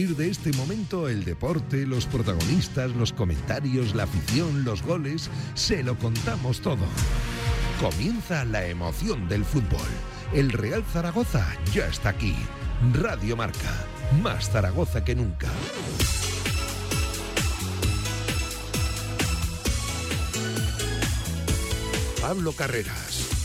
[0.00, 5.82] partir de este momento el deporte, los protagonistas, los comentarios, la afición, los goles, se
[5.82, 6.86] lo contamos todo.
[7.78, 9.88] Comienza la emoción del fútbol.
[10.32, 12.34] El Real Zaragoza ya está aquí.
[12.94, 13.84] Radio Marca,
[14.22, 15.48] más Zaragoza que nunca.
[22.22, 23.39] Pablo Carreras.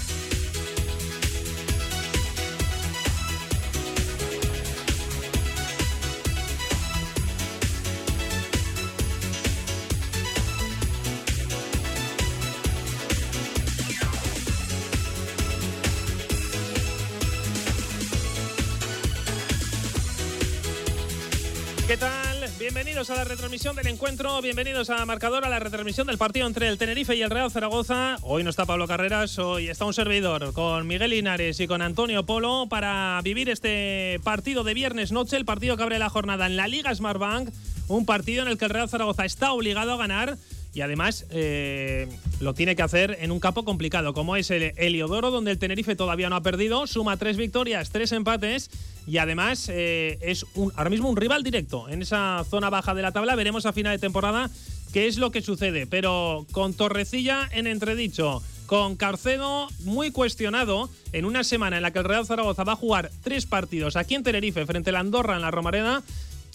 [23.05, 26.68] Bienvenidos a la retransmisión del encuentro, bienvenidos a Marcador, a la retransmisión del partido entre
[26.70, 28.18] el Tenerife y el Real Zaragoza.
[28.23, 32.26] Hoy no está Pablo Carreras, hoy está un servidor con Miguel Linares y con Antonio
[32.26, 36.57] Polo para vivir este partido de viernes noche, el partido que abre la jornada en
[36.57, 37.49] la Liga Smartbank,
[37.90, 40.40] un partido en el que el Real Zaragoza está obligado a ganar
[40.76, 42.07] y además eh,
[42.41, 45.95] lo tiene que hacer en un campo complicado, como es el Heliodoro, donde el Tenerife
[45.95, 48.70] todavía no ha perdido, suma tres victorias, tres empates
[49.07, 50.45] y además eh, es
[50.76, 53.35] ahora mismo un rival directo en esa zona baja de la tabla.
[53.35, 54.49] Veremos a final de temporada
[54.91, 58.43] qué es lo que sucede, pero con Torrecilla en entredicho.
[58.65, 62.77] Con Carcedo muy cuestionado en una semana en la que el Real Zaragoza va a
[62.77, 66.03] jugar tres partidos aquí en Tenerife frente al Andorra en la Romareda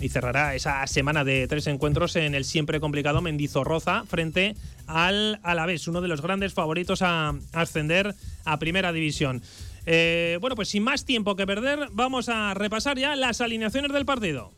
[0.01, 4.57] y cerrará esa semana de tres encuentros en el siempre complicado Mendizorroza frente
[4.87, 9.43] al Alavés, uno de los grandes favoritos a ascender a Primera División.
[9.87, 14.05] Eh, bueno, pues sin más tiempo que perder, vamos a repasar ya las alineaciones del
[14.05, 14.53] partido.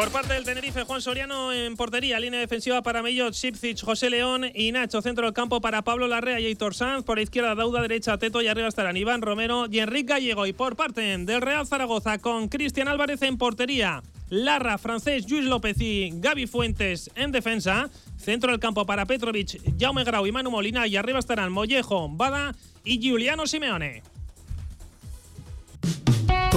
[0.00, 4.46] Por parte del Tenerife, Juan Soriano en portería, línea defensiva para Mellot, Sipcic, José León
[4.54, 8.16] y Nacho, centro del campo para Pablo Larrea y Heitor Sanz, por izquierda Dauda, derecha
[8.16, 10.46] Teto y arriba estarán Iván Romero y Enrique Gallego.
[10.46, 15.78] Y por parte del Real Zaragoza con Cristian Álvarez en portería, Larra, Francés, Luis López
[15.78, 20.86] y Gaby Fuentes en defensa, centro del campo para Petrovic, Jaume Grau y Manu Molina
[20.86, 22.54] y arriba estarán Mollejo, Bada
[22.84, 24.02] y Giuliano Simeone.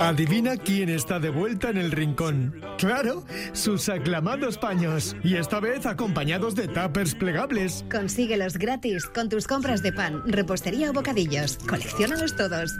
[0.00, 2.60] Adivina quién está de vuelta en el rincón.
[2.78, 5.16] Claro, sus aclamados paños.
[5.24, 7.84] Y esta vez acompañados de tuppers plegables.
[7.90, 11.58] Consíguelos gratis con tus compras de pan, repostería o bocadillos.
[11.68, 12.78] Colecciónalos todos.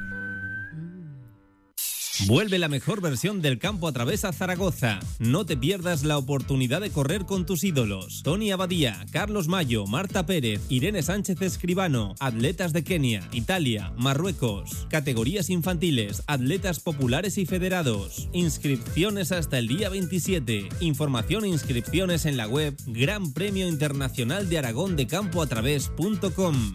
[2.26, 4.98] Vuelve la mejor versión del campo a través a Zaragoza.
[5.20, 8.22] No te pierdas la oportunidad de correr con tus ídolos.
[8.24, 14.86] Tony Abadía, Carlos Mayo, Marta Pérez, Irene Sánchez Escribano, atletas de Kenia, Italia, Marruecos.
[14.90, 18.28] Categorías infantiles, atletas populares y federados.
[18.32, 20.68] Inscripciones hasta el día 27.
[20.80, 26.74] Información e inscripciones en la web Gran Premio Internacional de Aragón de Campo a través.com.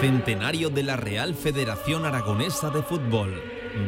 [0.00, 3.34] Centenario de la Real Federación Aragonesa de Fútbol.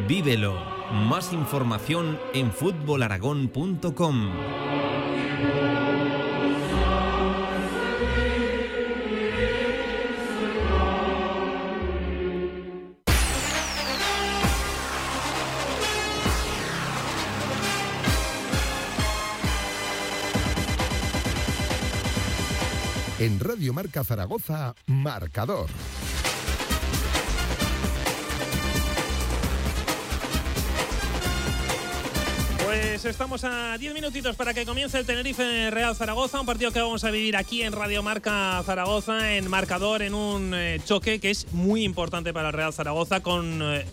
[0.06, 0.62] Vívelo.
[0.93, 4.81] Más información en fútbolaragón.com.
[23.23, 25.71] En Radio Marca Zaragoza, Marcador.
[32.65, 36.81] Pues estamos a 10 minutitos para que comience el Tenerife Real Zaragoza, un partido que
[36.81, 41.31] vamos a vivir aquí en Radio Marca Zaragoza, en marcador, en un eh, choque que
[41.31, 43.85] es muy importante para el Real Zaragoza, con eh,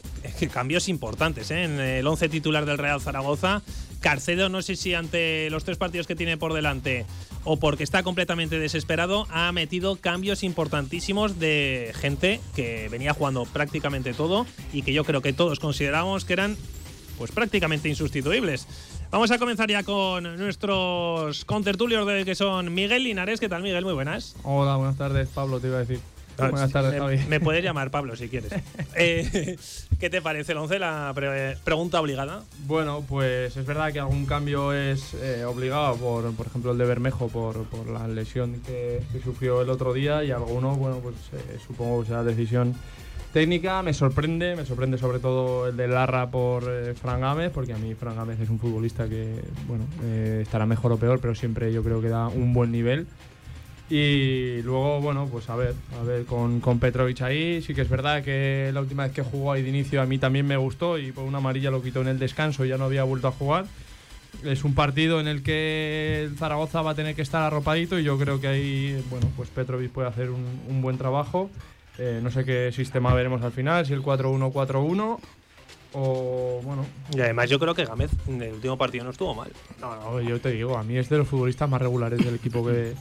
[0.51, 3.61] cambios importantes eh, en el 11 titular del Real Zaragoza.
[3.99, 7.05] Carcedo, no sé si ante los tres partidos que tiene por delante
[7.43, 14.13] o porque está completamente desesperado, ha metido cambios importantísimos de gente que venía jugando prácticamente
[14.13, 16.57] todo y que yo creo que todos consideramos que eran
[17.17, 18.67] pues prácticamente insustituibles.
[19.11, 23.39] Vamos a comenzar ya con nuestros contertulios de que son Miguel Linares.
[23.39, 23.83] ¿Qué tal, Miguel?
[23.83, 24.35] Muy buenas.
[24.43, 25.99] Hola, buenas tardes, Pablo, te iba a decir.
[26.39, 27.17] Buenas tardes, me, Javi.
[27.29, 28.51] me puedes llamar Pablo si quieres.
[28.95, 29.57] Eh,
[29.99, 30.79] ¿Qué te parece el 11?
[30.79, 32.43] La pre- pregunta obligada.
[32.65, 36.85] Bueno, pues es verdad que algún cambio es eh, obligado, por, por ejemplo el de
[36.85, 41.15] Bermejo, por, por la lesión que, que sufrió el otro día, y alguno, bueno, pues
[41.33, 42.75] eh, supongo que será decisión
[43.33, 43.81] técnica.
[43.83, 47.77] Me sorprende, me sorprende sobre todo el de Larra por eh, Fran Gámez, porque a
[47.77, 51.71] mí Fran Gámez es un futbolista que, bueno, eh, estará mejor o peor, pero siempre
[51.71, 53.07] yo creo que da un buen nivel.
[53.89, 57.89] Y luego, bueno, pues a ver, a ver, con, con Petrovic ahí, sí que es
[57.89, 60.99] verdad que la última vez que jugó ahí de inicio a mí también me gustó
[60.99, 63.31] y por una amarilla lo quitó en el descanso y ya no había vuelto a
[63.31, 63.65] jugar.
[64.43, 68.03] Es un partido en el que el Zaragoza va a tener que estar arropadito y
[68.03, 71.49] yo creo que ahí, bueno, pues Petrovic puede hacer un, un buen trabajo.
[71.97, 75.19] Eh, no sé qué sistema veremos al final, si el 4-1-4-1
[75.93, 79.51] o, bueno, Y además yo creo que Gámez en el último partido no estuvo mal.
[79.81, 82.63] no, no, yo te digo, a mí es de los futbolistas más regulares del equipo
[82.65, 82.93] que,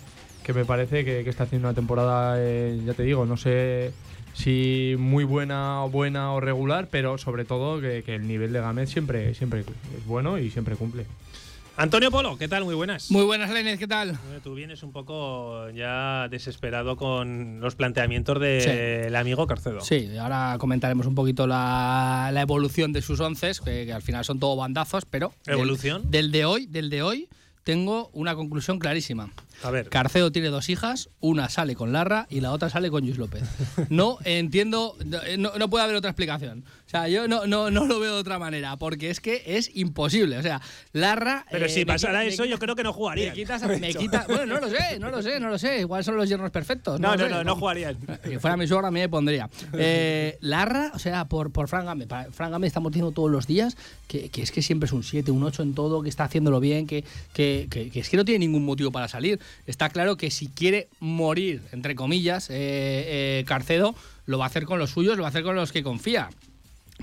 [0.48, 3.92] que me parece que, que está haciendo una temporada, eh, ya te digo, no sé
[4.32, 8.60] si muy buena o buena o regular, pero sobre todo que, que el nivel de
[8.62, 11.04] Gámez siempre, siempre es bueno y siempre cumple.
[11.76, 12.64] Antonio Polo, ¿qué tal?
[12.64, 13.10] Muy buenas.
[13.10, 14.18] Muy buenas, Lenes, ¿qué tal?
[14.42, 19.82] Tú vienes un poco ya desesperado con los planteamientos del amigo Carcedo.
[19.82, 24.24] Sí, ahora comentaremos un poquito la, la evolución de sus once, que, que al final
[24.24, 25.34] son todo bandazos, pero.
[25.44, 26.10] del- ¿Evolución?
[26.10, 27.28] Del, de hoy, del de hoy,
[27.64, 29.30] tengo una conclusión clarísima.
[29.62, 29.88] A ver.
[29.88, 33.42] Carcedo tiene dos hijas, una sale con Larra y la otra sale con Luis López.
[33.88, 34.96] No entiendo,
[35.38, 36.64] no, no puede haber otra explicación.
[36.86, 39.70] O sea, yo no, no, no lo veo de otra manera, porque es que es
[39.74, 40.38] imposible.
[40.38, 40.60] O sea,
[40.92, 41.44] Larra.
[41.50, 43.28] Pero eh, si pasara qui- me eso, yo creo que no jugarían.
[43.30, 45.80] Me quitas, me quita, bueno, no lo sé, no lo sé, no lo sé.
[45.80, 46.98] Igual son los yernos perfectos.
[46.98, 47.96] No, no, no, no jugarían.
[48.24, 49.50] Si fuera mi suegra, a mí me pondría.
[49.74, 52.06] Eh, Larra, o sea, por, por Fran.
[52.08, 53.76] Para- Fran Gámez estamos diciendo todos los días
[54.06, 56.58] que, que es que siempre es un 7, un 8 en todo, que está haciéndolo
[56.60, 59.38] bien, que, que- que es que no tiene ningún motivo para salir.
[59.66, 62.54] Está claro que si quiere morir, entre comillas, eh,
[63.40, 63.94] eh, Carcedo,
[64.26, 66.30] lo va a hacer con los suyos, lo va a hacer con los que confía.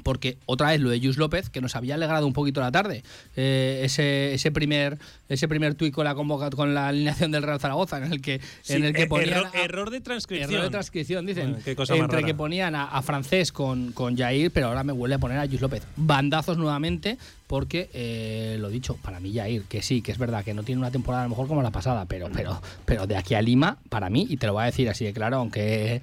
[0.03, 3.03] Porque otra vez lo de Jus López, que nos había alegrado un poquito la tarde.
[3.35, 4.97] Eh, ese, ese primer
[5.29, 8.39] ese primer tuit con la convoca, con la alineación del Real Zaragoza, en el que,
[8.61, 10.51] Sí, en el que eh, ponían error, a- error de transcripción.
[10.51, 11.49] Error de transcripción, dicen.
[11.51, 12.27] Bueno, qué cosa más entre rara.
[12.27, 15.45] que ponían a, a francés con, con Jair, pero ahora me vuelve a poner a
[15.45, 15.81] Luis López.
[15.95, 17.17] Bandazos nuevamente,
[17.47, 20.79] porque eh, lo dicho, para mí Jair, que sí, que es verdad que no tiene
[20.79, 23.77] una temporada a lo mejor como la pasada, pero, pero, pero de aquí a Lima,
[23.89, 26.01] para mí, y te lo voy a decir así de claro, aunque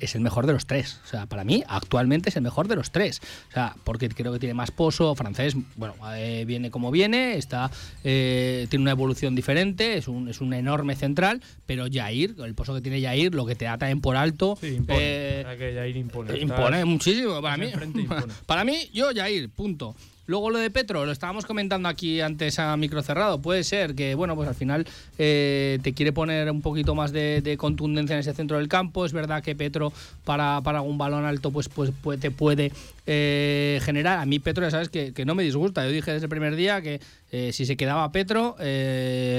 [0.00, 1.00] es el mejor de los tres.
[1.04, 3.20] O sea, para mí, actualmente es el mejor de los tres.
[3.50, 7.70] O sea, porque creo que tiene más pozo, francés, bueno, eh, viene como viene, está
[8.02, 12.74] eh, tiene una evolución diferente, es un, es un enorme central, pero Jair, el pozo
[12.74, 14.56] que tiene Jair, lo que te da también por alto.
[14.60, 14.98] Sí, impone.
[15.00, 16.84] eh, que Jair impone.
[16.84, 17.70] muchísimo para mí.
[17.94, 18.32] impone.
[18.46, 19.94] Para mí, yo Jair, punto.
[20.26, 23.40] Luego lo de Petro, lo estábamos comentando aquí antes a micro cerrado.
[23.42, 24.86] Puede ser que, bueno, pues al final
[25.18, 29.04] eh, te quiere poner un poquito más de, de contundencia en ese centro del campo.
[29.04, 29.92] Es verdad que Petro
[30.24, 32.72] para, para un balón alto pues, pues, pues te puede
[33.06, 34.18] eh, generar.
[34.18, 35.84] A mí Petro ya sabes que, no me disgusta.
[35.84, 37.00] Yo dije desde el primer día que
[37.30, 38.56] eh, si se quedaba Petro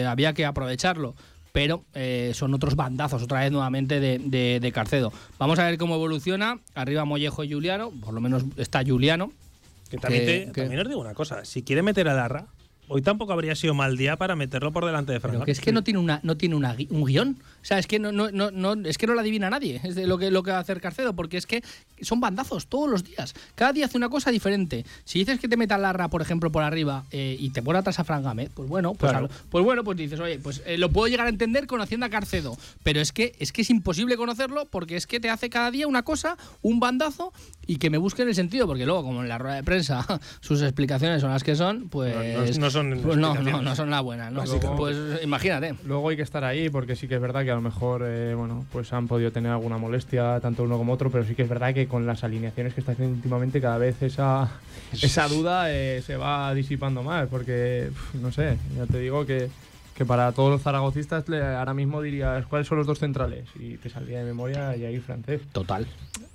[0.07, 1.15] había que aprovecharlo
[1.51, 1.85] pero
[2.33, 5.13] son otros bandazos otra vez nuevamente de, de- de Carcedo.
[5.39, 6.59] Vamos a ver cómo evoluciona.
[6.73, 9.31] Arriba Mollejo y Juliano, por lo menos está Juliano.
[9.95, 11.45] Que también, te- también os digo una cosa.
[11.45, 12.47] Si quiere meter a Larra,
[12.87, 15.41] hoy tampoco habría sido mal día para meterlo por delante de Fran.
[15.43, 17.37] Que es que no tiene una no tiene una un guion.
[17.61, 19.81] O sea, es que no, no, no, no- es que no lo adivina nadie.
[19.83, 21.63] Es de lo que lo que va a hacer Carcedo, porque es que
[22.01, 23.33] son bandazos todos los días.
[23.55, 24.85] Cada día hace una cosa diferente.
[25.03, 27.99] Si dices que te meta Larra, por ejemplo, por arriba eh, y te pone atrás
[27.99, 29.25] a Fran Gámez, pues bueno, pues, Claro.
[29.25, 32.05] a lo- pues bueno, pues dices, oye, pues eh, lo puedo llegar a entender conociendo
[32.05, 32.57] a Carcedo.
[32.83, 35.87] Pero es que es que es imposible conocerlo porque es que te hace cada día
[35.87, 37.33] una cosa, un bandazo
[37.65, 40.05] y que me busquen el sentido, porque luego, como en la rueda de prensa,
[40.41, 43.75] sus explicaciones son las que son, pues No, no- no son pues no, no, no
[43.75, 44.39] son las buenas, ¿no?
[44.39, 44.77] Básicamente.
[44.77, 45.75] Pues imagínate.
[45.85, 48.35] Luego hay que estar ahí porque sí que es verdad que a lo mejor eh,
[48.35, 51.49] bueno pues han podido tener alguna molestia tanto uno como otro, pero sí que es
[51.49, 54.51] verdad que con las alineaciones que está haciendo últimamente cada vez esa,
[54.93, 57.89] esa duda eh, se va disipando más porque
[58.21, 59.49] no sé, ya te digo que,
[59.95, 63.77] que para todos los zaragocistas le- ahora mismo dirías cuáles son los dos centrales y
[63.77, 65.41] te saldría de memoria Jair Francés.
[65.53, 65.87] Total.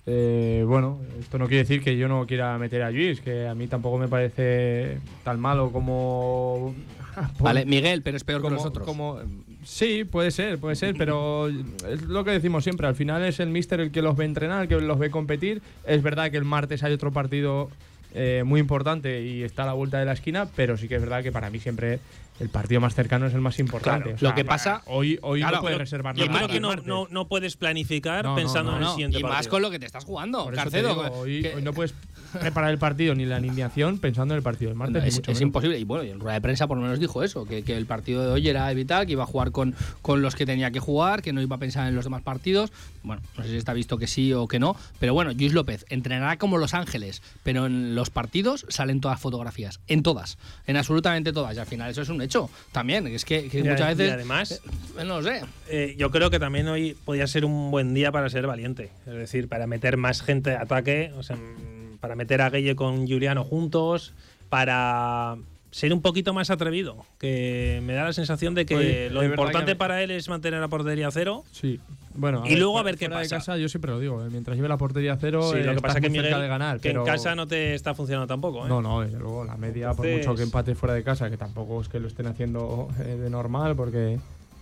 [0.07, 3.55] Eh, bueno, esto no quiere decir que yo no quiera meter a Luis, que a
[3.55, 6.75] mí tampoco me parece tan malo como...
[7.39, 8.87] Vale, Miguel, pero es peor como, que nosotros.
[8.87, 9.19] como-
[9.65, 12.87] sí, puede ser, puede ser, pero es lo que decimos siempre.
[12.87, 15.61] Al final es el míster el que los ve entrenar, el que los ve competir.
[15.87, 17.69] Es verdad que el martes hay otro partido
[18.15, 21.01] eh, muy importante y está a la vuelta de la esquina, pero sí que es
[21.01, 21.99] verdad que para mí siempre
[22.41, 24.03] el partido más cercano es el más importante.
[24.05, 26.53] Claro, O sea, lo que pasa- Hoy, hoy Claro, no puedes reservar nada creo para
[26.53, 29.51] que no, no, no puedes planificar No, pensando no, en el siguiente y más partido.
[29.51, 30.89] con lo que te estás jugando, Por Carcedo.
[30.89, 31.95] digo, hoy, hoy no puedes
[32.41, 35.05] preparar el partido ni la alineación pensando en el partido del martes.
[35.05, 35.41] Es, mucho es menos.
[35.43, 35.79] imposible.
[35.79, 37.87] Y bueno, y en rueda de prensa por lo menos dijo eso, que, que el
[37.87, 40.81] partido de hoy era vital, que iba a jugar con, con los que tenía que
[40.81, 42.73] jugar, que no iba a pensar en los demás partidos.
[43.03, 45.85] Bueno, no sé si está visto que sí o que no, pero bueno, Luis López
[45.89, 51.33] entrenará como Los Ángeles, pero en los partidos salen todas fotografías, en todas, en absolutamente
[51.33, 51.57] todas.
[51.57, 52.30] Y al final eso es un hecho
[52.73, 54.13] también, es que, que Y muchas a- y veces...
[54.13, 54.63] además,
[54.99, 55.43] eh, no lo sé.
[55.69, 58.91] eh, yo creo que también hoy podía ser un buen día para ser valiente.
[59.07, 62.75] Es decir, para meter más gente de ataque, o sea, mm, para meter a Gueye
[62.77, 64.13] con Juliano juntos,
[64.49, 65.37] para
[65.71, 67.05] ser un poquito más atrevido.
[67.19, 70.61] Que me da la sensación de que Oye, lo importante que- para él es mantener
[70.61, 71.45] la portería a cero.
[71.53, 71.81] Sí.
[72.15, 73.37] Bueno, Y luego a ver qué fuera de pasa.
[73.37, 75.71] casa, yo siempre lo digo, eh, mientras lleve la portería a cero, Sí, eh, lo
[75.71, 76.81] que estás pasa es que muy cerca Miguel, de ganar.
[76.81, 78.67] que pero en casa no te está funcionando tampoco.
[78.67, 78.69] ¿eh?
[78.69, 81.37] No, no, desde luego, la media, por Entonces- mucho que empate fuera de casa, que
[81.37, 84.19] tampoco es que lo estén haciendo eh, de normal, porque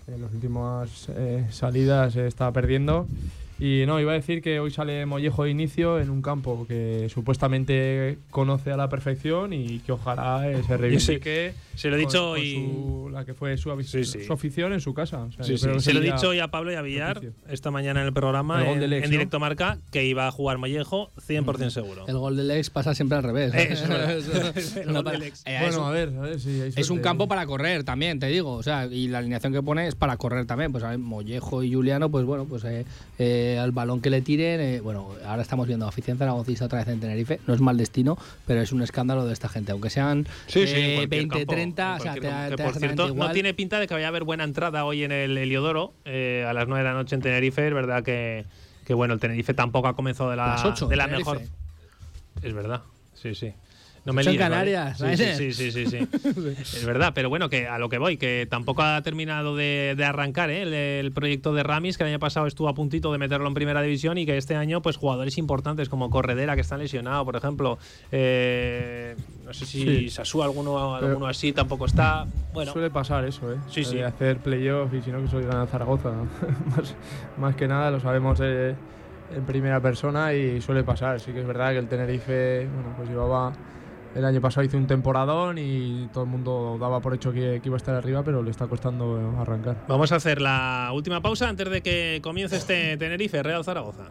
[0.09, 3.07] en las últimas eh, salidas se está perdiendo.
[3.61, 7.09] Y no, iba a decir que hoy sale Mollejo de inicio en un campo que
[7.13, 11.55] supuestamente conoce a la perfección y que ojalá eh, se reivindique.
[11.75, 14.23] se lo he dicho con y- su- la que fue su, Sí, sí.
[14.25, 15.19] su afición en su casa.
[15.25, 15.63] O sea, Sí, yo sí.
[15.65, 18.07] creo que Se lo he dicho hoy a Pablo y a Villar esta mañana en
[18.07, 19.13] el programa, El en, del ex, en ¿no?
[19.13, 22.07] directo marca, que iba a jugar Mollejo 100% seguro.
[22.07, 23.53] El gol del ex pasa siempre al revés.
[23.55, 24.19] Eh, eso es verdad.
[24.57, 25.43] Eso- El no gol para- del ex.
[25.47, 28.21] Eh, Bueno, un- a ver, a ver si hay Es un campo para correr también,
[28.21, 28.53] te digo.
[28.53, 30.71] O sea, y la alineación que pone es para correr también.
[30.71, 32.63] Pues a ver, Mollejo y Juliano, pues bueno, pues
[33.49, 34.61] eh, eh, al balón que le tiren.
[34.61, 37.41] eh, bueno, ahora estamos viendo a afición zaragocista otra vez en Tenerife.
[37.47, 39.73] No es mal destino, pero es un escándalo de esta gente.
[39.73, 42.57] Aunque sean Sí, sí, en eh, cualquier 20, campo, 30, en o sea, te, campo.
[42.57, 43.29] te por cierto, igual.
[43.29, 46.45] no tiene pinta de que vaya a haber buena entrada hoy en el Heliodoro eh,
[46.49, 47.67] a las 9 de la noche en Tenerife.
[47.67, 48.45] Es verdad que,
[48.87, 51.31] que, bueno, el Tenerife tampoco ha comenzado de la, Las ocho, de la Tenerife.
[51.31, 51.47] mejor.
[52.43, 52.83] Es verdad,
[53.15, 53.53] sí, sí.
[54.09, 54.25] No me.
[54.39, 56.09] Canarias, Sí, sí, sí, sí.
[56.63, 60.49] Es verdad, pero bueno, que a lo que voy, que tampoco ha terminado de, arrancar
[60.49, 60.99] ¿eh?
[60.99, 63.83] el, proyecto de Ramis, que el año pasado estuvo a puntito de meterlo en primera
[63.83, 67.79] división y que este año, pues jugadores importantes como Corredera, que están lesionados, por ejemplo.
[68.11, 70.09] eh, no sé si.
[70.09, 72.27] Sasú, alguno, alguno así, tampoco está.
[72.55, 73.57] Bueno, Suele pasar eso, ¿eh?
[73.69, 74.01] Sí, sí.
[74.01, 76.13] Hacer playoff y si no que soy ganar Zaragoza.
[76.77, 76.95] más,
[77.37, 78.75] más que nada lo sabemos eh,
[79.37, 81.21] en primera persona y suele pasar.
[81.21, 83.53] Sí que es verdad que el Tenerife, bueno, pues llevaba.
[84.15, 87.69] El año pasado hizo un temporadón y todo el mundo daba por hecho que, que
[87.69, 89.85] iba a estar arriba, pero le está costando arrancar.
[89.87, 94.11] Vamos a hacer la última pausa antes de que comience este Tenerife Real Zaragoza.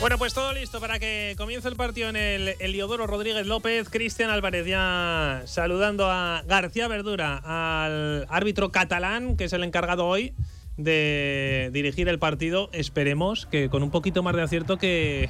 [0.00, 3.90] Bueno, pues todo listo para que comience el partido en el Eliodoro Rodríguez López.
[3.90, 10.32] Cristian Álvarez ya saludando a García Verdura, al árbitro catalán, que es el encargado hoy
[10.78, 12.70] de dirigir el partido.
[12.72, 15.28] Esperemos que con un poquito más de acierto que,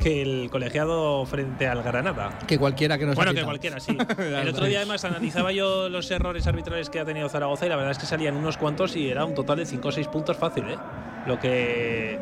[0.00, 2.38] que el colegiado frente al Granada.
[2.46, 3.98] Que cualquiera que nos Bueno, que cualquiera, sí.
[4.18, 7.76] El otro día además analizaba yo los errores arbitrales que ha tenido Zaragoza y la
[7.76, 10.38] verdad es que salían unos cuantos y era un total de 5 o 6 puntos
[10.38, 10.78] fácil, ¿eh?
[11.26, 12.18] Lo que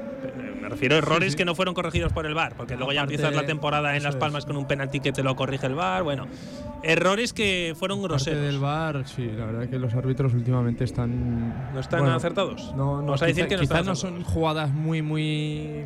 [0.61, 1.37] me refiero a errores Sí, sí.
[1.39, 4.03] que no fueron corregidos por el VAR, porque luego ya Aparte, empiezas la temporada en
[4.03, 4.21] Las es.
[4.21, 6.27] Palmas con un penalti que te lo corrige el VAR, bueno,
[6.83, 8.41] errores que fueron groseros.
[8.43, 11.73] del bar, sí, la verdad que los árbitros últimamente están.
[11.75, 12.73] ¿No están bueno, acertados?
[12.75, 15.85] No, no, a decir quizá- que no quizás no son jugadas muy, muy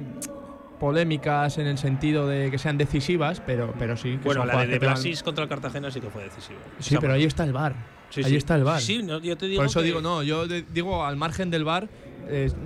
[0.78, 4.12] polémicas en el sentido de que sean decisivas, pero, pero sí.
[4.18, 6.58] Que Bueno, son la de, van- Blasis contra el Cartagena sí que fue decisiva.
[6.78, 7.74] Sí, pero ahí está el bar.
[8.10, 8.36] Sí, ahí sí.
[8.36, 8.80] está el bar.
[8.80, 11.50] Sí, no, yo te digo Por eso que- digo, no, yo de- digo al margen
[11.50, 11.88] del bar,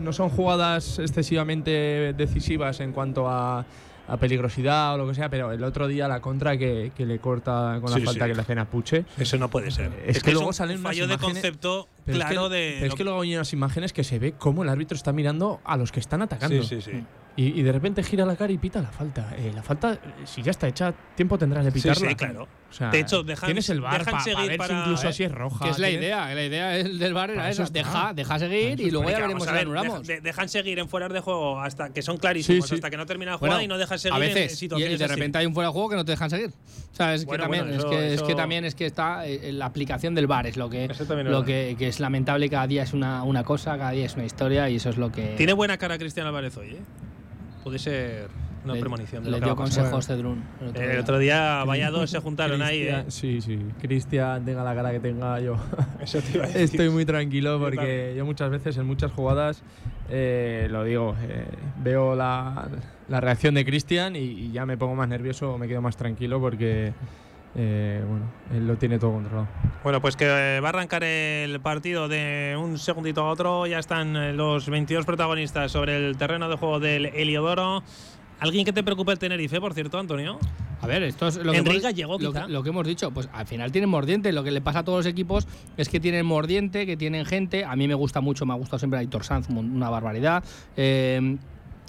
[0.00, 3.64] no son jugadas excesivamente decisivas en cuanto a,
[4.09, 7.19] a peligrosidad o lo que sea, pero el otro día la contra que, que le
[7.19, 8.31] corta con la Sí, falta sí.
[8.31, 9.04] que le hacen a Puche.
[9.19, 9.90] Eso no puede ser.
[10.07, 12.76] Es, que, luego salen unas fallo de imágenes- concepto pero es claro que, de.
[12.81, 15.61] pero es que luego hay unas imágenes que se ve cómo el árbitro está mirando
[15.64, 16.62] a los que están atacando.
[16.64, 17.04] Sí, sí, sí.
[17.34, 19.34] Y, y de repente gira la cara y pita la falta.
[19.38, 22.10] Eh, la falta, eh, si ya está hecha, tiempo tendrás de pitarla.
[22.10, 22.46] sí, claro.
[22.70, 25.12] O sea, De hecho, dejan- tienes el bar dejan seguir ver para- si incluso eh,
[25.14, 25.64] si es roja.
[25.64, 28.80] Que es la tienes- idea, la idea es- del bar era eso deja, deja seguir
[28.80, 30.06] y luego ya veremos si a la ver, anulamos.
[30.06, 32.74] deja- de- dejan seguir en fuera de juego hasta que son clarísimos, Sí, sí.
[32.76, 34.56] hasta que no termina la jugada Bueno, y no dejan seguir a en veces y,
[34.56, 35.14] situaciones y de así.
[35.14, 36.50] repente hay un fuera de juego que no te dejan seguir.
[36.50, 38.84] O sea, es que también bueno, es eso- que es que eso- también es que
[38.86, 40.88] está eh, la aplicación del bar es lo que
[41.24, 44.24] lo que, que es lamentable cada día es una, una cosa, cada día es una
[44.26, 46.80] historia y eso es lo que Tiene buena cara Cristian Álvarez hoy, ¿eh?
[47.62, 48.28] Puede ser
[48.64, 51.00] una le, premonición de le lo que dio consejos Cedrún el otro El día.
[51.00, 53.04] otro día, vaya dos se juntaron ahí, ¿eh?
[53.09, 53.59] Sí, sí.
[53.81, 55.57] Cristian, tenga la cara que tenga yo.
[56.00, 56.62] Eso te iba a decir.
[56.62, 58.16] Estoy muy tranquilo Yo porque también.
[58.16, 59.62] yo muchas veces en muchas jugadas
[60.11, 61.45] eh, lo digo, eh,
[61.83, 62.69] veo la,
[63.09, 66.40] la reacción de Cristian y, y ya me pongo más nervioso, me quedo más tranquilo
[66.40, 66.92] porque
[67.54, 69.49] eh, bueno, él lo tiene todo controlado.
[69.82, 70.26] Bueno, pues que
[70.61, 73.66] va a arrancar el partido de un segundito a otro.
[73.66, 77.82] Ya están eh, los 22 protagonistas sobre el terreno de juego del Heliodoro.
[78.40, 80.38] ¿Alguien que te preocupe el Tenerife, por cierto, Antonio?
[80.80, 83.12] A ver, esto es lo que, hemos, Gallego, lo, lo que hemos dicho.
[83.12, 84.32] Pues al final tienen mordiente.
[84.32, 87.64] Lo que le pasa a todos los equipos es que tienen mordiente, que tienen gente.
[87.64, 90.42] A mí me gusta mucho, me ha gustado siempre Aitor Sanz, un- una barbaridad.
[90.76, 91.37] Eh,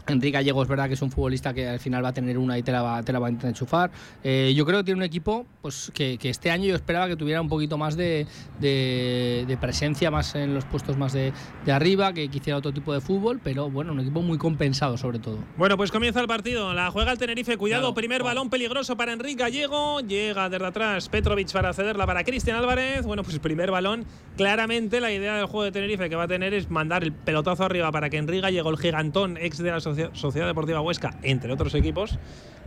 [0.07, 2.57] Enrique Gallego es verdad que es un futbolista que al final va a tener una
[2.57, 3.91] y te la va, te la va a intentar enchufar.
[4.23, 7.15] Eh, yo creo que tiene un equipo pues que, que este año yo esperaba que
[7.15, 8.27] tuviera un poquito más de,
[8.59, 11.31] de- de presencia, más en los puestos más de,
[11.65, 15.19] de arriba, que quisiera otro tipo de fútbol, pero bueno, un equipo muy compensado sobre
[15.19, 15.37] todo.
[15.57, 16.73] Bueno, pues comienza el partido.
[16.73, 17.55] La juega el Tenerife.
[17.55, 17.93] Cuidado, Claro.
[17.93, 20.01] primer balón peligroso para Enrique Gallego.
[20.01, 23.05] Llega desde atrás Petrovic para cederla para Cristian Álvarez.
[23.05, 24.03] Bueno, pues primer balón.
[24.35, 27.63] Claramente la idea del juego de Tenerife que va a tener es mandar el pelotazo
[27.63, 31.51] arriba para que Enrique Gallego, el gigantón ex de la Socia- Sociedad Deportiva Huesca, entre
[31.51, 32.19] otros equipos,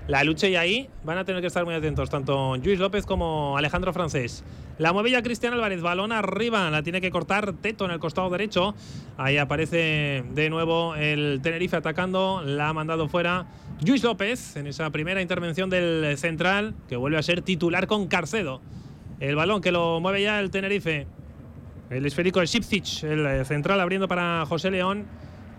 [0.09, 3.59] la luche y ahí van a tener que estar muy atentos tanto Luis López como
[3.59, 4.45] Alejandro Francés.
[4.79, 8.31] La mueve ya Cristian Álvarez, balón arriba, la tiene que cortar Teto en el costado
[8.31, 8.75] derecho.
[9.17, 13.47] Ahí aparece de nuevo el Tenerife atacando, la ha mandado fuera
[13.85, 18.61] Luis López en esa primera intervención del central, que vuelve a ser titular con Carcedo.
[19.19, 21.07] El balón que lo mueve ya el Tenerife.
[21.91, 25.07] El esférico de Sipcic, el eh, central abriendo para José León.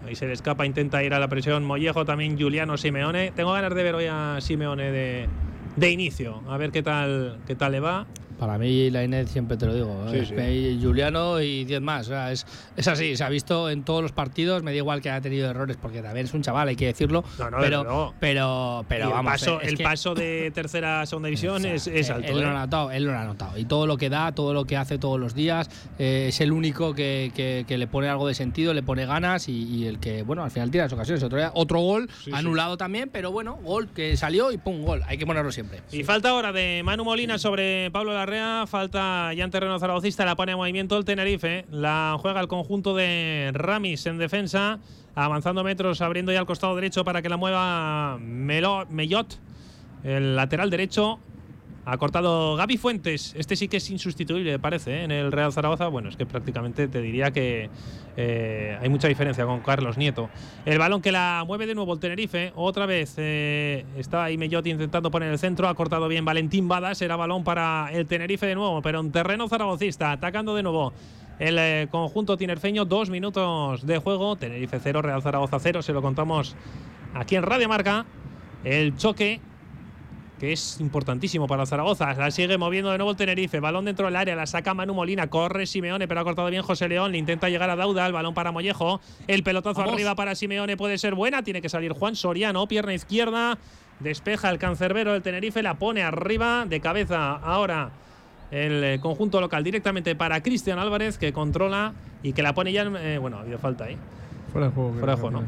[0.08, 1.66] Ahí se le escapa, intenta ir a la presión.
[1.66, 3.32] Mollejo también, Juliano Simeone.
[3.36, 5.28] Tengo ganas de ver hoy a Simeone de,
[5.76, 6.44] de inicio.
[6.48, 8.08] A ver qué tal, qué tal le va.
[8.40, 10.06] Para mí, la Inés siempre te lo digo.
[10.12, 10.36] Sí, es sí.
[10.36, 12.08] que Juliano y 10 más.
[12.08, 12.46] O sea, es,
[12.76, 14.64] es así, se ha visto en todos los partidos.
[14.64, 17.24] Me da igual que haya tenido errores, porque también es un chaval, hay que decirlo.
[17.40, 18.14] No, no, pero, luego.
[18.20, 19.32] pero, pero el vamos.
[19.32, 22.10] paso, eh, es el que- paso de tercera a segunda división o sea, es, es
[22.10, 22.28] eh, alto.
[22.32, 22.50] Él lo ¿eh?
[22.50, 23.58] ha notado, él lo ha notado.
[23.58, 25.70] Y todo lo que da, todo lo que hace todos los días,
[26.00, 29.50] eh, es el único que, que- que le pone algo de sentido, le pone ganas
[29.50, 31.24] y, y el que, bueno, al final tira las ocasiones.
[31.24, 32.32] Otro, día- otro gol, Sí, sí.
[32.34, 35.02] anulado también, pero bueno, gol que salió y pum, gol.
[35.08, 35.82] Hay que ponerlo siempre.
[35.92, 38.14] Y falta ahora de Manu Molina sobre Pablo
[38.68, 40.26] Falta ya en terreno zaragocista.
[40.26, 41.66] La pone en movimiento el Tenerife.
[41.72, 44.80] La juega el conjunto de Ramis en defensa.
[45.16, 49.40] Avanzando metros, abriendo ya al costado derecho para que la mueva Melo- Mellot.
[50.04, 51.20] El lateral derecho.
[51.90, 53.34] Ha cortado Gaby Fuentes.
[53.38, 55.04] Este sí que es insustituible, parece, ¿eh?
[55.06, 55.88] en el Real Zaragoza.
[55.88, 57.70] Bueno, es que prácticamente te diría que
[58.18, 60.30] eh, hay mucha diferencia con Carlos Nieto.
[60.66, 62.52] El balón que la mueve de nuevo el Tenerife.
[62.56, 65.70] Otra vez eh, está ahí Mellot intentando poner el centro.
[65.70, 67.02] Ha cortado bien Valentín Badas.
[67.02, 70.12] Era balón para el Tenerife de nuevo, pero en terreno zaragocista.
[70.12, 70.92] Atacando de nuevo.
[71.40, 74.36] El eh, conjunto tinerfeño, dos minutos de juego.
[74.36, 75.82] Tenerife 0, Real Zaragoza 0.
[75.82, 76.54] Se lo contamos
[77.14, 78.06] aquí en Radio Marca.
[78.66, 79.40] El choque
[80.40, 82.14] que es importantísimo para Zaragoza.
[82.14, 83.60] La sigue moviendo de nuevo el Tenerife.
[83.60, 85.28] Balón dentro del área, la saca Manu Molina.
[85.28, 87.12] Corre Simeone, pero ha cortado bien José León.
[87.12, 88.06] Le intenta llegar a Dauda.
[88.06, 89.02] El balón para Mollejo.
[89.28, 89.94] El pelotazo Vamos.
[89.96, 91.42] arriba para Simeone puede ser buena.
[91.44, 93.58] Tiene que salir Juan Soriano, pierna izquierda.
[94.00, 95.64] Despeja el cancerbero del Tenerife.
[95.64, 97.90] La pone arriba de cabeza ahora.
[98.52, 102.84] El eh, conjunto local directamente para Cristian Álvarez, que controla y que la pone ya.
[102.84, 103.98] en- eh, bueno, ha habido falta ahí.
[104.54, 104.94] Fuera de juego.
[104.94, 105.48] Fuera de juego, ¿no?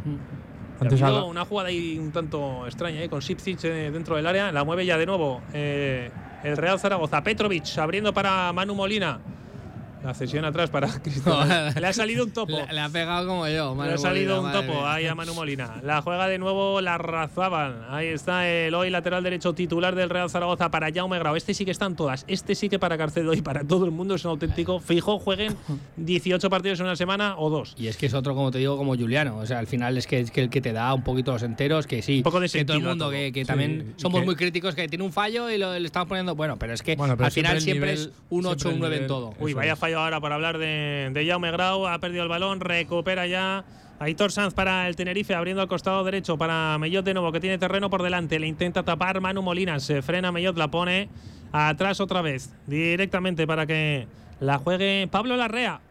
[0.79, 3.09] Antes ha una jugada ahí un tanto extraña ¿eh?
[3.09, 4.51] con Sipcic eh, dentro del área.
[4.51, 6.09] La mueve ya de nuevo eh,
[6.43, 7.23] el Real Zaragoza.
[7.23, 9.19] Petrovic abriendo para Manu Molina.
[10.03, 11.73] La cesión atrás para Cristian.
[11.79, 12.57] Le ha salido un topo.
[12.57, 13.71] Le, le ha pegado como yo.
[13.71, 14.93] Le Manu ha salido Molina, un topo mía.
[14.93, 15.81] ahí a Manu Molina.
[15.83, 17.85] La juega de nuevo la Razábal.
[17.89, 21.35] Ahí está el hoy lateral derecho titular del Real Zaragoza para Jaume Grau.
[21.35, 22.23] Este sí que están todas.
[22.27, 25.19] Este sí que para Carcedo y para todo el mundo es un auténtico fijo.
[25.19, 25.55] Jueguen
[25.97, 27.75] 18 partidos en una semana o dos.
[27.77, 29.37] Y es que es otro, como te digo, como Juliano.
[29.37, 31.43] O sea, al final es que, es que el que te da un poquito los
[31.43, 32.17] enteros, que sí.
[32.17, 33.11] Un poco de que todo el sentido mundo, todo.
[33.11, 35.85] que, que Sí, también somos que- muy críticos, que tiene un fallo y lo, le
[35.85, 36.35] estamos poniendo.
[36.35, 38.79] Bueno, pero es que Bueno, pero al final siempre es un 8 siempre un el
[38.79, 39.33] 9 en todo.
[39.39, 39.79] Uy, Eso vaya es.
[39.93, 41.87] Ahora para hablar de, de Jaume Grau.
[41.87, 43.63] Ha perdido el balón, recupera ya
[43.99, 47.57] Aitor Sanz para el Tenerife, abriendo al costado derecho para Mellot de nuevo, que tiene
[47.57, 48.39] terreno por delante.
[48.39, 49.79] Le intenta tapar Manu Molina.
[49.81, 51.09] Se frena Mellot, la pone
[51.51, 52.53] atrás otra vez.
[52.65, 54.07] Directamente para que
[54.39, 55.81] la juegue Pablo Larrea.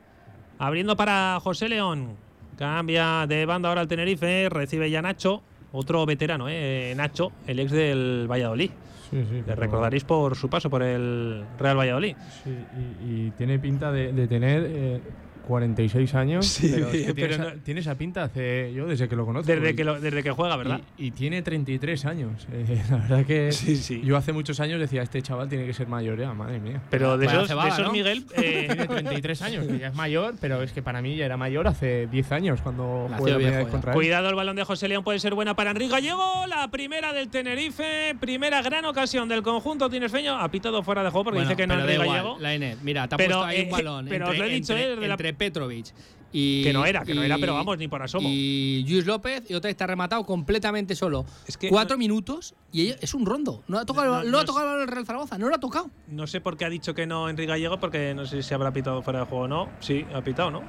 [0.58, 2.16] Abriendo para José León.
[2.56, 4.48] Cambia de banda ahora el Tenerife.
[4.48, 5.42] Recibe ya Nacho.
[5.70, 6.94] Otro veterano, ¿eh?
[6.96, 8.70] Nacho, el ex del Valladolid.
[9.10, 12.16] Sí, sí, Le recordaréis por su paso por el Real Valladolid.
[12.26, 15.14] Sí, y, y tiene pinta de, de tener eh,
[15.48, 16.46] 46 años.
[16.46, 19.16] Sí, pero, es que tiene, pero esa, no- tiene esa pinta hace yo desde que
[19.16, 19.50] lo conozco.
[19.50, 20.80] Desde y- que, lo- desde que juega, ¿verdad?
[20.98, 22.46] Y, y tiene 33 años.
[22.52, 24.00] Eh, la verdad que Sí, sí.
[24.04, 26.80] yo hace muchos años decía, este chaval tiene que ser mayor ya, madre mía.
[26.90, 27.92] Pero de esos, de esos ¿no?
[27.92, 31.24] Miguel, eh, Tiene 33 años, que ya es mayor, pero es que para mí ya
[31.24, 33.96] era mayor hace 10 años cuando jugué la contra él.
[33.96, 36.46] Cuidado, el balón de José León puede ser buena para Enrique Gallego.
[36.46, 40.36] La primera del Tenerife, primera gran ocasión del conjunto tinerfeño.
[40.38, 42.38] Ha pitado fuera de juego porque Bueno, dice que no Enrique da igual, Gallego.
[42.40, 44.54] Lainez, mira, te ha Pero, puesto ahí eh, un balón pero entre, os lo he
[44.54, 45.86] dicho, entre- eh, desde la- entre Petrovic
[46.30, 48.28] y Que no era, que no era, pero vamos, ni por asomo.
[48.30, 51.24] Y Luis López y otra vez está rematado completamente solo.
[51.46, 53.62] Es que Cuatro no- minutos y es un rondo.
[53.66, 55.88] No ha tocado, No, no, no ha tocado el Real Zaragoza, no lo ha tocado.
[56.08, 58.72] No sé por qué ha dicho que no Enrique Gallego, porque no sé si habrá
[58.74, 59.70] pitado fuera de juego o no.
[59.80, 60.62] Sí, ha pitado, ¿no?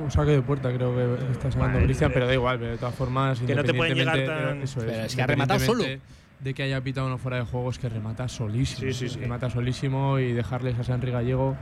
[0.00, 2.78] Un saque de puerta creo que está sacando Vale, Cristian, pero da igual, pero de
[2.78, 3.40] todas formas.
[3.40, 6.62] que no te pueden llegar tan- eso Pero es que ha rematado independientemente De que
[6.62, 8.80] haya pitado uno fuera de juego, es que remata solísimo.
[8.92, 9.18] Sí, sí, sí.
[9.20, 11.56] Remata solísimo y dejarles a Sanri Gallego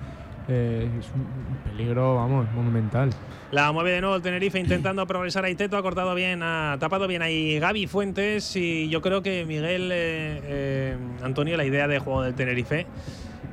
[0.49, 3.11] eh, es un peligro, vamos, monumental.
[3.53, 7.07] La mueve de nuevo el Tenerife intentando progresar ahí Teto, ha cortado bien, ha tapado
[7.09, 11.99] bien ahí Gaby Fuentes y yo creo que Miguel eh, eh, Antonio, la idea de
[11.99, 12.87] juego del Tenerife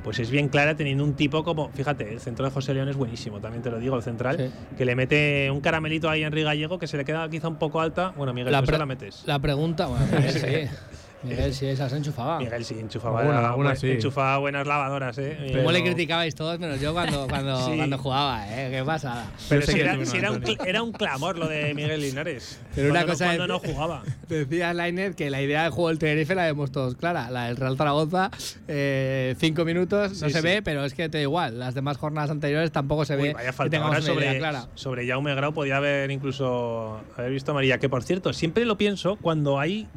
[0.04, 2.96] pues es bien clara teniendo un tipo como, fíjate, el centro de José León es
[2.96, 4.76] buenísimo, también te lo digo, el central, Sí.
[4.76, 7.56] que le mete un caramelito ahí a Enrique Gallego que se le queda quizá un
[7.56, 8.14] poco alta.
[8.16, 9.24] Bueno, Miguel, La pre- la metes.
[9.26, 10.46] La pregunta, bueno, sí.
[11.22, 12.38] Miguel sí, esas enchufaba.
[12.38, 13.90] Miguel sí, enchufaba, Alguna- alguna sí.
[13.90, 15.36] enchufaba buenas lavadoras, ¿eh?
[15.52, 17.76] Pero- le criticabais todos, menos yo cuando, cuando, Sí.
[17.76, 18.70] cuando jugaba, ¿eh?
[18.70, 19.26] Qué pasada.
[19.48, 22.60] Pero si era, si un, era un clamor lo de Miguel Linares.
[22.74, 24.02] Pero una Cuando no- cosa cuando es- no jugaba.
[24.28, 27.30] Decía Lainez que la idea del juego del Tenerife la vemos todos clara.
[27.30, 28.30] La del Real Zaragoza,
[28.68, 30.44] eh, cinco minutos, no Sí, se sí.
[30.44, 31.58] ve, pero es que te da igual.
[31.58, 34.66] Las demás jornadas anteriores tampoco se Uy, ve vaya falta ahora sobre, clara.
[34.74, 39.16] sobre Jaume Grau podía haber incluso haber visto María que por cierto siempre lo pienso
[39.16, 39.88] cuando hay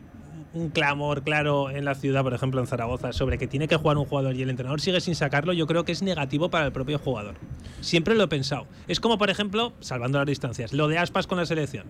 [0.54, 3.98] un clamor claro en la ciudad por ejemplo en Zaragoza sobre que tiene que jugar
[3.98, 6.72] un jugador y el entrenador sigue sin sacarlo yo creo que es negativo para el
[6.74, 7.36] propio jugador
[7.80, 11.38] siempre lo he pensado es como por ejemplo salvando las distancias lo de Aspas con
[11.38, 11.86] la selección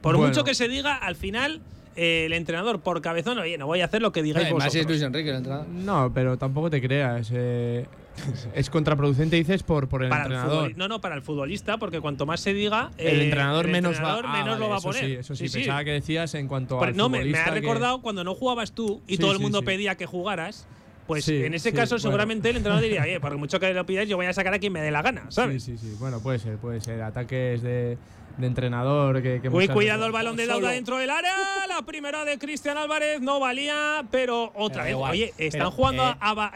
[0.00, 0.28] por Bueno.
[0.28, 1.60] mucho que se diga al final
[1.96, 4.78] eh, el entrenador por cabezón oye no voy a hacer lo que digáis Además, si
[4.80, 5.68] es vosotros Luis Enrique el entrenador.
[5.68, 7.28] No, pero tampoco te creas.
[7.32, 7.86] eh,
[8.54, 10.76] es contraproducente, dices, por, por el para entrenador.
[10.76, 13.92] no, no, para el futbolista, porque cuanto más se diga, el eh, entrenador el menos
[13.96, 15.04] entrenador va, ah, menos lo vale, va a poner.
[15.04, 18.00] Sí, eso sí, pensaba que decías en cuanto al no, me, me ha que- recordado
[18.02, 20.66] cuando no jugabas tú y Sí, todo el mundo pedía que jugaras.
[21.06, 22.00] Pues Sí, en ese sí, caso, bueno.
[22.02, 24.58] seguramente el entrenador diría, oye, por mucho que lo pidáis, yo voy a sacar a
[24.58, 25.62] quien me dé la gana, ¿sabes?
[25.62, 25.96] Sí, sí, sí.
[25.98, 27.02] Bueno, puede ser, puede ser.
[27.02, 27.98] Ataques de,
[28.36, 31.32] de entrenador que, que Uy, cuidado el balón de Dauda dentro del área.
[31.68, 34.90] La primera de Cristian Álvarez no valía, pero otra Pero vez.
[34.92, 35.10] igual.
[35.12, 36.50] Oye, están Pero, jugando eh, a, a-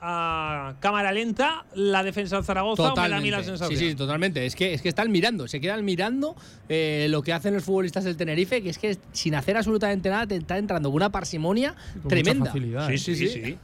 [0.00, 2.82] a- a cámara lenta la defensa del Zaragoza.
[2.92, 3.44] o me da a mí la Totalmente.
[3.46, 3.78] sensación?
[3.78, 4.44] Sí, sí, totalmente.
[4.46, 6.36] Es que, es que están mirando, se quedan mirando
[6.68, 10.26] eh, lo que hacen los futbolistas del Tenerife, que es que sin hacer absolutamente nada
[10.26, 12.46] te está entrando con una parsimonia con mucha tremenda.
[12.46, 12.98] facilidad, Sí, ¿eh?
[12.98, 13.58] sí, sí, sí.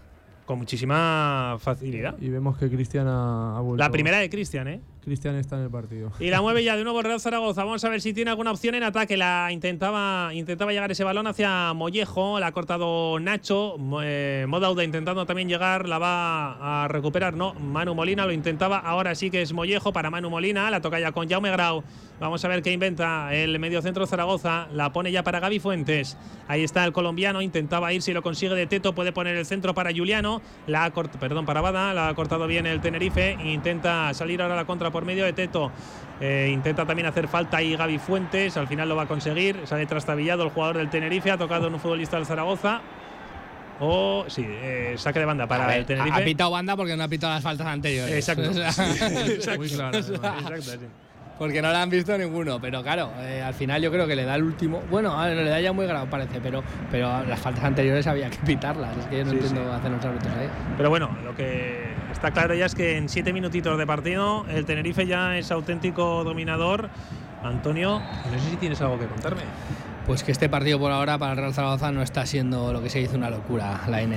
[0.46, 2.14] Con muchísima facilidad.
[2.22, 3.84] Y vemos que Cristian ha, ha vuelto.
[3.84, 4.80] La primera de Cristian, ¿eh?
[5.02, 6.12] Cristian está en el partido.
[6.20, 7.64] Y la mueve ya de nuevo Real Zaragoza.
[7.64, 9.16] Vamos a ver si tiene alguna opción en ataque.
[9.16, 12.38] La intentaba, intentaba llegar ese balón hacia Mollejo.
[12.40, 13.76] La ha cortado Nacho.
[14.02, 15.88] Eh, Modauda intentando también llegar.
[15.88, 17.34] La va a recuperar.
[17.34, 18.78] No, Manu Molina lo intentaba.
[18.78, 20.70] Ahora sí que es Mollejo para Manu Molina.
[20.70, 21.82] La toca ya con Jaume Grau.
[22.20, 24.68] Vamos a ver qué inventa el mediocentro Zaragoza.
[24.72, 26.18] La pone ya para Gaby Fuentes.
[26.48, 27.40] Ahí está el colombiano.
[27.40, 28.94] Intentaba ir si lo consigue de Teto.
[28.94, 30.42] Puede poner el centro para Juliano.
[30.66, 31.94] La ha perdón, para Bada.
[31.94, 33.38] La ha cortado bien el Tenerife.
[33.44, 35.70] Intenta salir ahora la contra por medio de Teto.
[36.20, 38.56] Eh, intenta también hacer falta ahí Gaby Fuentes.
[38.56, 39.60] Al final lo va a conseguir.
[39.64, 41.30] Sale trastabillado el jugador del Tenerife.
[41.30, 42.80] Ha tocado en un futbolista del Zaragoza.
[43.78, 46.20] O sí, eh, saque de banda para ver, el Tenerife.
[46.20, 48.12] ha pitado banda porque no ha pitado las faltas anteriores.
[48.28, 48.50] Exacto.
[49.30, 49.60] Exacto.
[49.60, 49.96] Muy claro.
[49.96, 50.78] Exacto, sí.
[51.38, 52.60] porque no la han visto ninguno.
[52.60, 54.82] Pero claro, eh, al final yo creo que le da el último.
[54.90, 58.38] Bueno, ver, le da ya muy grado, parece, pero, pero las faltas anteriores había que
[58.38, 58.96] pitarlas.
[58.96, 59.76] Es que yo no Sí, entiendo sí.
[59.76, 60.48] hacer los árbitros ahí.
[60.76, 64.64] Pero bueno, lo que está claro ya es que en siete minutitos de partido el
[64.64, 66.88] Tenerife ya es auténtico dominador.
[67.42, 69.42] Antonio, no sé si tienes algo que contarme.
[70.08, 72.88] Pues que este partido por ahora para el Real Zaragoza no está siendo lo que
[72.88, 74.16] se dice una locura, la N.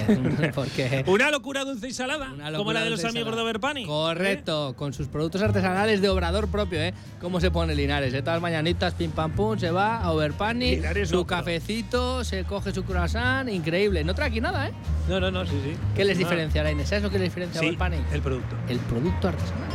[0.55, 3.41] Porque Una locura dulce y salada, como la de los amigos de.
[3.41, 3.85] Overpani.
[3.85, 6.93] Correcto, con sus productos artesanales de obrador propio, ¿eh?
[7.19, 8.21] Cómo se pone Linares, ¿eh?
[8.21, 12.71] Todas las mañanitas, pim pam pum, se va a Overpani, Linares su cafecito, se coge
[12.71, 14.05] su croissant, increíble.
[14.05, 14.71] No trae aquí nada, ¿eh?
[15.09, 15.73] No, no, no, sí, sí.
[15.93, 16.87] ¿Qué les diferencia, la Inés?
[16.87, 17.97] ¿Sabes lo que les diferencia a Sí, Overpani?
[18.13, 18.55] el producto.
[18.69, 19.69] El producto artesanal.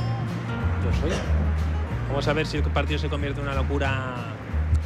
[0.83, 1.21] Pues oye,
[2.09, 4.15] Vamos a ver si el partido se convierte en una locura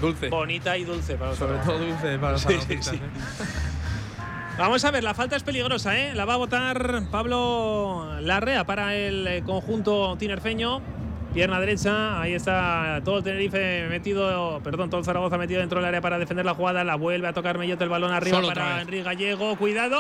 [0.01, 0.29] Dulce.
[0.29, 2.97] bonita y dulce para los Sobre todo dulce para los Sí, sí, zaragocistas, sí.
[2.97, 3.51] ¿eh?
[4.59, 6.15] Vamos a ver, la falta es peligrosa, ¿eh?
[6.15, 10.83] La va a votar Pablo Larrea para el eh, conjunto tinerfeño.
[11.33, 15.87] Pierna derecha, ahí está todo el Tenerife metido, perdón, todo el Zaragoza metido dentro del
[15.87, 16.83] área para defender la jugada.
[16.83, 18.81] La vuelve a tocar Mellot el balón arriba Solo para.
[18.81, 19.57] Enrique Gallego.
[19.57, 19.99] Cuidado,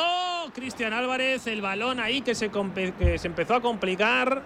[0.55, 4.43] Cristian Álvarez, el balón ahí que se, que se empezó a complicar.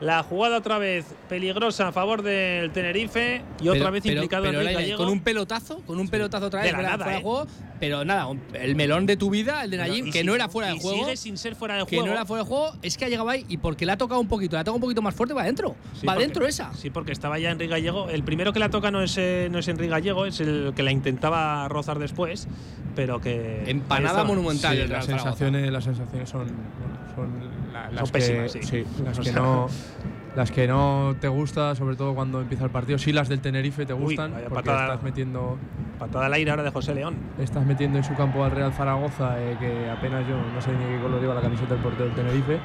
[0.00, 4.44] La jugada otra vez peligrosa a favor del Tenerife y otra Pero- vez pero- implicado
[4.44, 4.98] pero, Gallego.
[4.98, 7.18] con un pelotazo, con un pelotazo otra vez De la fuera, nada, fuera ¿eh?
[7.20, 7.46] de juego,
[7.80, 10.48] pero nada, el melón de tu vida, el de Najim, Y que si- no era
[10.48, 10.98] fuera de y juego.
[11.04, 12.06] Sigue sin ser fuera de Que juego.
[12.08, 14.20] no era fuera de juego, es que ha llegado ahí y porque le ha tocado
[14.20, 15.76] un poquito, le ha tocado un poquito más fuerte, va adentro.
[15.98, 16.74] Sí, va adentro esa.
[16.74, 18.10] Sí, porque estaba ya Enrique Gallego.
[18.10, 20.82] El primero que la toca no es, eh, no es Enrique Gallego, es el que
[20.82, 22.48] la intentaba rozar después,
[22.96, 23.62] pero que.
[23.70, 24.76] Empanada monumental.
[24.76, 27.53] Sí, las sensaciones, las sensaciones son, bueno, son
[27.90, 28.84] la- las que, pésimas, sí.
[29.04, 29.66] las O que no
[30.36, 32.98] las que no te gusta, sobre todo cuando empieza el partido.
[32.98, 34.86] Sí, las del Tenerife te Uy, gustan, vaya porque patada.
[34.86, 35.56] estás metiendo
[35.98, 37.14] Patada al aire ahora de José León.
[37.38, 40.84] estás metiendo en su campo al Real Zaragoza, eh, que apenas yo no sé ni
[40.96, 42.58] qué color lleva la camiseta del portero del Tenerife.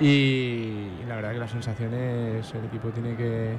[0.00, 3.54] Y, y la verdad que las sensaciones el equipo tiene que,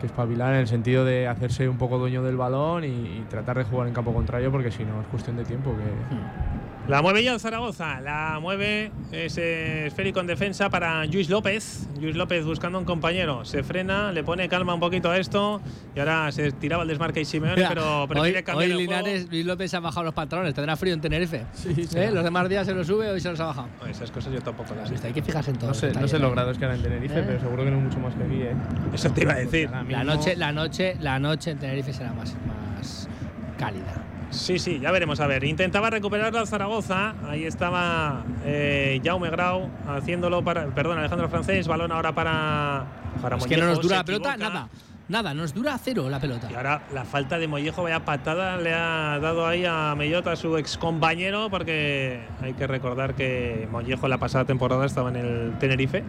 [0.00, 3.56] que espabilar en el sentido de hacerse un poco dueño del balón y, y tratar
[3.56, 5.84] de jugar en campo contrario, porque si no es cuestión de tiempo que,
[6.88, 8.00] La mueve ya el Zaragoza.
[8.00, 11.86] La mueve ese esférico en defensa para Luis López.
[12.00, 13.44] Luis López buscando un compañero.
[13.44, 15.60] Se frena, le pone calma un poquito a esto.
[15.94, 18.86] Y ahora se tiraba el desmarque y Simeone, Mira, pero hoy, prefiere cambiar hoy el
[18.86, 19.02] juego.
[19.06, 21.46] Linares, Luis López se ha bajado los pantalones, tendrá frío en Tenerife.
[21.52, 22.10] Sí, ¿Eh?
[22.12, 23.68] Los demás días se los sube, hoy se los ha bajado.
[23.80, 25.06] No, Esas cosas yo tampoco las sé.
[25.06, 25.68] Hay que fijarse en todo.
[25.68, 27.24] No sé, no sé los grados que hará en Tenerife, ¿Eh?
[27.24, 28.54] pero seguro que no es mucho más que aquí, ¿eh?
[28.92, 29.70] Eso te iba a decir.
[29.70, 33.08] La noche, la noche, la noche en Tenerife será más, más
[33.58, 34.02] cálida.
[34.30, 35.20] Sí, sí, ya veremos.
[35.20, 37.14] A ver, intentaba recuperar la Zaragoza.
[37.28, 40.66] Ahí estaba eh, Jaume Grau haciéndolo para.
[40.66, 41.66] Perdón, Alejandro Francés.
[41.66, 42.86] Balón ahora para.
[43.20, 44.50] para es que no nos dura la pelota, equivoca.
[44.50, 44.68] nada.
[45.08, 46.46] Nada, nos dura cero la pelota.
[46.48, 50.56] Y ahora la falta de Mollejo, vaya patada le ha dado ahí a Mellota, su
[50.56, 56.04] ex compañero, porque hay que recordar que Mollejo la pasada temporada estaba en el Tenerife.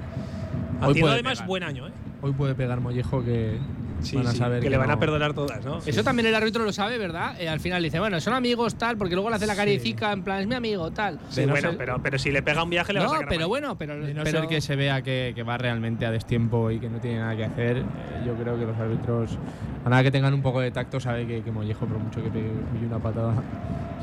[0.80, 1.48] Puede además pegar.
[1.48, 1.92] buen año, ¿eh?
[2.22, 3.58] Hoy puede pegar Mollejo que
[4.02, 5.80] Sí, van a sí, saber que, le van a no- perdonar todas, ¿no?
[5.86, 7.40] Eso también el árbitro lo sabe, ¿verdad?
[7.40, 10.24] Eh, al final dice, bueno, son amigos, tal, porque luego le hace la caricica, en
[10.24, 11.20] plan, es mi amigo, tal.
[11.30, 13.14] Sí, no bueno, ser- pero, pero si le pega un viaje le va a No,
[13.14, 13.48] sacar pero amarilla.
[13.48, 16.72] bueno, pero, De no pero- ser que se vea que, que va realmente a destiempo
[16.72, 17.84] y que no tiene nada que hacer, eh,
[18.26, 19.38] yo creo que los árbitros,
[19.86, 22.30] a nada que tengan un poco de tacto, sabe que, que Mollejo, por mucho que
[22.30, 22.52] pegue
[22.86, 23.34] una patada,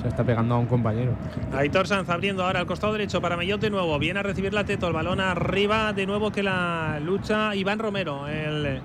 [0.01, 1.13] se está pegando a un compañero.
[1.53, 3.99] Aitor Sanz abriendo ahora al costado derecho para Mellot de nuevo.
[3.99, 8.29] Viene a recibir la Teto, el balón arriba de nuevo que la lucha Iván Romero,
[8.29, 8.81] el,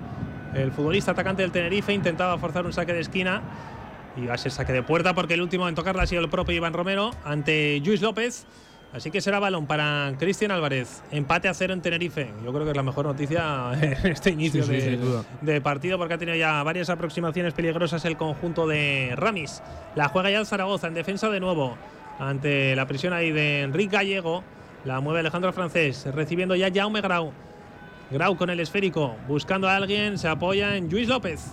[0.56, 3.42] el futbolista atacante del Tenerife, intentaba forzar un saque de esquina
[4.16, 6.30] y va a ser saque de puerta porque el último en tocarla ha sido el
[6.30, 8.46] propio Iván Romero ante Luis López.
[8.94, 11.02] Así que será balón para Cristian Álvarez.
[11.10, 12.32] Empate a cero en Tenerife.
[12.46, 15.24] Yo creo que es la mejor noticia en este inicio Sí, sí, de, duda.
[15.42, 19.63] de partido porque ha tenido ya varias aproximaciones peligrosas el conjunto de Ramis.
[19.96, 21.76] La juega ya el Zaragoza en defensa de nuevo
[22.20, 24.44] ante la presión ahí de Enrique Gallego.
[24.86, 27.32] La mueve Alejandro Francés, recibiendo ya Jaume Grau.
[28.13, 31.47] Grau con el esférico, buscando a alguien, se apoya en Luis López.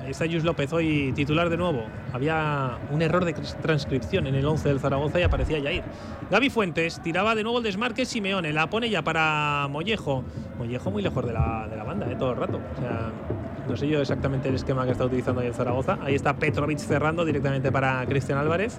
[0.00, 1.86] Ahí está Luis López, hoy titular de nuevo.
[2.12, 5.82] Había un error de transcripción en el 11 del Zaragoza y aparecía Jair.
[6.30, 10.24] Gaby Fuentes tiraba de nuevo el desmarque Simeone, la pone ya para Mollejo.
[10.58, 12.60] Mollejo muy lejos de la, de la banda, eh, todo el rato.
[12.76, 13.10] O sea,
[13.68, 15.98] no sé yo exactamente el esquema que está utilizando ahí el Zaragoza.
[16.02, 18.78] Ahí está Petrovic cerrando directamente para Cristian Álvarez.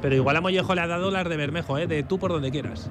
[0.00, 2.50] Pero igual a Mollejo le ha dado las de Bermejo, eh, de tú por donde
[2.50, 2.90] quieras.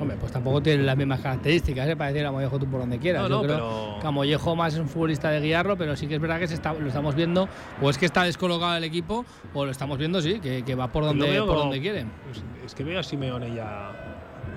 [0.00, 1.94] Hombre, pues tampoco tiene las mismas características, ¿eh?
[1.96, 3.22] para decir a Mollejo tú por donde quieras.
[3.22, 5.94] No, Yo no, creo pero- que a Mollejo más es un futbolista de guiarlo, pero
[5.94, 7.48] sí que es verdad que se está, lo estamos viendo,
[7.80, 10.88] o es que está descolocado el equipo, o lo estamos viendo, sí, que, que va
[10.88, 12.06] por donde, por como- donde quiere.
[12.26, 13.92] Pues, Es que veo a Simeone ya.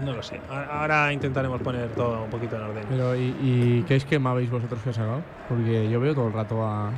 [0.03, 0.39] No lo sé.
[0.49, 2.85] Ahora intentaremos poner todo un poquito en orden.
[2.89, 5.21] Pero, ¿y, y qué esquema veis vosotros que ha sacado?
[5.49, 6.91] Porque yo veo todo el rato a.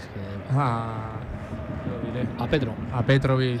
[0.00, 1.12] Que- a.
[1.88, 2.74] lo diré, a Petro.
[2.92, 3.60] a Petrovic.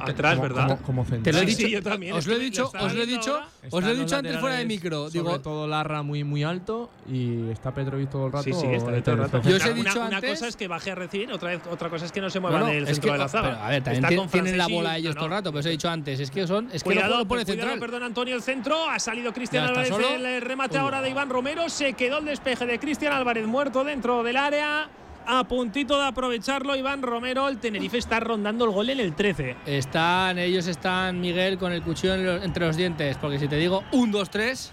[0.00, 0.66] Atrás, como, ¿verdad?
[0.68, 1.34] Como, como Te central.
[1.36, 2.14] lo he dicho, sí, yo también.
[2.14, 3.46] os lo he que dicho, os lo he dicho, ahora.
[3.70, 5.08] os lo he Están dicho antes fuera de micro.
[5.10, 8.44] Sobre Digo, todo Larra muy muy alto y está Petrovic todo el rato.
[8.44, 9.42] Sí, sí, está todo el rato.
[9.42, 11.66] Yo os he Una- dicho una, antes- cosa es que baje a recibir, otra, vez-
[11.70, 13.48] otra cosa es que no se mueva no, del centro que, de la zaga.
[13.50, 15.50] pero, a ver, también Está tien- con tienen la bola ellos no, todo el rato,
[15.50, 17.62] pero os he dicho antes, es que son, es que Cuidado, no lo pones cuidado,
[17.70, 17.80] central.
[17.80, 18.88] perdón, Antonio, el centro.
[18.88, 19.90] Ha salido Cristian Álvarez.
[19.90, 21.68] El remate ahora de Iván Romero.
[21.68, 24.88] Se quedó el despeje de Cristian Álvarez muerto dentro del área.
[25.30, 27.50] A puntito de aprovecharlo, Iván Romero.
[27.50, 29.56] El Tenerife está rondando el gol en el 13.
[29.66, 33.56] Están, ellos están, Miguel, con el cuchillo en los- entre los dientes, porque si te
[33.56, 34.72] digo un, dos, tres,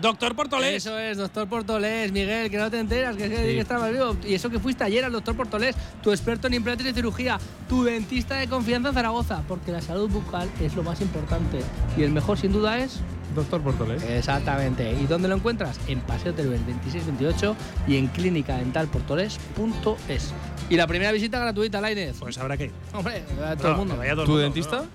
[0.00, 0.74] Doctor Portolés.
[0.84, 4.16] Eso es, doctor Portolés, Miguel, que no te enteras, que, es que, más vivo.
[4.26, 7.84] Y eso que fuiste ayer al doctor Portolés, tu experto en implantes de cirugía, tu
[7.84, 11.60] dentista de confianza en Zaragoza, porque la salud bucal es lo más importante.
[11.96, 13.00] Y el mejor, sin duda, es
[13.34, 14.02] Doctor Portolés.
[14.04, 14.92] Exactamente.
[14.92, 15.80] ¿Y dónde lo encuentras?
[15.88, 17.56] En Paseo Teruel 2628
[17.88, 20.32] y en clínicadentalportoles.es.
[20.70, 22.16] Y la primera visita gratuita, Lainez.
[22.18, 22.70] Pues habrá que ir.
[22.92, 23.94] Hombre, a todo el mundo.
[23.94, 24.76] que vaya todo el ¿Tu mundo, dentista?
[24.76, 24.86] ¿no?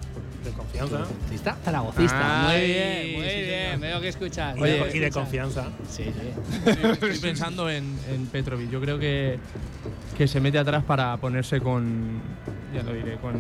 [0.43, 0.97] De confianza.
[1.21, 2.49] Dentista zaragocista.
[2.49, 3.79] Ay, muy bien, muy sí, bien.
[3.81, 4.57] Veo que escuchas.
[4.57, 5.23] Y veo de- que y de escuchas.
[5.25, 5.65] confianza.
[5.89, 6.11] Sí, sí.
[6.91, 8.69] Estoy pensando en, en Petrovic.
[8.69, 9.37] Yo creo que,
[10.17, 12.21] que se mete atrás para ponerse con.
[12.73, 13.35] Ya lo diré, con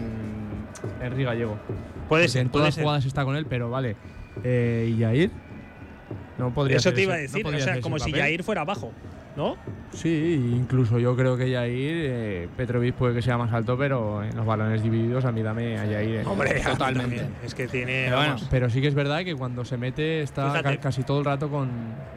[1.01, 1.57] Henry Gallego.
[2.09, 2.83] Puede ser, en puede todas las ser.
[2.83, 3.95] jugadas está con él, pero vale.
[4.43, 5.31] Eh, ¿Y Jair?
[6.37, 7.43] No podría Eso te iba a no decir.
[7.43, 8.11] podría o sea, como si.
[8.11, 8.91] Jair fuera abajo,
[9.39, 9.55] ¿no?
[9.93, 14.35] Sí, incluso yo creo que Jair, eh, Petrovic puede que sea más alto, pero en
[14.35, 16.15] los balones divididos a mí dame a Jair.
[16.17, 16.23] eh.
[16.25, 17.25] Hombre, Totalmente.
[17.43, 18.03] Es que tiene.
[18.05, 21.19] Pero bueno, Pero sí que es verdad que cuando se mete está ca- casi todo
[21.19, 21.69] el rato con.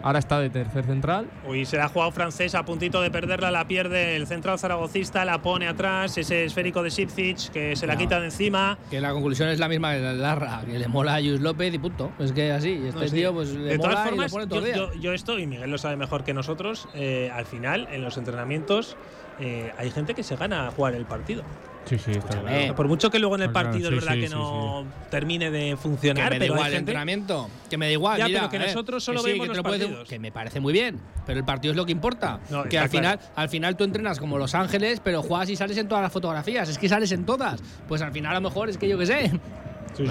[0.02, 1.26] Ahora está de tercer central.
[1.46, 5.24] Hoy se la ha jugado francés a puntito de perderla, la pierde el central zaragocista,
[5.24, 8.00] la pone atrás, ese esférico de Sipcic que se la No.
[8.00, 8.76] quita de encima.
[8.90, 11.72] Que la conclusión es la misma que la Larra, que le mola a Yus López
[11.72, 12.10] y punto.
[12.18, 13.14] Es que así, y este No sé.
[13.14, 14.76] tío pues le de mola todas y formas, lo pone yo, todo día.
[14.76, 18.16] yo- yo esto, y Miguel lo sabe mejor que nosotros, eh, al final, en los
[18.16, 18.96] entrenamientos,
[19.40, 21.42] eh, hay gente que se gana a jugar el partido.
[21.84, 22.48] Sí, sí, está claro.
[22.48, 24.34] Eh, Por mucho que luego en el claro, partido sí, es verdad sí, que sí,
[24.34, 27.86] no termine de que funcionar, me da pero hay igual el gente- entrenamiento, que me
[27.86, 28.18] da igual.
[28.18, 30.08] Ya, mira, pero que eh, nosotros solo que sí, vemos que los puedes- partidos.
[30.08, 32.38] Que me parece muy bien, pero el partido es lo que importa.
[32.50, 33.32] No, que al final, claro.
[33.34, 36.68] al final tú entrenas como Los Ángeles, pero juegas y sales en todas las fotografías.
[36.68, 37.60] Es que sales en todas.
[37.88, 39.32] Pues al final a lo mejor es que yo qué sé.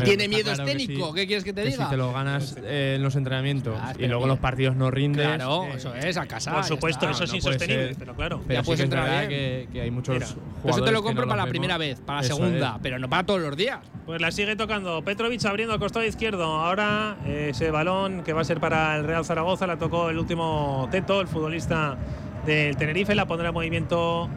[0.04, 1.08] Tiene miedo claro que escénico.
[1.10, 1.86] sí, ¿Qué quieres que te que diga?
[1.86, 5.26] si te lo ganas eh, en los entrenamientos Ah, y luego los partidos no rindes.
[5.26, 6.54] Claro, eh, eso es, a casa.
[6.54, 8.42] Por supuesto, eso es no insostenible, pero claro.
[8.48, 9.30] Pero Ya sí puedes que es entrar verdad bien.
[9.30, 10.76] que, que hay muchos Mira, jugadores.
[10.76, 12.82] Eso te lo compro no para la primera vez, para la segunda, es.
[12.84, 13.80] pero no para todos los días.
[14.06, 16.44] Pues la sigue tocando Petrovic abriendo al costado izquierdo.
[16.44, 20.18] Ahora eh, ese balón que va a ser para el Real Zaragoza la tocó el
[20.18, 21.98] último Teto, el futbolista
[22.46, 23.16] del Tenerife.
[23.16, 24.28] La pondrá en movimiento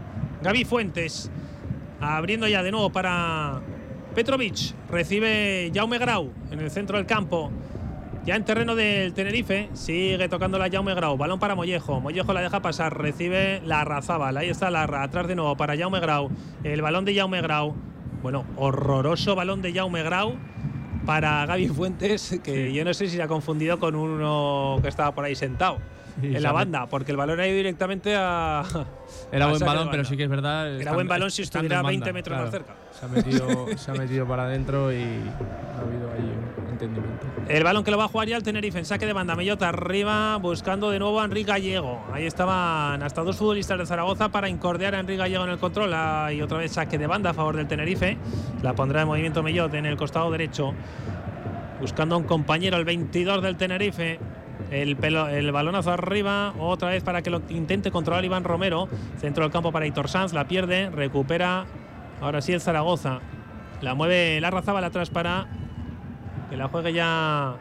[0.43, 1.31] Gaby Fuentes.
[2.01, 3.61] Abriendo ya de nuevo para
[4.15, 4.75] Petrovic.
[4.89, 7.51] Recibe Jaume Grau en el centro del campo.
[8.25, 11.19] Ya en terreno del Tenerife, sigue tocando la Jaume Grau.
[11.19, 12.01] Balón para Mollejo.
[12.01, 12.97] Mollejo la deja pasar.
[12.97, 14.37] Recibe la Razábal.
[14.37, 15.03] Ahí está Larra.
[15.03, 16.31] Atrás de nuevo para Jaume Grau.
[16.63, 17.75] El balón de Jaume Grau.
[18.23, 20.37] Bueno, horroroso balón de Jaume Grau
[21.05, 25.15] para Gaby Fuentes, que yo no sé si se ha confundido con uno que estaba
[25.15, 25.79] por ahí sentado
[26.21, 28.63] Sí, en la banda, porque el balón ha ido directamente a.
[29.33, 29.91] Era a buen balón, banda.
[29.91, 30.81] pero sí que es verdad.
[30.81, 32.75] Era buen balón si estuviera en 20 banda, metros más cerca.
[32.93, 36.33] Se ha metido, se ha metido para adentro y ha habido ahí
[36.65, 37.27] un entendimiento.
[37.49, 39.35] El balón que lo va a jugar ya el Tenerife en saque de banda.
[39.35, 42.05] Mellota arriba, buscando de nuevo a Enrique Gallego.
[42.13, 45.91] Ahí estaban hasta dos futbolistas de Zaragoza para incordiar a Enrique Gallego en el control.
[46.33, 48.17] Y otra vez saque de banda a favor del Tenerife.
[48.63, 50.73] La pondrá en movimiento Mellot en el costado derecho.
[51.81, 54.21] Buscando a un compañero, el 22 del Tenerife.
[54.71, 58.89] El, pelo- el balonazo arriba, otra vez para que lo intente controlar Iván Romero.
[59.19, 61.67] Centro del campo para Hitor Sanz, la pierde, recupera.
[62.21, 63.21] Ahora sí el Zaragoza.
[63.83, 65.47] La mueve la Razábal atrás para
[66.51, 67.57] que la juegue ya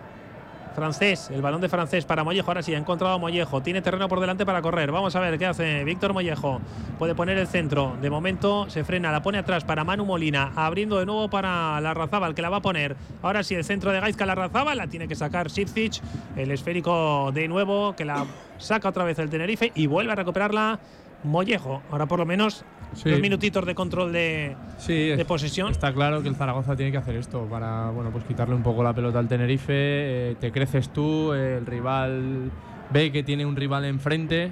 [0.73, 1.29] francés.
[1.31, 2.49] El balón de francés para Mollejo.
[2.49, 3.61] Ahora sí, ha encontrado a Mollejo.
[3.61, 4.91] Tiene terreno por delante para correr.
[4.91, 6.59] Vamos a ver qué hace Víctor Mollejo.
[6.99, 7.95] Puede poner el centro.
[8.01, 10.51] De momento se frena, la pone atrás para Manu Molina.
[10.55, 12.95] Abriendo de nuevo para la Razábal, que la va a poner.
[13.21, 14.77] Ahora sí, el centro de Gaizka, la Razábal.
[14.77, 16.01] La tiene que sacar Sipcic.
[16.35, 18.25] El esférico de nuevo, que la
[18.57, 20.79] saca otra vez el Tenerife y vuelve a recuperarla
[21.23, 21.81] Mollejo.
[21.91, 23.09] Ahora por lo menos Sí.
[23.09, 25.71] dos minutitos de control de, Sí, de es- posesión.
[25.71, 28.83] Está claro que el Zaragoza tiene que hacer esto para bueno, pues quitarle un poco
[28.83, 29.73] la pelota al Tenerife.
[29.73, 32.51] eh, te creces tú, el rival
[32.91, 34.51] ve que tiene un rival enfrente.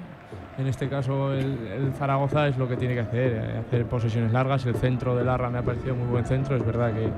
[0.58, 4.32] En este caso, el, el Zaragoza es lo que tiene que hacer: eh, hacer posesiones
[4.32, 4.66] largas.
[4.66, 6.56] El centro de Larra me ha parecido muy buen centro.
[6.56, 7.08] Es verdad que,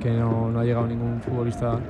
[0.00, 1.80] que no, no ha llegado ningún futbolista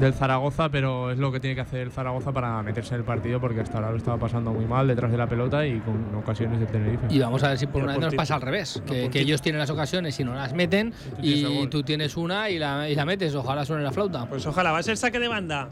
[0.00, 3.06] del Zaragoza, pero es lo que tiene que hacer el Zaragoza para meterse en el
[3.06, 6.14] partido, porque hasta ahora lo estaba pasando muy mal detrás de la pelota y con
[6.14, 7.06] ocasiones de Tenerife.
[7.10, 9.10] Y vamos a ver si por Pero una vez nos pasa al revés, no, que,
[9.10, 12.50] que ellos tienen las ocasiones y no las meten tú tienes y tú tienes una
[12.50, 13.34] y la, y la metes.
[13.34, 14.26] Ojalá suene la flauta.
[14.26, 15.68] Pues ojalá, va a ser saque de banda.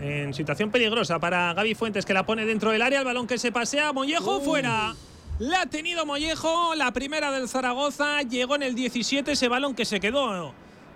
[0.00, 3.00] En situación peligrosa para Gaby Fuentes que la pone dentro del área.
[3.00, 3.92] El balón que se pasea.
[3.92, 4.94] Mollejo fuera.
[5.38, 6.74] La ha tenido Mollejo.
[6.74, 8.22] La primera del Zaragoza.
[8.22, 10.54] Llegó en el 17 ese balón que se quedó.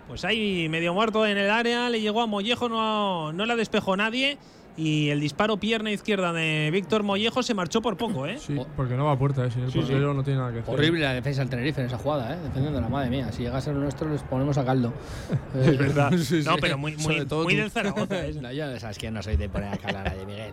[0.09, 1.91] Pues ahí medio muerto en el área.
[1.91, 2.71] Le llegó a Mollejo.
[2.71, 4.39] No, no la despejó nadie.
[4.77, 8.39] Y el disparo pierna izquierda de Víctor Mollejo se marchó por poco, ¿eh?
[8.39, 9.51] Sí, porque no va a puerta, ¿eh?
[9.51, 9.87] sin el Sí, sí.
[9.87, 10.75] portero no tiene nada que hacer.
[10.75, 12.39] Horrible la defensa del Tenerife en esa jugada, ¿eh?
[12.43, 13.31] defendiendo la madre mía.
[13.31, 14.93] Si llega a ser nuestro, les ponemos a caldo.
[15.55, 16.11] Es verdad.
[16.19, 16.43] Sí, sí.
[16.45, 18.27] No, pero muy, muy, muy del Zaragoza.
[18.27, 18.35] ¿eh?
[18.41, 20.53] No, yo sabes que no soy de poner a callar a nadie, Miguel.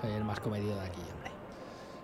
[0.00, 1.31] Soy el más comedido de aquí, hombre.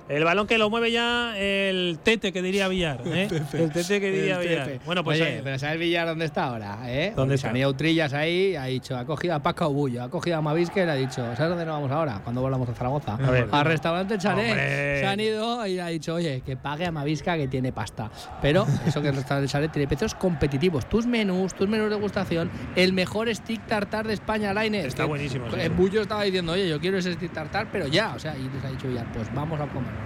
[0.08, 3.02] El balón que lo mueve ya el Tete, que diría Villar.
[3.06, 3.28] ¿eh?
[3.52, 4.80] El Tete que diría El Villar.
[4.86, 6.78] Bueno, pues Oye, ahí- pero ¿sabes Villar dónde está ahora?
[6.86, 7.12] ¿eh?
[7.14, 7.50] ¿Dónde está?
[7.50, 10.82] han ido Trillas ahí, ha dicho, ha cogido a Paco Bullo, ha cogido a Mavisque
[10.82, 12.20] y le ha dicho, ¿sabes dónde nos vamos ahora?
[12.24, 13.14] Cuando volvamos a Zaragoza.
[13.14, 13.48] A ver.
[13.50, 14.50] Al restaurante Chalet.
[14.50, 15.00] Hombre.
[15.00, 18.10] Se han ido y ha dicho, oye, que pague a Mavisca que tiene pasta.
[18.40, 20.88] Pero eso que el restaurante Chalet tiene precios competitivos.
[20.88, 24.86] Tus menús, tus menús de degustación, el mejor stick tartar de España, Laine.
[24.86, 25.68] Está buenísimo, sí, eh.
[25.68, 28.14] Bullo estaba diciendo, oye, yo quiero ese stick tartar, pero ya.
[28.14, 29.97] O sea, y les ha dicho Villar, pues vamos a comer.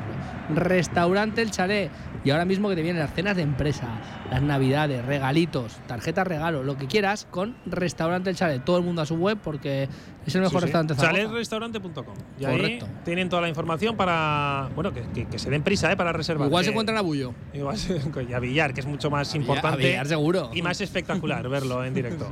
[0.55, 1.91] Restaurante El Chalet.
[2.25, 3.89] Y ahora mismo que te vienen las cenas de empresa,
[4.31, 8.65] las navidades, regalitos, tarjetas regalo, lo que quieras, con Restaurante El Chalet.
[8.65, 9.89] Todo el mundo a su web porque
[10.25, 10.73] es el mejor Sí, sí.
[10.73, 11.23] restaurante Zaragoza.
[11.23, 12.15] Chaletrestaurante.com.
[12.39, 12.87] Y ahí Correcto.
[13.05, 14.69] tienen toda la información para.
[14.75, 15.97] Bueno, que, que- que se den prisa, ¿eh?
[15.97, 16.47] Para reservar.
[16.47, 17.35] Igual se encuentran a Bullo.
[17.53, 19.83] Igual se- y a Villar, que es mucho más importante.
[19.83, 20.51] a Villar seguro.
[20.55, 22.29] Y más espectacular verlo en directo.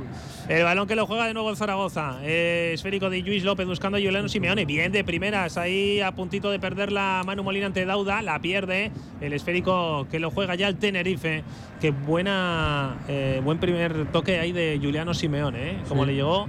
[0.47, 2.19] El balón que lo juega de nuevo el Zaragoza.
[2.23, 4.63] Eh, esférico de Luis López buscando a Juliano Simeone.
[4.65, 5.57] Bien de primeras.
[5.57, 8.21] Ahí a puntito de perder la Manu Molina ante Dauda.
[8.21, 8.91] La pierde.
[9.19, 11.43] El esférico que lo juega ya el Tenerife.
[11.79, 15.71] Qué buena, eh, buen primer toque ahí de Juliano Simeone.
[15.71, 15.77] ¿eh?
[15.87, 16.09] Como Sí.
[16.09, 16.47] le llegó.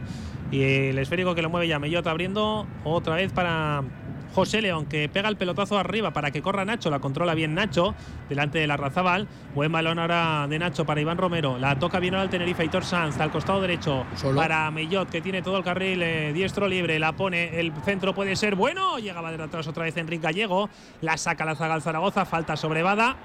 [0.50, 3.82] Y el esférico que lo mueve ya Mellot abriendo otra vez para
[4.34, 7.94] José León, que pega el pelotazo arriba para que corra Nacho, la controla bien Nacho,
[8.28, 9.28] delante de la Razabal.
[9.54, 11.58] Buen balón ahora de Nacho para Iván Romero.
[11.58, 14.40] La toca bien ahora el Tenerife, Hitor Sanz, al costado derecho Solo.
[14.40, 16.98] para Mellot, que tiene todo el carril eh, diestro libre.
[16.98, 18.98] La pone, el centro puede ser bueno.
[18.98, 20.68] Llegaba de atrás otra vez Enrique Gallego.
[21.00, 23.16] La saca la zaga al Zaragoza, falta sobre Bada.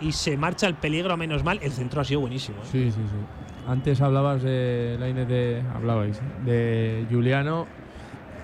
[0.00, 1.58] Y se marcha el peligro, menos mal.
[1.62, 2.58] El centro ha sido buenísimo.
[2.58, 2.68] ¿eh?
[2.72, 3.50] Sí, sí, sí.
[3.68, 5.62] Antes hablabas de la de.
[5.74, 7.66] Hablabais de Juliano,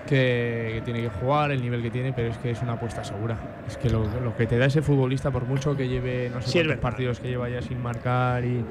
[0.07, 3.03] que, que tiene que jugar, el nivel que tiene, pero es que es una apuesta
[3.03, 3.37] segura.
[3.67, 6.51] Es que lo, lo que te da ese futbolista, por mucho que lleve no sé
[6.51, 8.67] Sí, cuántos partidos que lleva ya sin marcar y.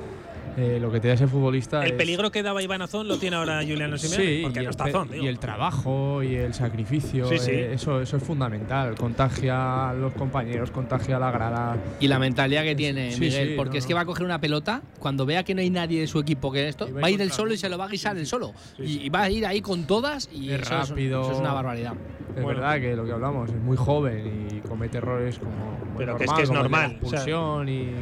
[0.57, 3.19] eh, lo que te da ese futbolista El es- peligro que daba Iván Azón lo
[3.19, 4.25] tiene ahora Juliano Simeone.
[4.25, 5.25] Sí, porque y no el, está Azón, digo.
[5.25, 7.51] y el trabajo y el sacrificio, Sí, sí.
[7.51, 8.95] eh, eso, eso es fundamental.
[8.95, 11.77] Contagia a los compañeros, contagia a la grada.
[12.01, 14.25] Y la mentalidad que tiene Sí, Miguel, sí, porque no, es que va a coger
[14.25, 17.11] una pelota, cuando vea que no hay nadie de su equipo que esto, va a
[17.11, 18.27] ir él encontrar solo y se lo va a guisar sí.
[18.27, 18.53] solo.
[18.77, 19.01] Sí, y, sí.
[19.05, 21.23] y va a ir ahí con todas y Es eso, es- rápido.
[21.23, 21.93] eso es una barbaridad.
[22.37, 22.61] Es Bueno.
[22.61, 25.79] verdad que lo que hablamos es muy joven y comete errores como.
[25.87, 27.25] muy Pero que es que es el normal, o sea-
[27.67, 27.95] y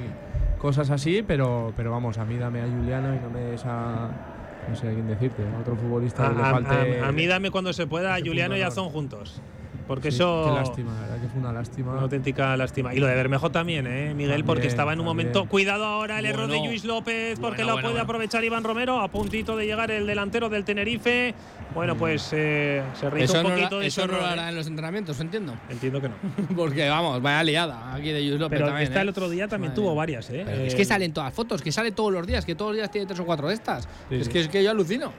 [0.64, 4.08] cosas así, pero, pero vamos, a mí dame a Juliano y no me des a.
[4.66, 7.00] No sé a quién decirte, a otro futbolista A, que le falte.
[7.02, 8.68] a- a mí dame cuando se pueda a Juliano y a.
[8.68, 9.42] Azón juntos.
[9.86, 10.44] Porque Sí, eso.
[10.46, 11.92] Qué lástima, la verdad que fue una lástima.
[11.92, 12.94] Una auténtica lástima.
[12.94, 14.30] Y lo de Bermejo también, ¿eh, Miguel?
[14.30, 15.28] También, porque estaba en un también.
[15.28, 15.48] momento.
[15.50, 16.70] Cuidado ahora el error de Bueno.
[16.70, 18.04] Luis López, porque Bueno, lo bueno, puede bueno.
[18.04, 19.00] aprovechar Iván Romero.
[19.00, 21.34] A puntito de llegar el delantero del Tenerife.
[21.74, 24.24] Bueno, pues eh, se ríe Eso, un no, poquito lo- de eso ese no lo
[24.26, 24.48] hará ¿eh?
[24.50, 25.54] en los entrenamientos, entiendo.
[25.68, 26.14] Entiendo que no.
[26.56, 29.02] Porque vamos, vaya liada aquí de Luis López Pero también, esta ¿eh?
[29.02, 30.42] el otro día también Madre tuvo varias, ¿eh?
[30.46, 32.70] Pero es Eh, que salen todas las fotos, que sale todos los días, que todos
[32.70, 33.86] los días tiene tres o cuatro de estas.
[34.08, 34.32] Sí, es, sí.
[34.32, 35.12] Que, es que yo alucino.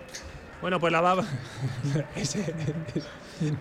[0.62, 1.24] Bueno, pues la va.
[2.16, 2.54] ese,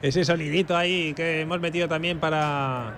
[0.03, 2.95] ese sonidito ahí que hemos metido también para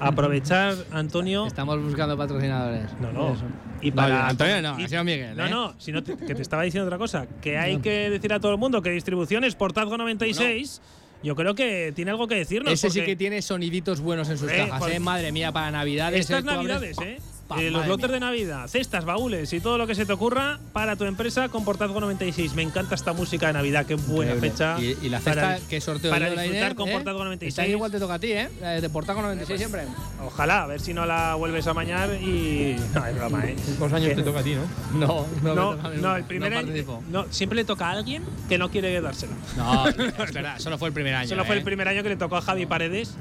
[0.00, 1.46] aprovechar, Antonio.
[1.46, 2.90] Estamos buscando patrocinadores.
[3.00, 3.36] No, no.
[3.82, 5.50] Y No, para Antonio no, y- ha sido Miguel, No, ¿eh?
[5.50, 8.52] no, sino te- que te estaba diciendo otra cosa, que hay que decir a todo
[8.52, 10.80] el mundo que distribuciones Portazgo 96,
[11.22, 12.72] yo creo que tiene algo que decirnos.
[12.72, 15.00] Ese sí que tiene soniditos buenos en sus Eh, cajas, ¿eh?
[15.00, 16.20] Madre mía, para Navidades.
[16.20, 16.46] Estas ¿eh?
[16.46, 17.18] Abres- navidades, ¿eh?
[17.58, 20.96] Eh, los lotes de Navidad, cestas, baúles y todo lo que se te ocurra para
[20.96, 22.54] tu empresa con Portazgo 96.
[22.54, 24.50] Me encanta esta música de Navidad, qué buena Increíble.
[24.50, 24.76] fecha.
[24.80, 26.92] Y, y la para- cesta que sorteo para disfrutar con ¿eh?
[26.92, 27.48] Portazgo 96.
[27.52, 28.48] Este año igual te toca a ti, ¿eh?
[28.60, 29.82] La de Portazgo 96 siempre.
[30.24, 32.76] Ojalá, a ver si no la vuelves a mañar y.
[32.94, 33.56] No, es broma, ¿eh?
[33.78, 34.62] Dos años te toca a ti, ¿no?
[34.98, 37.02] No, no, No, toca no, el primer No año.
[37.10, 39.34] No, siempre le toca a alguien que no quiere dársela.
[39.56, 39.96] No, es
[40.32, 41.28] verdad, solo fue el primer año.
[41.28, 41.58] Solo fue ¿eh?
[41.58, 43.14] el primer año que le tocó a Javi Paredes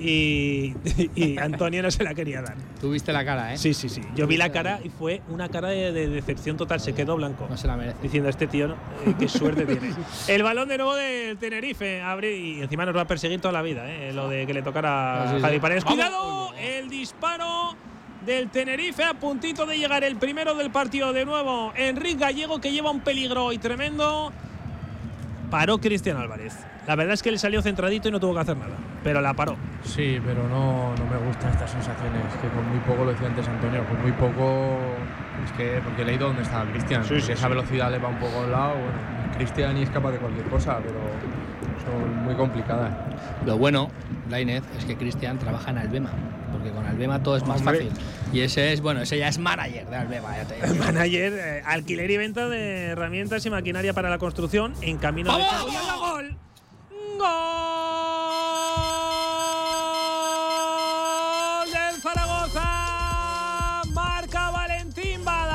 [0.00, 0.74] y,
[1.14, 2.56] y Antonio no se la quería dar.
[2.80, 3.58] Tuviste la cara, ¿eh?
[3.58, 4.00] Sí, sí, sí.
[4.14, 6.80] Yo vi la cara y fue una cara de, de decepción total.
[6.80, 7.46] Se quedó blanco.
[7.50, 7.96] No se la merece.
[8.02, 8.72] Diciendo, este tío,
[9.06, 9.92] eh, qué suerte tiene.
[10.28, 12.00] El balón de nuevo del Tenerife.
[12.02, 14.62] abre- y encima nos va a perseguir toda la vida, eh, lo de que le
[14.62, 15.42] tocara sí, a sí.
[15.42, 15.84] Javi Paredes.
[15.84, 16.52] ¡Cuidado!
[16.54, 17.74] El disparo
[18.24, 21.72] del Tenerife a puntito de llegar el primero del partido de nuevo.
[21.76, 24.32] Enrique Gallego que lleva un peligro hoy tremendo.
[25.50, 26.54] Paró Cristian Álvarez.
[26.88, 28.74] La verdad es que le salió centradito y no tuvo que hacer nada.
[29.04, 29.56] Pero la paró.
[29.84, 32.22] Sí, pero no, no me gustan estas sensaciones.
[32.40, 34.78] Que con muy poco, lo decía antes Antonio, con muy poco.
[35.44, 37.04] Es que, porque he leído dónde estaba Cristian.
[37.04, 37.48] Sí, sí, esa sí.
[37.50, 38.70] velocidad le va un poco al lado.
[38.72, 40.98] Bueno, Cristian y es capaz de cualquier cosa, pero
[41.84, 42.90] son muy complicadas.
[43.44, 43.90] Lo bueno,
[44.30, 46.10] Lainez, es que Cristian trabaja en Albema.
[46.50, 47.84] Porque con Albema todo es más Hombre.
[47.84, 47.92] fácil.
[48.32, 50.84] Y ese es, bueno, ese ya es manager de Albema, ya te digo.
[50.86, 55.42] Manager, eh, alquiler y venta de herramientas y maquinaria para la construcción en camino de
[55.44, 56.47] ¡Vamos!
[57.18, 57.26] Gol.
[61.72, 63.82] Del Zaragoza.
[63.92, 65.52] Marca Valentín Bada.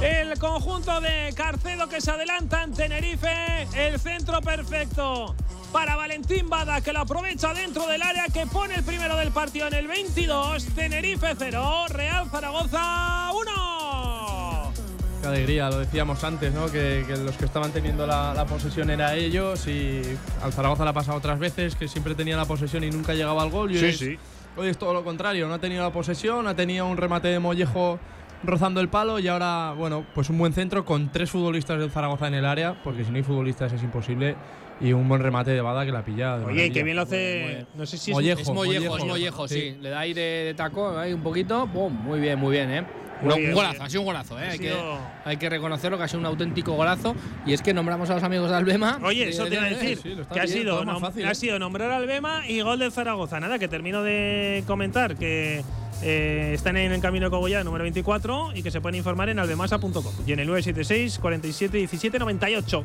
[0.00, 3.68] El conjunto de Carcedo que se adelanta en Tenerife.
[3.74, 5.34] El centro perfecto
[5.74, 9.66] para Valentín Bada, que lo aprovecha dentro del área, que pone el primero del partido
[9.66, 10.66] en el 22.
[10.66, 13.33] Tenerife 0, Real Zaragoza 1.
[15.24, 16.66] Qué alegría, lo decíamos antes, ¿no?
[16.66, 20.02] Que, que los que estaban teniendo la, la posesión era ellos y
[20.42, 23.42] al Zaragoza le ha pasado otras veces que siempre tenía la posesión y nunca llegaba
[23.42, 23.72] al gol.
[23.72, 24.04] Y hoy es-
[24.56, 27.38] Hoy es todo lo contrario, no ha tenido la posesión, ha tenido un remate de
[27.40, 27.98] Mollejo
[28.44, 32.28] rozando el palo y ahora, bueno, pues un buen centro con tres futbolistas del Zaragoza
[32.28, 34.36] en el área, porque si no hay futbolistas es imposible,
[34.80, 36.36] y un buen remate de Bada que la pilla.
[36.36, 36.72] de Oye, maravilla.
[36.74, 37.66] qué bien lo hace.
[37.74, 38.40] No sé si es Mollejo.
[38.42, 39.06] Es mollejo, es Mollejo.
[39.08, 39.54] mollejo, sí.
[39.72, 39.76] Sí.
[39.80, 41.66] Le da ahí de, taco, ahí un poquito.
[41.72, 42.84] Pum, muy bien, muy bien, ¿eh?
[43.32, 43.82] Un- bien, un muy golazo, bien.
[43.82, 44.46] ha sido un golazo, ¿eh?
[44.46, 44.74] Ha Hay, que,
[45.24, 47.14] hay que reconocerlo que ha sido un auténtico golazo.
[47.46, 48.98] Y es que nombramos a los amigos de Albema.
[49.04, 51.00] Oye, Eh, eso te iba a eh, decir, sí, está que ha bien, sido, nom-
[51.00, 51.34] fácil, ha ¿eh?
[51.34, 53.40] sido nombrar al Bema y gol del Zaragoza.
[53.40, 55.62] Nada, que termino de comentar que
[56.02, 59.38] eh, están en el camino de Cogollá número 24 y que se pueden informar en
[59.38, 62.84] albemasa.com y en el 976 47 17 98.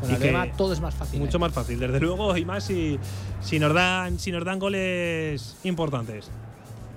[0.00, 1.18] Con Y Albema que- todo es más fácil.
[1.20, 1.40] Mucho ¿eh?
[1.40, 2.98] más fácil, desde luego, y más si,
[3.40, 6.30] si, nos, dan, si nos dan goles importantes.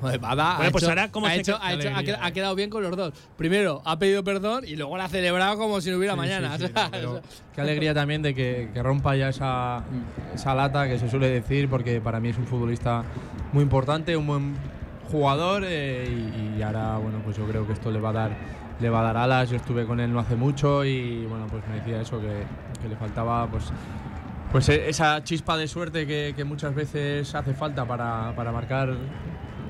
[0.01, 2.53] Joder, Bada Bueno, pues hecho- ahora, ¿cómo ha, se hecho- ha hecho- ha alegría, quedado-
[2.53, 2.55] eh.
[2.55, 3.13] bien con los dos.
[3.37, 6.57] Primero ha pedido perdón y luego la ha celebrado como si no hubiera Sí, mañana.
[6.57, 6.73] sí, sí,
[7.03, 7.19] no,
[7.55, 9.83] qué alegría también de que, que rompa ya esa,
[10.33, 13.03] esa lata que se suele decir, porque para mí es un futbolista
[13.51, 14.55] muy importante, un buen
[15.11, 16.07] jugador eh,
[16.55, 18.31] y, y ahora, bueno, pues yo creo que esto le va a dar
[18.79, 19.49] le va a dar alas.
[19.49, 22.43] Yo estuve con él no hace mucho y bueno, pues me decía eso que,
[22.81, 23.65] que le faltaba pues
[24.53, 28.95] pues e- esa chispa de suerte que, que muchas veces hace falta para, para marcar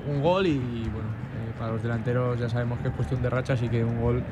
[0.08, 3.62] un gol y, bueno, eh, para los delanteros ya sabemos que es cuestión de rachas
[3.62, 4.22] y que un gol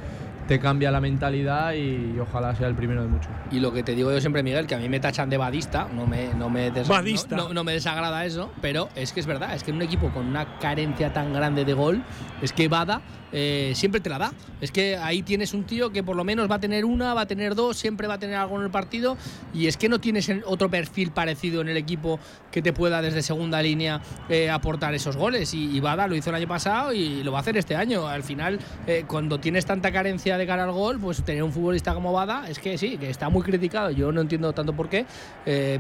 [0.47, 3.29] te cambia la mentalidad y, ojalá sea el primero de muchos.
[3.51, 5.87] Y lo que te digo yo siempre, Miguel, que a mí me tachan de badista,
[5.95, 7.37] no me, no me, des- Badista.
[7.37, 9.83] No, no- no me desagrada eso, pero es que es verdad, es que en un
[9.83, 12.03] equipo con una carencia tan grande de gol,
[12.41, 13.03] es que Bada
[13.33, 14.33] eh, siempre te la da.
[14.61, 17.23] Es que ahí tienes un tío que por lo menos va a tener una, va
[17.23, 19.17] a tener dos, siempre va a tener algo en el partido,
[19.55, 22.19] y es que no tienes en- otro perfil parecido en el equipo
[22.51, 25.55] que te pueda desde segunda línea eh, aportar esos goles.
[25.55, 28.07] Y, y Bada lo hizo el año pasado y lo va a hacer este año.
[28.09, 31.95] Al final, eh, cuando tienes tanta carencia de cara al gol, pues tener un futbolista
[31.95, 33.91] como Bada es que sí, que está muy criticado.
[33.91, 35.05] Yo no entiendo tanto por qué,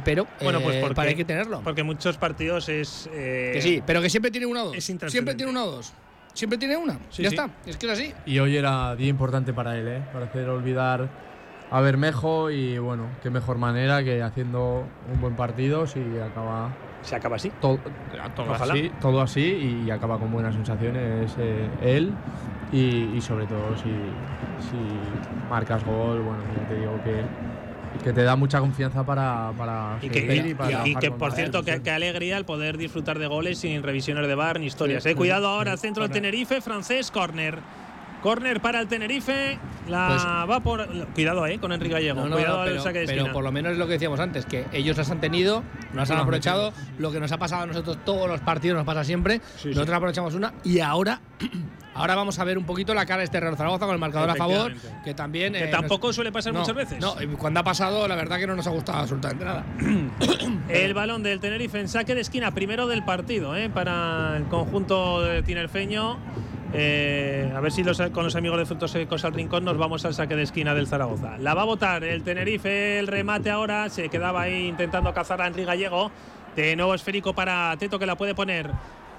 [0.04, 1.60] pero Bueno, pues porque, para hay que tenerlo.
[1.64, 3.08] Porque muchos partidos es.
[3.12, 4.76] que sí, pero que siempre tiene una o dos.
[4.76, 5.92] es Siempre tiene una o dos.
[6.38, 6.92] Siempre tiene una.
[7.10, 7.34] Sí, ya sí.
[7.34, 7.50] está.
[7.66, 8.14] Es que es así.
[8.24, 10.02] Y hoy era día importante para él, ¿eh?
[10.12, 11.08] para hacer olvidar
[11.68, 16.70] a Bermejo y bueno, qué mejor manera que haciendo un buen partido si acaba
[17.02, 17.50] Se acaba así.
[17.60, 17.80] todo,
[18.36, 18.72] todo Ojalá.
[18.72, 22.12] así, todo así y acaba con buenas sensaciones eh, él
[22.72, 23.90] y, y sobre todo si,
[24.70, 24.76] si
[25.50, 27.20] marcas gol, bueno, ya te digo que,
[28.02, 31.32] que te da mucha confianza para, para Y que, y- y para y que, por
[31.32, 31.82] cierto, qué, ilusión.
[31.84, 35.02] qué alegría el poder disfrutar de goles sin revisiones de bar ni historias.
[35.02, 35.14] Sí, eh.
[35.14, 37.58] Cuidado ahora, centro del Tenerife, francés, córner.
[38.22, 39.58] Córner para el Tenerife.
[39.88, 40.86] La Pues- va por.
[41.14, 42.20] Cuidado, eh, con Enrique Gallego.
[42.22, 43.32] No, no, Cuidado no, al pero, saque de pero esquina.
[43.32, 45.62] por lo menos es lo que decíamos antes, que ellos las han tenido,
[45.94, 46.72] las han aprovechado.
[46.98, 49.40] Lo que nos ha pasado a nosotros todos los partidos nos pasa siempre.
[49.56, 49.94] Sí, nosotros sí.
[49.94, 51.20] aprovechamos una y ahora,
[51.94, 54.28] ahora vamos a ver un poquito la cara de este Real Zaragoza con el marcador
[54.30, 57.00] a favor, que también Que eh, tampoco nos- suele pasar muchas veces.
[57.00, 59.64] No, cuando ha pasado, la verdad que no nos ha gustado absolutamente nada.
[60.68, 63.70] El balón del Tenerife en saque de esquina, primero del partido, ¿eh?
[63.70, 66.18] para el conjunto tinerfeño.
[66.72, 70.14] Eh, a ver si con los amigos de Frutos Secos al Rincón nos vamos al
[70.14, 71.38] saque de esquina del Zaragoza.
[71.38, 73.88] La va a votar el Tenerife, el remate ahora.
[73.88, 76.10] Se quedaba ahí intentando cazar a Enrique Gallego.
[76.54, 78.70] De nuevo esférico para Teto que la puede poner.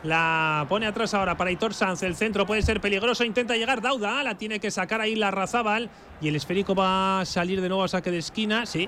[0.03, 2.03] La pone atrás ahora para Hitor Sanz.
[2.03, 3.23] El centro puede ser peligroso.
[3.23, 4.23] Intenta llegar Dauda.
[4.23, 5.89] La tiene que sacar ahí la Razábal.
[6.21, 8.65] Y el esférico va a salir de nuevo a saque de esquina.
[8.65, 8.87] Sí.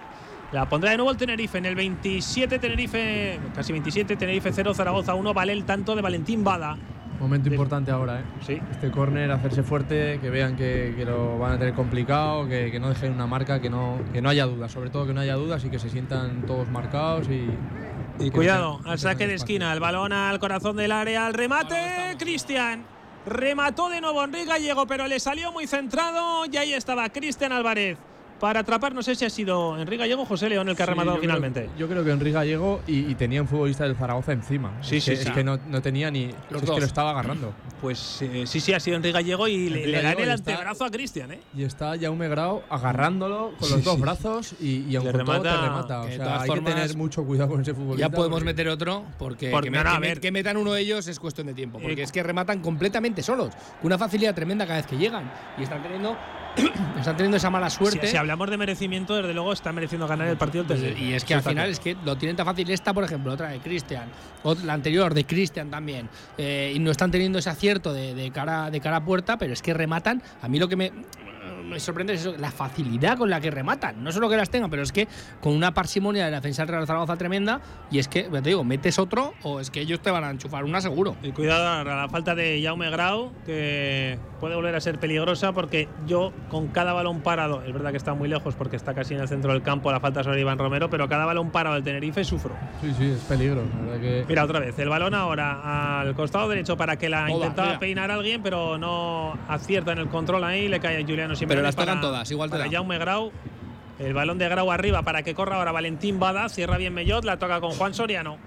[0.52, 5.14] La pondrá de nuevo el Tenerife en el 27 Tenerife, casi 27 Tenerife 0 Zaragoza
[5.14, 6.78] 1, vale el tanto de Valentín Bada.
[7.22, 8.24] Momento importante ahora, ¿eh?
[8.42, 8.60] Sí.
[8.72, 12.80] Este córner, hacerse fuerte, que vean que, que lo van a tener complicado, que, que
[12.80, 15.36] no dejen una marca, que no, que no haya dudas, sobre todo que no haya
[15.36, 17.48] dudas y que se sientan todos marcados y.
[18.20, 22.16] Y cuidado, al que saque de esquina, el balón al corazón del área, al remate,
[22.18, 22.84] Cristian.
[23.26, 28.00] Remató de nuevo Enrique Gallego, pero le salió muy centrado y ahí estaba Cristian Álvarez.
[28.42, 30.88] Para atrapar, no sé si ha sido Enrique Gallego o José León el que ha
[30.88, 31.70] Sí, rematado yo creo- finalmente.
[31.78, 34.72] yo creo que Enrique Gallego y, y tenía un futbolista del Zaragoza encima.
[34.82, 35.28] Sí, es sí, que, sí.
[35.28, 36.26] Es que no, no tenía ni.
[36.50, 36.76] Los es dos.
[36.76, 37.54] que lo estaba agarrando.
[37.80, 40.52] Pues eh, sí, sí, ha sido Enrique Gallego y le, Enrique le dan el está-
[40.54, 41.32] antebrazo a Cristian.
[41.34, 41.40] ¿eh?
[41.56, 44.02] Y está Jaume Grau agarrándolo con Sí, los dos sí.
[44.02, 46.02] brazos y, y aun Le con todo te remata- remata.
[46.02, 48.08] O sea, todas hay formas, que tener mucho cuidado con ese futbolista.
[48.08, 50.20] Ya podemos porque- meter otro, porque Por- que, no, me- no, a ver.
[50.20, 51.78] que metan uno de ellos es cuestión de tiempo.
[51.80, 55.32] Porque Eh, es que rematan completamente solos, con una facilidad tremenda cada vez que llegan.
[55.60, 56.18] Y están teniendo,
[56.98, 58.08] están teniendo esa mala suerte.
[58.08, 60.64] si hablamos de merecimiento, desde luego está mereciendo ganar el partido.
[60.64, 61.04] Tenerife.
[61.04, 62.70] Y es que al final es que lo tienen tan fácil.
[62.70, 64.10] Esta, por ejemplo, otra de Cristian,
[64.64, 66.10] la anterior de Cristian también.
[66.38, 69.54] eh, y no están teniendo ese acierto de, de cara, de cara a puerta, pero
[69.54, 70.22] es que rematan.
[70.42, 70.92] A mí lo que me.
[71.64, 74.04] Me sorprende es eso, la facilidad con la que rematan.
[74.04, 75.08] No solo que las tengan, pero es que
[75.42, 77.62] con una parsimonia de la defensa del Real Zaragoza tremenda.
[77.90, 80.64] Y es que, te digo, metes otro o es que ellos te van a enchufar
[80.64, 81.16] una seguro.
[81.24, 85.88] Y cuidado a la falta de Jaume Grau, que puede volver a ser peligrosa porque
[86.08, 89.22] yo con cada balón parado, es verdad que está muy lejos porque está casi en
[89.22, 92.24] el centro del campo la falta sobre Iván Romero, pero cada balón parado del Tenerife
[92.24, 92.56] sufro.
[92.82, 93.62] Sí, sí, es peligro.
[93.64, 97.28] la verdad que- Mira, otra vez, el balón ahora al costado derecho para que la
[97.28, 97.80] Todas, intentaba mira.
[97.80, 101.51] peinar alguien, pero no acierta en el control ahí, le cae a Juliano Simeone.
[101.52, 102.72] Pero las tocan todas, igual te para da.
[102.72, 103.32] Jaume Grau.
[104.00, 107.38] El balón de Grau arriba para que corra ahora Valentín Bada, cierra bien Mellot, la
[107.38, 108.38] toca con Juan Soriano.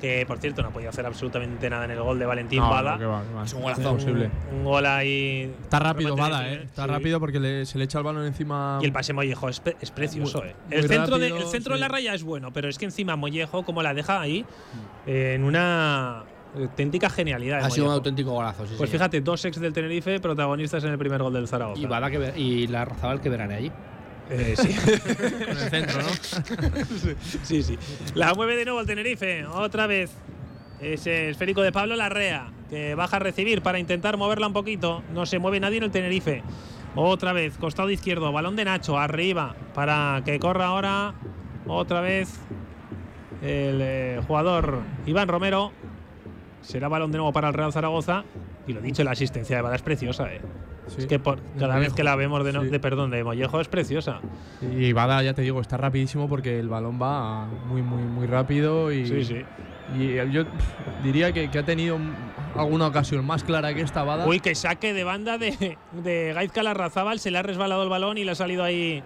[0.00, 2.92] Que por cierto no podía hacer absolutamente nada en el gol de Valentín No, Bada.
[2.94, 3.44] no, que va, que va.
[3.44, 3.82] Es un golazo.
[3.82, 4.30] Imposible.
[4.52, 5.54] Un gol ahí.
[5.62, 6.62] Está rápido, Bada, de- ¿eh?
[6.64, 6.90] Está sí.
[6.90, 8.78] rápido porque le- se le echa el balón encima.
[8.82, 9.60] Y el pase Mollejo es,
[9.94, 10.54] precioso, Muy- eh.
[10.70, 13.14] El centro, de, rápido, el centro de la raya es bueno, pero es que encima
[13.14, 14.44] Mollejo, como la deja ahí,
[15.06, 16.24] eh, en una
[16.56, 17.64] auténtica genialidad.
[17.64, 19.00] Ha sido un auténtico golazo, sí, Pues señor.
[19.00, 21.80] fíjate, dos ex del Tenerife protagonistas en el primer gol del Zaragoza.
[21.80, 23.70] Y, Bada que ver- y la Razabal que verán allí.
[24.30, 24.68] Eh, sí.
[25.42, 26.08] en el centro, ¿no?
[27.42, 27.78] sí, sí.
[28.14, 29.44] La mueve de nuevo el Tenerife.
[29.46, 30.10] Otra vez.
[30.80, 35.04] Ese esférico de Pablo Larrea, que baja a recibir para intentar moverla un poquito.
[35.14, 36.42] No se mueve nadie en el Tenerife.
[36.96, 41.14] Otra vez, costado izquierdo, balón de Nacho, arriba, para que corra ahora.
[41.68, 42.34] Otra vez
[43.42, 45.70] el eh, jugador Iván Romero.
[46.62, 48.24] Será balón de nuevo para el Real Zaragoza.
[48.66, 50.40] Y lo dicho, la asistencia de Bada es preciosa, eh.
[50.88, 50.96] Sí.
[50.98, 52.68] Es que por, cada vez que la vemos de, no- Sí.
[52.68, 54.20] de perdón, de Mollejo es preciosa.
[54.60, 58.90] Y Bada, ya te digo, está rapidísimo porque el balón va muy, muy, muy rápido.
[58.92, 59.42] Y, Sí, sí.
[59.98, 60.44] y yo
[61.04, 62.14] diría que, que ha tenido un-
[62.56, 64.26] alguna ocasión más clara que esta Bada.
[64.26, 67.18] Uy, que saque de banda de, de Gaizka Larrazábal.
[67.20, 69.02] Se le ha resbalado el balón y le ha salido ahí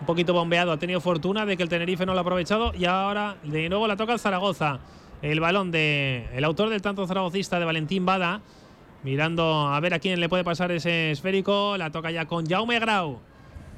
[0.00, 0.72] un poquito bombeado.
[0.72, 2.72] Ha tenido fortuna de que el Tenerife no lo ha aprovechado.
[2.74, 4.78] Y ahora de nuevo la toca el Zaragoza.
[5.22, 8.40] El balón de el autor del tanto zaragocista de Valentín Bada.
[9.04, 11.76] Mirando a ver a quién le puede pasar ese esférico.
[11.76, 13.20] La toca ya con Jaume Grau.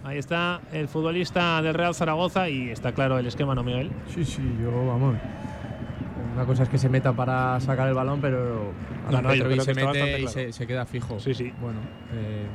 [0.02, 3.90] Ahí está el futbolista del Real Zaragoza y está claro el esquema, ¿no, Miguel?
[4.14, 5.16] Sí, sí, yo, vamos.
[6.34, 8.72] Una cosa es que se meta para sacar el balón, pero
[9.10, 10.32] No, no, yo creo que se mete bastante y claro.
[10.32, 11.20] se, se queda fijo.
[11.20, 11.52] Sí, sí.
[11.60, 11.80] Bueno,
[12.14, 12.46] eh,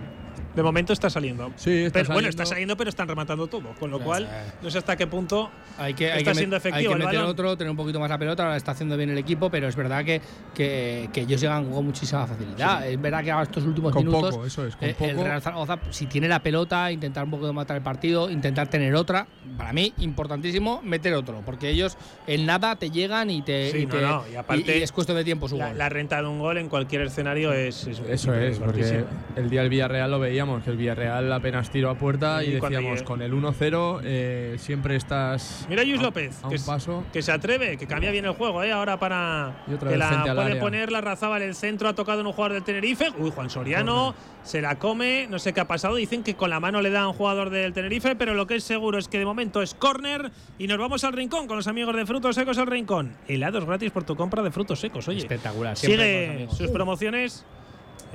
[0.55, 1.51] De momento está saliendo.
[1.55, 2.29] sí, está Pero, bueno, saliendo.
[2.29, 3.73] está saliendo, pero están rematando todo.
[3.79, 4.27] Con lo cual,
[4.61, 7.05] no sé hasta qué punto Hay que, hay Está que, siendo hay efectivo que el
[7.05, 7.31] meter balón.
[7.31, 9.75] otro, tener un poquito más la pelota, ahora está haciendo bien el equipo, pero es
[9.75, 10.21] verdad que,
[10.53, 12.87] que, que ellos llegan con muchísima facilidad.
[12.87, 15.23] Es verdad que a estos últimos Con minutos poco, eso es, con eh, el poco.
[15.23, 18.95] Real Zaragoza, si tiene la pelota, intentar un poco de matar el partido, intentar tener
[18.95, 19.27] otra.
[19.57, 21.97] Para mí, importantísimo meter otro, porque ellos
[22.27, 23.71] en nada te llegan y te.
[23.71, 25.77] Sí, y no, te- no, y aparte- y es cuestión de tiempo su la, gol.
[25.77, 27.85] la renta de un gol en cualquier escenario es.
[27.87, 29.03] es Eso es, porque
[29.35, 33.01] el día del Villarreal lo veíamos, que el Villarreal apenas tiró a puerta y decíamos,
[33.03, 37.03] con el 1-0 eh, siempre estás Mira a Luis López, a que, un es- paso.
[37.11, 38.71] que se atreve, que cambia bien el juego, ¿eh?
[38.71, 40.61] Ahora para Y otra que vez la frente al puede área.
[40.61, 43.07] poner la Razaba en el centro, ha tocado en un jugador del Tenerife.
[43.17, 45.95] Uy, Juan Soriano se la come, no sé qué ha pasado.
[45.95, 48.55] Dicen que con la mano le da a un jugador del Tenerife, pero lo que
[48.57, 51.67] es seguro es que de momento es córner y nos vamos al rincón con los
[51.67, 53.15] amigos de Frutos Secos al rincón.
[53.27, 55.19] Helados gratis por tu compra de frutos secos, oye.
[55.19, 55.75] Espectacular.
[55.77, 57.45] siempre Sigue sus promociones.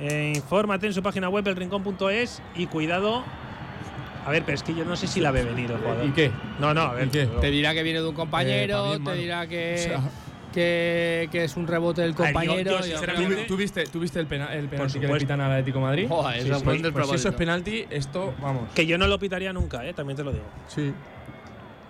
[0.01, 2.41] Eh, infórmate en su página web, elrincón.es.
[2.55, 3.23] Y cuidado.
[4.25, 6.05] A ver, pero es que yo no sé si la ve venir el jugador.
[6.05, 6.31] ¿Y qué?
[6.59, 7.07] No, no, a ver.
[7.07, 7.25] ¿Y qué?
[7.25, 9.99] Te dirá que viene de un Eh, compañero, pa' bien, te dirá que, O sea,
[10.53, 12.81] que, que es un rebote del yo- compañero.
[12.81, 15.79] yo yo ¿Tú, viste, tú viste el, pena- el penalti que le pitan al Atlético
[15.79, 16.05] de Madrid?
[16.09, 18.69] Joder, Sí, sí, pues, del pues si eso es penalti, esto, vamos.
[18.75, 20.43] Que yo no lo pitaría nunca, eh, también te lo digo.
[20.67, 20.93] Sí,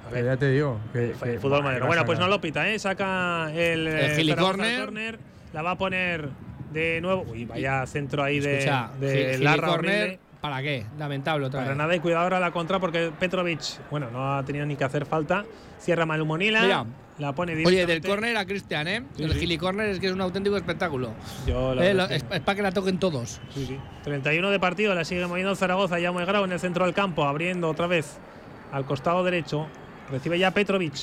[0.05, 0.79] A que ver, ya te digo.
[0.93, 1.87] Que, el que- fútbol madero.
[1.87, 2.79] Bueno, pues no lo pita, ¿eh?
[2.79, 4.79] Saca el, eh, gili Zaragoza corner.
[4.85, 5.19] corner,
[5.53, 6.29] La va a poner
[6.71, 7.25] de nuevo.
[7.29, 10.19] Uy, vaya centro ahí de, Escucha, de Gil- Larra Corner.
[10.41, 10.85] ¿para qué?
[10.97, 11.77] Lamentable otra Para vez.
[11.77, 13.61] nada y cuidado ahora la contra porque Petrovic,
[13.91, 15.45] bueno, no ha tenido ni que hacer falta.
[15.79, 16.85] Cierra Malumonila, Mira.
[17.19, 19.03] la pone Oye, del córner a Cristian, ¿eh?
[19.15, 19.39] Sí, el sí.
[19.39, 21.11] gili corner es que es un auténtico espectáculo.
[21.47, 23.39] Yo la Eh, lo- es para que la toquen todos.
[23.53, 23.77] Sí, sí.
[24.03, 27.23] 31 de partido, la sigue moviendo Zaragoza, ya muy grave en el centro del campo,
[27.25, 28.17] abriendo otra vez
[28.71, 29.67] al costado derecho.
[30.09, 30.93] Recibe ya Petrovic.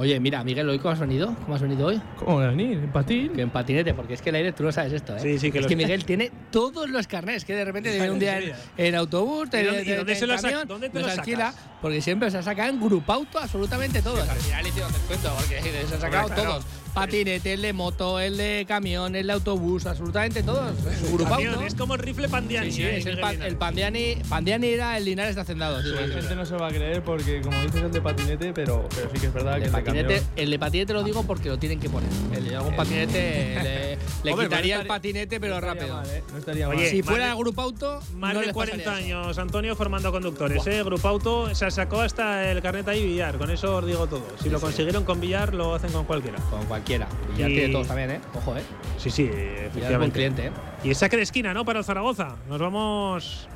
[0.00, 1.34] Oye, mira, Miguel, ¿hoy cómo has venido?
[1.42, 2.00] ¿Cómo has venido hoy?
[2.20, 2.78] ¿Cómo a venir?
[2.78, 3.32] ¿En patín?
[3.32, 5.20] Que en patinete, porque es que el aire tú lo sabes esto, ¿eh?
[5.20, 5.74] Sí, sí, que es lo que.
[5.74, 9.60] Miguel tiene todos los carnets, que de repente viene un día en, en autobús, te,
[9.60, 11.18] ¿Y dónde- te- y dónde te- se en lo sac- camión, dónde te los lo
[11.20, 11.64] alquila, sacas?
[11.82, 14.28] porque siempre se saca en grupauto absolutamente todos.
[14.28, 16.64] Al final hicieron descuento, porque se han sacado todos.
[17.00, 20.72] Patinete, el de moto, el de camión, el de autobús, absolutamente todos.
[21.12, 21.28] Grupauto.
[21.44, 22.70] Camión, es como el rifle Pandiani.
[22.70, 25.84] Sí, sí, eh, es el, pan- Pandiani, Pandiani era el Linares de Hacendados.
[25.84, 28.88] sí, La gente no se va a creer porque, como dices, el de patinete, pero,
[28.94, 30.92] pero sí que es verdad El que de, el de patinete, camión- el de patinete
[30.92, 32.08] lo digo porque lo tienen que poner.
[32.34, 35.94] El de algún patinete le, le Hombre, quitaría no el patinete, pero no rápido.
[35.96, 36.22] mal, ¿eh?
[36.32, 36.86] No estaría Oye, mal.
[36.88, 39.18] Si fuera de- el grupo auto, Más no de les 40 pasaría eso.
[39.20, 40.82] años, Antonio formando conductores, ¿eh?
[40.82, 44.24] Grupo Auto, se sacó hasta el carnet ahí Villar, con eso os digo todo.
[44.42, 46.38] Si lo consiguieron con Villar, lo hacen con cualquiera.
[46.50, 46.87] Con cualquiera.
[46.96, 48.20] Y ya Y- tiene todos también, ¿eh?
[48.34, 48.62] Ojo, ¿eh?
[48.96, 50.12] Sí, sí, es buen efectivamente.
[50.14, 50.50] cliente, ¿eh?
[50.84, 51.64] Y el saque de esquina, ¿no?
[51.64, 52.36] Para el Zaragoza.
[52.48, 53.48] Nos vamos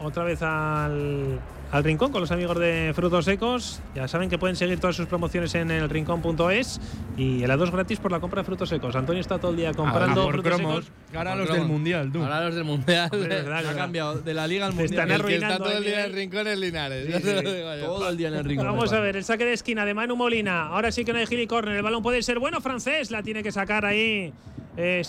[0.00, 1.38] otra vez al,
[1.72, 3.80] al rincón con los amigos de Frutos Secos.
[3.94, 6.80] Ya saben que pueden seguir todas sus promociones en el rincón.es
[7.16, 8.96] y helados gratis por la compra de frutos secos.
[8.96, 10.84] Antonio está todo el día comprando Ah, por frutos cromos.
[10.84, 11.16] secos.
[11.16, 11.62] Ahora los cromos.
[11.66, 12.22] del mundial, tú.
[12.22, 13.08] Ahora los del mundial.
[13.12, 13.76] Hombre, verdad, Ha verdad.
[13.76, 14.90] cambiado de la liga al mundial.
[15.10, 17.06] están El que está todo el día en el rincón es Linares.
[17.06, 17.44] Sí, sí.
[17.84, 18.66] Todo el día en el rincón.
[18.66, 20.66] Vamos a ver, el saque de esquina de Manu Molina.
[20.66, 21.76] Ahora sí que no hay gili corner.
[21.76, 23.10] El balón puede ser bueno, francés.
[23.10, 24.32] La tiene que sacar ahí
[24.76, 25.02] eh.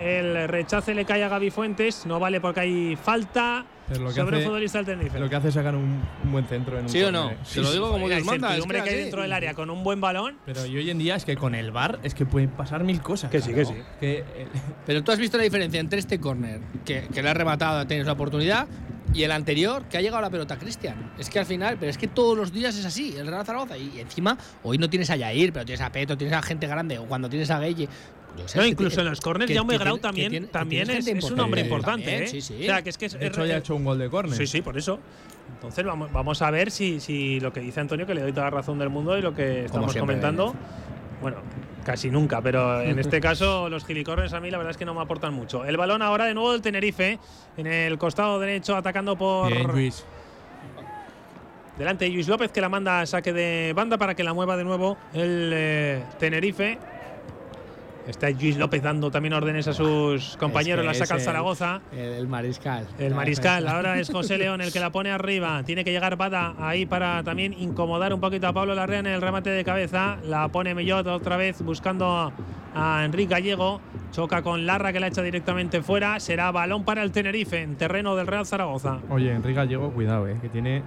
[0.00, 2.06] El rechace le cae a Gaby Fuentes.
[2.06, 5.18] No vale porque hay falta Pero lo que sobre un hace- futbolista del Tenerife.
[5.20, 7.30] Lo que hace es sacar un, un buen centro en un ¿Sí o no?
[7.52, 8.48] Te lo digo como la Dios manda.
[8.48, 10.38] Es incertidumbre que que hay dentro del área con un buen balón.
[10.44, 13.00] Pero y hoy en día es que con el bar es que pueden pasar mil
[13.00, 13.30] cosas.
[13.30, 13.74] Que sí, que sí.
[14.00, 14.46] Que, eh,
[14.86, 18.06] Pero tú has visto la diferencia entre este córner, que, que le ha rematado, tienes
[18.06, 18.66] la oportunidad,
[19.14, 21.12] y el anterior, que ha llegado la pelota a Cristian.
[21.16, 23.78] Es que al final, pero es que todos los días es así, el Real Zaragoza.
[23.78, 26.98] Y encima, hoy no tienes a Yair, pero tienes a Peto, tienes a gente grande,
[26.98, 27.88] o cuando tienes a Gueye.
[28.36, 31.40] Yo sé, No, incluso en los corners, Jaume que Grau también, tiene- también es, un
[31.40, 32.04] hombre importante.
[32.04, 32.28] También, ¿eh?
[32.28, 32.54] sí, sí.
[32.60, 34.36] O sea, que es que de hecho, es- ya ha hecho un gol de córner.
[34.36, 34.98] Sí, sí, por eso.
[35.54, 38.44] Entonces vamos, vamos a ver si, si lo que dice Antonio, que le doy toda
[38.44, 40.54] la razón del mundo y lo que estamos siempre, comentando.
[41.22, 41.38] Bueno,
[41.84, 44.92] casi nunca, pero en este caso los gilicornes a mí la verdad es que no
[44.94, 45.64] me aportan mucho.
[45.64, 47.18] El balón ahora de nuevo del Tenerife,
[47.56, 50.04] en el costado derecho, atacando por Bien, Luis.
[51.78, 54.56] delante de Luis López, que la manda a saque de banda para que la mueva
[54.56, 56.78] de nuevo el eh, Tenerife.
[58.06, 61.80] Está Luis López dando también órdenes a sus compañeros, que la saca el Zaragoza.
[61.92, 62.86] El, el mariscal.
[62.98, 65.62] El mariscal, ahora es José León el que la pone arriba.
[65.64, 69.20] Tiene que llegar Bada ahí para también incomodar un poquito a Pablo Larrea en el
[69.20, 70.18] remate de cabeza.
[70.24, 72.32] La pone Mellot otra vez buscando a,
[72.74, 73.80] a Enrique Gallego.
[74.12, 76.20] Choca con Larra que la echa directamente fuera.
[76.20, 78.98] Será balón para el Tenerife en terreno del Real Zaragoza.
[79.10, 80.82] Oye, Enrique Gallego, cuidado, eh, que tiene,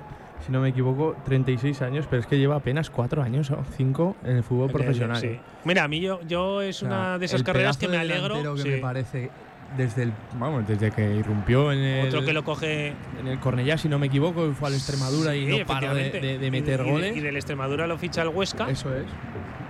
[0.46, 4.16] si no me equivoco, 36 años, pero es que lleva apenas 4 años o 5
[4.24, 5.20] en el fútbol profesional.
[5.20, 5.40] Sí.
[5.66, 8.56] Mira, a mí yo, yo es O sea, una de esas carreras que me alegro.
[8.56, 8.70] que sí.
[8.70, 9.30] me parece
[9.78, 12.94] desde el vamos desde que irrumpió en el Otro que lo coge.
[13.20, 16.82] en el Cornellá si no me equivoco fue al Extremadura y no paró de, meter
[16.82, 18.70] y goles Y del Extremadura lo ficha el Huesca.
[18.70, 19.06] eso es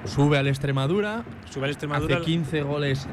[0.06, 2.16] sube al Extremadura Sube al Extremadura.
[2.16, 3.08] hace 15 goles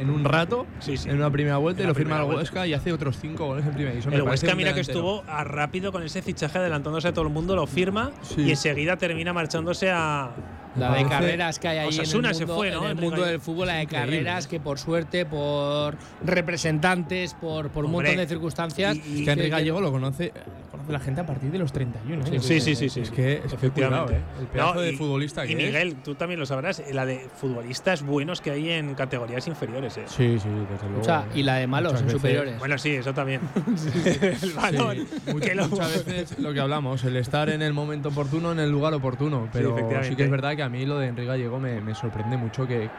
[0.00, 1.08] en un rato Sí, sí.
[1.08, 2.40] en una primera vuelta En y lo firma el vuelta.
[2.40, 4.14] Huesca y hace otros 5 goles en primera división.
[4.14, 7.54] El Huesca, mira que estuvo a rápido con ese fichaje adelantándose a todo el mundo,
[7.56, 8.42] lo firma Sí.
[8.42, 10.30] y enseguida termina marchándose a.
[10.76, 12.76] La de carreras que hay ahí Osasuna en el se mundo, fue, ¿no?
[12.78, 13.30] en el Enrique mundo Gallego.
[13.32, 18.26] del fútbol, la de carreras que por suerte, por representantes, por, por un montón de
[18.26, 18.96] circunstancias.
[18.96, 20.32] y- y- Es que Enrique que- Gallego lo conoce,
[20.70, 22.44] conoce la gente a partir de los 31 años.
[22.44, 23.00] Sí, sí, sí, sí.
[23.00, 24.06] Es que, es que Efectivamente.
[24.06, 25.58] cuidado, eh, el pedazo No, de futbolista que Y es.
[25.58, 29.96] Miguel, tú también lo sabrás, la de futbolistas buenos que hay en categorías inferiores.
[29.98, 30.04] ¿eh?
[30.06, 31.00] Sí, sí, desde luego.
[31.00, 32.58] O sea, y la de malos en superiores.
[32.58, 33.40] Bueno, sí, eso también.
[34.42, 34.96] el valor.
[34.96, 38.94] Sí, muchas veces lo que hablamos, el estar en el momento oportuno, en el lugar
[38.94, 39.48] oportuno.
[39.52, 40.16] Pero sí, efectivamente.
[40.16, 42.90] que es verdad que a mí lo de Enrique Gallego me, me sorprende mucho que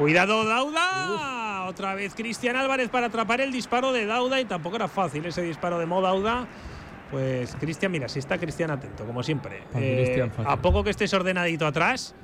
[0.00, 1.66] Cuidado, Dauda.
[1.68, 5.42] Otra vez Cristian Álvarez para atrapar el disparo de Dauda y tampoco era fácil ese
[5.42, 6.46] disparo de Mo Dauda.
[7.10, 9.62] Pues Cristian, mira, si está Cristian atento, como siempre.
[9.74, 10.50] Eh, Cristian, fácil.
[10.50, 12.14] a poco que estés ordenadito atrás,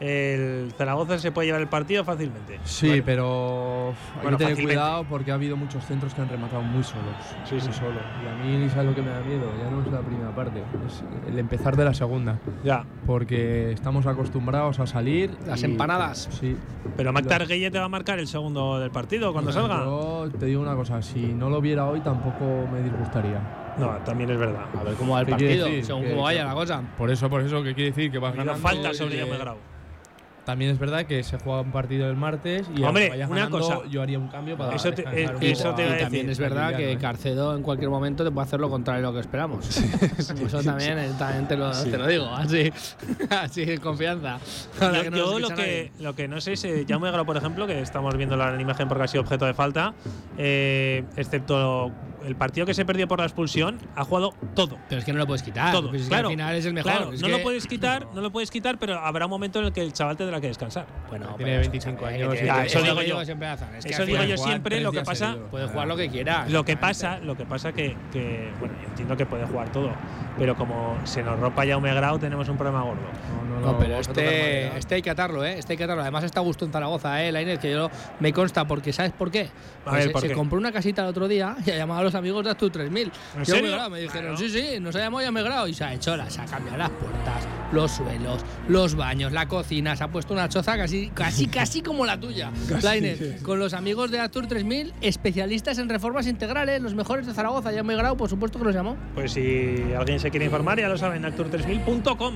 [0.00, 2.60] el Zaragoza se puede llevar el partido fácilmente.
[2.64, 4.64] Sí, Bueno, pero hay Bueno, que tener fácilmente.
[4.64, 7.14] cuidado porque ha habido muchos centros que han rematado muy solos.
[7.44, 7.72] Sí, muy sí.
[7.72, 7.98] solo.
[8.22, 9.46] Y a mí, ¿sabes lo que me da miedo?
[9.62, 12.38] Ya no es la primera parte, es el empezar de la segunda.
[12.64, 12.84] Ya.
[13.06, 15.30] Porque estamos acostumbrados a salir.
[15.46, 16.28] Las y- empanadas.
[16.40, 16.56] Sí.
[16.96, 19.84] Pero Mactar Gueye te va a marcar el segundo del partido cuando salga.
[19.84, 23.40] Yo te digo una cosa, si no lo viera hoy tampoco me disgustaría.
[23.78, 24.64] No, también es verdad.
[24.78, 26.82] A ver cómo va el ¿Qué quiere partido, según Que- cómo vaya que- la cosa.
[26.96, 28.10] Por eso, por eso, ¿qué quiere decir?
[28.10, 28.68] Que vas Ha habido ganando.
[28.68, 29.56] falta sobre que- Jaume Grau.
[30.46, 33.78] También es verdad que se juega un partido el martes y Hombre, una ganando, cosa.
[33.90, 36.00] yo haría un cambio para Eso te- descansar un eh, eso te a- a Y
[36.02, 36.98] también decir, es verdad a que ¿eh?
[36.98, 39.66] Carcedo en cualquier momento te puede hacer lo contrario de lo que esperamos.
[39.76, 42.72] Eso también, también te, lo, te lo digo, así,
[43.30, 44.38] así confianza.
[44.80, 45.92] Ahora Yo, que no yo nos lo, que, nadie.
[45.98, 48.86] lo que no sé es, eh, Jaume Grau, por ejemplo, que estamos viendo la imagen
[48.88, 49.94] porque ha sido objeto de falta,
[50.38, 51.90] eh, excepto
[52.26, 54.76] el partido que se perdió por la expulsión, ha jugado todo.
[54.88, 55.72] Pero es que no lo puedes quitar.
[55.72, 55.88] todo.
[55.90, 56.92] pues es que claro, al final es el mejor.
[56.92, 59.58] claro, es no que- lo puedes quitar, no lo puedes quitar, pero habrá un momento
[59.60, 60.86] en el que el chaval tendrá que descansar.
[61.08, 63.24] Bueno, Tiene pero 25 escúchame, años tiene- Ya, eso es digo yo.
[63.24, 65.50] siempre hacen, es que Eso digo yo siempre, lo que pasa, seguidos.
[65.50, 66.46] Puede jugar lo que quiera.
[66.48, 69.90] lo que pasa, lo que pasa que, que, bueno, yo entiendo que puede jugar todo,
[70.38, 73.00] pero como se nos ropa Jaume Grau, tenemos un problema gordo.
[73.02, 75.58] No, no, No, no, pero este, este hay que atarlo, ¿eh?
[75.58, 76.02] Este hay que atarlo.
[76.02, 77.32] Además está a gusto en Zaragoza, ¿eh?
[77.32, 79.48] Lainez, que yo me consta porque ¿sabes por qué?
[79.90, 80.34] Ver, se, ¿por se qué?
[80.34, 83.12] compró una casita el otro día y ha llamado a los amigos de Actu 3000.
[83.36, 83.90] ¿En Yo serio?
[83.90, 84.36] me dijeron, Claro.
[84.36, 86.46] sí, sí, nos ha llamado ya me grabo y se ha hecho, la- se ha
[86.46, 91.10] cambiado las puertas, los suelos, los baños, la cocina, se ha puesto una choza casi,
[91.10, 92.50] casi, casi como la tuya.
[92.82, 97.70] Lainez, con los amigos de Actur 3000, especialistas en reformas integrales, los mejores de Zaragoza,
[97.72, 98.96] ya me grabo, por supuesto que los llamó.
[99.14, 102.34] Pues si alguien se quiere informar, ya lo saben, actur3000.com.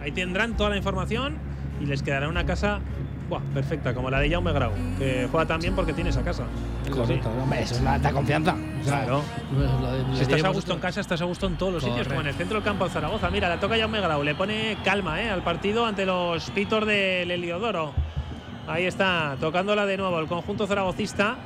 [0.00, 1.36] Ahí tendrán toda la información
[1.80, 2.80] y les quedará una casa
[3.28, 6.44] Buah, perfecta, como la de Jaume Grau, que juega tan bien porque tiene esa casa.
[6.90, 8.56] Correcto, hombre, eso es la da confianza.
[8.84, 9.22] Claro.
[10.14, 12.28] Si estás a gusto en casa, estás a gusto en todos los sitios, como en
[12.28, 13.28] el centro del campo de Zaragoza.
[13.28, 15.28] Mira, la toca Jaume Grau, le pone calma ¿eh?
[15.28, 17.92] al partido ante los pitos del Heliodoro.
[18.66, 21.36] Ahí está, tocándola de nuevo el conjunto zaragocista,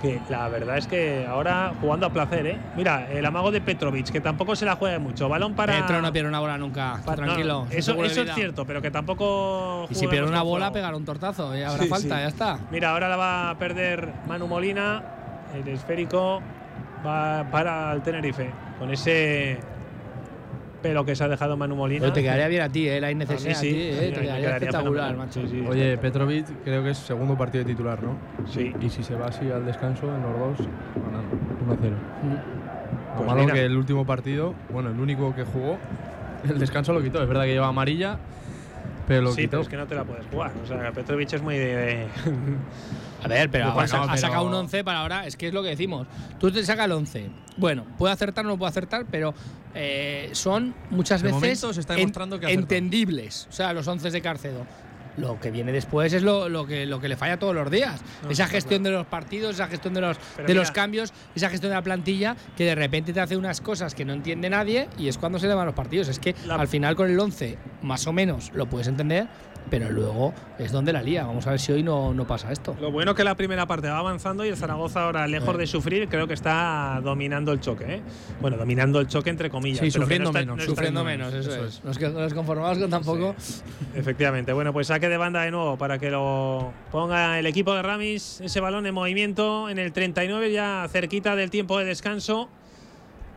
[0.00, 2.46] que la verdad es que ahora jugando a placer.
[2.46, 2.58] ¿eh?
[2.76, 5.28] Mira, el amago de Petrovic, que tampoco se la juega mucho.
[5.28, 5.74] Balón para.
[5.80, 7.00] Petro no pierde una bola nunca.
[7.04, 7.64] para- tranquilo.
[7.64, 9.86] no, eso eso es cierto, pero que tampoco.
[9.90, 11.56] Y si pierde una bola, pegar un tortazo.
[11.56, 12.22] Y habrá Sí, falta, sí.
[12.22, 12.58] ya está.
[12.70, 15.02] Mira, ahora la va a perder Manu Molina.
[15.54, 16.40] El esférico
[17.06, 18.50] va para el Tenerife.
[18.78, 19.58] Con ese
[20.82, 22.00] pelo que se ha dejado Manu Molina.
[22.00, 23.00] Pero te quedaría bien a ti, ¿eh?
[23.00, 24.12] La innecesidad a sí, ti, ¿eh?
[24.14, 25.40] Te quedaría espectacular, macho.
[25.42, 25.64] Sí, sí.
[25.68, 28.16] Oye, Petrovic creo que es segundo partido de titular, ¿no?
[28.46, 28.72] Sí.
[28.80, 31.90] Y si se va así al descanso, en los dos, ganando 1-0.
[31.90, 33.54] Lo Pues malo mira.
[33.54, 35.78] que el último partido, bueno, el único que jugó,
[36.48, 37.20] el descanso lo quitó.
[37.22, 38.18] Es verdad que lleva amarilla,
[39.08, 39.50] pero lo sí, quitó.
[39.52, 40.52] pero es que no te la puedes jugar.
[40.62, 42.06] O sea, Petrovic es muy de.
[43.24, 45.62] A ver, pero Bueno, ha, pero- sacado un 11 para ahora, es que es lo
[45.64, 46.06] que decimos.
[46.38, 47.28] Tú te sacas el 11.
[47.56, 49.34] Bueno, puede acertar o no puede acertar, pero
[49.74, 53.48] eh, son muchas De veces se está demostrando que entendibles.
[53.50, 54.64] O sea, los 11 de Carcedo.
[55.18, 58.00] Lo que viene después es lo, lo que, lo que le falla todos los días.
[58.22, 61.12] No, esa gestión de los partidos, esa gestión de los, Pero de mira- los cambios,
[61.34, 64.48] esa gestión de la plantilla, que de repente te hace unas cosas que no entiende
[64.50, 66.08] nadie y es cuando se le van los partidos.
[66.08, 69.26] Es que La- al final con el 11, más o menos, lo puedes entender,
[69.68, 71.24] pero luego es donde la lía.
[71.24, 72.76] Vamos a ver si hoy no, no pasa esto.
[72.80, 75.58] Lo bueno que la primera parte va avanzando y el Zaragoza ahora, lejos Eh.
[75.58, 77.96] de sufrir, creo que está dominando el choque.
[77.96, 78.02] ¿eh?
[78.40, 79.80] Bueno, dominando el choque entre comillas.
[79.80, 81.74] Sí, pero sufriendo no está- menos, no Sufriendo menos, menos, eso, es.
[81.98, 82.12] es.
[82.14, 83.34] Nos, conformamos con tampoco.
[83.94, 84.52] Efectivamente.
[84.52, 88.40] Bueno, pues saque de banda de nuevo para que lo ponga el equipo de Ramis.
[88.40, 92.48] Ese balón en movimiento en el 39, ya cerquita del tiempo de descanso.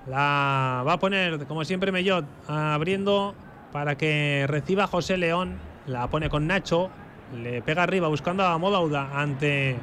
[0.08, 3.36] La va a poner, como siempre, Mellot abriendo
[3.72, 5.58] para que reciba José León.
[5.88, 6.90] La pone con Nacho.
[7.36, 9.78] Le pega arriba buscando a Modauda ante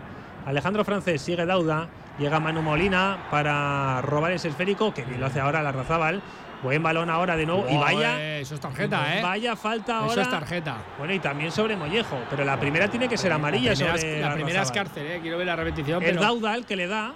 [0.47, 1.21] Alejandro Francés.
[1.23, 1.89] Sigue Dauda.
[2.19, 4.93] Llega Manu Molina para robar ese esférico.
[4.93, 6.21] Que bien lo hace ahora la Razabal.
[6.63, 7.65] Buen balón ahora de nuevo.
[7.71, 9.23] y vaya, Eh, eso es tarjeta, ¿eh?
[9.23, 10.11] vaya falta ahora.
[10.11, 10.77] Eso es tarjeta.
[10.99, 14.01] Bueno, y también sobre Mollejo, pero la primera tiene que ser amarilla la primera, es-
[14.01, 14.87] sobre la primera es Larrazábal.
[14.89, 15.19] cárcel, ¿eh?
[15.23, 16.03] Quiero ver la repetición.
[16.03, 17.13] El pero Dauda el que le da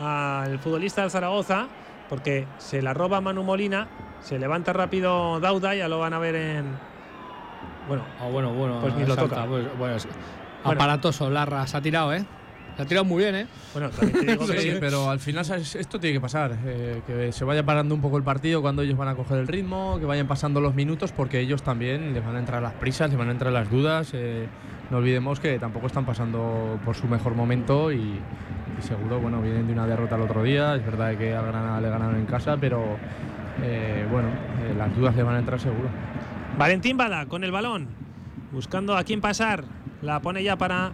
[0.00, 1.68] al futbolista del Zaragoza,
[2.08, 3.86] porque se la roba Manu Molina,
[4.20, 6.93] se levanta rápido Dauda, ya lo van a ver en.
[7.88, 8.78] Bueno, Ah, bueno, bueno.
[8.80, 9.46] Pues ni lo salta, toca.
[9.46, 10.06] pues, bueno, es-
[10.64, 10.80] Bueno.
[10.80, 11.66] Aparatoso, Larra.
[11.66, 12.24] Se ha tirado, ¿eh?
[12.76, 13.46] Se ha tirado muy bien, ¿eh?
[13.72, 15.76] bueno, también te digo que Sí, pero al final ¿sabes?
[15.76, 18.96] esto tiene que pasar, eh, que se vaya parando un poco el partido cuando ellos
[18.96, 22.34] van a coger el ritmo, que vayan pasando los minutos, porque ellos también les van
[22.34, 24.10] a entrar las prisas, les van a entrar las dudas.
[24.14, 24.46] eh,
[24.90, 29.66] no olvidemos que tampoco están pasando por su mejor momento y, y seguro, bueno, vienen
[29.68, 30.74] de una derrota el otro día.
[30.74, 32.82] Es verdad que al Granada le ganaron en casa, pero
[33.62, 34.28] eh, bueno,
[34.76, 35.88] las dudas le van a entrar seguro.
[36.58, 37.88] Valentín Bada con el balón,
[38.52, 39.64] buscando a quién pasar.
[40.02, 40.92] La pone ya para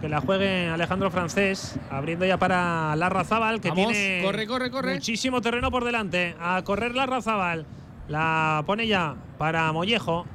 [0.00, 4.94] que la juegue Alejandro Francés, abriendo ya para Larrazábal, que Vamos, tiene corre, corre, corre.
[4.94, 6.34] muchísimo terreno por delante.
[6.40, 7.66] A correr Larrazábal.
[8.08, 10.26] La pone ya para Mollejo.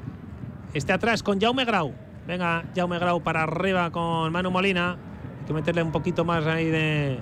[0.74, 1.94] Este atrás con Jaume Grau.
[2.28, 4.98] Venga, Jaume Grau para arriba con Manu Molina.
[5.42, 7.20] Hay que meterle un poquito más ahí de.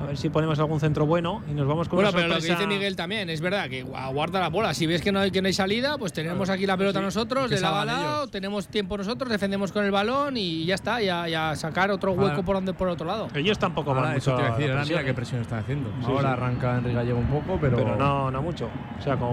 [0.00, 2.34] A ver si ponemos algún centro bueno y nos vamos con Bueno, una pero lo
[2.36, 2.60] que sorpresa.
[2.62, 4.72] dice Miguel también, es verdad que aguarda la bola.
[4.72, 7.48] Si ves que no hay, que no hay salida, pues tenemos aquí la pelota nosotros,
[7.50, 10.74] que de lado a salgan lado, tenemos tiempo nosotros, defendemos con el balón y ya
[10.74, 13.28] está, ya, ya sacar otro hueco Ahora- por donde por otro lado.
[13.34, 15.14] Ellos tampoco van Ahora, mucho eso te a a la decir, ahora mira qué ¿eh?
[15.14, 15.90] presión están haciendo.
[16.00, 16.26] Sí, ahora sí.
[16.28, 18.70] arranca Enrique Gallego un poco, pero, pero no, no mucho.
[18.98, 19.30] O sea, con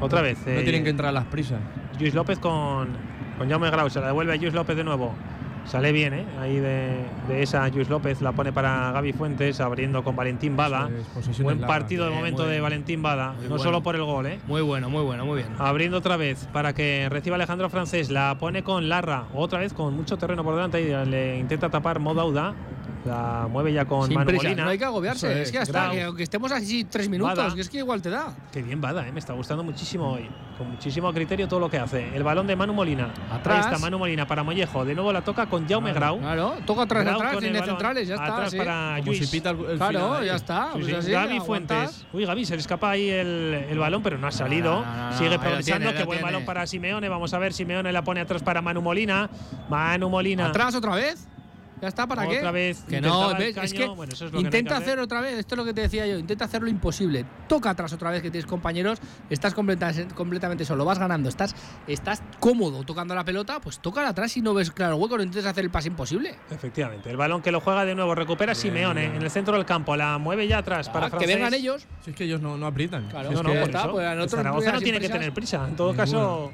[0.00, 0.38] otra vez.
[0.46, 1.58] no eh, tienen que entrar las prisas.
[1.98, 2.88] Luis López con,
[3.38, 3.88] con Jaume Grau.
[3.88, 5.14] Se la devuelve a Luis López de nuevo.
[5.64, 6.26] Sale bien, ¿eh?
[6.40, 10.90] Ahí de, de esa Luis López la pone para Gaby Fuentes, abriendo con Valentín Bada.
[11.40, 11.66] Buen larga.
[11.66, 12.60] partido de momento de.
[12.60, 13.34] Valentín Bada.
[13.42, 13.58] No bueno.
[13.58, 14.38] solo por el gol, ¿eh?
[14.46, 15.48] Muy bueno, muy bueno, muy bien.
[15.58, 18.10] Abriendo otra vez para que reciba Alejandro Francés.
[18.10, 19.24] La pone con Larra.
[19.34, 20.82] Otra vez con mucho terreno por delante.
[20.82, 22.54] Y le intenta tapar Modauda.
[23.04, 24.62] La mueve ya con Sin Manu prisa, Molina.
[24.64, 25.92] no hay que agobiarse, es, que ya está, Grau.
[25.92, 27.52] que aunque estemos así tres minutos, Bada.
[27.54, 28.32] que es que igual te da.
[28.52, 29.10] Qué bien Bada, ¿eh?
[29.12, 30.30] me está gustando muchísimo hoy.
[30.56, 32.14] Con muchísimo criterio todo lo que hace.
[32.14, 33.12] El balón de Manu Molina.
[33.32, 33.66] Atrás.
[33.66, 34.84] Ahí está Manu Molina para Mollejo.
[34.84, 36.20] De nuevo la toca con Jaume Grau.
[36.20, 37.64] Claro, toca atrás, Grau atrás, balón.
[37.64, 38.32] centrales, ya está.
[38.34, 38.58] Atrás sí.
[38.58, 39.18] para Como Luis.
[39.28, 40.66] si pita el, el Claro, final ya está.
[40.74, 40.94] Sí, pues sí.
[40.94, 41.40] así, Gaby.
[41.40, 42.06] Fuentes.
[42.12, 44.84] Uy, Gaby, se le escapa ahí el, el balón, pero no ha salido.
[44.84, 45.86] no, no, no, Sigue progresando.
[45.88, 46.32] tiene, Qué buen tiene.
[46.32, 47.08] balón para Simeone.
[47.08, 47.52] Vamos a ver.
[47.52, 49.28] Simeone la pone atrás para Manu Molina.
[49.68, 50.46] Manu Molina.
[50.46, 51.26] ¿Atrás otra vez?
[51.82, 52.06] ¿Ya está?
[52.06, 52.38] ¿Para qué?
[52.38, 53.72] Otra vez Que no, es caño.
[53.76, 54.88] que Bueno, eso es lo que no hay intenta que hacer.
[54.90, 57.24] hacer otra vez, esto es lo que te decía yo, intenta hacer lo imposible.
[57.48, 61.56] Toca atrás otra vez que tienes compañeros, estás completa- completamente solo, vas ganando, estás,
[61.88, 65.24] estás cómodo tocando la pelota, pues toca atrás y no ves claro el hueco, no
[65.24, 66.36] intentes hacer el pase imposible.
[66.52, 67.10] Efectivamente.
[67.10, 68.14] El balón que lo juega de nuevo.
[68.14, 69.96] Recupera Simeone en el centro del campo.
[69.96, 71.34] La mueve ya atrás para Ah, que Francés.
[71.34, 71.86] vengan ellos.
[72.04, 73.08] Si es que ellos no, no aprietan.
[73.08, 75.66] Claro, Si no, no, está, pues a nosotros Zaragoza no tiene que tener prisa.
[75.66, 76.52] En todo caso,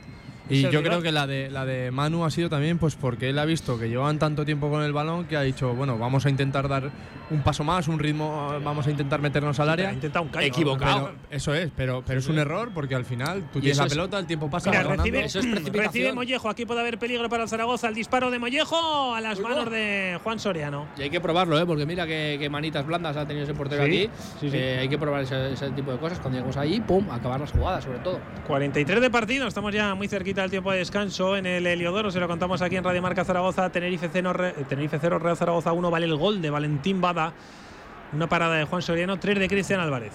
[0.51, 3.39] Y yo creo que la de, la de Manu ha sido también pues porque él
[3.39, 6.31] ha visto que llevaban tanto tiempo con el balón que ha dicho, bueno, vamos a
[6.31, 6.91] intentar dar
[7.31, 9.91] un paso más, un ritmo, vamos a intentar meternos al área.
[9.91, 10.47] Ha intentado un callo.
[10.47, 11.13] Equivocado.
[11.13, 13.93] Pero eso es, pero, pero es un error porque al final tú tienes la es-
[13.93, 15.85] pelota, el tiempo pasa, Mira, recibe, Eso es precipitación.
[15.85, 16.49] recibe Mollejo.
[16.49, 17.89] Aquí puede haber peligro para el Zaragoza.
[17.89, 20.87] El disparo de Mollejo a las manos de Juan Soriano.
[20.97, 21.67] Y hay que probarlo, ¿eh?
[21.67, 24.11] porque mira qué, qué manitas blandas ha tenido ese portero Sí, aquí.
[24.41, 24.57] sí, sí.
[24.57, 26.19] Eh, hay que probar ese, ese tipo de cosas.
[26.21, 28.19] Cuando lleguemos ahí, pum, acabar las jugadas, sobre todo.
[28.47, 32.21] 43 de partido, estamos ya muy cerquita del tiempo de descanso en el Heliodoro, se
[32.21, 35.91] lo contamos aquí en Radio Marca Zaragoza, Tenerife 0, Re- Tenerife 0 Real Zaragoza 1,
[35.91, 37.33] vale el gol de Valentín Bada,
[38.13, 40.13] una parada de Juan Soriano, 3 de Cristian Álvarez.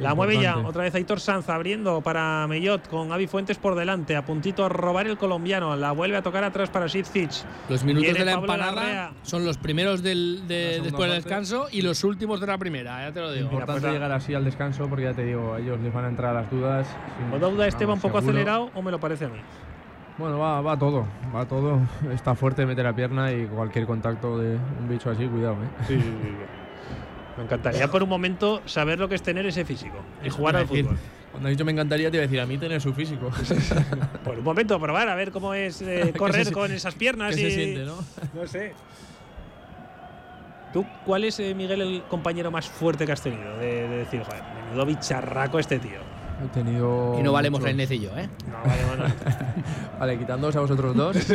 [0.00, 4.16] La mueve ya otra vez Aitor Sanz abriendo para Mellot con Avi Fuentes por delante,
[4.16, 7.30] a puntito a robar el colombiano, la vuelve a tocar atrás para Sidzic.
[7.68, 9.12] Los minutos Viene de la Pablo empanada Larrea.
[9.22, 13.12] son los primeros del, de, después del descanso y los últimos de la primera, ya
[13.12, 13.46] te lo digo.
[13.46, 16.08] Importante pues, llegar así al descanso porque ya te digo, a ellos les van a
[16.08, 16.86] entrar las dudas.
[17.32, 18.38] ¿O duda este va un poco seguro.
[18.38, 19.38] acelerado o me lo parece a mí?
[20.18, 21.78] Bueno, va, va todo, va todo.
[22.10, 25.56] Está fuerte, mete la pierna y cualquier contacto de un bicho así, cuidado,
[25.90, 25.98] ¿eh?
[27.36, 30.66] Me encantaría por un momento saber lo que es tener ese físico y jugar al
[30.66, 30.98] decir, fútbol.
[31.32, 33.30] Cuando he dicho me encantaría, te iba a decir a mí tener su físico.
[34.24, 37.34] Por un momento probar a ver cómo es eh, ¿Qué correr se- con esas piernas
[37.34, 37.96] ¿Qué y se siente, no?
[38.34, 38.72] no sé.
[40.72, 43.56] ¿Tú cuál es, eh, Miguel, el compañero más fuerte que has tenido?
[43.58, 46.00] De, de decir, joder, menudo bicharraco este tío.
[46.44, 47.16] He tenido.
[47.18, 47.74] Y no valemos la muchos.
[47.74, 48.28] Inés y yo, ¿eh?
[48.46, 49.14] No, vale, bueno.
[49.98, 51.16] Vale, quitándoos a vosotros dos.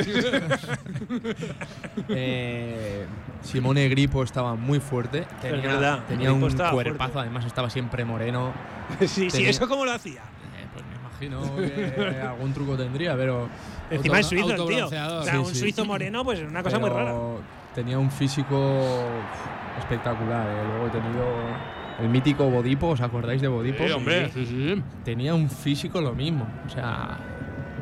[2.10, 3.06] eh,
[3.41, 5.26] Simone Gripo estaba muy fuerte.
[5.41, 7.20] Tenía, Es verdad, tenía Gripo un cuerpazo, fuerte.
[7.20, 8.54] además estaba siempre moreno.
[9.08, 10.22] sí, sí, ¿eso cómo lo hacía?
[10.22, 10.95] Eh, pues me
[11.30, 13.49] imagino que algún truco tendría, pero.
[13.89, 14.86] Encima es suizo el tío.
[14.86, 15.56] O sea, Sí, un sí.
[15.56, 17.14] suizo moreno, pues es una cosa muy rara.
[17.74, 18.80] Tenía un físico
[19.80, 20.47] espectacular.
[20.47, 20.64] eh.
[20.68, 21.26] Luego he tenido
[22.02, 23.84] el mítico Bodipo, ¿os acordáis de Bodipo?
[24.34, 24.84] sí, sí.
[25.04, 26.47] Tenía un físico lo mismo.
[26.66, 27.18] O sea,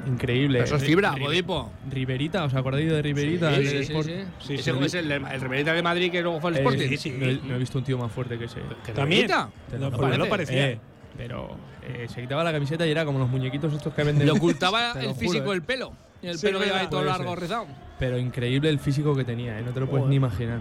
[0.07, 0.59] increíble.
[0.61, 1.71] Eso es fibra, Ri- Bodipo.
[1.89, 3.49] Riverita, ¿os acordáis de Riverita?
[3.55, 4.13] Sí, El sí, sí, sí.
[4.39, 4.79] Sí, Ese sí.
[4.83, 6.87] es el, el Riverita de Madrid que luego fue al Eh, Sporting.
[6.89, 7.15] sí, sí.
[7.17, 8.59] No, he, no he visto un tío más fuerte que ese.
[8.93, 9.27] También.
[9.69, 10.69] Te No, lo pues no parecía.
[10.69, 10.79] Eh,
[11.17, 11.49] pero
[11.87, 14.25] eh, se quitaba la camiseta y era como los muñequitos estos que venden.
[14.25, 15.55] Le ocultaba el físico eh.
[15.55, 15.91] el pelo.
[16.21, 17.39] El Sí, pelo que lleva ahí todo largo ser.
[17.41, 17.65] rizado.
[17.97, 19.63] Pero increíble el físico que tenía, ¿eh?
[19.65, 20.09] no te lo puedes Joder.
[20.09, 20.59] ni imaginar.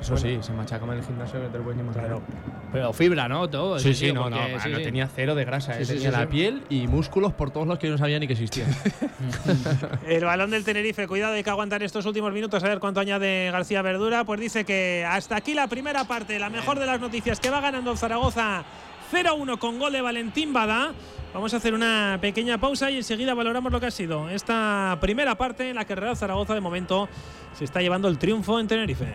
[0.00, 0.42] Eso Bueno.
[0.42, 2.06] sí, se machaca en el gimnasio que te lo puedes ni imaginar.
[2.08, 2.22] Claro.
[2.72, 3.48] Pero fibra, ¿no?
[3.48, 3.78] Todo.
[3.78, 4.82] Sí, sí, tío, no, no, porque- va, sí, no sí.
[4.84, 5.84] tenía cero de grasa, ¿eh?
[5.84, 6.28] Sí, sí, tenía sí, la sí.
[6.28, 8.68] piel y músculos por todos los que yo no sabía ni que existían.
[10.06, 13.50] El balón del Tenerife, cuidado, hay que aguantar estos últimos minutos a ver cuánto añade
[13.50, 14.24] García Verdura.
[14.24, 17.60] Pues dice que hasta aquí la primera parte, la mejor de las noticias, que va
[17.60, 18.64] ganando el Zaragoza
[19.12, 20.92] 0-1 con gol de Valentín Bada.
[21.32, 25.34] Vamos a hacer una pequeña pausa y enseguida valoramos lo que ha sido esta primera
[25.34, 27.08] parte en la que Real Zaragoza de momento
[27.58, 29.14] se está llevando el triunfo en Tenerife.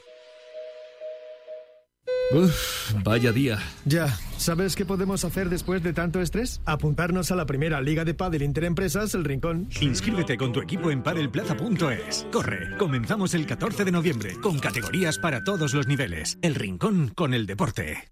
[2.33, 3.59] Uf, vaya día.
[3.83, 4.07] Ya,
[4.37, 6.61] ¿sabes qué podemos hacer después de tanto estrés?
[6.65, 9.67] Apuntarnos a la primera liga de pádel Interempresas El Rincón.
[9.81, 12.25] Inscríbete con tu equipo en padelplaza.es.
[12.31, 16.37] Corre, comenzamos el 14 de noviembre, con categorías para todos los niveles.
[16.41, 18.11] El rincón con el deporte.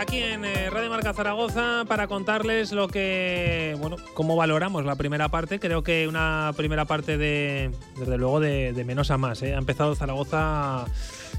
[0.00, 5.28] Aquí en eh, Radio Marca Zaragoza para contarles lo que, bueno, cómo valoramos la primera
[5.28, 5.60] parte.
[5.60, 9.42] Creo que una primera parte de, desde luego, de, menos a más.
[9.42, 9.54] ¿eh?
[9.54, 10.86] Ha empezado Zaragoza,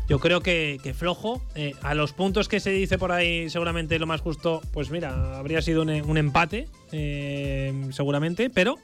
[0.07, 1.41] yo creo que, flojo.
[1.55, 5.37] Eh, a los puntos que se dice por ahí, seguramente lo más justo, pues mira,
[5.37, 6.67] habría sido un, empate,
[7.91, 8.77] seguramente, pero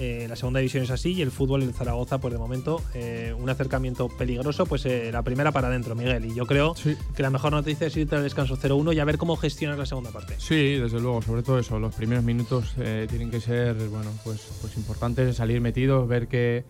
[0.00, 3.34] eh, la segunda división es así y el fútbol en Zaragoza, pues de momento, eh,
[3.38, 6.24] un acercamiento peligroso, pues eh, la primera para adentro, Miguel.
[6.24, 6.96] Y yo creo Sí.
[7.14, 9.86] que la mejor noticia es irte al descanso 0-1 y a ver cómo gestionas la
[9.86, 10.34] segunda parte.
[10.38, 11.78] Sí, desde luego, sobre todo eso.
[11.78, 16.64] Los primeros minutos eh, tienen que ser, bueno, pues, pues importantes, salir metidos, ver que,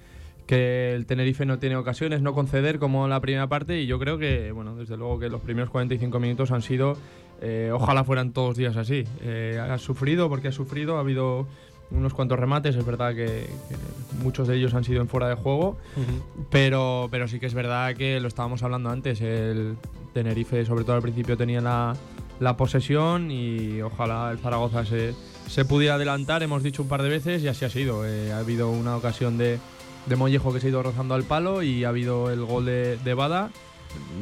[0.46, 3.80] que el Tenerife no tiene ocasiones, no conceder como la primera parte.
[3.80, 6.96] Y yo creo que, bueno, desde luego que los primeros 45 minutos han sido,
[7.40, 9.04] eh, ojalá fueran todos días así.
[9.22, 11.46] Eh, ha sufrido porque ha sufrido, ha habido
[11.90, 13.76] unos cuantos remates, es verdad que, que
[14.22, 15.76] muchos de ellos han sido en fuera de juego,
[16.50, 19.76] pero, pero sí que es verdad que lo estábamos hablando antes, el
[20.12, 21.96] Tenerife sobre todo al principio tenía la,
[22.38, 25.14] la posesión y ojalá el Zaragoza se,
[25.46, 28.06] se pudiera adelantar, hemos dicho un par de veces y así ha sido.
[28.06, 29.58] Eh, ha habido una ocasión de,
[30.06, 32.98] de Mollejo que se ha ido rozando al palo y ha habido el gol de,
[32.98, 33.50] de Bada.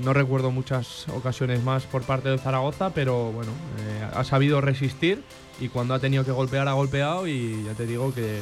[0.03, 5.23] No recuerdo muchas ocasiones más por parte del Zaragoza, pero bueno, eh, ha sabido resistir
[5.61, 8.41] y cuando ha tenido que golpear ha golpeado y ya te digo que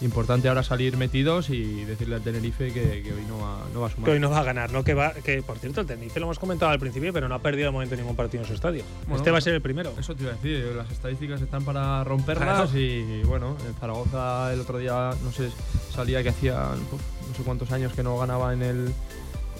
[0.00, 3.86] importante ahora salir metidos y decirle al Tenerife que, que hoy no va, no va
[3.86, 4.04] a sumar.
[4.04, 4.82] Que hoy no va a ganar, ¿no?
[4.84, 7.38] Que, va, que por cierto, el Tenerife lo hemos comentado al principio, pero no ha
[7.38, 8.82] perdido de momento ningún partido en su estadio.
[9.02, 9.94] Bueno, este va a ser el primero.
[9.98, 12.78] Eso te iba a decir, las estadísticas están para romperlas Claro.
[12.78, 15.48] y bueno, el Zaragoza el otro día, no sé,
[15.94, 18.92] salía que hacía uf, no sé cuántos años que no ganaba en el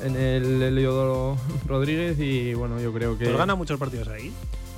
[0.03, 1.37] en el
[1.67, 4.33] Rodríguez y bueno, yo creo que Pues gana muchos partidos ahí.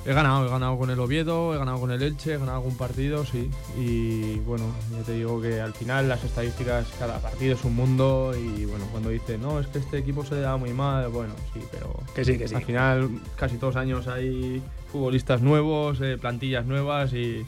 [0.07, 2.77] He ganado, he ganado con el Oviedo, he ganado con el Elche, he ganado algún
[2.77, 3.49] partido, sí.
[3.77, 4.63] Y bueno,
[4.95, 8.85] ya te digo que al final las estadísticas, cada partido es un mundo y bueno,
[8.91, 12.23] cuando dice, no, es que este equipo se da muy mal, bueno, sí, pero Que
[12.23, 12.55] sí, que sí.
[12.55, 17.45] al final casi todos los años hay futbolistas nuevos, eh, plantillas nuevas y...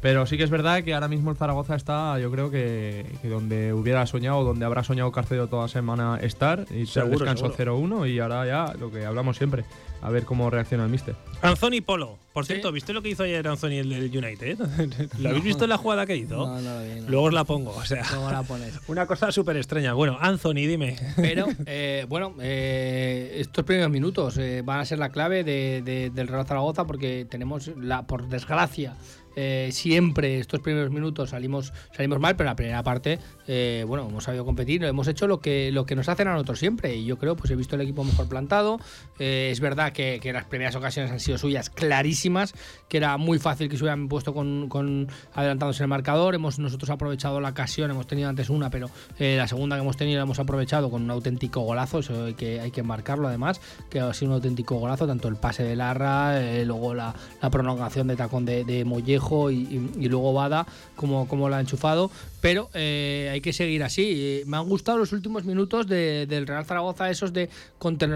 [0.00, 3.28] Pero sí que es verdad que ahora mismo el Zaragoza está, yo creo que, que
[3.28, 7.78] donde hubiera soñado, donde habrá soñado Carcedo toda semana estar, y Seguro, descanso seguro.
[8.06, 9.64] 0-1 y ahora ya lo que hablamos siempre,
[10.00, 11.14] a ver cómo reacciona el míster.
[11.42, 12.18] Anthony Polo.
[12.32, 14.58] Por cierto, ¿viste lo que hizo ayer Anthony el del United?
[15.18, 16.36] ¿Lo habéis visto en la jugada que hizo?
[16.46, 17.08] No, no lo vi, no.
[17.10, 17.70] Luego os la pongo.
[17.76, 18.78] O sea, la pones.
[18.88, 19.92] una cosa súper extraña.
[19.94, 20.96] Bueno, Anthony, dime.
[21.16, 26.10] Pero, eh, bueno, eh, estos primeros minutos eh, van a ser la clave de- de-
[26.10, 28.94] del Real Zaragoza porque tenemos, la, por desgracia,
[29.42, 34.24] eh, siempre estos primeros minutos salimos, salimos mal, pero la primera parte, eh, bueno, hemos
[34.24, 36.94] sabido competir, hemos hecho lo que, lo que nos hacen a nosotros siempre.
[36.94, 38.78] Y yo creo, pues he visto el equipo mejor plantado.
[39.18, 42.52] Eh, es verdad que, que las primeras ocasiones han sido suyas clarísimas,
[42.88, 46.34] que era muy fácil que se hubieran puesto con, con adelantándose en el marcador.
[46.34, 49.96] Hemos nosotros aprovechado la ocasión, hemos tenido antes una, pero eh, la segunda que hemos
[49.96, 53.60] tenido la hemos aprovechado con un auténtico golazo, eso hay que, hay que marcarlo además,
[53.88, 57.50] que ha sido un auténtico golazo, tanto el pase de Larra, eh, luego la, la
[57.50, 60.66] prolongación de tacón de, de Mollejo y, luego Bada,
[60.96, 62.10] como, como la ha enchufado.
[62.40, 64.42] Pero eh, hay que seguir así.
[64.46, 67.48] Me han gustado los últimos minutos de- del Real Zaragoza, esos de,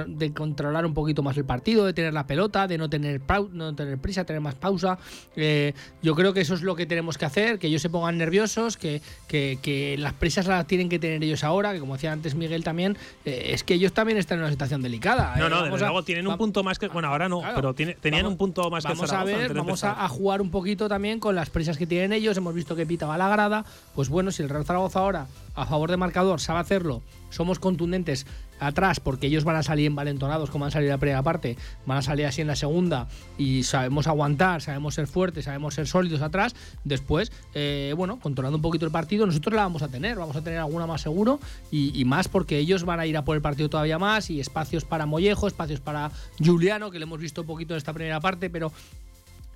[0.08, 3.50] de controlar un poquito más el partido, de tener la pelota, de no tener, pau-
[3.52, 4.98] no tener prisa, tener más pausa.
[5.36, 8.16] Eh, yo creo que eso es lo que tenemos que hacer, que ellos se pongan
[8.18, 12.12] nerviosos, que, que- que las prisas las tienen que tener ellos ahora, que como decía
[12.12, 15.36] antes Miguel también, eh, es que ellos también están en una situación delicada.
[15.36, 16.88] No, Eh, no, desde a- luego tienen un punto más que.
[16.88, 17.56] Bueno, ahora no, Claro.
[17.56, 20.08] pero tiene- tenían Vamos- un punto más que Vamos a Zaragoza ver, vamos a, a
[20.08, 22.36] jugar un poquito también con las prisas que tienen ellos.
[22.36, 23.64] Hemos visto que Pita va a la grada.
[23.94, 28.26] Pues bueno, si el Real Zaragoza ahora, a favor de marcador, sabe hacerlo, somos contundentes
[28.60, 31.98] atrás porque ellos van a salir envalentonados como han salido en la primera parte, van
[31.98, 36.22] a salir así en la segunda y sabemos aguantar, sabemos ser fuertes, sabemos ser sólidos
[36.22, 36.54] atrás.
[36.84, 40.42] Después, eh, bueno, controlando un poquito el partido, nosotros la vamos a tener, vamos a
[40.42, 41.40] tener alguna más seguro
[41.70, 44.84] y, más porque ellos van a ir a por el partido todavía más y espacios
[44.84, 48.50] para Mollejo, espacios para Juliano, que le hemos visto un poquito en esta primera parte,
[48.50, 48.70] pero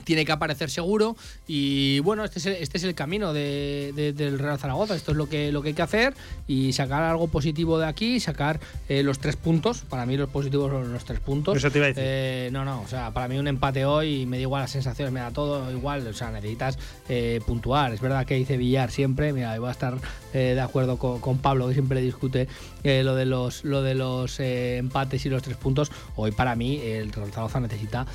[0.09, 1.17] tiene que aparecer seguro.
[1.47, 4.97] Y bueno este es el, este es el camino de- de- del Real Zaragoza.
[4.97, 6.15] Esto es lo que lo que hay que hacer.
[6.47, 9.83] Y sacar algo positivo de aquí sacar eh, los tres puntos.
[9.83, 11.59] Para mí los positivos son los tres puntos.
[11.59, 12.03] Eso te iba a decir.
[12.07, 15.13] Eh, no no o sea para mí un empate hoy me da igual las sensaciones
[15.13, 16.07] me da todo igual.
[16.07, 16.79] O sea necesitas
[17.11, 17.93] eh, puntuar.
[17.93, 19.99] Es verdad que dice Villar siempre mira voy a estar
[20.33, 22.49] de acuerdo con, con Pablo que siempre discute
[22.83, 25.91] lo de los lo de los empates y los tres puntos.
[26.17, 28.07] Hoy para mí el Real Zaragoza necesita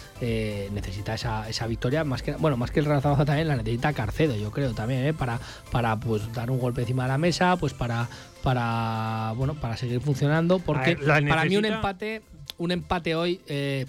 [0.73, 3.91] necesita esa, esa victoria más que bueno más que el Real Zaragoza también la necesita
[3.91, 5.13] Carcedo yo creo también ¿eh?
[5.13, 5.39] para
[5.71, 8.07] para pues dar un golpe encima de la mesa pues para
[8.41, 12.21] para bueno para seguir funcionando porque ver, para mí un empate
[12.57, 13.85] un empate hoy eh,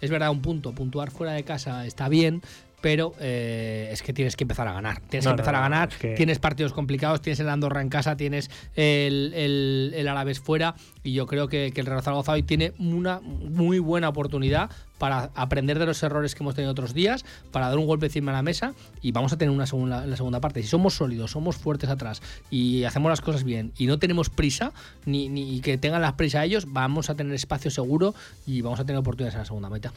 [0.00, 2.40] es verdad un punto puntuar fuera de casa está bien
[2.84, 5.00] pero eh, es que tienes que empezar a ganar.
[5.08, 5.88] Tienes No, que empezar no, a ganar.
[5.90, 10.38] es que- Tienes partidos complicados, tienes el Andorra en casa, tienes el, el, el Alavés
[10.38, 10.74] fuera.
[11.02, 14.68] Y yo creo que, que el Real Zaragoza hoy tiene una muy buena oportunidad
[14.98, 18.32] para aprender de los errores que hemos tenido otros días, para dar un golpe encima
[18.32, 20.60] de la mesa y vamos a tener una segunda, la segunda parte.
[20.60, 22.20] Si somos sólidos, somos fuertes atrás
[22.50, 24.72] y hacemos las cosas bien y no tenemos prisa,
[25.06, 28.14] ni, ni que tengan la prisa ellos, vamos a tener espacio seguro
[28.46, 29.92] y vamos a tener oportunidades en la segunda mitad.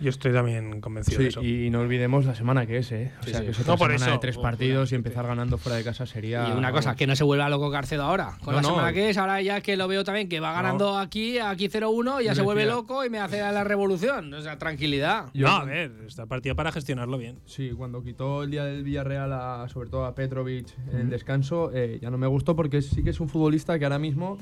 [0.00, 1.42] Yo estoy también convencido Sí, de eso.
[1.42, 3.12] y no olvidemos la semana que es, ¿eh?
[3.20, 3.44] O Sí, sea, sí.
[3.46, 4.12] que es otra No, por semana eso.
[4.14, 6.48] de tres Oh, partidos y empezar ganando fuera de casa sería...
[6.48, 6.98] Y una cosa, vamos.
[6.98, 8.38] que no se vuelva loco Carcedo ahora.
[8.42, 8.68] Con No, la no.
[8.70, 12.22] semana que es, ahora ya que lo veo también, que va ganando aquí, aquí 0-1,
[12.22, 14.32] ya se vuelve loco y me hace la revolución.
[14.32, 15.26] O sea, tranquilidad.
[15.34, 17.38] Yo- no, a ver, está partido para gestionarlo bien.
[17.46, 21.70] Sí, cuando quitó el día del Villarreal, a- sobre todo a Petrovic en el descanso,
[21.74, 24.38] eh, ya no me gustó porque sí que es un futbolista que ahora mismo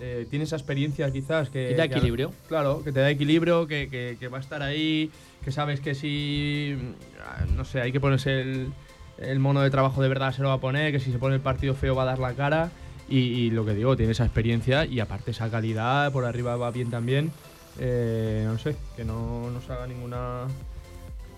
[0.00, 1.74] eh, tiene esa experiencia quizás que...
[1.74, 2.32] Da que- equilibrio.
[2.48, 5.10] claro, que te da equilibrio, que, que- que va a estar ahí,
[5.44, 6.76] que sabes que si,
[7.24, 8.72] ah, no sé, hay que ponerse el,
[9.18, 11.34] el mono de trabajo de verdad se lo va a poner, que si se pone
[11.36, 12.70] el partido feo va a dar la cara.
[13.08, 16.70] Y, y lo que digo, tiene esa experiencia y aparte esa calidad, por arriba va
[16.70, 17.30] bien también.
[17.78, 20.44] Eh, no sé, que no nos haga ninguna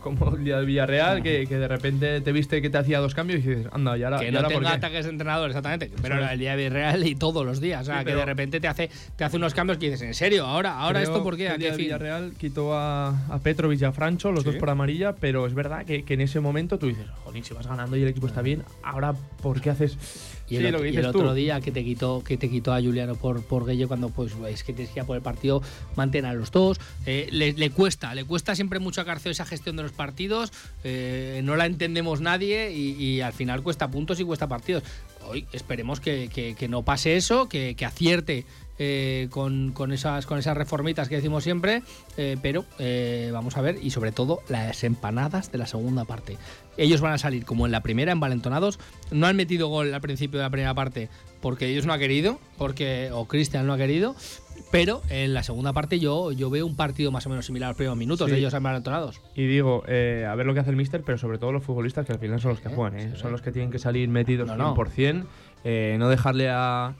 [0.05, 3.14] como el día del Villarreal, que, que de repente te viste que te hacía dos
[3.14, 5.90] cambios y dices, anda, ya ahora, que y no ahora tenga ataques de entrenador, exactamente.
[6.01, 7.82] Pero el día de Villarreal y todos los días.
[7.82, 10.14] O sea, Sí, que de repente te hace, te hace unos cambios que dices, ¿en
[10.14, 10.44] serio?
[10.47, 11.44] ¿Ahora, ahora esto por qué?
[11.44, 11.78] que ¿A el día del?
[11.78, 14.51] Villarreal quitó a, a Petrovic y a Francho, los Sí.
[14.51, 17.55] dos por amarilla, pero es verdad que, que en ese momento tú dices, jolín, si
[17.55, 19.97] vas ganando y el equipo está bien, ahora ¿por qué haces
[20.46, 21.08] Y Sí, el, lo otro, y el tú.
[21.08, 24.32] otro día que te quitó que te quitó a Juliano por, por Guello cuando pues
[24.48, 25.62] es que tienes que ir a por el partido
[25.96, 26.78] mantener a los dos.
[27.06, 30.52] Eh, le, le cuesta le cuesta siempre mucho a Carceo esa gestión de los partidos.
[30.84, 34.82] Eh, no la entendemos nadie y, y al final cuesta puntos y cuesta partidos.
[35.26, 38.44] Hoy esperemos que, que- que no pase eso que, que acierte
[38.78, 41.82] eh, con, con esas con esas reformitas que decimos siempre
[42.16, 46.36] eh, pero eh, vamos a ver y sobre todo las empanadas de la segunda parte
[46.76, 48.80] ellos van a salir como en la primera envalentonados
[49.12, 51.09] no han metido gol al principio de la primera parte
[51.40, 54.16] porque ellos no han querido porque o Cristian no ha querido
[54.70, 57.70] pero en la segunda parte yo, yo veo un partido más o menos similar a
[57.70, 58.32] los primeros minutos Sí.
[58.32, 61.38] de ellos envalentonados Y digo, eh, a ver lo que hace el Mister, pero sobre
[61.38, 63.12] todo los futbolistas que al final son los que juegan, ¿eh?
[63.16, 64.74] son los que tienen que salir metidos No, no.
[64.74, 65.26] 100%,
[65.64, 66.94] eh, no dejarle a,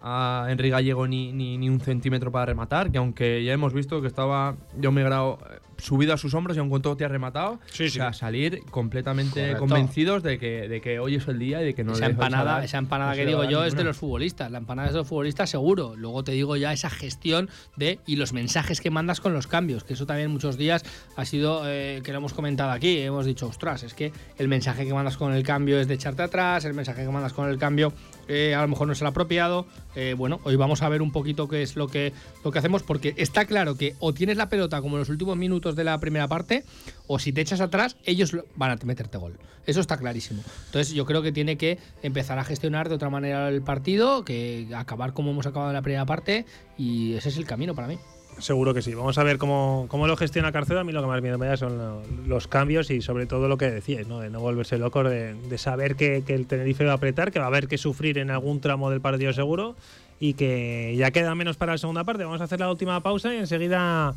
[0.00, 4.00] a Enrique Gallego ni, ni, ni un centímetro para rematar, que aunque ya hemos visto
[4.00, 5.38] que estaba John Megrao
[5.80, 7.90] subido a sus hombros y aun cuando te ha rematado, Sí, o sí.
[7.90, 9.58] sea, salir completamente Correcto.
[9.60, 12.12] convencidos de que, de que hoy es el día y de que no esa le
[12.12, 14.50] empanada, dar- esa empanada no que digo yo es de los futbolistas.
[14.50, 15.94] La empanada es de los futbolistas seguro.
[15.96, 19.84] Luego te digo ya esa gestión de y los mensajes que mandas con los cambios,
[19.84, 20.82] que eso también muchos días
[21.16, 22.98] ha sido eh, que lo hemos comentado aquí.
[22.98, 26.22] Hemos dicho, ostras, es que el mensaje que mandas con el cambio es de echarte
[26.22, 27.92] atrás, el mensaje que mandas con el cambio
[28.28, 29.66] eh, a lo mejor no es el apropiado.
[29.96, 32.12] Eh, bueno, hoy vamos a ver un poquito qué es lo que,
[32.44, 35.36] lo que hacemos, porque está claro que o tienes la pelota como en los últimos
[35.36, 36.64] minutos de la primera parte,
[37.06, 39.34] o si te echas atrás, ellos lo- van a meterte gol.
[39.66, 40.42] Eso está clarísimo.
[40.66, 44.68] Entonces yo creo que tiene que empezar a gestionar de otra manera el partido, que
[44.74, 46.46] acabar como hemos acabado en la primera parte,
[46.78, 47.98] y ese es el camino para mí.
[48.38, 48.94] Seguro que sí.
[48.94, 50.80] Vamos a ver cómo, cómo lo gestiona Carcedo.
[50.80, 53.48] A mí lo que más miedo me da son lo- los cambios y sobre todo
[53.48, 54.20] lo que decías, ¿no?
[54.20, 57.38] de no volverse loco, de, de saber que, que el Tenerife va a apretar, que
[57.38, 59.76] va a haber que sufrir en algún tramo del partido seguro
[60.20, 62.24] y que ya queda menos para la segunda parte.
[62.24, 64.14] Vamos a hacer la última pausa y enseguida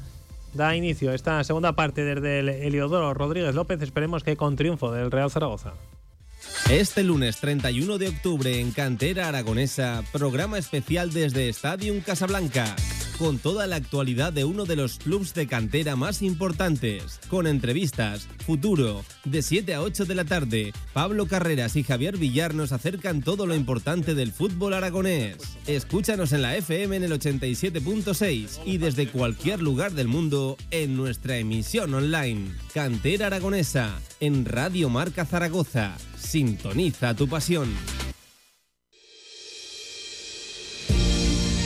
[0.54, 3.82] da inicio esta segunda parte desde el Heliodoro Rodríguez López.
[3.82, 5.74] Esperemos que con triunfo del Real Zaragoza.
[6.70, 12.76] Este lunes 31 de octubre en Cantera Aragonesa, programa especial desde Stadium Casablanca,
[13.24, 18.28] con toda la actualidad de uno de los clubs de cantera más importantes, con entrevistas,
[18.46, 20.74] futuro, de 7 a 8 de la tarde.
[20.92, 25.38] Pablo Carreras y Javier Villar nos acercan todo lo importante del fútbol aragonés.
[25.68, 31.38] Escúchanos en la FM en el 87.6 y desde cualquier lugar del mundo en nuestra
[31.38, 32.52] emisión online.
[32.74, 35.96] Cantera Aragonesa, en Radio Marca Zaragoza.
[36.18, 37.70] Sintoniza tu pasión.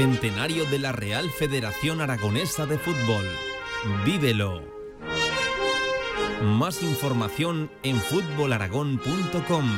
[0.00, 3.26] Centenario de la Real Federación Aragonesa de Fútbol.
[4.02, 4.62] Vívelo.
[6.42, 9.70] Más información en fútbolaragón.com.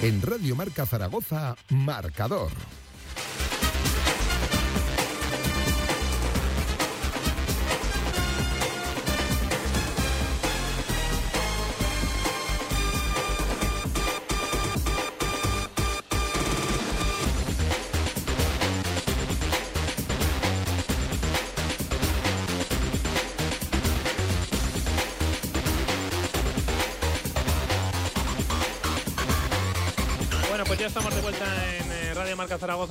[0.00, 2.52] En Radio Marca Zaragoza, marcador.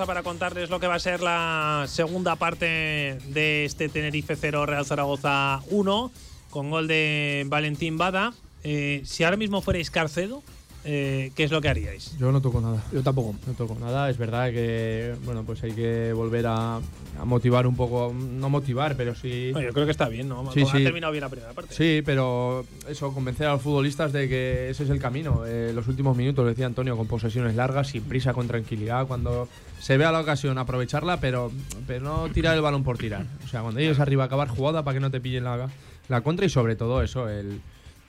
[0.05, 4.83] Para contarles lo que va a ser la segunda parte de este Tenerife 0 Real
[4.83, 6.11] Zaragoza 1
[6.49, 8.33] con gol de Valentín Bada.
[8.63, 10.41] Eh, si ahora mismo fuerais Carcedo,
[10.83, 12.17] eh, ¿qué es lo que haríais?
[12.17, 12.83] Yo no toco nada.
[12.91, 13.35] Yo tampoco.
[13.45, 14.09] No toco nada.
[14.09, 18.13] Es verdad que, bueno, pues hay que volver a, a motivar un poco.
[18.13, 19.51] No motivar, pero sí.
[19.51, 20.51] Bueno, yo creo que está bien, ¿no?
[20.51, 20.83] Sí, ha sí.
[20.83, 21.73] terminado bien la primera parte.
[21.75, 25.45] Sí, pero eso, convencer a los futbolistas de que ese es el camino.
[25.45, 29.05] Eh, los últimos minutos, decía Antonio, con posesiones largas, sin prisa, con tranquilidad.
[29.05, 29.47] Cuando
[29.79, 31.51] se vea la ocasión, aprovecharla, pero,
[31.85, 33.25] pero no tirar el balón por tirar.
[33.45, 35.69] O sea, cuando ellos arriba, acabar jugada para que no te pillen la,
[36.07, 37.61] la contra y sobre todo eso, el,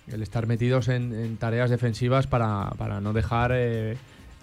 [0.09, 3.97] el estar metidos en, tareas defensivas para, para no dejar eh,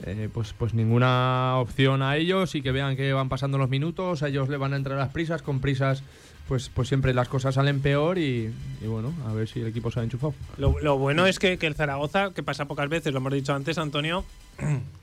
[0.06, 4.24] eh, pues, pues ninguna opción a ellos y que vean que van pasando los minutos,
[4.24, 6.04] a ellos le van a entrar las prisas, con prisas
[6.48, 9.92] pues, pues siempre las cosas salen peor y, y bueno, a ver si el equipo
[9.92, 10.34] se ha enchufado.
[10.58, 13.54] Lo, lo bueno es que, que el Zaragoza, que pasa pocas veces, lo hemos dicho
[13.54, 14.26] antes, Antonio,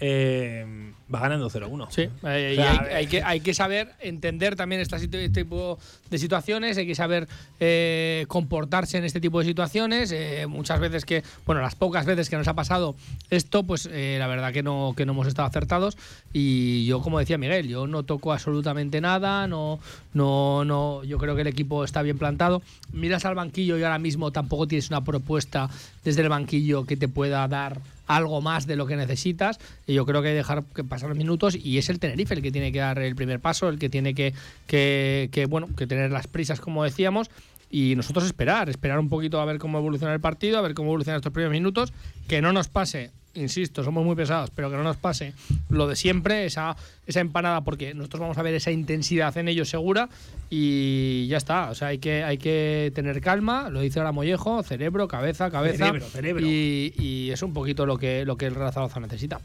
[0.00, 1.86] eh, va ganando 0-1.
[1.90, 5.78] Sí, eh, y O sea, hay, hay que, hay que saber entender también este tipo
[6.10, 7.28] de situaciones, hay que saber
[7.60, 10.12] eh, comportarse en este tipo de situaciones.
[10.12, 12.96] eh, muchas veces que, bueno, las pocas veces que nos ha pasado
[13.30, 15.96] esto, pues la verdad que no, que no hemos estado acertados.
[16.32, 19.78] Y yo, como decía Miguel, yo no toco absolutamente nada, no,
[20.12, 22.62] no, no, yo creo que el equipo está bien plantado.
[22.92, 25.70] Miras al banquillo y ahora mismo tampoco tienes una propuesta
[26.04, 29.58] desde el banquillo que te pueda dar algo más de lo que necesitas.
[29.86, 32.34] Y yo creo que hay que dejar que pasar los minutos y es el Tenerife
[32.34, 34.34] el que tiene que dar el primer paso, el que tiene que,
[34.66, 37.30] que, que, bueno, que tener las prisas, como decíamos.
[37.70, 40.88] Y nosotros esperar, esperar un poquito a ver cómo evoluciona el partido, a ver cómo
[40.88, 41.92] evolucionan estos primeros minutos,
[42.28, 45.32] que no nos pase, insisto, somos muy pesados, pero que no nos pase
[45.68, 46.76] lo de siempre, esa,
[47.06, 50.08] esa empanada, porque nosotros vamos a ver esa intensidad en ellos segura
[50.50, 51.70] y ya está.
[51.70, 55.86] O sea, hay que, hay que tener calma, lo dice ahora Mollejo, cerebro, cabeza, cabeza.
[55.86, 56.46] Cerebro, cerebro.
[56.46, 59.40] Y, y es un poquito lo que, lo que el Real Zaragoza necesita.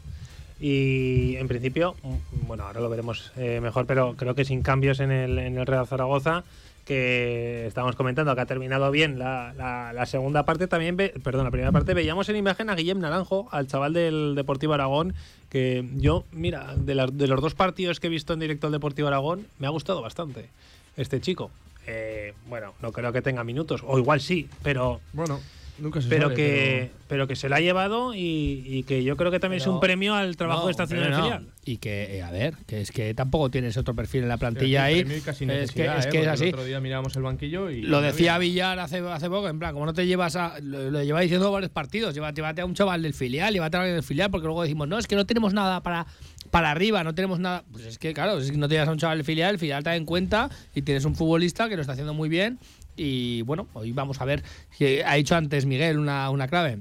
[0.62, 5.00] Y en principio, mm, bueno, ahora lo veremos eh, mejor, pero creo que sin cambios
[5.00, 6.44] en el, en el Real Zaragoza,
[6.84, 11.44] que estábamos comentando que ha terminado bien la, la- la segunda parte, también, ve- perdón,
[11.44, 15.14] la primera parte, veíamos en imagen a Guillem Naranjo, al chaval del Deportivo Aragón,
[15.48, 18.72] que yo, mira, de, las- de los dos partidos que he visto en directo del
[18.72, 20.48] Deportivo Aragón, me ha gustado bastante
[20.96, 21.50] este chico.
[21.86, 25.40] Eh, bueno, no creo que tenga minutos, o igual sí, pero Bueno,
[25.82, 27.26] nunca se pero sabe, que pero...
[27.26, 30.14] que se la ha llevado y, y que yo creo que también es un premio
[30.14, 31.22] al trabajo No, que está haciendo el no.
[31.22, 31.46] filial.
[31.64, 34.84] Y que, eh, a ver, que es que tampoco tienes otro perfil en la plantilla
[34.84, 35.00] ahí.
[35.00, 36.08] premio y casi es que, es, ¿eh?
[36.10, 36.44] que es Porque así.
[36.44, 37.82] El otro día mirábamos el banquillo y.
[37.82, 38.50] Lo decía había.
[38.52, 40.58] Villar hace, hace poco, en plan, como no te llevas a.
[40.60, 43.80] Lo, lo lleva diciendo varios partidos, llévate, llévate a un chaval del filial, llévate a
[43.80, 46.06] alguien del filial, porque luego decimos, no, es que no tenemos nada para,
[46.50, 47.64] para arriba, no tenemos nada.
[47.70, 49.58] Pues es que, claro, es que no te llevas a un chaval del filial, el
[49.58, 52.58] filial te da en cuenta y tienes un futbolista que lo está haciendo muy bien.
[52.96, 54.42] Y bueno, hoy vamos a ver,
[54.76, 56.78] que ha dicho antes Miguel una, una clave.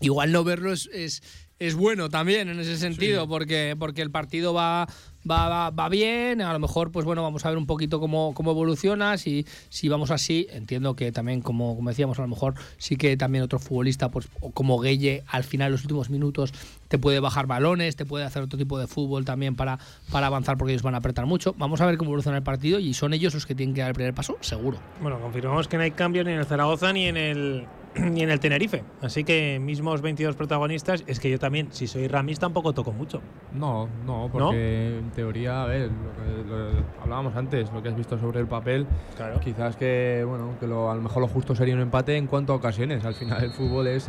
[0.00, 1.22] Igual no verlo es, es,
[1.58, 4.88] es bueno también en ese sentido, porque, porque el partido va,
[5.28, 9.16] va, bien, a lo mejor pues bueno, vamos a ver un poquito cómo, cómo evoluciona,
[9.18, 13.16] si, si vamos así, entiendo que también, como, como decíamos, a lo mejor sí que
[13.16, 16.52] también otro futbolista, pues como Gueye, al final los últimos minutos
[16.88, 19.78] te puede bajar balones, te puede hacer otro tipo de fútbol también para,
[20.10, 21.54] para avanzar porque ellos van a apretar mucho.
[21.58, 23.90] Vamos a ver cómo evoluciona el partido y son ellos los que tienen que dar
[23.90, 24.78] el primer paso, seguro.
[25.00, 27.66] Bueno, confirmamos que no hay cambios ni en el Zaragoza ni en el
[28.10, 28.84] ni en el Tenerife.
[29.02, 33.20] Así que mismos 22 protagonistas, es que yo también, si soy Ramis, tampoco toco mucho.
[33.52, 37.96] No, no, porque en teoría, a ver, lo que lo- hablábamos antes, lo que has
[37.96, 38.86] visto sobre el papel,
[39.16, 39.40] Claro.
[39.40, 42.52] quizás que, bueno, que lo- a lo mejor lo justo sería un empate en cuanto
[42.52, 43.04] a ocasiones.
[43.04, 44.08] Al final el fútbol es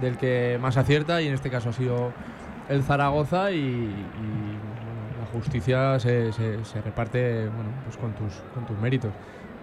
[0.00, 2.12] del que más acierta y en este caso ha sido
[2.68, 8.34] el Zaragoza y, y, bueno, la justicia se, se- se reparte bueno, pues con, tus,
[8.54, 9.12] con tus méritos.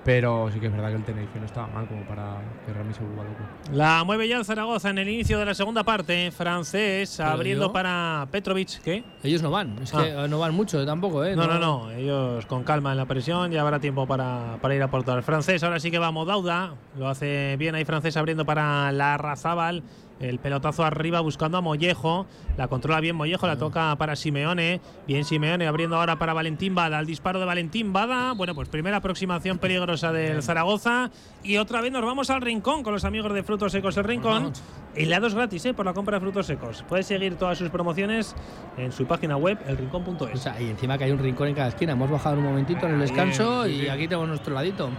[0.06, 2.36] Pero sí que es verdad que el Tenerife no estaba mal como para
[2.66, 3.44] que Rami se vuelva loco.
[3.72, 6.30] La mueve ya el Zaragoza en el inicio de la segunda parte.
[6.32, 8.82] Francés Pero abriendo yo- para Petrovic.
[8.82, 9.04] ¿Qué?
[9.24, 10.26] Ellos no van, es que Ah.
[10.26, 11.36] eh, no van mucho tampoco, ¿eh?
[11.38, 11.90] No, no, no.
[11.92, 13.50] Ellos con calma en la presión.
[13.52, 15.24] Ya habrá tiempo para, para ir a aportar.
[15.24, 16.74] Francés ahora sí que va Modauda.
[16.98, 19.84] Lo hace bien ahí Francés abriendo para la Razábal.
[20.20, 22.26] El pelotazo arriba buscando a Mollejo.
[22.58, 23.48] La controla bien Mollejo.
[23.48, 24.82] La toca para Simeone.
[25.08, 27.00] Bien Simeone abriendo ahora para Valentín Bada.
[27.00, 28.34] El disparo de Valentín Bada.
[28.34, 31.12] Bueno, pues primera aproximación peligrosa del Zaragoza.
[31.44, 34.54] Y otra vez nos vamos al rincón con los amigos de Frutos Secos El Rincón.
[34.96, 35.74] Helados gratis ¿eh?
[35.74, 36.86] por la compra de frutos secos.
[36.88, 38.36] Puedes seguir todas sus promociones
[38.78, 40.36] en su página web, elrincón.es.
[40.36, 41.94] O sea, y encima que hay un rincón en cada esquina.
[41.94, 44.90] Hemos bajado un momentito en el descanso Bien, y aquí tenemos nuestro ladito.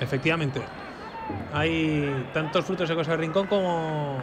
[0.00, 0.60] Efectivamente.
[1.52, 4.18] Hay tantos frutos secos al rincón como.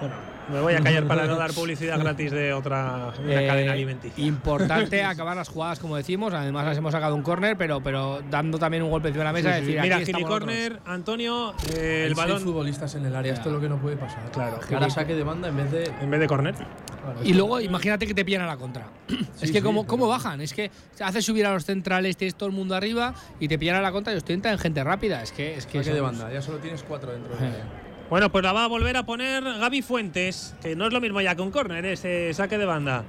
[0.00, 0.14] Bueno,
[0.50, 4.24] me voy a callar para no dar publicidad gratis de otra Eh, cadena alimenticia.
[4.24, 6.32] Importante acabar las jugadas, como decimos.
[6.34, 9.32] Además, las hemos sacado un córner, pero, pero dando también un golpe encima de la
[9.32, 9.52] mesa.
[9.52, 9.66] Sí, sí.
[9.66, 13.54] decir, Mira, aquí Gili Corner, Antonio, eh, el balón futbolistas en el área, esto es
[13.54, 14.30] lo que no puede pasar.
[14.32, 15.84] Claro, Que ahora saque de banda en vez de.
[16.00, 16.54] en vez de corner.
[16.54, 18.86] Claro, Y luego imagínate que te pillan a la contra.
[19.40, 20.70] es que sí, cómo, bajan, es que
[21.00, 23.92] hace subir a los centrales, tienes todo el mundo arriba y te pillan a la
[23.92, 25.22] contra y os tientan en gente rápida.
[25.22, 27.48] Es que es que saque de banda, ya solo tienes cuatro dentro del Eh.
[27.48, 27.89] área.
[28.10, 31.20] Bueno, pues la va a volver a poner Gaby Fuentes, que no es lo mismo
[31.20, 33.04] ya que un córner, ese saque de banda.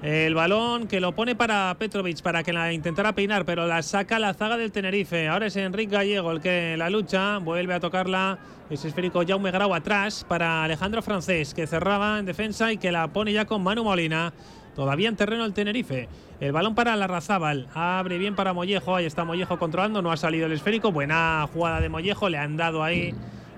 [0.00, 4.20] El balón que lo pone para Petrovic para que la intentara peinar, pero la saca
[4.20, 5.26] la zaga del Tenerife.
[5.26, 8.38] Ahora es Enrique Gallego el que la lucha, vuelve a tocarla.
[8.70, 13.08] Es esférico Jaume Grau atrás para Alejandro Francés, que cerraba en defensa y que la
[13.08, 14.32] pone ya con Manu Molina.
[14.76, 16.08] Todavía en terreno el Tenerife.
[16.38, 17.66] El balón para Larrazábal.
[17.74, 18.94] Abre bien para Mollejo.
[18.94, 20.00] Ahí está Mollejo controlando.
[20.00, 20.92] No ha salido el esférico.
[20.92, 22.28] Buena jugada de Mollejo.
[22.28, 23.12] Le han dado ahí.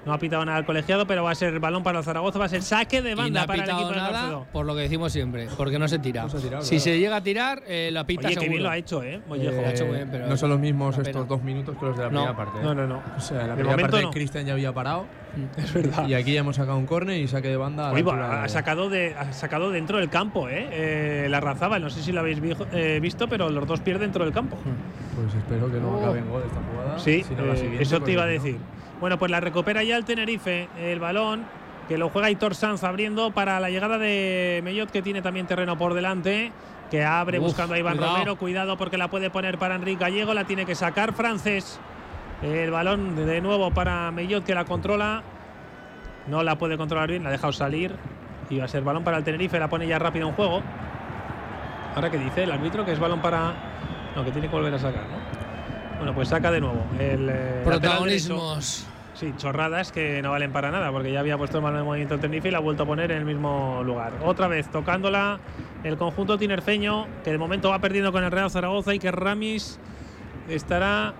[0.06, 2.46] No ha pitado nada al colegiado, pero va a ser balón para el Zaragoza, va
[2.46, 4.46] a ser saque de banda y no ha para el equipo de nada, Garcedo.
[4.50, 6.22] por lo que decimos siempre, porque no se tira.
[6.22, 6.82] No se ha tirado, si claro.
[6.84, 8.50] se llega a tirar, eh, la pita Oye, que seguro.
[8.50, 9.20] bien lo ha hecho, ¿eh?
[9.28, 9.60] Mollejo.
[9.60, 12.04] Lo ha hecho bien, pero no son los mismos estos dos minutos que los de
[12.04, 12.20] la No.
[12.24, 12.58] primera parte.
[12.60, 12.62] ¿eh?
[12.62, 13.02] No, no, no.
[13.16, 14.10] O sea, en la De primera momento parte no.
[14.10, 15.04] Cristian ya había parado
[15.58, 16.08] Es verdad.
[16.08, 17.92] y aquí ya hemos sacado un córner y saque de banda.
[17.92, 20.66] Oye, ha sacado, de, ha sacado dentro del campo, ¿eh?
[20.72, 22.38] eh la Razabal, no sé si lo habéis
[22.72, 24.56] eh, visto, pero los dos pierden dentro del campo.
[25.14, 26.00] Pues espero que no Oh.
[26.00, 26.98] acabe en gol esta jugada.
[26.98, 28.32] Sí, si no la eh, siguiente, eso te iba a no.
[28.32, 28.56] decir.
[29.00, 31.44] Bueno, pues la recupera ya el Tenerife, el balón
[31.90, 35.76] que lo juega Hitor Sanz abriendo para la llegada de Mellot, que tiene también terreno
[35.76, 36.52] por delante.
[36.88, 38.12] Que abre Uf, buscando a Iván cuidado.
[38.12, 38.36] Romero.
[38.36, 40.32] Cuidado porque la puede poner para Enrique Gallego.
[40.32, 41.80] La tiene que sacar Francés.
[42.42, 45.24] El balón de nuevo para Mellot que la controla.
[46.28, 47.96] No la puede controlar bien, la ha dejado salir.
[48.48, 49.58] Y va a ser balón para el Tenerife.
[49.58, 50.62] La pone ya rápido en juego.
[51.96, 53.52] Ahora que dice el árbitro que es balón para.
[54.14, 55.96] No, que tiene que volver a sacar, ¿no?
[55.96, 56.84] Bueno, pues saca de nuevo.
[57.00, 57.62] El eh.
[57.64, 58.86] Protagonismos.
[59.20, 62.14] Sí, chorradas que no valen para nada, porque ya había puesto el balón en movimiento
[62.14, 64.14] el Tenerife y la ha vuelto a poner en el mismo lugar.
[64.24, 65.38] Otra vez tocándola
[65.84, 69.78] el conjunto tinerfeño, que de momento va perdiendo con el Real Zaragoza y que Ramis
[70.48, 71.12] estará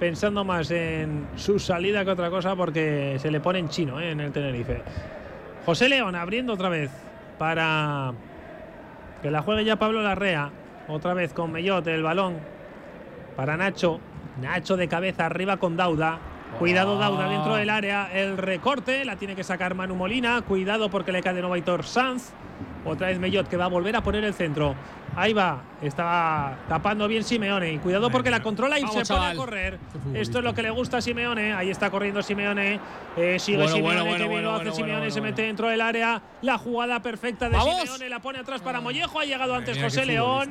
[0.00, 4.10] pensando más en su salida que otra cosa porque se le pone en chino ¿eh?
[4.10, 4.82] en el Tenerife.
[5.64, 6.90] José León abriendo otra vez
[7.38, 8.14] para
[9.22, 10.50] que la juegue ya Pablo Larrea.
[10.88, 12.38] Otra vez con Mellot el balón
[13.36, 14.00] para Nacho.
[14.42, 16.18] Nacho de cabeza arriba con Dauda.
[16.58, 18.08] Cuidado Dauda dentro del área.
[18.12, 20.42] El recorte la tiene que sacar Manu Molina.
[20.42, 22.32] Cuidado porque le cae de nuevo Aitor Sanz.
[22.84, 24.74] Otra vez Mellot que va a volver a poner el centro.
[25.20, 25.62] Ahí va.
[25.82, 27.72] Estaba tapando bien Simeone.
[27.72, 29.32] Y cuidado porque la controla y Vamos, se chaval.
[29.32, 29.78] a correr.
[29.92, 30.20] futbolista.
[30.20, 31.52] Esto es lo que le gusta a Simeone.
[31.52, 32.80] Ahí está corriendo Simeone.
[33.16, 34.00] Eh, sigue Bueno, Simeone.
[34.00, 34.98] bueno, que bueno, bien bueno, lo hace bueno, Simeone.
[35.00, 36.22] bueno, se mete dentro del área.
[36.42, 37.80] La jugada perfecta de ¡Vamos!
[37.82, 38.08] Simeone.
[38.08, 39.18] La pone atrás para Mollejo.
[39.20, 40.50] Ha llegado antes mira José León.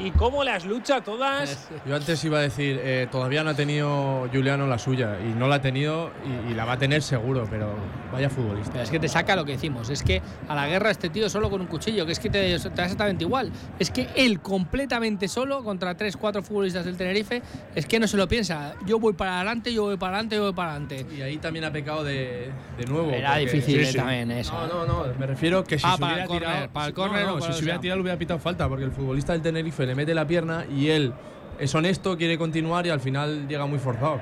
[0.00, 1.68] Y cómo las lucha todas.
[1.86, 5.46] Yo antes iba a decir, eh, todavía no ha tenido Juliano la suya y no
[5.48, 6.10] la ha tenido
[6.48, 7.74] y, y la va a tener seguro, pero
[8.12, 8.72] vaya futbolista.
[8.72, 9.90] Pero es que te saca lo que decimos.
[9.90, 12.58] Es que a la guerra este tío solo con un cuchillo, que es que te,
[12.58, 13.50] te da exactamente igual.
[13.78, 17.42] Es que él completamente solo contra tres, cuatro futbolistas del Tenerife,
[17.74, 18.74] es que no se lo piensa.
[18.86, 21.04] Yo voy para adelante, yo voy para adelante, yo voy para adelante.
[21.14, 23.10] Y ahí también ha pecado de, de nuevo.
[23.10, 23.96] Era porque- difícil Sí, sí.
[23.98, 24.52] también eso.
[24.66, 26.92] No, no, no, me refiero que si Ah, se para hubiera el tirado, para el
[26.92, 29.32] si- córner no, si lo se hubiera tirado le hubiera pitado falta, porque el futbolista
[29.34, 31.12] del Tenerife le mete la pierna y él
[31.58, 34.20] es honesto, quiere continuar y al final llega muy forzado.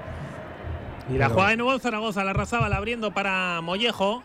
[1.09, 4.25] Y la Pero- juega de nuevo el Zaragoza, la Razábal abriendo para Mollejo.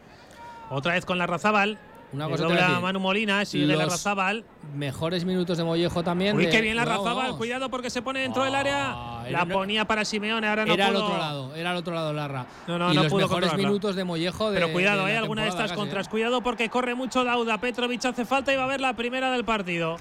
[0.71, 1.77] Otra vez con la Razábal.
[2.11, 2.79] Una cosa te a.
[2.79, 4.43] Manu Molina, sigue la Razábal.
[4.75, 6.35] Mejores minutos de Mollejo también.
[6.35, 7.35] Uy, qué bien la Razábal.
[7.37, 8.91] Cuidado porque se pone dentro del área.
[8.93, 11.05] Ah, La ponía para Simeone, ahora no era al pudo.
[11.05, 12.45] otro lado, era al otro lado Larra.
[12.67, 15.19] No, no, y no los pudo mejores minutos de Mollejo de Pero cuidado, hay la
[15.19, 16.07] alguna de estas casi, contras.
[16.07, 16.09] ¿eh?
[16.09, 17.59] Cuidado porque corre mucho Dauda.
[17.59, 19.97] Petrovic hace falta y va a ver la primera del partido.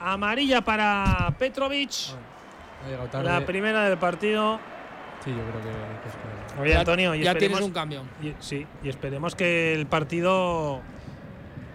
[0.00, 1.90] Amarilla para Petrovic.
[2.84, 3.24] Ha llegado tarde.
[3.30, 4.58] La primera del partido.
[5.24, 6.62] Sí, yo creo que, que es claro.
[6.62, 8.02] Oye, Ya- Antonio, y ya tienes un cambio.
[8.20, 10.80] y- sí, y esperemos que el partido.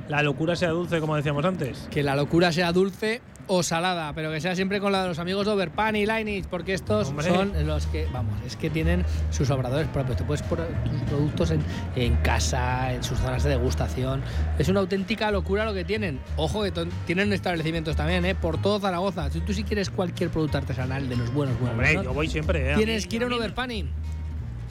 [0.09, 1.87] La locura sea dulce, como decíamos antes.
[1.91, 5.19] Que la locura sea dulce o salada, pero que sea siempre con la de los
[5.19, 7.27] amigos de Overpan y Lineage, porque estos Hombre.
[7.27, 10.17] son los que, vamos, es que tienen sus obradores propios.
[10.17, 11.61] Tú puedes poner tus productos en,
[11.95, 14.21] en casa, en sus zonas de degustación.
[14.59, 16.19] Es una auténtica locura lo que tienen.
[16.35, 16.71] Ojo que
[17.05, 18.35] tienen establecimientos también, ¿eh?
[18.35, 19.29] Por todo Zaragoza.
[19.29, 22.73] Si tú si quieres cualquier producto artesanal de los buenos, buenos, Hombre, yo voy siempre,
[22.73, 22.75] ¿eh?
[22.75, 23.33] Tienes que ir a un.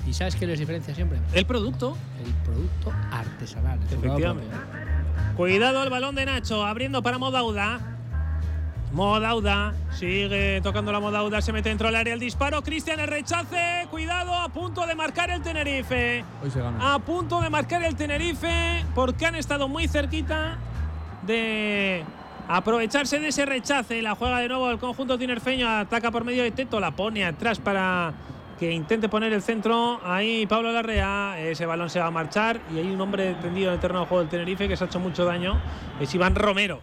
[0.07, 1.19] ¿Y sabes qué les diferencia siempre?
[1.33, 1.97] El producto.
[2.25, 3.79] El producto artesanal.
[3.91, 4.47] Efectivamente.
[5.37, 7.81] Cuidado el balón de Nacho, abriendo para Modauda.
[8.93, 12.63] Modauda sigue tocando la Modauda, se mete dentro del área el disparo.
[12.63, 13.87] Cristian el rechace.
[13.91, 16.25] Cuidado, a punto de marcar el Tenerife.
[16.43, 16.95] Hoy se gana.
[16.95, 20.57] A punto de marcar el Tenerife porque han estado muy cerquita
[21.27, 22.05] de
[22.49, 24.01] aprovecharse de ese rechace.
[24.03, 27.59] La juega de nuevo el conjunto tinerfeño, ataca por medio de Teto, la pone atrás
[27.59, 28.15] para
[28.59, 30.01] que intente poner el centro.
[30.05, 33.75] Ahí Pablo Larrea, ese balón se va a marchar y hay un hombre tendido en
[33.75, 35.61] el terreno de juego del Tenerife que se ha hecho mucho daño.
[36.01, 36.81] Es Iván Romero.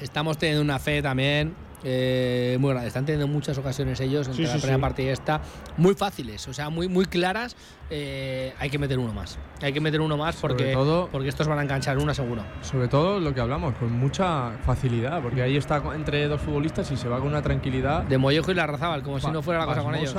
[0.00, 2.88] Estamos teniendo una fe también eh, muy grande.
[2.88, 4.80] Están teniendo muchas ocasiones ellos entre Sí, la sí, primera sí.
[4.82, 5.40] parte y esta,
[5.76, 7.56] muy fáciles, o sea, muy, muy claras.
[7.90, 9.38] Eh, hay que meter uno más.
[9.62, 12.42] Hay que meter uno más porque, todo- porque estos van a enganchar una seguro.
[12.62, 16.96] Sobre todo lo que hablamos, con mucha facilidad, porque ahí está entre dos futbolistas y
[16.96, 18.02] se va con una tranquilidad.
[18.02, 20.14] De Mollejo y la Razábal, como si no fuera la cosa con ellos.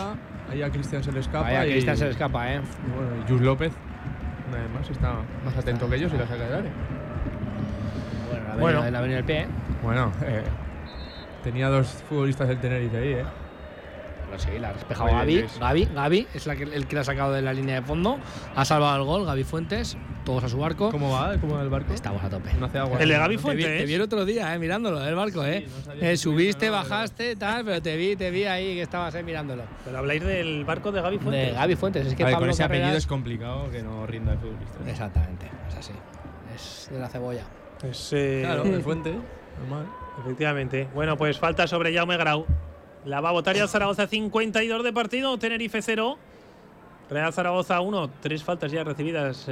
[0.51, 1.41] Ahí a Cristian se le escapa.
[1.43, 2.55] Vaya, y, Cristian se le escapa, ¿eh?
[2.87, 3.71] y bueno, y Jus López,
[4.47, 5.13] una vez más, está
[5.45, 6.71] más atento que ellos y la saca del área.
[8.29, 8.79] Bueno, la Bueno.
[8.79, 8.91] bueno.
[8.91, 9.47] la venía el pie, ¿eh?
[9.83, 10.43] Bueno, eh,
[11.51, 13.23] tenía dos futbolistas del Tenerife ahí, ¿eh?
[14.27, 15.45] Pero sí, la ha despejado Gaby.
[15.59, 18.19] Gaby, Gaby es la que, el que la ha sacado de la línea de fondo.
[18.55, 19.97] Ha salvado el gol, Gaby Fuentes.
[20.23, 20.91] Todos a su barco.
[20.91, 21.35] ¿Cómo va?
[21.41, 21.93] ¿Cómo va el barco?
[21.95, 22.53] Estamos a tope.
[22.59, 22.99] No hace agua.
[22.99, 23.65] El de Gaby Te vi, Fuentes.
[23.79, 25.65] te vi el otro día, eh, mirándolo, el barco, eh.
[25.87, 29.63] no Eh, subiste, bajaste, tal, pero te vi, te vi ahí que estabas eh, mirándolo.
[29.83, 31.47] Pero habláis del barco de Gaby Fuentes.
[31.47, 34.05] De Gaby Fuentes, es que ver, con Pablo ese apellido Carreras- es complicado que no
[34.05, 34.77] rinda el futbolista.
[34.87, 35.93] Exactamente, es así.
[36.55, 37.45] Es de la cebolla.
[37.81, 39.15] Pues, eh, Claro, de fuente,
[39.59, 39.87] normal.
[40.21, 40.87] Efectivamente.
[40.93, 42.45] Bueno, pues falta sobre Jaume Grau.
[43.05, 46.17] La va a votar ya Zaragoza 52 de partido, Tenerife 0.
[47.09, 49.51] Real Zaragoza 1, tres faltas ya recibidas eh,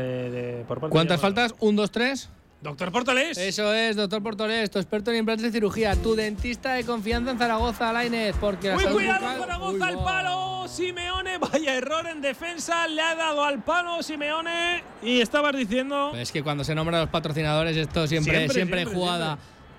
[0.59, 1.55] de- por parte ¿Cuántas de faltas?
[1.59, 2.25] ¿Un, dos, tres?
[2.29, 2.37] Grau.
[2.59, 3.37] Doctor Portales.
[3.37, 7.37] Eso es, doctor Portolés, tu experto en implantes de cirugía, tu dentista de confianza en
[7.37, 10.67] Zaragoza, Lainez, porque Muy cuidado, bucal- Zaragoza al palo.
[10.67, 12.87] Simeone, vaya error en defensa.
[12.87, 14.83] Le ha dado al palo Simeone.
[15.03, 16.07] Y estabas diciendo.
[16.09, 19.37] Pues es que cuando se nombran los patrocinadores, esto siempre, Siempre, siempre, siempre, jugada.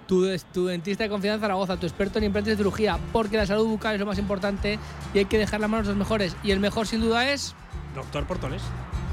[0.08, 0.22] Tu,
[0.64, 3.94] dentista de confianza en Zaragoza, tu experto en implantes de cirugía, porque la salud bucal
[3.94, 4.78] es lo más importante
[5.12, 6.34] y hay que dejar las manos los mejores.
[6.42, 7.54] Y el mejor, sin duda, es.
[7.94, 8.62] Doctor Portales.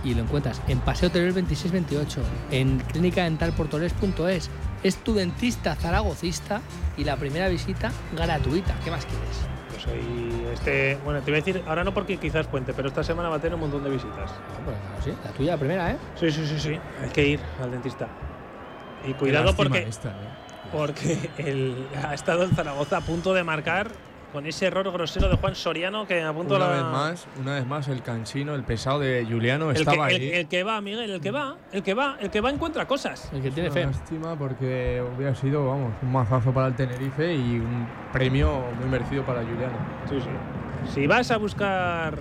[0.06, 4.50] Y lo encuentras en Paseo Teruel 2628, en clínicadentalportoles.es.
[4.84, 6.62] Es tu dentista zaragocista
[6.96, 8.76] y la primera visita gratuita.
[8.84, 9.42] ¿Qué más quieres?
[9.74, 10.98] Yo soy este.
[11.04, 13.40] Bueno, te voy a decir, ahora no porque quizás puente, pero esta semana va a
[13.40, 14.32] tener un montón de visitas.
[14.32, 15.98] Ah, pues claro, sí, la tuya, la primera, ¿eh?
[16.18, 16.80] Sí, sí, sí, sí.
[17.02, 18.08] Hay que ir al dentista.
[19.08, 20.35] Y cuidado porque, esta, ¿eh?
[20.76, 23.88] Porque el, ha estado el Zaragoza a punto de marcar
[24.34, 27.54] con ese error grosero de Juan Soriano que a punto Una la- vez más, una
[27.54, 30.30] vez más, el cansino, el pesado de Juliano El que, estaba el- ahí.
[30.34, 33.30] el que va, Miguel, el que va, el que va, el que va encuentra cosas.
[33.34, 33.86] El que tiene Una fe.
[33.86, 39.24] lástima porque hubiera sido, vamos, un mazazo para el Tenerife y un premio muy merecido
[39.24, 39.78] para Juliano.
[40.10, 40.92] Sí, sí.
[40.94, 42.18] Si vas a buscar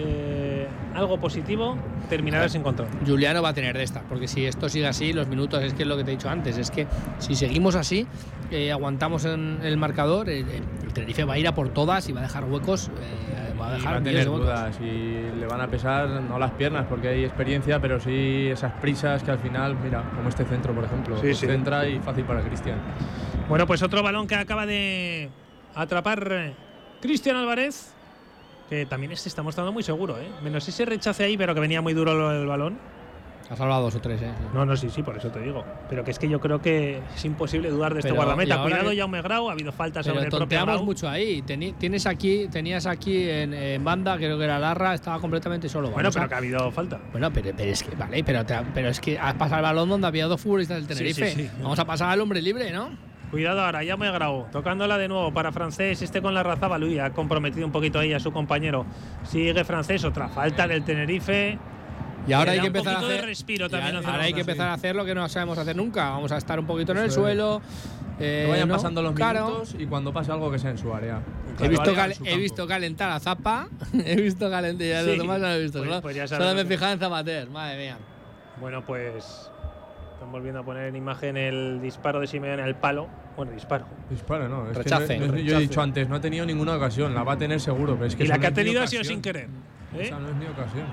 [0.00, 1.76] eh, algo positivo,
[2.08, 2.96] terminarás encontrando.
[3.06, 5.82] Juliano va a tener de estas, porque si esto sigue así, los minutos, es que
[5.82, 6.86] es lo que te he dicho antes, es que
[7.18, 8.06] si seguimos así,
[8.50, 12.12] eh, aguantamos en el marcador, el, el Tenerife va a ir a por todas y
[12.12, 15.46] va a dejar huecos, eh, va a Y dejar va a tener dudas y le
[15.46, 19.38] van a pesar no las piernas porque hay experiencia, pero sí esas prisas que al
[19.38, 21.46] final, mira, como este centro, por ejemplo, Sí, pues sí.
[21.46, 22.78] centra y fácil para Cristian.
[23.48, 25.28] Bueno, pues otro balón que acaba de
[25.74, 26.54] atrapar eh,
[27.00, 27.94] Cristian Álvarez,
[28.68, 30.28] que también este está mostrando muy seguro, ¿eh?
[30.42, 32.78] Menos ese rechace ahí, pero que venía muy duro el balón.
[33.50, 34.30] Ha salvado dos o tres, ¿eh?
[34.52, 35.64] No, no, sí, sí, por eso te digo.
[35.88, 38.48] Pero que es que yo creo que es imposible dudar de este Pero, guardameta.
[38.50, 40.84] y ahora Cuidado, Jaume Grau, ha habido faltas sobre el propio Grau.
[40.84, 41.40] mucho ahí.
[41.40, 45.88] Teni- tienes aquí, tenías aquí en, en banda, creo que era Larra, estaba completamente solo.
[45.90, 47.00] Bueno, pero a- que ha habido falta.
[47.10, 49.88] Bueno, pero, pero es que, vale, pero, te- pero es que has pasado el balón
[49.88, 51.42] donde había dos futbolistas del Sí, sí, Tenerife.
[51.44, 51.50] sí.
[51.62, 52.90] Vamos a pasar al hombre libre, ¿no?
[53.30, 57.10] Cuidado ahora, Jaume Grau, tocándola de nuevo para francés, este con la razaba Luis, ha
[57.10, 58.86] comprometido un poquito ahí a su compañero.
[59.24, 61.58] Sigue francés, otra falta del Tenerife.
[62.26, 63.24] Y ahora hay que empezar a hacer.
[63.26, 66.10] respiro también ahora hay que empezar a hacer lo que no sabemos hacer nunca.
[66.10, 67.60] Vamos a estar un poquito en el suelo.
[68.20, 68.74] eh, que vayan ¿no?
[68.74, 69.44] pasando los Claro.
[69.46, 71.20] minutos y cuando pase algo que sea en su área.
[71.60, 73.68] He En visto, área, cal- en su he visto calentar a Zapa.
[74.04, 74.86] he visto calentar.
[74.86, 75.06] Ya Sí.
[75.06, 75.78] los demás no lo he visto.
[75.78, 77.48] Pues- solo pues ya solo me fijaba en Zapater.
[77.50, 77.96] Madre mía.
[78.60, 79.50] Bueno, pues
[80.18, 83.06] están volviendo a poner en imagen el disparo de Simeone al palo.
[83.36, 83.86] Bueno, disparo.
[84.10, 84.64] Dispara, no.
[84.68, 85.16] Es que Rechace.
[85.16, 87.94] no- yo he dicho antes, no ha tenido ninguna ocasión, la va a tener seguro.
[87.94, 89.48] Pero es que y la que no ha tenido ha sido sin querer.
[89.94, 90.00] ¿eh?
[90.02, 90.86] Esa no es ni ocasión.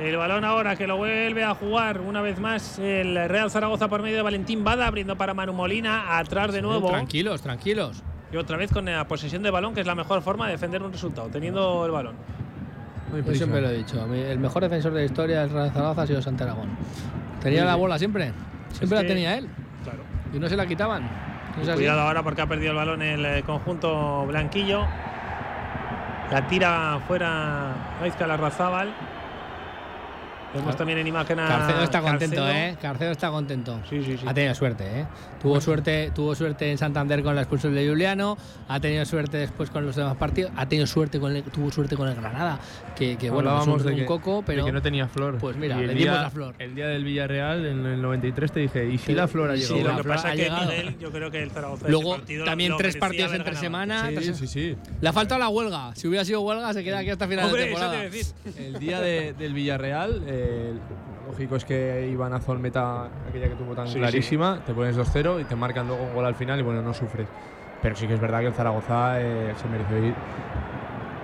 [0.00, 4.00] El balón ahora que lo vuelve a jugar una vez más el Real Zaragoza por
[4.00, 6.88] medio de Valentín Bada, abriendo para Manu Molina, atrás de nuevo.
[6.88, 8.02] Tranquilos, tranquilos.
[8.32, 10.82] Y otra vez con la posesión de balón, que es la mejor forma de defender
[10.82, 12.14] un resultado, teniendo el balón.
[13.26, 14.02] Yo siempre lo he dicho.
[14.14, 16.70] el mejor defensor de la historia del Real Zaragoza ha sido Santa Aragón.
[17.42, 18.32] Tenía la bola siempre.
[18.74, 19.48] Siempre Es la que- tenía él.
[19.82, 20.00] Claro.
[20.32, 21.02] Y no se la quitaban.
[21.64, 21.74] ¿No?
[21.74, 24.84] Cuidado ahora porque ha perdido el balón el eh, conjunto blanquillo.
[26.30, 28.92] La tira fuera Aizka Larrazábal.
[30.54, 31.48] Vemos también en imagen a.
[31.48, 32.50] Carcedo está contento, Carcedo.
[32.50, 32.76] ¿eh?
[32.80, 33.80] Carcedo está contento.
[33.90, 34.24] Sí, sí, sí.
[34.26, 35.06] Ha tenido suerte, ¿eh?
[35.42, 39.68] Tuvo suerte, tuvo suerte en Santander con la expulsión de Juliano, ha tenido suerte después
[39.68, 42.58] con los demás partidos, ha tenido suerte con el, tuvo suerte con el Granada,
[42.96, 45.06] que, que bueno, es un, Hablábamos de un que- coco, de pero que no tenía
[45.08, 45.36] flor.
[45.38, 46.54] Pues mira, le dimos día- la flor.
[46.58, 49.76] El día del Villarreal, en el 93, te dije, ¿y si la flor ha llegado?
[49.76, 50.50] Sí, lo que pasa es que.
[50.50, 51.88] Miguel, yo creo que el Zaragoza.
[51.88, 53.60] luego partido también lo tres partidos entre ganado.
[53.62, 54.08] semana.
[54.08, 54.76] Sí, tres- sí, sí.
[55.00, 55.94] Le ha faltado la huelga.
[55.94, 58.10] Si hubiera sido huelga, se queda aquí hasta final Hombre, de eso te temporada.
[58.10, 58.34] decir.
[58.56, 60.43] El día de- del Villarreal, eh,
[61.24, 64.96] lo lógico es que Iván Azol meta aquella que tuvo tan Sí, clarísima, te pones
[64.96, 67.28] 2-0 y te marcan luego un gol al final y bueno, no sufres.
[67.82, 70.14] pero sí que es verdad que el Zaragoza eh, se mereció ir.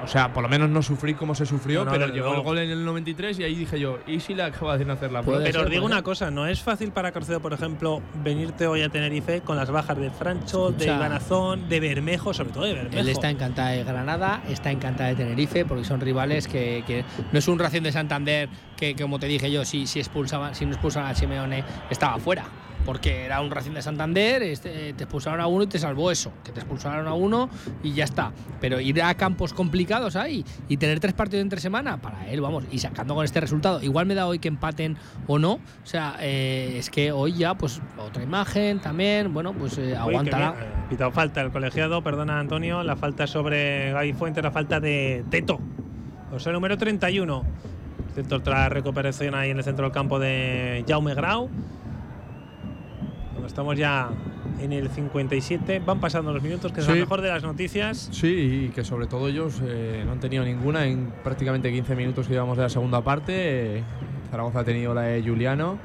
[0.02, 2.40] O sea, por lo menos no sufrí como se sufrió, No, no, pero llegó el
[2.40, 5.22] gol en el 93 y ahí dije yo, ¿y si le acaba de hacer la?
[5.22, 8.88] Pero os digo una cosa, no es fácil para Carcedo, por ejemplo, venirte hoy a
[8.88, 10.96] Tenerife con las bajas de Francho, de Escucha.
[10.96, 12.98] Iván Azón, de Bermejo, sobre todo de Bermejo.
[12.98, 17.38] Él está encantada de Granada, está encantada de Tenerife, porque son rivales que, que no
[17.38, 20.72] es un Racing de Santander que, como te dije yo, si, si, expulsaban, si no
[20.72, 22.44] expulsaban a Simeone, estaba fuera.
[22.84, 26.32] Porque era un Racing de Santander, este, te expulsaron a uno y te salvó eso,
[26.42, 27.50] que te expulsaron a uno
[27.82, 28.32] y ya está.
[28.60, 32.64] Pero ir a campos complicados ahí y tener tres partidos entre semana, para él, vamos,
[32.72, 34.96] y sacando con este resultado, igual me da hoy que empaten
[35.26, 35.52] o no.
[35.52, 40.54] O sea, eh, es que hoy ya, pues otra imagen también, bueno, pues eh, aguantará.
[40.60, 45.24] eh, Pitado falta el colegiado, perdona Antonio, la falta sobre Gaby Fuentes, la falta de
[45.30, 45.60] Teto.
[46.32, 47.44] O sea, número 31.
[48.14, 51.48] Teto otra recuperación ahí en el centro del campo de Jaume Grau.
[53.50, 54.10] Estamos ya
[54.60, 56.92] en el 57, van pasando los minutos, que es Sí.
[56.92, 58.08] la mejor de las noticias.
[58.12, 62.28] Sí, y que sobre todo ellos eh, no han tenido ninguna en prácticamente 15 minutos
[62.28, 63.78] que llevamos de la segunda parte.
[63.78, 63.82] Eh,
[64.30, 65.78] Zaragoza ha tenido la de Juliano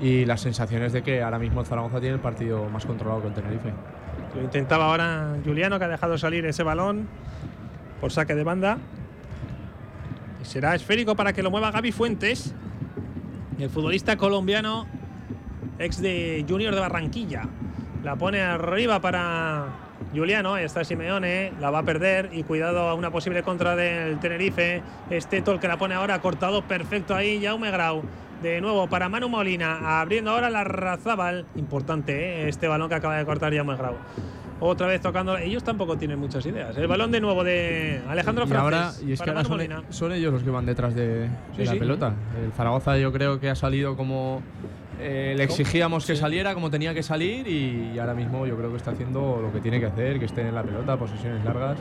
[0.00, 3.34] y las sensaciones de que ahora mismo Zaragoza tiene el partido más controlado que el
[3.34, 3.74] Tenerife.
[4.34, 7.06] Lo intentaba ahora Juliano, que ha dejado salir ese balón
[8.00, 8.78] por saque de banda.
[10.40, 12.54] Y será esférico para que lo mueva Gaby Fuentes,
[13.58, 14.86] el futbolista colombiano,
[15.78, 17.42] ex de Junior de Barranquilla.
[18.02, 19.66] La pone arriba para
[20.14, 24.18] Juliano, ahí está Simeone, la va a perder y cuidado a una posible contra del
[24.20, 24.82] Tenerife.
[25.10, 28.02] Este el que la pone ahora cortado perfecto ahí, Jaume Grau.
[28.42, 31.46] De nuevo para Manu Molina, abriendo ahora la Razábal.
[31.56, 32.48] Importante ¿eh?
[32.48, 33.94] este balón que acaba de cortar Jaume Grau.
[34.60, 35.36] Otra vez tocando.
[35.36, 36.76] Ellos tampoco tienen muchas ideas.
[36.76, 39.44] El balón de nuevo de Alejandro y ahora, y es que ahora
[39.90, 41.78] son, ellos los que van detrás de, de Sí, la sí.
[41.78, 42.14] pelota.
[42.42, 44.42] El Zaragoza yo creo que ha salido como
[45.00, 48.76] eh, le exigíamos que saliera, como tenía que salir y, ahora mismo yo creo que
[48.76, 51.78] está haciendo lo que tiene que hacer, que esté en la pelota, posesiones largas.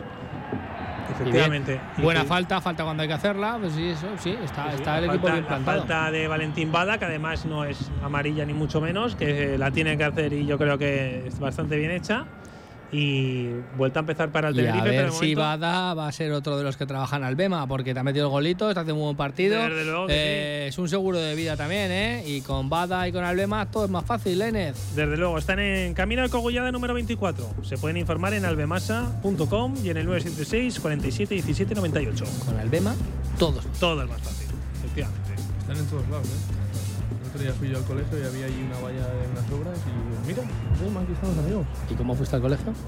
[1.11, 1.79] Efectivamente.
[1.97, 3.57] Y Buena falta, falta cuando hay que hacerla.
[3.59, 5.79] Pues sí, eso, sí, está, Sí, está el la equipo falta, bien la plantado.
[5.79, 9.97] falta de Valentín Bada, que además no es amarilla ni mucho menos, que la tiene
[9.97, 12.25] que hacer y yo creo que es bastante bien hecha.
[12.93, 16.11] Y vuelta a empezar para el Y a Tenerife, pero ver si Bada va a
[16.11, 18.81] ser otro de los que trabajan al Bema, porque te ha metido el golito, está
[18.81, 19.61] haciendo un buen partido.
[19.63, 22.23] Desde luego que Eh, Es un seguro de vida también, ¿eh?
[22.25, 24.75] Y con Bada y con Albema todo es más fácil, Enez.
[24.95, 27.47] Desde luego, están en camino al Cogullada número 24.
[27.63, 32.25] Se pueden informar en albemasa.com y en el 976 47 17 98.
[32.45, 32.95] Con Albema,
[33.39, 33.65] todos.
[33.79, 34.47] Todo es más fácil,
[34.77, 35.33] efectivamente.
[35.59, 36.62] Están en todos lados, ¿eh?
[37.33, 39.89] Otro día fui yo al colegio y había ahí una valla en unas obras y
[39.89, 40.43] digo, mira,
[40.79, 41.65] Rema, aquí están los amigos.
[41.89, 42.73] ¿Y cómo fuiste al colegio?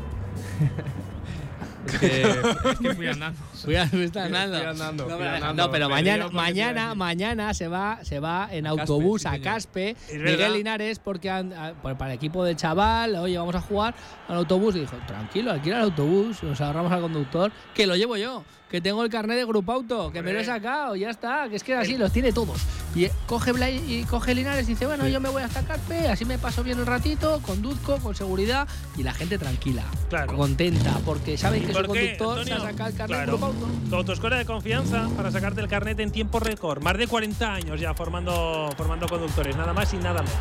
[1.86, 2.22] Es que,
[2.72, 3.40] es que fui andando.
[3.64, 4.58] Fui fuiste andando.
[4.58, 5.64] Fui andando, No, fui pero, andando.
[5.66, 9.40] no, pero mañana, mañana, mañana se va, se va en A Caspe, autobús sí, a.
[9.40, 9.96] Caspe.
[10.12, 10.54] Miguel verdad.
[10.56, 13.94] Linares, porque han- a- por- para el equipo de chaval, oye, vamos a jugar
[14.28, 14.76] al autobús.
[14.76, 18.82] Y dijo, tranquilo, alquila el autobús, nos agarramos al conductor, que lo llevo yo, que
[18.82, 21.64] tengo el carnet de Grupo Auto, que me lo he sacado, ya está, que es
[21.64, 22.60] que así los tiene todos.
[22.96, 26.24] Y coge, Blay- y coge Linares y dice, bueno, yo me voy hasta Caspe, así
[26.24, 30.38] me paso bien el ratito, conduzco con seguridad y la gente tranquila, Claro.
[30.38, 32.72] contenta, porque saben ¿Y que por su qué, conductor se ha Antonio?
[32.72, 33.32] sacado el carnet Claro.
[33.34, 33.68] Grupo Auto.
[33.90, 36.82] Tu autoescuela de confianza para sacarte el carnet en tiempo récord.
[36.82, 40.38] Más de 40 años ya formando, formando conductores, nada más y nada menos.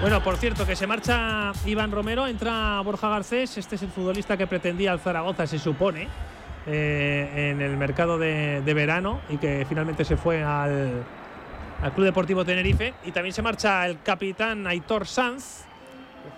[0.00, 3.58] Bueno, por cierto, que se marcha Iván Romero, entra Borja Garcés.
[3.58, 6.08] Este es el futbolista que pretendía al Zaragoza, se supone,
[6.66, 11.02] eh, en el mercado de, de verano y que finalmente se fue al,
[11.82, 12.94] al Club Deportivo Tenerife.
[13.04, 15.64] Y también se marcha el capitán Aitor Sanz,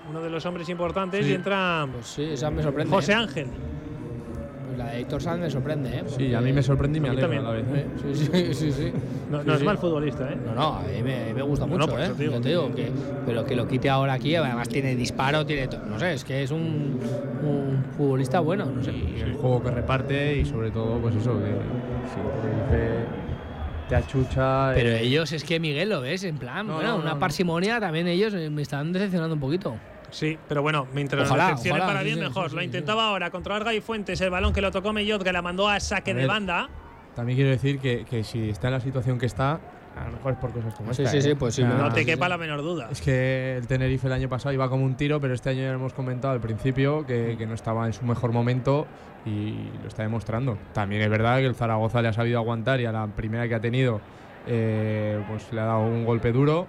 [0.09, 1.33] uno de los hombres importantes, Sí.
[1.33, 2.93] y entra Pues sí, esa me sorprende.
[2.95, 3.17] José ¿eh?
[3.17, 3.47] Ángel.
[4.67, 6.05] Pues la de Héctor Sanz me sorprende, ¿eh?
[6.07, 7.45] Sí, a mí me sorprende y me alegra a también.
[7.45, 7.85] la vez.
[7.85, 7.87] ¿eh?
[8.15, 8.93] Sí, sí, sí, sí.
[9.31, 9.65] No, es sí.
[9.65, 10.37] mal futbolista, ¿eh?
[10.45, 12.05] No, no, a mí me, a mí me gusta No, no, mucho, por ¿eh?
[12.05, 12.35] eso te digo.
[12.35, 12.91] Yo te digo que,
[13.27, 15.69] pero que lo quite ahora aquí, además tiene disparo, tiene.
[15.69, 16.99] to- No sé, es que es un,
[17.43, 18.93] un futbolista bueno, no sé.
[18.93, 21.51] Y el juego que reparte y sobre todo, pues eso, que
[22.09, 23.30] si
[23.91, 24.73] Tenerife te achucha.
[24.75, 27.15] Pero eh, ellos es que Miguel lo ves, en plan, No, bueno, no, una no,
[27.15, 27.19] no.
[27.19, 29.77] parsimonia también ellos eh, me están decepcionando un poquito.
[30.11, 32.49] Sí, pero bueno, mientras Ojalá, decepcione ojalá, para sí, bien, sí, mejor.
[32.51, 35.33] sí, lo sí, intentaba ahora controlar Gaby Fuentes, el balón que lo tocó Mellot, que
[35.33, 36.29] la mandó a saque A de ver.
[36.29, 36.69] banda.
[37.15, 39.61] También quiero decir que, que si está en la situación que está,
[39.97, 41.13] a lo mejor es por cosas como Sí, esta.
[41.15, 41.37] sí, sí, ¿eh?
[41.37, 42.31] pues sí, O sea, No te quepa sí.
[42.31, 42.89] la menor duda.
[42.91, 45.69] Es que el Tenerife el año pasado iba como un tiro, pero este año ya
[45.69, 48.87] lo hemos comentado al principio que, que no estaba en su mejor momento
[49.25, 50.59] y lo está demostrando.
[50.73, 53.55] También es verdad que el Zaragoza le ha sabido aguantar y a la primera que
[53.55, 54.01] ha tenido
[54.47, 56.67] eh, pues le ha dado un golpe duro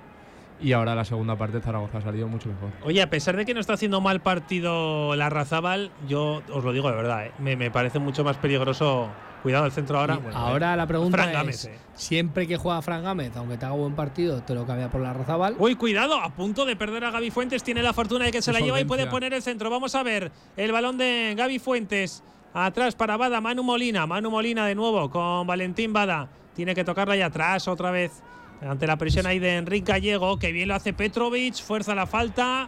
[0.59, 2.69] y ahora la segunda parte Zaragoza ha salido mucho mejor.
[2.83, 6.73] Oye, a pesar de que no está haciendo mal partido la Razábal, yo os lo
[6.73, 7.31] digo de verdad, ¿eh?
[7.39, 9.09] me, me parece mucho más peligroso
[9.41, 10.17] Cuidado el centro ahora.
[10.17, 11.79] Bueno, Ahora eh, la pregunta Fran es, Gámez, eh.
[11.95, 15.13] siempre que juega Fran Gámez, aunque te haga buen partido, te lo cambia por la
[15.13, 15.55] Razabal.
[15.57, 17.63] Uy, cuidado, a punto de perder a Gaby Fuentes.
[17.63, 19.69] Tiene la fortuna de que se la lleva y puede poner el centro.
[19.69, 22.23] Vamos a ver el balón de Gaby Fuentes.
[22.53, 24.05] Atrás para Bada, Manu Molina.
[24.05, 26.27] Manu Molina de nuevo con Valentín Bada.
[26.55, 28.21] Tiene que tocarla ahí atrás otra vez.
[28.61, 30.37] Ante la presión ahí de Enrique Gallego.
[30.37, 31.55] Que bien lo hace Petrovic.
[31.55, 32.67] Fuerza la falta.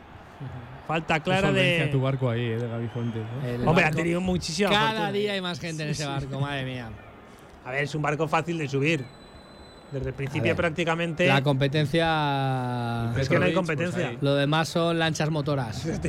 [0.87, 2.03] Falta clara Solvencia tu de.
[2.03, 3.23] barco ahí, eh, de Gaby Fuentes.
[3.41, 3.47] ¿no?
[3.47, 5.11] El Hombre, ha tenido muchísima Cada fortuna.
[5.13, 6.89] día hay más gente en ese barco, madre mía.
[7.65, 9.05] A ver, es un barco fácil de subir.
[9.93, 11.27] Desde el principio ver, prácticamente.
[11.27, 13.13] La competencia.
[13.15, 14.07] Es que no hay pues competencia.
[14.09, 14.17] ahí.
[14.21, 15.85] Lo demás son lanchas motoras.
[15.85, 15.99] Es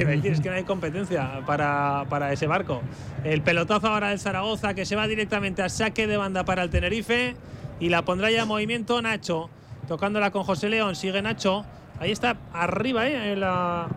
[0.41, 2.81] que no hay competencia para, para ese barco.
[3.25, 6.71] El pelotazo ahora del Zaragoza que se va directamente a saque de banda para el
[6.71, 7.37] Tenerife
[7.79, 9.51] y la pondrá ya en movimiento Nacho,
[9.87, 10.97] tocándola con José León.
[10.97, 11.65] Sigue Nacho.
[12.01, 13.37] Ahí está arriba, ¿eh?
[13.37, 13.89] La,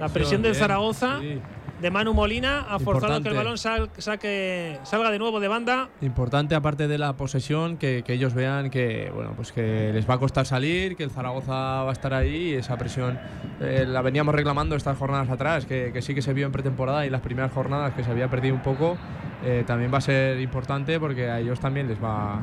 [0.00, 1.40] la presión del Zaragoza sí.
[1.84, 5.90] De Manu Molina ha forzado que el balón sal- saque, salga de nuevo de banda.
[6.00, 10.14] Importante, aparte de la posesión, que, que ellos vean que bueno pues que les va
[10.14, 11.52] a costar salir, que el Zaragoza
[11.82, 13.18] va a estar ahí y esa presión
[13.60, 17.04] eh, la veníamos reclamando estas jornadas atrás, que, que sí que se vio en pretemporada
[17.04, 18.96] y las primeras jornadas que se había perdido un poco,
[19.44, 22.40] eh, también va a ser importante porque a ellos también les va,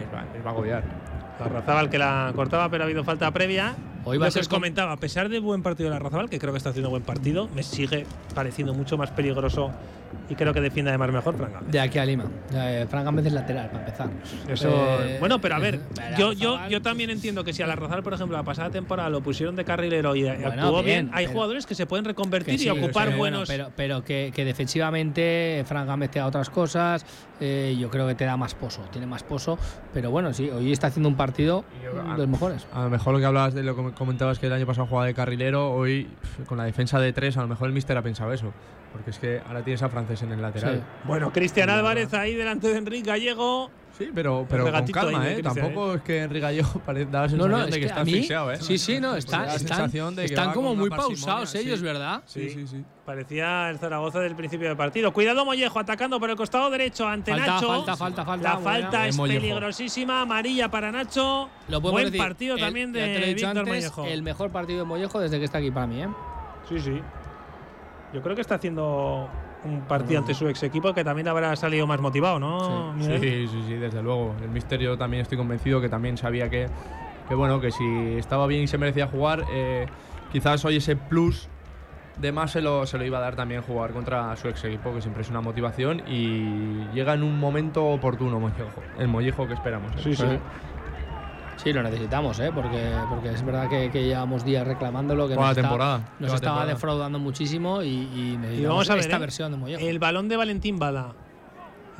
[0.00, 0.82] les va, les va a agobiar.
[1.38, 3.76] La Razabal que la cortaba, pero ha habido falta previa.
[4.04, 5.94] Hoy va Lo a que ser os com- comentaba, a pesar del buen partido de
[5.94, 9.70] la Razabal, que creo que está haciendo buen partido, me sigue pareciendo mucho más peligroso
[10.28, 11.70] y creo que defiende además mejor Fran Gámez.
[11.70, 12.24] De aquí a Lima.
[12.52, 14.08] Eh, Fran Gámez es lateral, para empezar.
[14.48, 14.68] Eso,
[15.04, 17.76] Eh, bueno, pero a ver, eh, yo, yo, yo también entiendo que si a la
[17.76, 21.26] Razabal, por ejemplo, la pasada temporada lo pusieron de carrilero y actuó bien, bien, hay
[21.26, 23.48] pero- jugadores que se pueden que reconvertir sí, y ocupar pero bueno, buenos.
[23.48, 27.04] pero, pero que, que defensivamente Fran Gámez te da otras cosas.
[27.40, 28.82] eh, yo creo que te da más pozo.
[28.90, 29.58] Tiene más pozo.
[29.94, 31.64] Pero bueno, sí, hoy está haciendo un partido
[32.12, 32.66] de los mejores.
[32.72, 35.06] A lo mejor lo que hablabas de lo que comentabas que el año pasado jugaba
[35.06, 36.08] de carrilero, hoy
[36.46, 38.52] con la defensa de tres, a lo mejor el míster ha pensado eso.
[38.92, 40.76] Porque es que ahora tienes a Francés en el lateral.
[40.76, 40.82] Sí.
[41.04, 43.70] Bueno, Cristian Álvarez ahí delante de Enrique Gallego.
[44.00, 45.42] Sí, pero, pero con calma, ¿eh?
[45.42, 48.00] Tampoco es que Enrique pare- da la No, sensación no, es de que, que está
[48.00, 48.56] a mí, asfixiado, ¿eh?
[48.58, 51.58] sí, sí, no, están, la están, sensación de que están como muy pausados sí.
[51.58, 52.22] ellos, ¿verdad?
[52.24, 52.82] Sí, sí, sí.
[53.04, 55.12] Parecía el Zaragoza del principio del partido.
[55.12, 57.66] Cuidado Mollejo atacando por el costado derecho ante Falta, Nacho.
[57.68, 58.80] falta, falta, falta, La buena.
[58.82, 60.22] falta es peligrosísima.
[60.22, 61.50] Amarilla para Nacho.
[61.68, 64.04] Lo Buen decir, partido el- también de Víctor antes, Mollejo.
[64.06, 66.08] El mejor partido de Mollejo desde que está aquí para mí, ¿eh?
[66.68, 67.02] Sí, sí.
[68.14, 69.28] Yo creo que está haciendo
[69.64, 72.94] un partido ante su ex equipo que también habrá salido más motivado, ¿no?
[73.00, 74.34] Sí, sí, sí, sí, desde luego.
[74.42, 76.66] El mister yo también estoy convencido que también sabía que,
[77.28, 79.86] que bueno, que si estaba bien y se merecía jugar, eh,
[80.32, 81.48] quizás hoy ese plus
[82.20, 84.92] de más se lo, se lo iba a dar también jugar contra su ex equipo,
[84.94, 89.54] que siempre es una motivación y llega en un momento oportuno Mollejo, el Mollejo que
[89.54, 89.92] esperamos.
[89.96, 90.00] ¿eh?
[90.02, 90.26] Sí, sí.
[91.62, 92.50] Sí, lo necesitamos, ¿eh?
[92.54, 95.28] Porque, porque es verdad que, que llevamos días reclamándolo.
[95.28, 96.66] Que Toda nos la está- temporada, Nos estaba temporada.
[96.74, 99.20] defraudando muchísimo y, y necesitamos Y vamos a ver esta ¿eh?
[99.20, 99.86] versión de Mollejo.
[99.86, 101.12] el balón de Valentín Bada.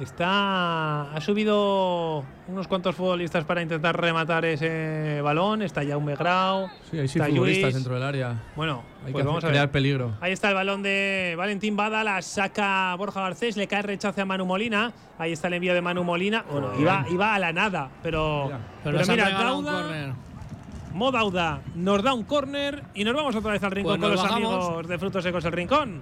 [0.01, 5.61] Está ha subido unos cuantos futbolistas para intentar rematar ese balón.
[5.61, 6.69] Está Jaume Grau.
[6.91, 7.75] Sí, hay sí está futbolistas Lluís.
[7.75, 8.43] dentro del área.
[8.57, 9.73] Bueno, Hay pues que vamos a crear ver.
[9.73, 10.13] peligro.
[10.23, 14.25] Ahí está el balón de Valentín Bada, la saca Borja Garcés, le cae rechace a
[14.25, 14.93] Manu Molina.
[15.19, 16.45] Ahí está el envío de Manu Molina.
[16.51, 18.59] Bueno, iba, iba a la nada, pero, Mira.
[18.83, 20.13] pero, han mira, Dauda, córner.
[20.95, 24.23] Mo Dauda nos da un córner y nos vamos otra vez al rincón Pues con
[24.23, 26.01] los amigos de Frutos Secos El Rincón.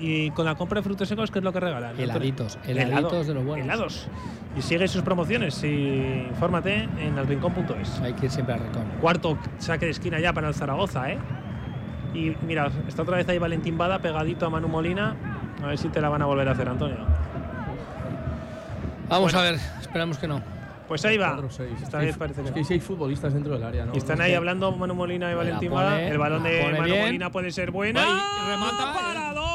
[0.00, 1.98] Y con la compra de frutos secos, ¿qué es lo que regalan?
[1.98, 3.64] Heladitos, Helado- heladitos de los buenos.
[3.64, 4.08] Helados.
[4.56, 8.00] Y sigue sus promociones y infórmate en elrincón.es.
[8.00, 8.84] Hay que ir siempre al rincón.
[9.00, 11.18] Cuarto saque de esquina ya para el Zaragoza, ¿eh?
[12.14, 15.16] Y mira, está otra vez ahí Valentín Bada pegadito a Manu Molina.
[15.62, 16.96] A ver si te la van a volver a hacer, Antonio.
[19.08, 19.38] Vamos Bueno.
[19.38, 20.40] a ver, esperamos que no.
[20.86, 21.28] Pues ahí va.
[21.32, 21.72] Cuatro, seis.
[21.82, 22.66] Esta Es vez que- parece es que que no.
[22.66, 23.94] sí hay futbolistas dentro del área, ¿no?
[23.94, 26.00] Y están No ahí hablando Manu Molina y Valentín Bada.
[26.00, 27.00] El balón de Manu bien.
[27.04, 28.02] Molina puede ser buena.
[28.06, 28.92] Ay, remata.
[28.94, 29.47] Parador, el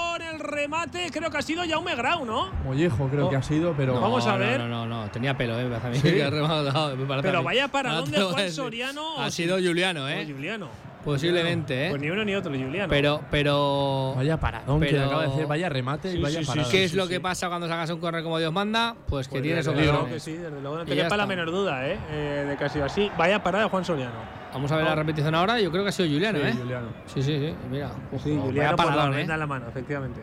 [0.44, 1.10] remate.
[1.12, 2.52] Creo que ha sido Jaume Grau, ¿no?
[2.64, 3.30] Mollejo creo Oh.
[3.30, 3.94] que ha sido, pero.
[3.96, 4.60] No, Vamos a ver.
[4.60, 5.66] No, no, no, tenía pelo, ¿eh?
[5.90, 6.12] Mí Sí.
[6.12, 7.46] que ha rematado, Pero mí.
[7.46, 8.52] vaya para Ahora dónde te lo voy a Juan.
[8.52, 9.20] Soriano.
[9.22, 10.28] Ha sido si- Juliano, ¿eh?
[10.32, 10.68] Juliano.
[11.04, 12.06] Posiblemente, Pues ¿eh?
[12.06, 12.88] ni uno ni otro, Juliano.
[12.90, 14.14] Pero, pero.
[14.16, 16.48] Vaya paradón que Pero- le acaba de decir, vaya remate Sí, y vaya sí, sí,
[16.52, 16.70] parada.
[16.72, 17.10] ¿Qué es sí, lo sí.
[17.10, 18.96] que pasa cuando sacas un corner como Dios manda?
[19.08, 20.14] Pues que Pues tienes ocasiones.
[20.14, 21.98] que sí, desde luego no te quepa la menor duda, ¿eh?
[22.10, 23.12] Eh, De que ha sido así.
[23.18, 24.44] Vaya parada Juan Soriano.
[24.54, 25.60] Vamos a ver la repetición ahora.
[25.60, 26.54] Yo creo que ha sido Juliano, Sí, ¿eh?
[26.54, 26.88] Juliano.
[27.08, 27.56] Sí, sí, sí.
[27.72, 27.90] Mira.
[28.24, 29.22] Sí, Ojo, Juliano vaya por la paradón, ¿eh?
[29.24, 30.22] en la mano, efectivamente.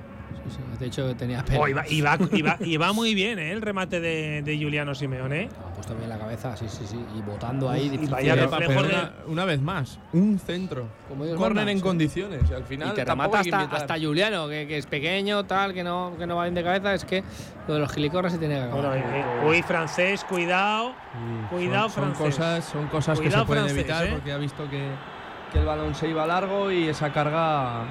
[0.78, 1.44] De hecho, tenía.
[1.58, 3.52] Oh, y va- y va muy bien, ¿eh?
[3.52, 5.48] El remate de, de Juliano Simeone.
[5.68, 6.98] Ha puesto bien la cabeza, sí, sí, sí.
[7.16, 7.86] Y botando ahí.
[7.86, 10.86] y difícil vaya de- Pero- reflejo pero de- una, una vez más, un centro.
[11.08, 11.82] Como Dios Corner manda, en sí.
[11.82, 12.50] condiciones.
[12.50, 16.26] Al final Y te remata hasta, Juliano, que, que es pequeño, tal, que no, que
[16.26, 16.94] no va bien de cabeza.
[16.94, 17.22] Es que
[17.68, 18.86] lo de los gilicorras se tiene que acabar.
[18.88, 20.90] Bueno, eh, eh, uy, francés, cuidado.
[20.90, 22.36] Sí, Cuidado, son, son francés.
[22.36, 24.10] cosas, son cosas que se pueden francés, evitar ¿eh?
[24.12, 24.88] porque ha visto que,
[25.52, 27.84] que el balón se iba largo y esa carga.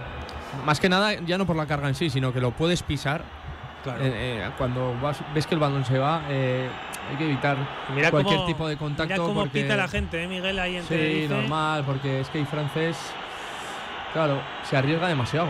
[0.66, 3.24] Más que nada, ya no por la carga en sí, sino que lo puedes pisar.
[3.84, 4.04] Claro.
[4.04, 6.68] Eh, eh, cuando vas- ves que el balón se va, eh,
[7.10, 7.56] hay que evitar
[7.96, 9.14] Mira cualquier cómo- tipo de contacto.
[9.14, 11.34] Mira cómo porque, pita la gente, ¿eh, Miguel, ahí en Sí, Tenerife.
[11.34, 12.98] normal, porque es que el francés,
[14.14, 15.48] claro, se arriesga demasiado.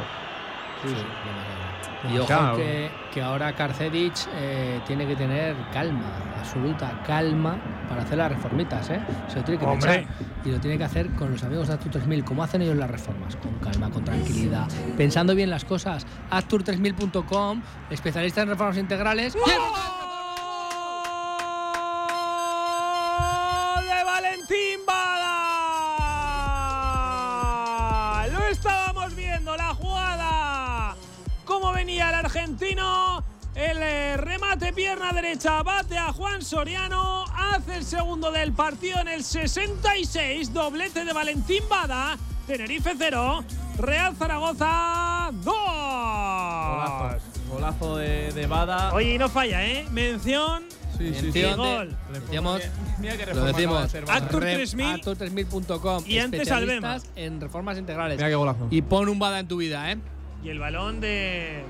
[2.14, 2.56] Y ojo Claro.
[2.56, 6.06] que, que ahora Karcedic eh, tiene que tener calma,
[6.40, 7.58] absoluta calma
[7.90, 9.02] para hacer las reformitas, ¿eh?
[9.28, 9.96] Se lo tiene que Hombre.
[10.02, 10.14] echar
[10.46, 12.90] y lo tiene que hacer con los amigos de Actur 3000, como hacen ellos las
[12.90, 16.08] reformas, con calma, con tranquilidad, pensando bien las cosas.
[16.32, 19.36] Actur3000.com, especialista en reformas integrales.
[23.84, 25.39] de Valentín Bada.
[31.60, 33.22] Cómo venía el argentino.
[33.54, 37.26] El eh, remate pierna derecha bate a Juan Soriano.
[37.36, 40.54] Hace el segundo del partido en el 66.
[40.54, 42.18] Doblete de Valentín Bada.
[42.48, 43.44] Tenerife 0.
[43.78, 45.44] Real Zaragoza 2.
[45.54, 47.20] Golazo,
[47.52, 48.94] golazo de, de Bada.
[48.94, 49.86] Oye, y no falla, ¿eh?
[49.92, 50.64] Mención.
[50.98, 51.42] Sí, sí, sí.
[51.42, 51.98] de- Gol.
[52.14, 52.62] decíamos,
[53.00, 53.94] Mira qué lo decimos.
[54.08, 55.02] Actur Re- 3000.
[55.02, 58.16] Actur3000.com, Y antes especialistas en reformas integrales.
[58.18, 58.68] Mira qué golazo.
[58.72, 59.98] Y pon un bada en tu vida, ¿eh?
[60.44, 61.64] Y el balón de.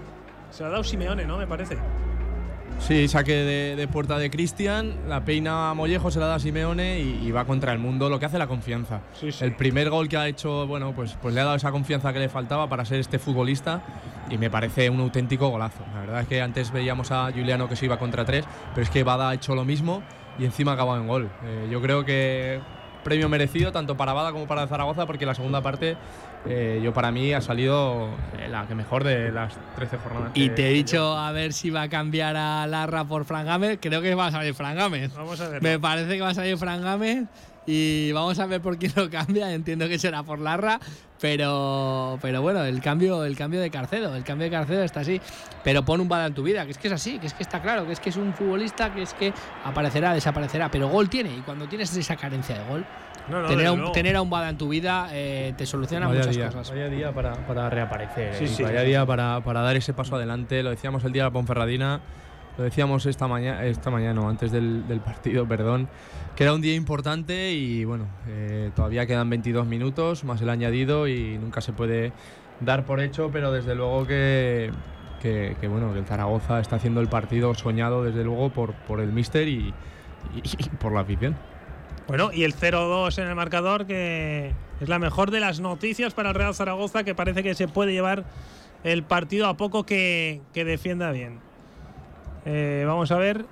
[0.52, 1.38] Se lo ha dado Simeone, ¿no?
[1.38, 1.78] Me parece.
[2.80, 6.40] Sí, saque de, de puerta de Cristian, la peina a Mollejo, se la da a
[6.40, 9.02] Simeone y, y va contra el mundo, lo que hace la confianza.
[9.14, 9.44] Sí, sí.
[9.44, 12.20] El primer gol que ha hecho, bueno, pues, pues le ha dado esa confianza que
[12.20, 13.82] le faltaba para ser este futbolista
[14.30, 15.84] y me parece un auténtico golazo.
[15.94, 18.90] La verdad es que antes veíamos a Juliano que se iba contra tres, pero es
[18.90, 20.02] que Bada ha hecho lo mismo
[20.38, 21.30] y encima ha acabado en gol.
[21.44, 22.62] Eh, yo creo que
[23.04, 25.98] premio merecido tanto para Bada como para Zaragoza porque la segunda parte
[26.48, 30.32] eh, yo para mí ha salido eh, la que mejor de las 13 jornadas.
[30.36, 33.46] Y que- te he dicho a ver si va a cambiar a Larra por Fran
[33.46, 33.80] Gámez.
[33.82, 35.14] Creo que va a salir Fran Gámez.
[35.16, 35.62] Vamos a ver.
[35.62, 37.26] Me parece que va a salir Fran Gámez.
[37.72, 39.54] Y vamos a ver por quién lo cambia.
[39.54, 40.80] Entiendo que será por Larra.
[41.22, 44.16] Pero, pero bueno, el cambio, el cambio de Carcedo.
[44.16, 45.20] El cambio de Carcedo está así.
[45.64, 47.44] Pero pon un bada en tu vida, que es que es así, que es que
[47.44, 49.34] está claro, que es que es un futbolista que es que
[49.66, 50.72] aparecerá, desaparecerá.
[50.72, 51.36] Pero gol tiene.
[51.36, 52.86] Y cuando tienes esa carencia de gol,
[53.30, 56.08] No, no, tener, a un, tener a un bada en tu vida eh, te soluciona
[56.08, 56.70] Vaya muchas día, cosas.
[56.72, 58.36] Vaya día para, para reaparecer.
[58.36, 58.64] Sí, eh, sí.
[58.64, 60.64] Vaya día para, para dar ese paso adelante.
[60.64, 62.00] Lo decíamos el día de la Ponferradina,
[62.58, 65.88] lo decíamos esta mañana, esta mañana, antes del, del partido, perdón,
[66.36, 71.08] que era un día importante y bueno, eh, todavía quedan 22 minutos más el añadido
[71.08, 72.12] y nunca se puede
[72.62, 74.72] dar por hecho, pero desde luego que,
[75.22, 79.00] que, que, bueno, que el Zaragoza está haciendo el partido soñado desde luego por, por
[79.00, 79.74] el míster y,
[80.36, 81.36] y- y por la afición.
[82.10, 86.30] Bueno, y el 0-2 en el marcador, que es la mejor de las noticias para
[86.30, 88.26] el Real Zaragoza, que parece que se puede llevar
[88.84, 91.40] el partido a poco que, que defienda bien.
[92.46, 93.46] Eh, vamos a ver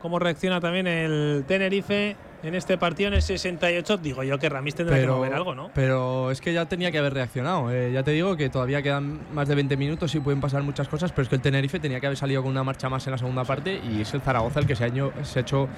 [0.00, 3.96] cómo reacciona también el Tenerife en este partido en el 68.
[3.96, 5.70] Digo yo que Ramis tendrá que mover algo, ¿no?
[5.74, 7.72] Pero es que ya tenía que haber reaccionado.
[7.72, 10.86] eh, ya te digo que todavía quedan más de 20 minutos y pueden pasar muchas
[10.86, 13.10] cosas, pero es que el Tenerife tenía que haber salido con una marcha más en
[13.10, 15.68] la segunda parte y es el Zaragoza el que se ha, año- se ha hecho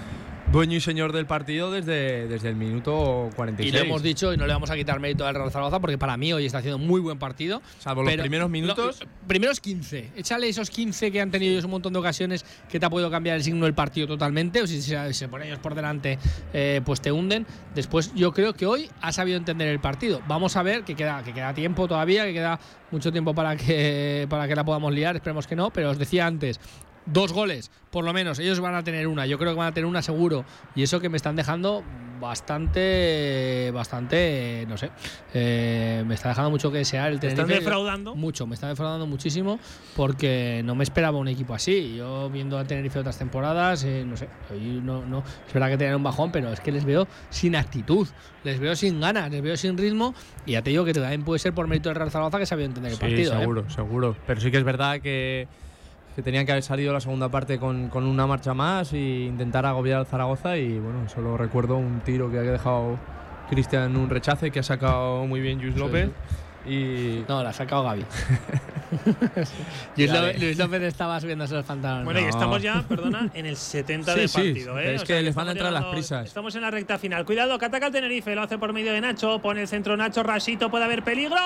[0.53, 3.73] dueño y señor del partido desde, desde el minuto 46.
[3.73, 5.97] Y lo hemos dicho y no le vamos a quitar mérito al Real Zaragoza porque
[5.97, 7.63] para mí hoy está haciendo muy buen partido.
[7.79, 9.01] Salvo los primeros minutos.
[9.27, 10.11] primeros 15.
[10.17, 13.11] Échale esos 15 que han tenido ellos un montón de ocasiones que te ha podido
[13.11, 14.63] cambiar el signo del partido totalmente.
[14.63, 16.19] O si se, se ponen ellos por delante,
[16.53, 17.47] eh, pues te hunden.
[17.75, 20.21] Después, yo creo que hoy ha sabido entender el partido.
[20.27, 22.59] Vamos a ver que queda, que queda tiempo todavía, que queda
[22.91, 25.15] mucho tiempo para que, para que la podamos liar.
[25.15, 25.71] Esperemos que no.
[25.71, 26.59] Pero os decía antes.
[27.13, 28.39] Dos goles, por lo menos.
[28.39, 29.27] Ellos van a tener una.
[29.27, 30.45] Yo creo que van a tener una seguro.
[30.75, 31.83] Y eso que me están dejando
[32.21, 34.91] bastante, bastante, no sé.
[35.35, 37.65] eh, me está dejando mucho que desear el ¿Te están Tenerife.
[37.65, 38.15] defraudando?
[38.15, 39.59] Mucho, me está defraudando muchísimo
[39.97, 41.97] porque no me esperaba un equipo así.
[41.97, 44.29] Yo viendo a Tenerife otras temporadas, eh, no sé,
[44.83, 48.07] no, no, es verdad que tenían un bajón, pero es que les veo sin actitud,
[48.45, 50.15] les veo sin ganas, les veo sin ritmo
[50.47, 52.67] y ya te digo que también puede ser por mérito del Real Zaragoza que sabía
[52.67, 53.35] entender el Sí, partido.
[53.35, 53.39] ¿eh?
[53.41, 54.17] seguro, seguro.
[54.27, 55.49] Pero sí que es verdad que,
[56.17, 59.65] que tenían que haber salido la segunda parte con, con una marcha más e intentar
[59.67, 60.57] agobiar al Zaragoza.
[60.57, 62.99] Y bueno, solo recuerdo un tiro que ha dejado
[63.49, 65.81] Cristian en un rechace que ha sacado muy bien Luis Sí.
[65.81, 66.11] López.
[66.67, 68.05] Y No, la ha sacado Gaby.
[69.97, 70.41] Luis, López.
[70.43, 72.05] Luis López estaba subiéndose los pantalones.
[72.05, 72.29] Bueno, y No.
[72.29, 74.79] estamos ya, perdona, en el 70 Sí, del sí, partido.
[74.79, 74.95] ¿eh?
[74.97, 76.27] es O que sea les van a entrar las prisas.
[76.27, 77.25] Estamos en la recta final.
[77.25, 78.35] Cuidado, que ataca el Tenerife.
[78.35, 79.39] Lo hace por medio de Nacho.
[79.41, 80.23] Pone el centro Nacho.
[80.23, 81.37] Rasito, puede haber peligro.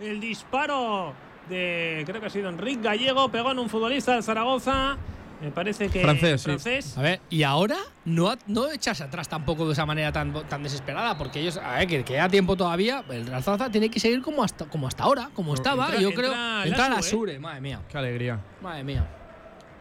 [0.00, 1.12] El disparo
[1.50, 3.28] de, creo que ha sido Enrique Gallego.
[3.30, 4.96] Pegó en un futbolista del Zaragoza.
[5.42, 6.02] Me parece que.
[6.02, 6.44] Francés, sí.
[6.44, 6.98] francés.
[6.98, 11.16] A ver, y ahora no, no echarse atrás tampoco de esa manera tan, tan desesperada,
[11.16, 14.44] porque ellos, a ver, que queda tiempo todavía, el Real Zaragoza tiene que seguir como
[14.44, 15.86] hasta, como hasta ahora, como estaba.
[15.88, 16.64] entra- yo entra creo.
[16.64, 17.02] Entra la ¿eh?
[17.02, 17.80] Sure, madre mía.
[17.88, 18.38] qué alegría.
[18.62, 19.06] Madre mía.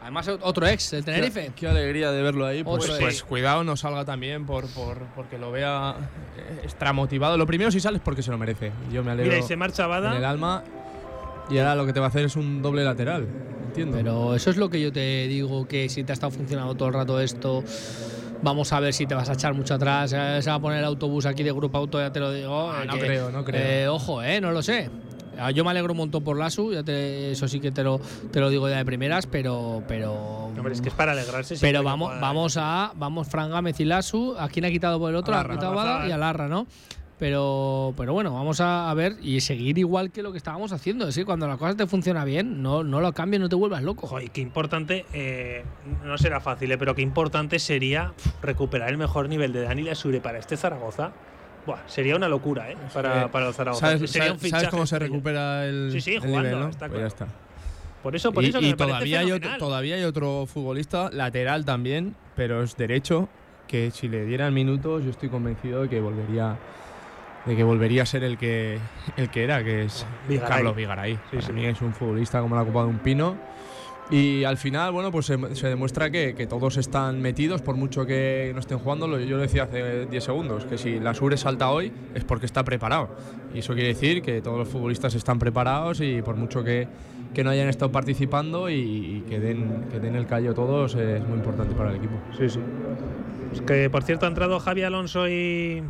[0.02, 1.48] Además, otro ex, el Tenerife.
[1.48, 2.64] Qué, qué alegría de verlo ahí.
[2.64, 3.24] Pues, pues ex.
[3.24, 5.94] cuidado, no salga también por, por, porque lo vea
[6.38, 7.36] eh, extra motivado.
[7.38, 8.72] Lo primero, si sales, porque se lo merece.
[8.94, 10.30] Yo me alegro Mira, y se marcha en el Bada.
[10.30, 10.64] alma.
[11.50, 13.28] Y ahora lo que te va a hacer es un doble lateral.
[13.68, 13.98] entiendo.
[13.98, 16.88] Pero eso es lo que yo te digo, que si te ha estado funcionando todo
[16.90, 17.64] el rato esto,
[18.42, 20.80] vamos a ver si te vas a echar mucho atrás, eh, se va a poner
[20.80, 22.70] el autobús aquí de Grupo Auto, ya te lo digo.
[22.72, 23.62] Ah, eh, no que- creo, no creo.
[23.62, 24.90] eh, ojo, eh, no lo sé.
[25.42, 28.00] Ah, Yo me alegro un montón por Lasu, ya te- eso sí que te lo,
[28.32, 30.12] te lo digo ya de primeras, pero pero
[30.58, 31.56] Hombre, es que es para alegrarse.
[31.62, 32.20] pero vamos, pueda.
[32.20, 34.36] vamos a vamos Fran Gámez y Lasu.
[34.38, 35.34] ¿A quién ha quitado por el otro?
[35.36, 35.68] A Ha Larra.
[35.68, 36.68] a Bada y a Larra, ¿no?
[37.20, 41.08] Pero, pero bueno, vamos a, a ver y seguir igual que lo que estábamos haciendo.
[41.08, 43.84] Es que cuando la cosa te funciona bien, no, no lo cambies, no te vuelvas
[43.84, 44.08] loco.
[44.08, 45.64] Joder, qué importante, eh,
[46.06, 50.22] no será fácil, eh, pero qué importante sería recuperar el mejor nivel de Dani Lasure
[50.22, 51.12] para este Zaragoza.
[51.66, 52.78] Buah, sería una locura, ¿eh?
[52.94, 53.86] Para, para el Zaragoza.
[53.86, 56.60] ¿Sabes, Sería sabes- un fichaje sabes cómo se recupera el, Sí, sí, el jugando, nivel,
[56.64, 56.70] ¿no?
[56.70, 57.02] está Pues claro.
[57.02, 57.28] ya está.
[58.02, 62.16] Por eso, por y eso y todavía, hay otro, todavía hay otro futbolista, lateral también,
[62.38, 63.28] pero es derecho,
[63.68, 66.58] que si le dieran minutos yo estoy convencido de que volvería
[67.50, 68.78] de que volvería a ser el que
[69.18, 70.50] el que era, que es Vigaray.
[70.50, 71.20] Carlos Vigaray.
[71.32, 71.66] Sí, sí.
[71.66, 73.36] es un futbolista como la copa de un pino.
[74.12, 78.06] Y al final, bueno, pues se, se demuestra que, que todos están metidos, por mucho
[78.06, 79.20] que no estén jugando.
[79.20, 82.64] Yo lo decía hace 10 segundos, que si la Sure salta hoy es porque está
[82.64, 83.16] preparado.
[83.54, 86.88] Y eso quiere decir que todos los futbolistas están preparados y por mucho que,
[87.34, 91.28] que no hayan estado participando y, y que, den, que den el callo todos, es
[91.28, 92.16] muy importante para el equipo.
[92.38, 92.60] Sí, sí.
[93.54, 95.84] Es que, por cierto, ha entrado Javi Alonso y,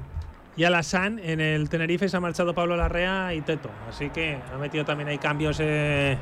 [0.58, 1.32] y Alassane.
[1.32, 3.70] En el Tenerife se ha marchado Pablo Larrea y Teto.
[3.88, 6.18] Así que ha metido también ahí cambios eh,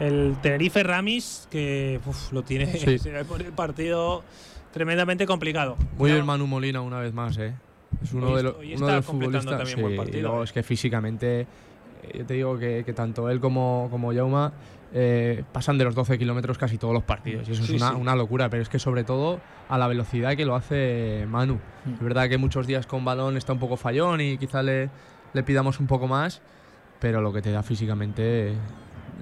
[0.00, 2.98] el Tenerife Ramis, que uf, lo tiene Sí.
[2.98, 4.22] se a poner el partido
[4.72, 5.76] tremendamente complicado.
[5.96, 7.54] Muy bien Manu Molina una vez más, ¿eh?
[8.02, 9.56] Es uno Hoy de, lo- hoy uno de los futbolistas.
[9.58, 10.44] también buen sí, partido, y luego ¿eh?
[10.44, 11.46] es que físicamente, eh,
[12.18, 14.52] yo te digo que, que tanto él como, como Jauma
[14.98, 17.46] eh, pasan de los 12 kilómetros casi todos los partidos.
[17.48, 17.96] Y eso Sí, es una, sí.
[18.00, 21.60] una locura, pero es que sobre todo a la velocidad que lo hace Manu.
[21.84, 21.92] Mm.
[21.94, 24.88] Es verdad que muchos días con balón está un poco fallón y quizá le,
[25.34, 26.40] le pidamos un poco más,
[26.98, 28.56] pero lo que te da físicamente es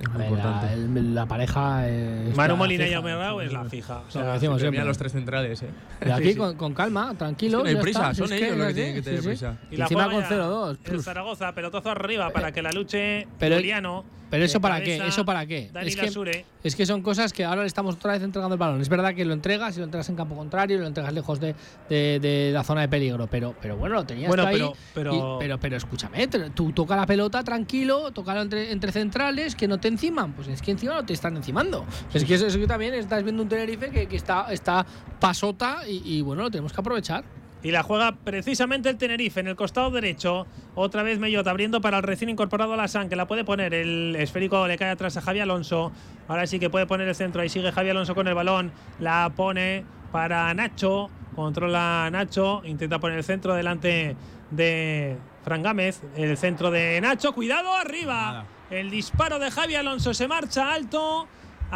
[0.07, 0.67] A muy ver, importante.
[0.67, 1.89] la, el- la pareja.
[1.89, 3.99] es Manu Molina y fija, Grau sí, es la fija.
[3.99, 4.85] O Lo sea, que decimos Mira siempre.
[4.85, 5.69] los tres centrales, ¿eh?
[6.05, 6.39] De aquí Sí, sí.
[6.39, 7.65] Con, con calma, Es tranquilo.
[7.65, 9.23] que no hay prisa, está, son es ellos es los que tienen que tener sí,
[9.25, 9.29] sí.
[9.29, 9.57] prisa.
[9.71, 10.79] Y Y la encima con ya 0-2.
[10.85, 14.05] El Zaragoza, pelotazo arriba para que la luche pero- Juliano.
[14.35, 15.71] Pero eso para cabeza, qué, eso para qué.
[15.73, 18.59] Dani Es que, es que son cosas que ahora le estamos otra vez entregando el
[18.59, 18.81] balón.
[18.81, 21.55] Es verdad que lo entregas y lo entregas en campo contrario, lo entregas lejos de,
[21.89, 24.55] de- de la zona de peligro, pero, pero bueno, lo tenías Bueno, tú ahí.
[24.57, 29.55] pero- pero- y- pero, pero escúchame, tú toca la pelota tranquilo, toca entre, entre centrales
[29.55, 30.33] que no te enciman.
[30.33, 31.85] Pues es que encima no te están encimando.
[32.13, 34.85] Es que eso, eso que también estás viendo un Tenerife que, que está, está
[35.21, 37.25] pasota y, y bueno, lo tenemos que aprovechar.
[37.65, 40.47] Y la juega precisamente el Tenerife en el costado derecho.
[40.75, 43.73] Otra vez Mellot abriendo para el recién incorporado Alassane, que la puede poner.
[43.73, 45.91] El esférico le cae atrás a Javi Alonso.
[46.29, 47.41] Ahora sí que puede poner el centro.
[47.41, 48.71] Ahí sigue Javi Alonso con el balón.
[49.01, 51.09] La pone para Nacho.
[51.35, 52.61] Controla Nacho.
[52.67, 54.15] Intenta poner el centro delante
[54.51, 56.03] de Fran Gámez.
[56.17, 57.33] El centro de Nacho.
[57.33, 58.45] Cuidado arriba.
[58.69, 61.27] El disparo de Javi Alonso se marcha alto.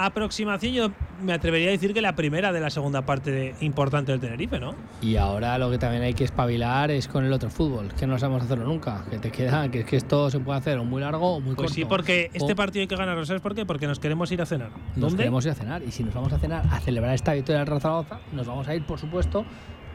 [0.06, 0.90] Aproximación, yo
[1.22, 4.60] me atrevería a decir que la primera de la segunda parte de- importante del Tenerife,
[4.60, 4.74] ¿no?
[5.02, 8.18] Y ahora lo que también hay que espabilar es con el otro fútbol, que no
[8.18, 9.04] sabemos hacerlo nunca.
[9.10, 11.54] Que te queda, que es que esto se puede hacer o muy largo o muy
[11.54, 11.74] Pues corto.
[11.74, 13.24] sí, porque este O partido hay que ganarlo.
[13.26, 13.66] ¿Sabes por qué?
[13.66, 14.70] Porque nos queremos ir a cenar.
[14.94, 15.16] Nos ¿Dónde?
[15.18, 15.82] queremos ir a cenar.
[15.82, 18.68] Y si nos vamos a cenar a celebrar esta victoria del Real Zaragoza, nos vamos
[18.68, 19.44] a ir, por supuesto,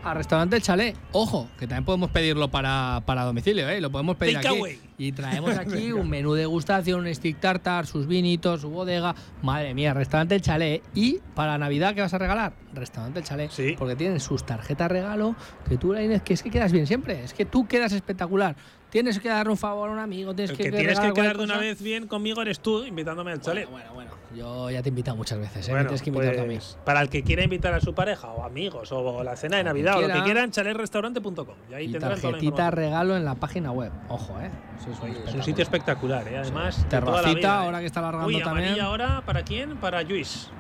[0.03, 0.95] al restaurante El Chalet.
[1.11, 3.79] Ojo, que también podemos pedirlo para, para domicilio, ¿eh?
[3.79, 4.59] Lo podemos pedir Take aquí.
[4.59, 4.79] away.
[4.97, 9.15] Y traemos aquí un menú de degustación, un stick tartar, sus vinitos, su bodega.
[9.41, 10.83] Madre mía, restaurante El Chalet.
[10.93, 12.53] Y para Navidad, ¿qué vas a regalar?
[12.73, 13.51] Restaurante El Chalet.
[13.51, 13.75] Sí.
[13.77, 15.35] Porque tienen sus tarjetas regalo,
[15.67, 17.23] que tú, la Inés, que es que quedas bien siempre.
[17.23, 18.55] Es que tú quedas espectacular.
[18.93, 21.35] Tienes que darle un favor a un amigo, tienes El que, que tienes que quedar
[21.35, 23.67] de una vez bien conmigo eres tú, invitándome al chalet.
[23.67, 24.23] Bueno, bueno, bueno.
[24.37, 25.71] Yo ya te he invitado muchas veces, ¿eh?
[25.71, 26.55] Me Bueno, tienes que invitar tú a mí.
[26.57, 29.63] pues, para el que quiera invitar a su pareja o amigos o la cena de
[29.63, 30.25] Navidad o lo que quiera.
[30.25, 31.47] quieran, chalerrestaurante.com.
[31.71, 33.91] Y ahí Y tendrán toda la tarjetita regalo en la página web.
[34.09, 34.51] Ojo, ¿eh?
[34.79, 35.43] Eso es, un Oye, es un espectáculo.
[35.43, 36.37] sitio espectacular, ¿eh?
[36.37, 36.75] además.
[36.87, 37.65] toda la Terracita, vida, ¿eh?
[37.65, 38.79] ahora que está alargando Uy, también.
[38.79, 39.75] ahora, ¿para quién?
[39.77, 40.51] Para Luis.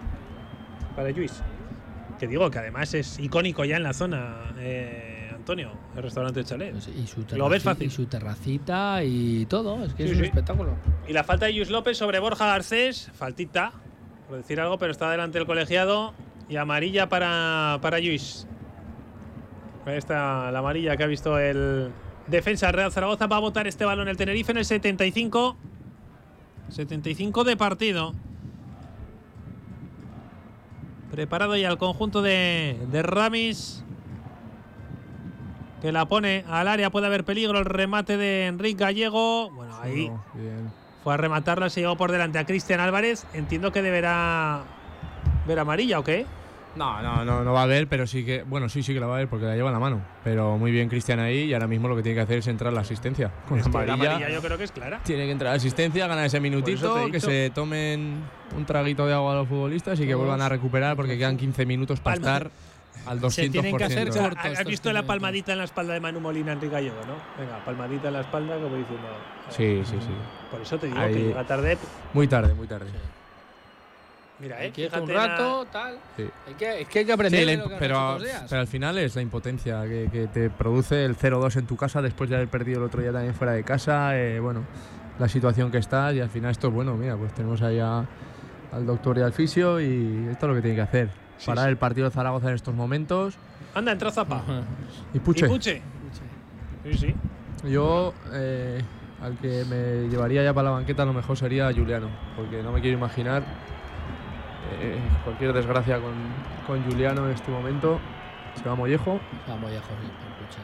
[0.95, 1.39] Para Luis.
[2.17, 5.12] Que digo que además es icónico ya en la zona, eh,
[5.43, 6.71] Antonio, el restaurante de Chalet.
[6.71, 7.87] Pues, y su Lo ves fácil.
[7.87, 9.83] Y su terracita y todo.
[9.83, 10.29] Es que Sí, es un sí.
[10.29, 10.71] espectáculo.
[11.05, 13.73] Y la falta de Luis López sobre Borja Garcés, faltita,
[14.29, 16.13] por decir algo, pero está delante el colegiado.
[16.47, 18.47] Y amarilla para, para Luis.
[19.85, 21.89] Ahí está la amarilla que ha visto el
[22.27, 23.27] defensa del Real Zaragoza.
[23.27, 25.57] Va a votar este balón el Tenerife en el 75.
[26.69, 28.13] 75 de partido.
[31.11, 33.83] Preparado ya el conjunto de, de Ramis.
[35.83, 37.59] Que la pone al área, puede haber peligro.
[37.59, 39.51] El remate de Enrique Gallego.
[39.51, 40.09] Bueno, ahí
[41.03, 43.27] fue a rematarla, se llevó por delante a Cristian Álvarez.
[43.33, 44.63] Entiendo que deberá
[45.45, 46.25] ver amarilla o qué.
[46.77, 49.05] No, no, no, no va a haber, pero sí que, bueno, sí, sí que la
[49.05, 50.01] va a haber porque la lleva en la mano.
[50.23, 52.73] Pero muy bien Cristian ahí y ahora mismo lo que tiene que hacer es entrar
[52.73, 53.29] la asistencia.
[53.47, 54.99] Con Es que la amarilla, yo creo que es clara.
[55.03, 58.23] tiene que entrar la asistencia, ganar ese minutito, que se tomen
[58.57, 61.65] un traguito de agua a los futbolistas y que vuelvan a recuperar porque quedan 15
[61.67, 62.37] minutos para Palma.
[62.37, 62.51] estar
[63.05, 63.29] al 200%.
[63.31, 66.19] Se tienen que hacer cortos ¿Has visto la 15 palmadita en la espalda de Manu
[66.19, 67.15] Molina Enrique Gallego, no?
[67.43, 69.07] Venga, palmadita en la espalda como diciendo.
[69.49, 70.13] Sí, sí, sí.
[70.51, 71.13] Por eso te digo Ahí.
[71.13, 71.77] que llega tarde.
[72.13, 72.87] Muy tarde, muy tarde.
[74.39, 75.97] Mira, Hay eh, que un rato, tal.
[76.17, 76.25] Sí.
[76.47, 77.47] Hay que, es que hay que Sí, aprender.
[77.47, 78.45] imp- lo que pero, hecho días.
[78.49, 82.01] pero al final es la impotencia que, que te produce el 0-2 en tu casa
[82.01, 84.17] después de haber perdido el otro día también fuera de casa.
[84.17, 84.63] eh, bueno,
[85.19, 86.95] la situación que estás y al final esto es bueno.
[86.95, 88.05] Mira, pues tenemos ahí a-
[88.71, 91.09] al doctor y al fisio y esto es lo que tiene que hacer.
[91.43, 91.71] Sí, Parar sí.
[91.71, 93.37] el partido de Zaragoza en estos momentos.
[93.75, 94.41] Anda, entra Zapa.
[95.13, 95.81] Y Puche, ¿Y Puche?
[96.85, 97.15] Sí, sí.
[97.69, 98.81] yo eh,
[99.21, 102.07] al que me llevaría ya para la banqueta a lo mejor sería Juliano,
[102.37, 103.43] porque no me quiero imaginar
[104.79, 106.13] eh, cualquier desgracia con,
[106.65, 107.99] con Juliano en este momento.
[108.55, 109.19] Se va Mollejo.
[109.45, 110.61] Vamos, ya, Jorge, escucha.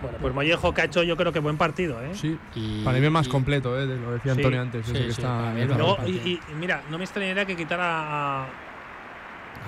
[0.00, 2.14] Bueno, pues Mollejo que ha hecho yo creo que buen partido, ¿eh?
[2.14, 3.86] Sí, Y- Para mí es más y- completo, ¿eh?
[3.86, 4.86] lo decía Sí, Antonio antes.
[4.86, 6.10] sí, que sí, está Luego, y,
[6.48, 8.46] y mira, no me extrañaría que quitara a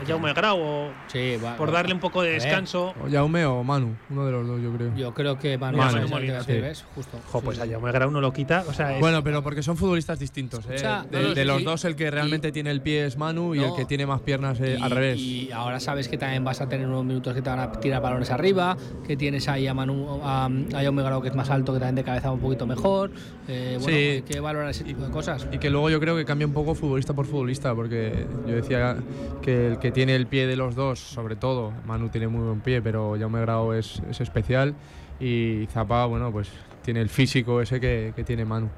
[0.07, 2.95] Jaume Grau o Sí, va- por darle un poco de descanso.
[3.03, 4.95] O Jaume o Manu, uno de los dos, yo creo.
[4.97, 6.61] Yo creo que Manu, Manu, es el que Molina, va a hacer, sí.
[6.61, 6.85] ¿ves?
[6.95, 7.19] Justo.
[7.31, 7.67] Jo, Sí, pues a.
[7.67, 8.65] Jaume Grau no lo quita.
[8.69, 10.65] O sea, es- Bueno, pero porque son futbolistas distintos.
[10.67, 10.73] ¿eh?
[10.75, 13.55] De, no, no, de y- los dos, el que realmente tiene el pie es Manu
[13.55, 15.19] y el que tiene más piernas eh, Y- al revés.
[15.19, 18.03] Y ahora sabes que también vas a tener unos minutos que te van a tirar
[18.03, 18.77] balones arriba,
[19.07, 21.95] que tienes ahí a Manu, a, a Jaume Grau, que es más alto, que también
[21.97, 23.11] de cabeza va un poquito mejor.
[23.49, 23.95] Eh, bueno, Sí.
[23.95, 25.47] hay que valorar ese tipo de cosas.
[25.53, 28.97] Y que luego yo creo que cambia un poco futbolista por futbolista, porque yo decía
[29.43, 32.61] que el que tiene el pie de los dos, sobre todo, Manu tiene muy buen
[32.63, 34.75] pie, pero Jaume Grau es, es especial
[35.21, 36.49] y Zapa, bueno, pues
[36.83, 38.71] tiene el físico ese que, que tiene Manu.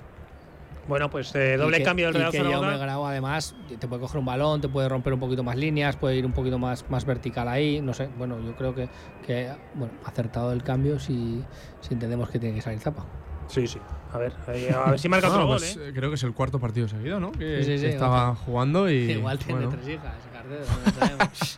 [0.88, 2.76] bueno, pues eh, doble Y que- cambio del y Real que Jaume.
[2.78, 6.16] Grau, además, te puede coger un balón, te puede romper un poquito más líneas, puede
[6.16, 7.80] ir un poquito más, más vertical ahí.
[7.80, 8.88] No sé, bueno, yo creo que,
[9.24, 11.40] que bueno, acertado el cambio si,
[11.82, 13.04] si entendemos que tiene que salir Zapa.
[13.46, 13.78] Sí, sí.
[14.12, 14.32] A ver,
[14.74, 15.92] a ver si marca otro Bueno, gol, pues, ¿eh?
[15.94, 17.30] Creo que es el cuarto partido seguido, ¿no?
[17.30, 18.94] Que, Sí, sí, sí, estaba jugando y.
[19.12, 20.14] Igual tiene bueno, tres hijas,
[20.46, 21.56] no sabemos.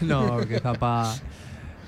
[0.02, 1.14] No, que Zapa.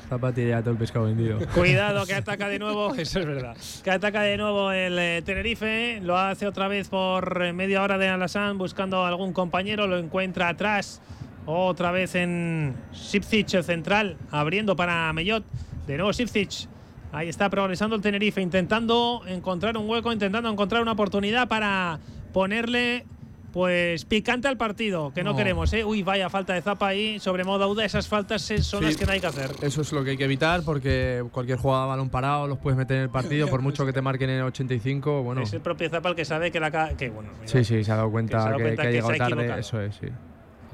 [0.09, 1.39] Zapa tiene ya todo el pescado vendido.
[1.55, 3.57] Cuidado que ataca de nuevo, eso es verdad.
[3.85, 7.99] Que ataca de nuevo el eh, Tenerife, lo hace otra vez por eh, media hora
[7.99, 11.03] de Alassane buscando a algún compañero, lo encuentra atrás,
[11.45, 15.45] otra vez en Sipcic, el central, abriendo para Mellot.
[15.87, 16.69] De nuevo Sipcic.
[17.13, 21.99] Ahí está progresando el Tenerife, intentando encontrar un hueco, intentando encontrar una oportunidad para
[22.35, 23.07] ponerle
[23.53, 25.37] pues picante al partido, que no, No.
[25.37, 25.85] queremos, ¿eh?
[25.85, 28.77] Uy, vaya falta de zapa ahí, sobre modo Auda, esas faltas son Sí.
[28.81, 29.51] las que no hay que hacer.
[29.63, 32.77] Eso es lo que hay que evitar porque cualquier jugada a balón parado los puedes
[32.77, 35.23] meter en el partido, por mucho que te marquen en el 85.
[35.23, 37.83] Bueno, Es el propio Zapa el que sabe que la que bueno, mira, sí, sí,
[37.85, 39.33] se ha dado Que cuenta que, cuenta que ha que llegado tarde.
[39.35, 39.61] equivocado.
[39.61, 40.07] Eso es, sí.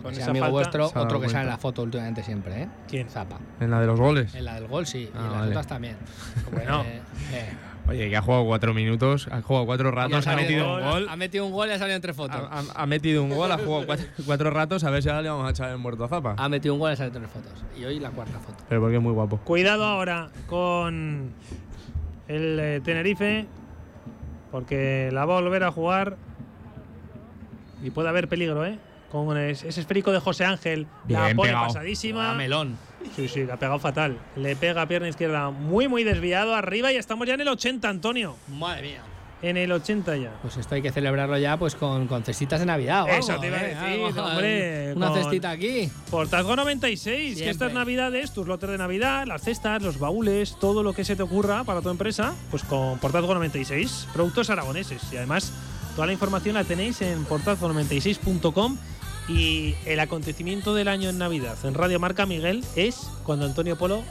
[0.02, 2.68] con Ese amigo falta- vuestro, otro que sale en la foto últimamente siempre, ¿eh?
[2.88, 3.08] ¿Quién?
[3.08, 3.38] Zapa.
[3.60, 4.34] En la de los goles.
[4.34, 5.08] En la del gol, sí.
[5.14, 5.50] Ah, y en las vale.
[5.52, 5.96] otras también.
[6.52, 6.82] Bueno.
[6.82, 7.00] Eh,
[7.32, 7.52] eh.
[7.86, 11.06] Oye, que ha jugado cuatro minutos, ha jugado cuatro ratos, ha metido un gol.
[11.10, 12.36] Ha metido un gol y ha salido en tres fotos.
[12.50, 15.20] Ha, ha- ha metido un gol, ha jugado cuatro, cuatro ratos, a ver si ahora
[15.22, 16.34] le vamos a echar el muerto a Zapa.
[16.38, 17.62] Ha metido un gol y ha salido en tres fotos.
[17.78, 18.64] Y hoy la cuarta foto.
[18.68, 19.36] Pero porque es muy guapo.
[19.44, 21.32] Cuidado ahora con
[22.28, 23.46] el eh, Tenerife,
[24.50, 26.16] porque la va a volver a jugar
[27.82, 28.78] y puede haber peligro, ¿eh?
[29.12, 31.66] Con ese ese esférico de José Ángel, la Bien pone pegado.
[31.66, 32.32] pasadísima.
[32.32, 32.76] Ah, melón.
[33.16, 34.18] Sí, sí, la ha pegado fatal.
[34.36, 37.88] Le pega a pierna izquierda muy, muy desviado arriba y estamos ya en el 80,
[37.88, 38.36] Antonio.
[38.48, 39.02] Madre mía.
[39.42, 40.32] En el 80 ya.
[40.40, 43.06] Pues esto hay que celebrarlo ya pues con, con cestitas de Navidad.
[43.10, 43.74] Eso vamos, te iba a ¿eh?
[43.74, 45.90] decir, hombre, Una cestita aquí.
[46.10, 47.50] Portazgo 96, que Siempre.
[47.50, 51.22] estas navidades, tus lotes de Navidad, las cestas, los baúles, todo lo que se te
[51.22, 55.02] ocurra para tu empresa, pues con Portazgo 96, productos aragoneses.
[55.12, 55.52] Y además,
[55.94, 58.78] toda la información la tenéis en portazgo96.com
[59.28, 64.02] y el acontecimiento del año en Navidad en Radio Marca Miguel es cuando Antonio Polo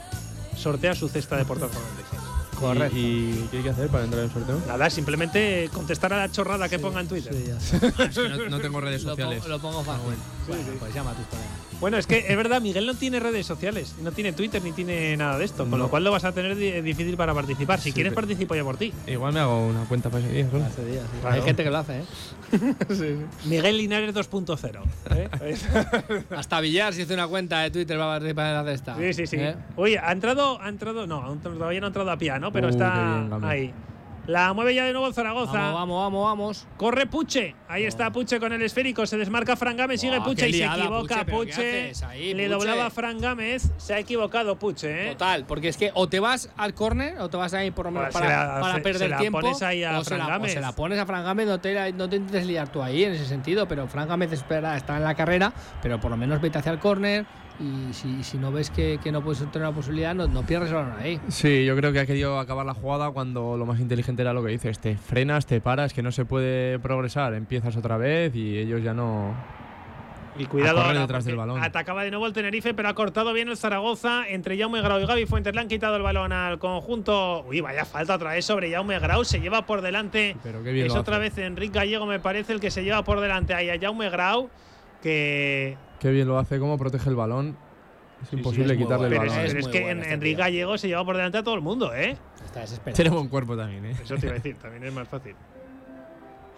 [0.56, 2.20] sortea su cesta de Portazgo 96.
[2.60, 2.96] Correcto.
[2.96, 4.60] ¿Y, y qué hay que hacer para entrar en el sorteo?
[4.66, 7.34] Nada, simplemente contestar a la chorrada que ponga en Twitter.
[7.60, 7.76] Sí,
[8.38, 9.38] no, no tengo redes Lo sociales.
[9.40, 10.14] pongo, lo pongo fácil.
[10.46, 11.50] Bueno, pues llama a tus colegas.
[11.84, 15.14] Bueno, es que es verdad, Miguel no tiene redes sociales, no tiene Twitter ni tiene
[15.18, 15.90] nada de esto, con lo No.
[15.90, 17.78] cual lo vas a tener di- difícil para participar.
[17.78, 18.90] Si Sí, quieres, participo yo por ti.
[19.06, 20.48] Igual me hago una cuenta para ese día.
[20.50, 20.64] ¿no?
[20.64, 21.18] Hace días, sí.
[21.20, 21.36] Claro.
[21.36, 22.04] Hay gente que lo hace, ¿eh?
[23.44, 24.80] Miguel Linares 2.0.
[25.10, 26.24] ¿eh?
[26.34, 28.96] Hasta Villar se hizo una cuenta de Twitter para participar en la cesta.
[28.96, 29.36] sí, sí, sí.
[29.38, 29.54] ¿Eh?
[29.76, 32.70] Oye, ha entrado, ha entrado, no, aún todavía no ha entrado a piano, pero Uh,
[32.70, 33.74] está bien, ahí.
[34.26, 35.52] La mueve ya de nuevo Zaragoza.
[35.52, 36.66] Vamos, vamos, vamos, vamos.
[36.78, 37.54] Corre Puche.
[37.68, 39.04] Ahí está Puche con el esférico.
[39.06, 40.00] Se desmarca Fran Gámez.
[40.00, 42.06] Sigue Puche y se equivoca Puche, ¿pero qué Puche.
[42.06, 42.48] ahí, Le Puche?
[42.48, 43.70] doblaba Fran Gámez.
[43.76, 45.12] Se ha equivocado Puche, ¿eh?
[45.12, 47.90] Total, porque es que o te vas al córner o te vas ahí por lo
[47.90, 49.40] menos Pues para, la- para se- perder se tiempo.
[49.40, 50.52] pones ahí a o, se Fran la, o Gámez.
[50.54, 53.12] se la pones a Fran Gámez, no te, no te intentes liar tú ahí en
[53.12, 55.52] ese sentido, pero Fran Gámez espera, está en la carrera,
[55.82, 57.26] pero por lo menos vete hacia el córner
[57.60, 60.70] y si, si no ves que, que no puedes tener una posibilidad, no, no pierdes
[60.70, 61.20] el balón ahí.
[61.28, 64.42] Sí, yo creo que ha querido acabar la jugada cuando lo más inteligente era lo
[64.42, 64.78] que dices.
[64.80, 67.34] Te frenas, te paras, que no se puede progresar.
[67.34, 69.34] Empiezas otra vez y ellos ya no.
[70.36, 71.62] Y cuidado ahora, detrás del balón.
[71.62, 74.28] Atacaba de nuevo el Tenerife, pero ha cortado bien el Zaragoza.
[74.28, 77.44] Entre Jaume Grau y Gaby Fuentes le han quitado el balón al conjunto.
[77.46, 79.24] Uy, vaya falta otra vez sobre Jaume Grau.
[79.24, 80.36] Se lleva por delante.
[80.42, 83.20] Pero qué bien es otra vez Enrique Gallego, me parece, el que se lleva por
[83.20, 84.50] delante ahí a Jaume Grau.
[85.04, 85.76] Que.
[86.00, 87.56] Qué bien lo hace, cómo protege el balón.
[88.22, 89.34] Es imposible es quitarle el balón.
[89.36, 90.36] pero es que bueno en- este Enrique.
[90.36, 92.16] Gallego se lleva por delante a todo el mundo, ¿eh?
[92.44, 92.96] Está desesperado.
[92.96, 93.96] Tiene buen cuerpo también, ¿eh?
[94.02, 95.34] Eso te iba a decir, también es más fácil.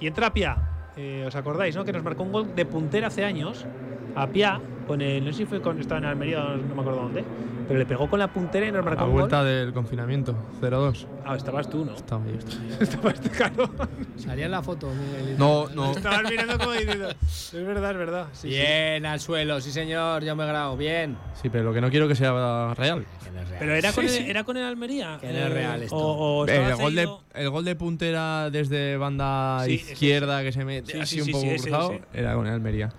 [0.00, 0.56] Y entra Pia.
[0.96, 1.84] Eh, ¿Os acordáis, no?
[1.84, 3.66] Que nos marcó un gol de puntera hace años.
[4.14, 5.24] A Pia, con el.
[5.24, 5.80] No sé si fue con.
[5.80, 7.24] Estaba en Almería, no me acuerdo dónde.
[7.66, 9.20] Pero le pegó con la puntera y nos A marcó la un gol.
[9.22, 11.06] vuelta del confinamiento, 0-2.
[11.24, 11.94] Ah, estabas tú, ¿no?
[11.96, 12.76] Estaba ahí, estaba ahí.
[12.80, 13.70] estabas tú, claro.
[14.16, 15.36] Salía en la foto, Miguel.
[15.36, 15.90] No, no.
[15.90, 17.08] Estabas mirando como diciendo.
[17.26, 18.26] Es verdad, es verdad.
[18.32, 18.48] Sí, sí.
[18.48, 21.16] Bien, al suelo, sí señor, Jaume Grau, bien.
[21.40, 23.04] Sí, pero lo que no quiero que sea real.
[23.24, 23.58] Que no es real.
[23.58, 24.30] Pero era con, Sí, el, sí.
[24.30, 25.18] era con el Almería.
[25.20, 25.96] Que no es real esto.
[25.96, 30.64] O, o El gol, de, el gol de puntera desde banda Sí, izquierda que se
[30.64, 32.90] mete Sí, así sí, un sí, poco sí, cruzado era con el Almería.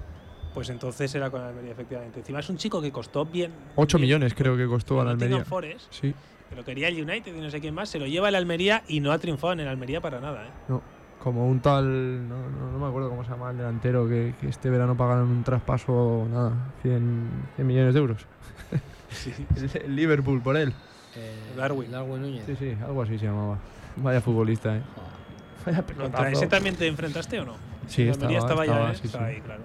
[0.57, 2.19] Pues entonces era con el Almería, efectivamente.
[2.19, 3.51] Encima es un chico que costó bien.
[3.75, 5.45] 8 bien- millones creo que costó al Almería.
[5.45, 6.13] Forest, Sí,
[6.49, 7.89] que lo quería el United y no sé quién más.
[7.89, 10.49] Se lo lleva el Almería y no ha triunfado en el Almería para nada, ¿eh?
[10.69, 10.81] no.
[11.19, 14.47] Como un tal, no, no, no me acuerdo cómo se llama el delantero, que, que
[14.49, 18.25] este verano pagaron un traspaso, nada, 100, 100 millones de euros.
[19.55, 20.73] El- el Liverpool por él.
[21.15, 21.91] Eh, Darwin.
[21.91, 22.45] Darwin Núñez.
[22.45, 23.57] Sí, sí, algo así se llamaba.
[23.97, 24.81] Vaya futbolista, eh.
[25.65, 26.27] Vaya ¿Contra pelotazo.
[26.29, 27.55] ese también te enfrentaste o no?
[27.87, 28.95] Sí, estaba- estaba, ya, estaba, ¿eh?
[28.95, 29.33] sí, Estaba sí.
[29.35, 29.61] ahí, claro.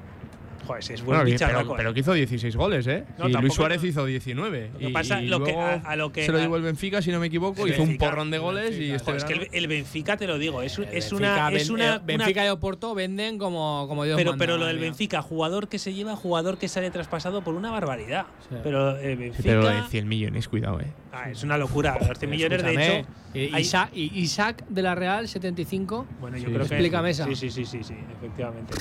[0.72, 1.76] Joder, si es buen Bueno, bicharraco, pero, ¿eh?
[1.78, 3.04] pero que hizo 16 goles, ¿eh?
[3.18, 3.88] No, y tampoco Luis Suárez no.
[3.88, 4.70] hizo 19.
[4.72, 6.56] Lo que y, pasa- y lo que- luego a- a lo que- se lo llevó
[6.56, 8.96] el Benfica, si no me equivoco, hizo un Benfica, porrón de goles y Benfica.
[8.96, 10.78] este Joder, es que el, el Benfica, te lo digo, es, es
[11.10, 11.50] Benfica una.
[11.50, 14.78] ven- Es una, Benfica y Oporto venden como, como Dios pero, manda, pero lo del.
[14.78, 18.26] Benfica, jugador que se lleva, jugador que sale traspasado por una barbaridad.
[18.48, 18.56] Sí.
[18.62, 19.42] Pero el Sí, Benfica.
[19.48, 20.86] pero lo de 100 millones, cuidado, eh.
[21.12, 21.98] Ah, es una locura.
[22.08, 23.08] Los 100 millones, de hecho.
[23.34, 26.06] eh, hay- Isaac, y- Isaac de la Real, 75.
[26.20, 26.74] Bueno, yo Sí, creo que.
[26.74, 27.26] explícame esa.
[27.26, 28.74] Sí, sí, sí, sí, sí, efectivamente.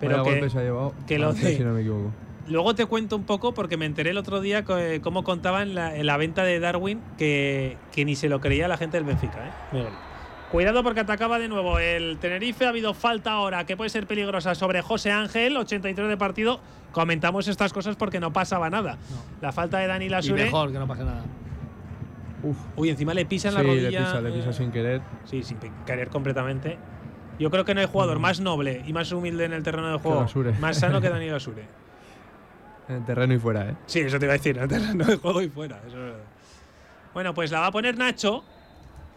[0.00, 0.94] Pero que, golpe se ha llevado.
[1.06, 2.10] que lo Francia, de- Si no me equivoco.
[2.48, 5.94] Luego te cuento un poco porque me enteré el otro día eh, cómo contaban la,
[5.96, 9.46] en la venta de Darwin que, que ni se lo creía la gente del Benfica.
[9.48, 9.50] ¿eh?
[9.72, 9.92] Miguel.
[10.50, 12.64] Cuidado porque atacaba de nuevo el Tenerife.
[12.64, 16.60] Ha habido falta ahora que puede ser peligrosa sobre José Ángel, 83 de partido.
[16.92, 18.96] Comentamos estas cosas porque no pasaba nada.
[19.42, 20.44] La falta de Dani Y Lasure.
[20.44, 21.22] mejor, que no pase nada.
[22.42, 22.56] Uf.
[22.76, 23.98] Uy, encima le pisa en Sí, la le rodilla.
[24.06, 25.02] pisa, le pisa eh, sin querer.
[25.24, 26.78] Sí, sin querer completamente.
[27.38, 29.98] Yo creo que no hay jugador más noble y más humilde en el terreno de
[29.98, 30.26] juego,
[30.60, 31.64] más sano que Dani Lasure.
[32.88, 33.76] En el terreno y fuera, eh.
[33.86, 35.78] Sí, eso te iba a decir, en el terreno de juego y fuera.
[35.86, 36.24] Eso es verdad.
[37.14, 38.44] Bueno, pues la va a poner Nacho.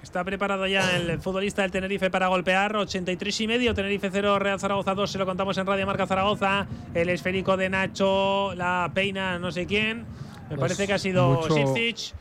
[0.03, 2.76] Está preparado ya el futbolista del Tenerife para golpear.
[2.76, 5.11] 83 y medio, Tenerife 0, Real Zaragoza 2.
[5.11, 6.65] Se lo contamos en Radio Marca Zaragoza.
[6.93, 10.06] El esférico de Nacho, la peina, no sé quién.
[10.51, 11.73] Me Pues parece que ha sido mucho-.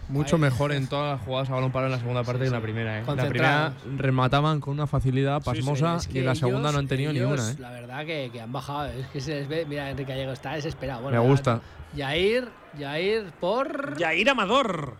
[0.08, 0.42] Mucho Ahí.
[0.42, 2.60] mejor en todas las jugadas a balón parado en la segunda parte que en la
[2.60, 3.00] primera, eh.
[3.00, 3.74] La Concentrados.
[3.82, 6.72] primera remataban con una facilidad Sí, sí, pasmosa Es y que en la segunda ellos-
[6.74, 7.56] no han tenido ni ellos, una, eh.
[7.58, 8.86] La verdad que, que han bajado.
[8.86, 9.66] Es que se les ve.
[9.68, 11.02] Mira, Enrique Gallego está desesperado.
[11.02, 11.60] Bueno, Me ya- gusta.
[11.96, 12.48] Yair,
[12.78, 13.96] Yair por.
[13.98, 14.94] Yair Amador.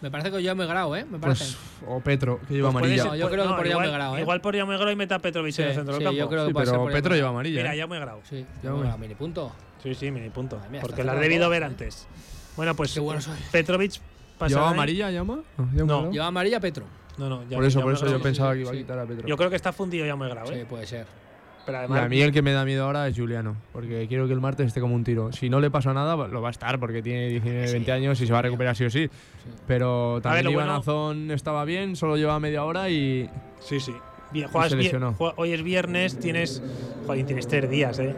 [0.00, 1.04] Me parece que yo me grau, ¿eh?
[1.10, 1.42] Me parece.
[1.44, 1.56] Pues,
[1.90, 3.02] o Petro, que lleva Pues amarilla.
[3.02, 4.20] ser- No, yo creo que por igual, Jaume Grau, ¿eh?
[4.20, 6.18] Igual por Jaume Grau y meta a Petrovic Sí, en el centro sí, del campo.
[6.20, 7.62] yo creo que Sí, puede pero Petro lleva amarilla.
[7.62, 7.78] Mira, eh.
[7.80, 8.20] Jaume Grau.
[8.22, 9.52] Sí, Ya, yo me grau, mini punto.
[9.82, 10.60] Sí, sí, mini punto.
[10.70, 12.06] Mía, Porque lo has debido ver antes.
[12.58, 13.36] Bueno, pues Qué bueno soy.
[13.50, 13.92] Petrovic
[14.36, 15.38] pasará ¿Lleva amarilla, llama?
[15.56, 15.94] No, ¿lleva No.
[15.94, 16.12] amarilla?
[16.12, 16.84] Lleva amarilla Petro.
[17.16, 18.22] No, no, ya- Por eso, por eso yo sí.
[18.22, 18.76] pensaba que iba sí.
[18.76, 19.26] a quitar a Petro.
[19.26, 20.66] Yo creo que está fundido Jaume Grau, Sí, ¿eh?
[20.68, 21.06] puede ser.
[21.64, 24.26] Pero Y además, a mí el que me da miedo ahora es Juliano, porque quiero
[24.26, 25.32] que el martes esté como un tiro.
[25.32, 28.20] Si no le pasa nada, lo va a estar, porque tiene 19, Sí, 20 años
[28.20, 29.08] y se va a recuperar sí o sí.
[29.66, 33.28] Pero también lo Iván bueno- Azón estaba bien, solo lleva media hora y
[33.60, 33.94] Sí, sí.
[34.32, 35.14] Bien, juegas se bien- lesionó.
[35.14, 36.62] jue- hoy es viernes, tienes.
[37.06, 38.14] Joder, tienes tres días, ¿eh?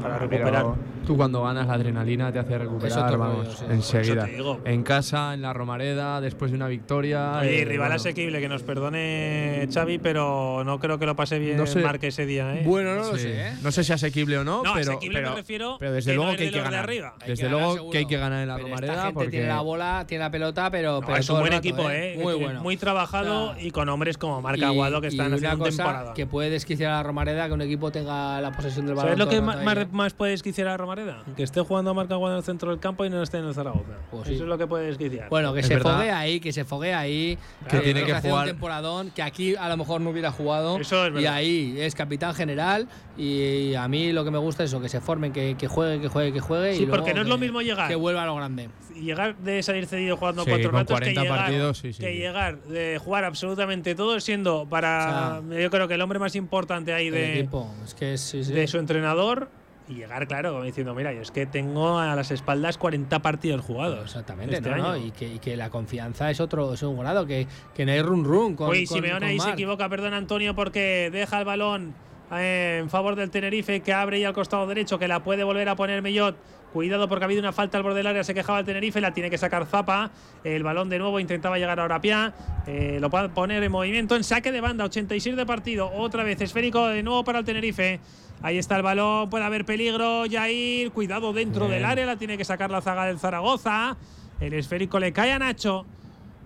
[0.00, 0.50] Para recuperar.
[0.52, 3.64] Pero tú cuando ganas la adrenalina te hace recuperar, vamos, rollo, sí.
[3.70, 4.14] enseguida.
[4.22, 4.60] Por eso te digo.
[4.64, 7.38] En casa, en la Romareda, después de una victoria.
[7.40, 7.94] Oye, eh, rival bueno.
[7.96, 11.80] asequible, que nos perdone Xavi, pero no creo que lo pase bien No sé.
[11.80, 12.62] Marque ese día, ¿eh?
[12.64, 13.52] Bueno, no lo sé, ¿eh?
[13.62, 16.16] No sé si asequible o no, No, pero, asequible me pero, refiero pero desde que
[16.16, 16.80] no luego es que hay de que ganar.
[16.84, 17.14] arriba.
[17.26, 17.90] Desde luego seguro.
[17.92, 20.24] que hay que ganar en la Pero esta Romareda gente porque tiene la bola, tiene
[20.24, 22.14] la pelota, pero, No, pero es un buen rato, equipo, ¿eh?
[22.14, 22.18] ¿eh?
[22.22, 22.62] Muy bueno.
[22.62, 26.14] Muy trabajado y con hombres como Marca Y- Aguado que y están haciendo temporada.
[26.14, 29.12] que puede desquiciar a la Romareda que un equipo tenga la posesión del balón.
[29.16, 30.93] ¿Sabes lo que más, puedes quisiera a Romareda?
[30.94, 31.24] Romareda?
[31.36, 33.54] Que esté jugando a marca en el centro del campo y no esté en el
[33.54, 33.84] Zaragoza.
[34.10, 34.34] Pues sí.
[34.34, 35.28] Eso es lo que puedes desquiciar.
[35.28, 35.96] Bueno, que Es se verdad.
[35.96, 37.38] fogue ahí, que se fogue ahí.
[37.68, 40.78] Que tiene que hacer jugar- un temporadón, que aquí a lo mejor no hubiera jugado.
[40.78, 41.34] Eso es y verdad.
[41.34, 42.88] ahí es capitán general.
[43.16, 46.00] Y a mí lo que me gusta es eso, que se formen, que, que juegue,
[46.00, 46.74] que juegue, que juegue.
[46.74, 47.88] Sí, y luego porque no es que- lo mismo llegar.
[47.88, 48.68] Que vuelva a lo grande.
[48.94, 52.00] Y llegar de salir cedido jugando Sí, cuatro ratos 40 que llegar, partidos, sí, sí,
[52.00, 56.92] que llegar de jugar absolutamente todo siendo para yo creo que el hombre más importante
[56.94, 57.68] ahí de, equipo.
[57.84, 58.52] Es que es, sí, sí.
[58.52, 59.48] de su entrenador
[59.86, 64.04] y llegar claro diciendo mira yo es que tengo a las espaldas 40 partidos jugados
[64.04, 64.96] Exactamente, este ¿no?
[64.96, 68.00] Y, que, y que la confianza es otro es un grado, que, que no hay
[68.00, 68.70] run run con.
[68.70, 71.94] Uy, con- Simeone con ahí se equivoca, perdón Antonio, porque deja el balón
[72.32, 75.68] eh, en favor del Tenerife, que abre ya al costado derecho, que la puede volver
[75.68, 76.36] a poner Mellot.
[76.72, 79.14] Cuidado porque ha habido una falta al borde del área, se quejaba el Tenerife, la
[79.14, 80.10] tiene que sacar Zapa.
[80.42, 82.32] El balón de nuevo intentaba llegar ahora Pia.
[82.66, 85.88] Eh, lo puede poner en movimiento en saque de banda, 86 de partido.
[85.94, 88.00] Otra vez esférico de nuevo para el Tenerife.
[88.42, 90.24] Ahí está el balón, puede haber peligro.
[90.30, 91.78] Jair, cuidado dentro Bien.
[91.78, 93.96] del área, la tiene que sacar la zaga del Zaragoza.
[94.40, 95.86] El esférico le cae a Nacho.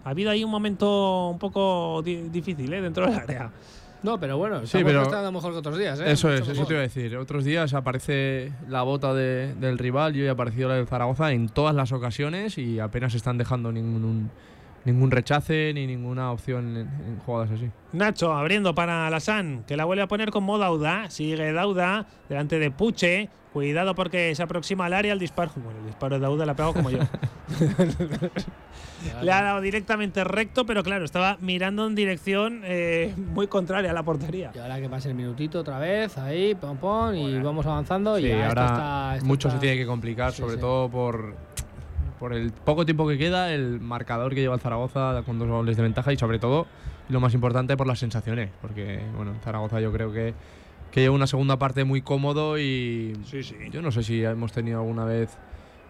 [0.05, 2.81] Ha habido ahí un momento un poco di- difícil ¿eh?
[2.81, 3.51] dentro del área.
[4.01, 6.13] No, pero bueno, Sí, pero mostrando mejor que otros días, ¿eh?
[6.13, 7.17] Eso Mucho es, eso te iba a decir.
[7.17, 11.33] Otros días aparece la bota de- del rival y hoy ha aparecido la del Zaragoza
[11.33, 14.31] en todas las ocasiones y apenas están dejando ningún,
[14.85, 17.71] ningún rechace ni ninguna opción en, en jugadas así.
[17.93, 21.11] Nacho abriendo para Alassane, que la vuelve a poner con modo Dauda.
[21.11, 23.29] Sigue Dauda delante de Puche.
[23.53, 25.51] Cuidado porque se aproxima al área el disparo.
[25.57, 26.99] Bueno, el disparo de Dauda la ha pegado como yo.
[29.23, 33.95] Le ha dado directamente recto, pero claro, estaba mirando en dirección eh, muy contraria a
[33.95, 34.51] la portería.
[34.55, 38.19] Y ahora que pase el minutito otra vez, ahí, pom, pom, y vamos avanzando.
[38.19, 40.61] y esto ahora está, esto mucho está- se tiene que complicar, Sí, sobre sí.
[40.61, 41.35] todo por,
[42.19, 45.77] por el poco tiempo que queda, el marcador que lleva el Zaragoza con dos goles
[45.77, 46.67] de ventaja y sobre todo,
[47.09, 48.51] lo más importante, por las sensaciones.
[48.61, 50.35] Porque bueno, Zaragoza yo creo que,
[50.91, 53.57] que lleva una segunda parte muy cómodo y Sí, sí.
[53.71, 55.37] yo no sé si hemos tenido alguna vez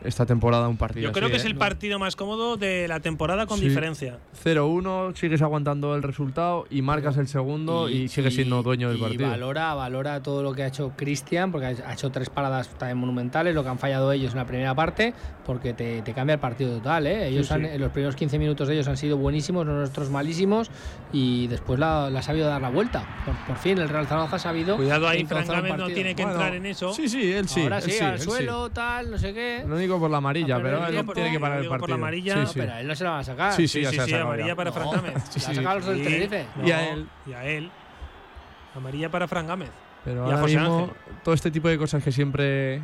[0.05, 1.49] esta temporada un partido Yo creo así, que es ¿eh?
[1.49, 3.69] el partido más cómodo de la temporada con Sí.
[3.69, 4.19] diferencia.
[4.45, 9.01] 0-1, sigues aguantando el resultado y marcas el segundo y, sigues siendo dueño del y
[9.01, 9.29] partido.
[9.31, 13.55] valora, valora todo lo que ha hecho Cristian, porque ha hecho tres paradas también monumentales,
[13.55, 15.15] lo que han fallado ellos en la primera parte,
[15.45, 17.07] porque te, te cambia el partido total.
[17.07, 17.29] ¿eh?
[17.29, 17.69] Ellos Sí, han- sí.
[17.73, 20.71] en los primeros 15 minutos de ellos han sido buenísimos, los nuestros malísimos,
[21.13, 23.05] y después la, la ha sabido dar la vuelta.
[23.25, 24.77] Por, por fin, el Real Zaragoza ha sabido.
[24.77, 26.93] Cuidado ahí, encauzar Fran un Gámez no tiene que Bueno, entrar en eso.
[26.93, 27.63] Sí, sí, él sí.
[27.63, 28.25] Ahora él sí, al él sí.
[28.27, 29.65] suelo, tal, no sé qué.
[29.67, 31.99] Lo único por la amarilla, Ah, pero él tiene- que parar el digo por partido.
[31.99, 32.59] la amarilla, Sí, No, sí.
[32.61, 33.53] pero él no se la van a sacar.
[33.55, 34.57] Sí, Sí, ya sí, se ha sí, amarilla ya.
[34.57, 35.25] para Fran No, Gámez.
[35.29, 36.03] se la ha sacado Sí.
[36.03, 36.47] Tenerife.
[36.65, 37.09] Y a No, él.
[37.27, 37.71] Y a él.
[38.77, 39.71] Amarilla para Fran Gámez.
[40.05, 40.91] Pero ahora mismo,
[41.25, 42.81] todo este tipo de cosas que siempre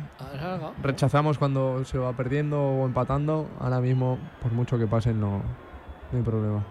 [0.83, 5.41] rechazamos cuando se va perdiendo o empatando, ahora mismo, por mucho que pasen, no,
[6.11, 6.63] no hay problema.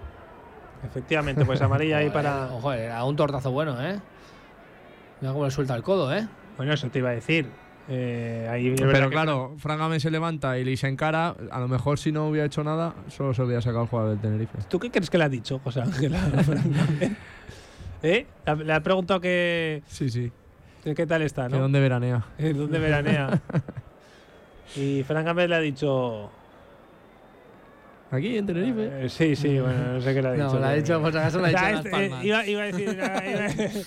[0.84, 2.52] Efectivamente, pues amarilla ahí para.
[2.52, 3.98] Ojo, era un tortazo bueno, ¿eh?
[5.20, 6.28] Mira cómo le suelta el codo, ¿eh?
[6.56, 7.50] Bueno, eso te iba a decir.
[7.88, 11.34] Eh, ahí Pero que- claro, Fran Gámez se levanta y le se encara.
[11.50, 14.20] A lo mejor si no hubiera hecho nada, solo se hubiera sacado el jugador del
[14.20, 14.58] Tenerife.
[14.68, 16.14] ¿Tú qué crees que le ha dicho, José Ángel?
[18.02, 18.26] ¿Eh?
[18.64, 20.30] Le ha preguntado que, Sí, sí.
[20.82, 21.60] que qué tal está, Que ¿no?
[21.62, 22.24] dónde veranea.
[22.38, 23.40] Eh, ¿Dónde veranea?
[24.76, 26.30] y Fran Gámez le ha dicho.
[28.14, 29.04] Aquí en Tenerife.
[29.04, 30.52] eh, sí, sí, bueno, no sé qué le ha dicho.
[30.54, 32.24] No, le ha dicho, por si acaso le ha dicho Ah, las este, eh, palmas.
[32.24, 33.82] iba, iba a decir iba-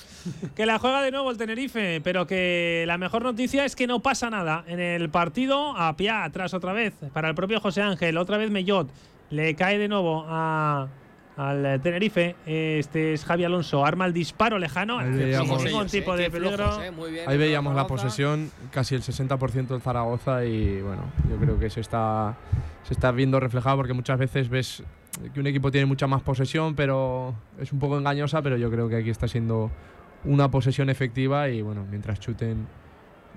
[0.55, 4.01] que la juega de nuevo el Tenerife, pero que la mejor noticia es que no
[4.01, 5.75] pasa nada en el partido.
[5.77, 8.87] A pie atrás otra vez para el propio José Ángel, otra vez Mellot
[9.29, 10.87] le cae de nuevo a,
[11.37, 12.35] al Tenerife.
[12.45, 16.15] Este es Javi Alonso, arma el disparo lejano, Ahí sin veíamos- ningún ellos, eh, tipo
[16.15, 16.55] qué de peligro.
[16.57, 21.03] flojos, eh, muy bien, Ahí veíamos la posesión, casi el 60% del Zaragoza y bueno,
[21.29, 22.35] yo creo que se está,
[22.83, 24.83] se está viendo reflejado porque muchas veces ves
[25.33, 28.89] que un equipo tiene mucha más posesión, pero es un poco engañosa, pero yo creo
[28.89, 29.71] que aquí está siendo
[30.25, 32.67] una posesión efectiva y bueno, mientras chuten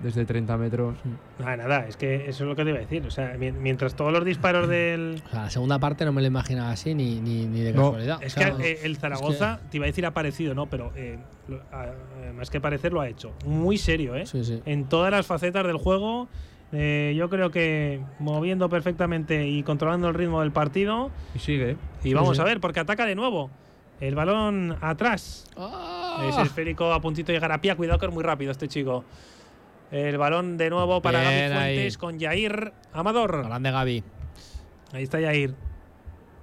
[0.03, 0.95] desde 30 metros.
[1.39, 3.05] Nada, nada, es que eso es lo que te iba a decir.
[3.05, 5.21] O sea, mi- mientras todos los disparos del.
[5.25, 7.83] O sea, la segunda parte no me lo imaginaba así ni, ni, ni de No.
[7.91, 8.23] casualidad.
[8.23, 10.65] Es que eh, el Zaragoza, te iba a decir ha parecido, ¿no?
[10.67, 11.17] Pero eh,
[11.49, 13.33] eh, más que parecer, lo ha hecho.
[13.45, 14.25] Muy serio, ¿eh?
[14.25, 14.61] Sí, sí.
[14.65, 16.27] En todas las facetas del juego.
[16.73, 21.11] eh, yo creo que moviendo perfectamente y controlando el ritmo del partido.
[21.35, 21.75] Y sigue.
[22.03, 22.41] Y vamos sí.
[22.41, 23.49] a ver, porque ataca de nuevo.
[23.99, 25.45] El balón atrás.
[25.57, 26.25] ¡Ah!
[26.27, 27.75] Ese esférico a puntito de llegar a pie.
[27.75, 29.03] Cuidado que es muy rápido este chico.
[29.91, 31.75] El balón de nuevo para Bien Gaby ahí.
[31.75, 33.43] Fuentes con Jair Amador.
[33.45, 34.03] Grande Gaby.
[34.93, 35.53] Ahí está Jair.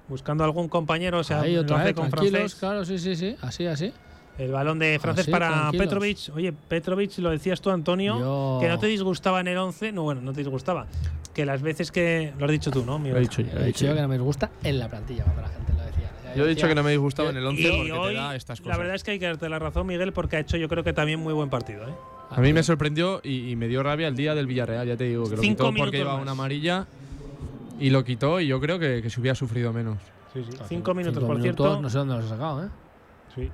[0.08, 1.18] Buscando algún compañero.
[1.20, 2.58] O sea, Ahí lo otra hace vez, con tranquilos, francés.
[2.58, 3.36] claro, sí, sí, sí.
[3.40, 3.92] Así, así.
[4.38, 5.86] El balón de francés Así, para tranquilos.
[5.86, 6.18] Petrovic.
[6.34, 9.92] Oye, Petrovic, lo decías tú, Antonio, Yo- que no te disgustaba en el 11.
[9.92, 10.86] No, bueno, no te disgustaba.
[11.34, 12.32] Que las veces que.
[12.38, 12.98] Lo has dicho tú, ¿no?
[12.98, 13.52] Lo he dicho yo.
[13.54, 15.82] Lo he dicho yo que no me gusta en la plantilla cuando la gente lo
[15.84, 16.07] decía.
[16.36, 18.36] Yo he dicho que no me disgustaba en el 11 Y porque hoy, te da
[18.36, 18.78] estas la cosas.
[18.78, 20.92] verdad es que hay que darte la razón, Miguel, porque ha hecho yo creo que
[20.92, 21.88] también muy buen partido.
[21.88, 21.92] ¿eh?
[22.30, 25.04] A mí me sorprendió y, y me dio rabia el día del Villarreal, ya te
[25.04, 26.22] digo, que lo Cinco quitó porque iba más.
[26.22, 26.86] una amarilla
[27.80, 29.98] y lo quitó y yo creo que, que se hubiera sufrido menos.
[30.34, 30.56] Sí, sí.
[30.68, 31.82] Cinco minutos, Cinco por minutos, cierto.
[31.82, 32.68] No sé dónde los ha sacado, ¿eh?
[33.34, 33.50] Sí.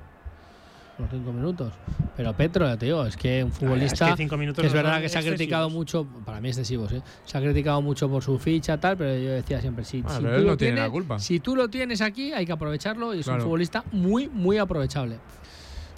[0.98, 1.72] Los cinco minutos.
[2.16, 4.10] Pero Petro, ya te digo, es que un es futbolista.
[4.10, 6.92] que cinco minutos que es no verdad que se ha criticado mucho, para mí excesivos,
[6.92, 7.02] ¿eh?
[7.24, 10.16] Se ha criticado mucho por su ficha, tal, pero yo decía siempre, si, Ah, si
[10.22, 11.18] pero tú él lo no tiene tienes- la culpa.
[11.18, 13.44] Si tú lo tienes aquí, hay que aprovecharlo y es un Claro.
[13.44, 15.18] futbolista muy, muy aprovechable.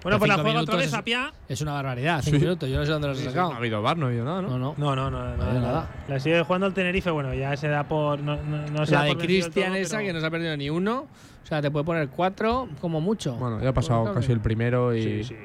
[0.02, 1.32] Bueno, pues la juega otra vez es- a Pia.
[1.48, 2.42] Es una barbaridad, cinco Sí.
[2.44, 3.52] minutos, yo no sé dónde los ha No sacado.
[3.52, 4.50] ha habido bar, no ha habido nada, ¿no?
[4.50, 4.74] No, no.
[4.78, 5.60] No, no, no, no, No, no.
[5.60, 5.90] nada.
[6.08, 8.20] La sigue jugando el Tenerife, bueno, ya se da por.
[8.20, 10.56] No, no, no se La da de Cristian esa, pero- que no se ha perdido
[10.56, 11.06] ni uno.
[11.46, 13.36] O sea, te puede poner cuatro como mucho.
[13.36, 15.22] Bueno, ya ha pasado casi el primero y.
[15.22, 15.36] Sí, sí.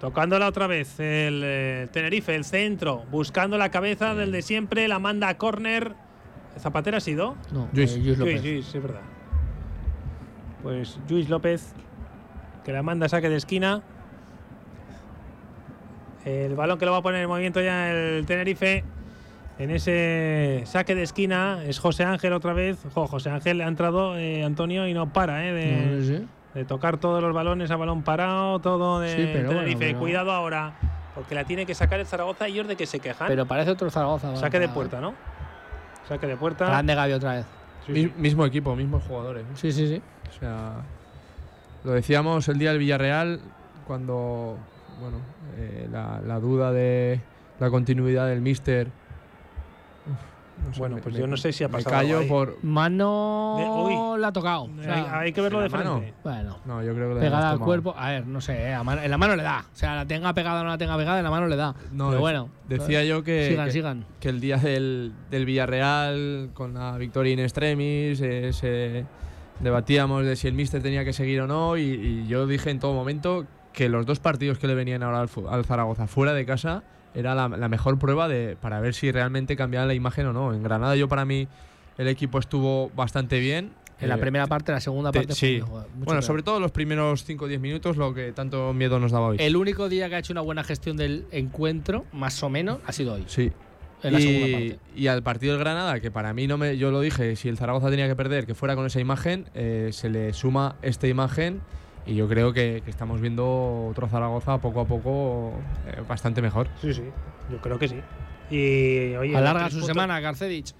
[0.00, 4.98] Tocándola otra vez el eh, Tenerife, el centro, buscando la cabeza del de siempre, la
[4.98, 5.92] manda a córner.
[6.58, 7.36] ¿Zapatera ha sido?
[7.52, 7.94] No, Luis.
[7.94, 8.42] eh, Luis López.
[8.42, 9.02] Luis, es verdad.
[10.62, 11.74] Pues Luis López,
[12.64, 13.82] que la manda a saque de esquina.
[16.24, 18.84] El balón que lo va a poner en movimiento ya el Tenerife.
[19.58, 22.78] En ese saque de esquina es José Ángel otra vez.
[22.94, 26.26] Jo, José Ángel ha entrado eh, Antonio y no para eh, de, No, no sé.
[26.54, 29.76] de tocar todos los balones a balón parado, todo de Sí, pero Tenerife.
[29.76, 30.72] bueno, pero- Cuidado ahora,
[31.14, 33.28] porque la tiene que sacar el Zaragoza y ellos de que se quejan.
[33.28, 34.34] Pero parece otro Zaragoza.
[34.36, 35.14] Saque de puerta, ¿no?
[36.08, 36.66] Saque de puerta.
[36.66, 37.46] Grande Gaby otra vez.
[37.86, 38.12] Sí, Mi- sí.
[38.16, 39.44] Mismo equipo, mismos jugadores.
[39.44, 39.46] ¿eh?
[39.54, 40.02] Sí, sí, sí.
[40.34, 40.72] O sea,
[41.84, 43.40] lo decíamos el día del Villarreal
[43.86, 44.56] cuando,
[45.00, 45.18] bueno,
[45.58, 47.20] eh, la, la duda de
[47.60, 48.88] la continuidad del míster.
[50.60, 52.18] Uf, no sé, Bueno, me- pues me- yo no sé si ha me pasado callo
[52.18, 52.28] algo ahí.
[52.28, 52.58] por.
[52.64, 53.64] Mano De-
[54.14, 54.20] uy.
[54.20, 54.64] la ha tocado.
[54.64, 56.14] O sea, hay, hay que verlo de frente.
[56.22, 57.94] bueno, No, yo creo que le pegada al cuerpo.
[57.96, 59.64] A ver, no sé, eh, a mano- en la mano le da.
[59.72, 61.74] O sea, la tenga pegada o no la tenga pegada, en la mano le da.
[61.92, 62.48] No, Pero bueno.
[62.68, 64.04] Decía yo que, Sigan, que, sigan.
[64.20, 69.04] que el día del, del Villarreal, con la victoria in extremis, eh, se
[69.60, 71.76] debatíamos de si el míster tenía que seguir o no.
[71.76, 75.20] Y, y yo dije en todo momento que los dos partidos que le venían ahora
[75.50, 76.82] al Zaragoza fuera de casa
[77.14, 80.52] era la, la mejor prueba de, para ver si realmente cambiaba la imagen o no.
[80.54, 81.48] En Granada, yo para mí,
[81.98, 83.70] el equipo estuvo bastante bien.
[84.00, 85.34] En la Eh, primera parte, en la segunda te- parte.
[85.34, 85.60] sí.
[85.60, 86.22] fue Bueno, peor.
[86.24, 89.36] sobre todo los primeros 5 o 10 minutos, lo que tanto miedo nos daba hoy.
[89.38, 92.92] El único día que ha hecho una buena gestión del encuentro, más o menos, ha
[92.92, 93.24] sido hoy.
[93.26, 93.52] Sí.
[94.02, 94.78] En la segunda y, parte.
[94.96, 97.56] y al partido del Granada, que para mí no me, yo lo dije, si el
[97.56, 101.60] Zaragoza tenía que perder, que fuera con esa imagen, eh, se le suma esta imagen
[102.06, 105.52] y yo creo que, que estamos viendo otro Zaragoza poco a poco
[105.86, 106.68] eh, bastante mejor.
[106.80, 107.04] Sí, sí.
[107.50, 108.00] Yo creo que sí.
[108.50, 110.74] Y oye, Alarga su puntos- semana, Garcedich.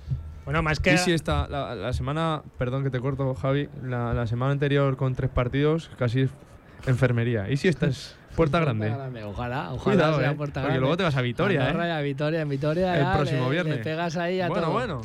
[0.45, 0.95] Bueno, más que.
[0.95, 4.97] Y si esta, la, la semana, perdón que te corto, Javi, la, la semana anterior
[4.97, 6.29] con tres partidos, casi
[6.87, 7.49] enfermería.
[7.49, 8.91] ¿Y si esta es puerta grande?
[9.25, 10.81] Ojalá, ojalá Cuidado, sea eh, puerta porque grande.
[10.81, 11.93] luego te vas a Vitoria, Andorra ¿eh?
[11.93, 12.97] a Vitoria, en Vitoria.
[12.97, 13.77] El ya próximo le- viernes.
[13.79, 14.73] Le pegas ahí a Bueno, todo.
[14.73, 15.01] bueno.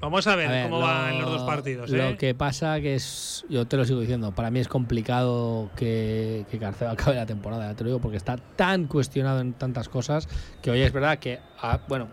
[0.00, 1.92] Vamos a ver, A ver, cómo lo- van los dos partidos.
[1.92, 1.96] ¿eh?
[1.96, 6.46] Lo que pasa que es, yo te lo sigo diciendo, para mí es complicado que,
[6.50, 9.88] que Carcedo acabe la temporada, ya te lo digo, porque está tan cuestionado en tantas
[9.88, 10.26] cosas
[10.62, 12.08] que hoy es verdad que, ah, bueno,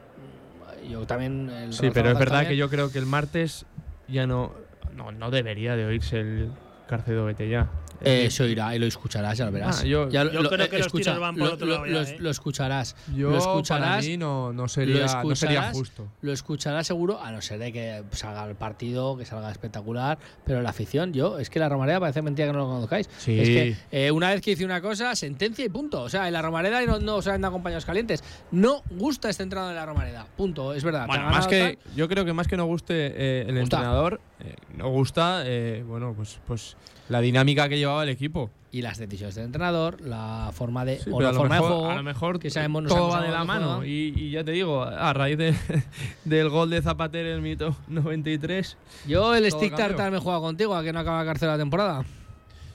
[0.89, 1.49] yo también...
[1.49, 3.65] el Sí, pero es verdad también- que yo creo que el martes
[4.07, 4.51] ya no,
[4.95, 6.51] no, no debería de oírse el
[6.88, 7.68] Carcedo Vete ya.
[8.02, 9.82] Eh, se oirá y lo escucharás, ya lo verás.
[9.82, 11.86] Ah, yo- Ya yo creo que los escucha, tiros van por lo, otro lo- lado
[11.88, 12.18] ya, lo- ¿eh?
[12.19, 12.95] lo escucharás.
[13.15, 14.06] Yo, lo para escucharás.
[14.06, 16.07] mí no, no, lo sería, no sería escucharás, justo.
[16.22, 20.18] Lo escucharás seguro, a no ser de que salga el partido, que salga espectacular.
[20.45, 23.10] Pero la afición, yo, es que la Romareda parece mentira que no lo conozcáis.
[23.18, 23.40] Sí.
[23.40, 26.02] Es que eh, una vez que hice una cosa, sentencia y punto.
[26.03, 28.24] O sea, en la Romareda no, no salen de acompañados calientes.
[28.52, 30.28] No gusta este entrenador en la Romareda.
[30.38, 30.74] Punto.
[30.74, 31.07] Es verdad.
[31.07, 33.78] Bueno, más que, yo creo que más que no guste eh, el Gusta.
[33.78, 36.76] entrenador, eh, no gusta, eh, bueno, pues, pues
[37.10, 38.50] la dinámica que llevaba el equipo.
[38.70, 41.70] y las decisiones del entrenador, la forma de, Sí, o la a lo forma mejor,
[41.70, 41.90] de juego.
[41.92, 43.84] a lo mejor que sabemos, todo va de a la mano.
[43.86, 45.56] Y, y ya te digo, a raíz de-
[46.26, 48.78] del gol de Zapatero en el mito 93.
[49.08, 52.04] Yo el stick tartar me he jugado contigo, a que no acaba cárcel la temporada.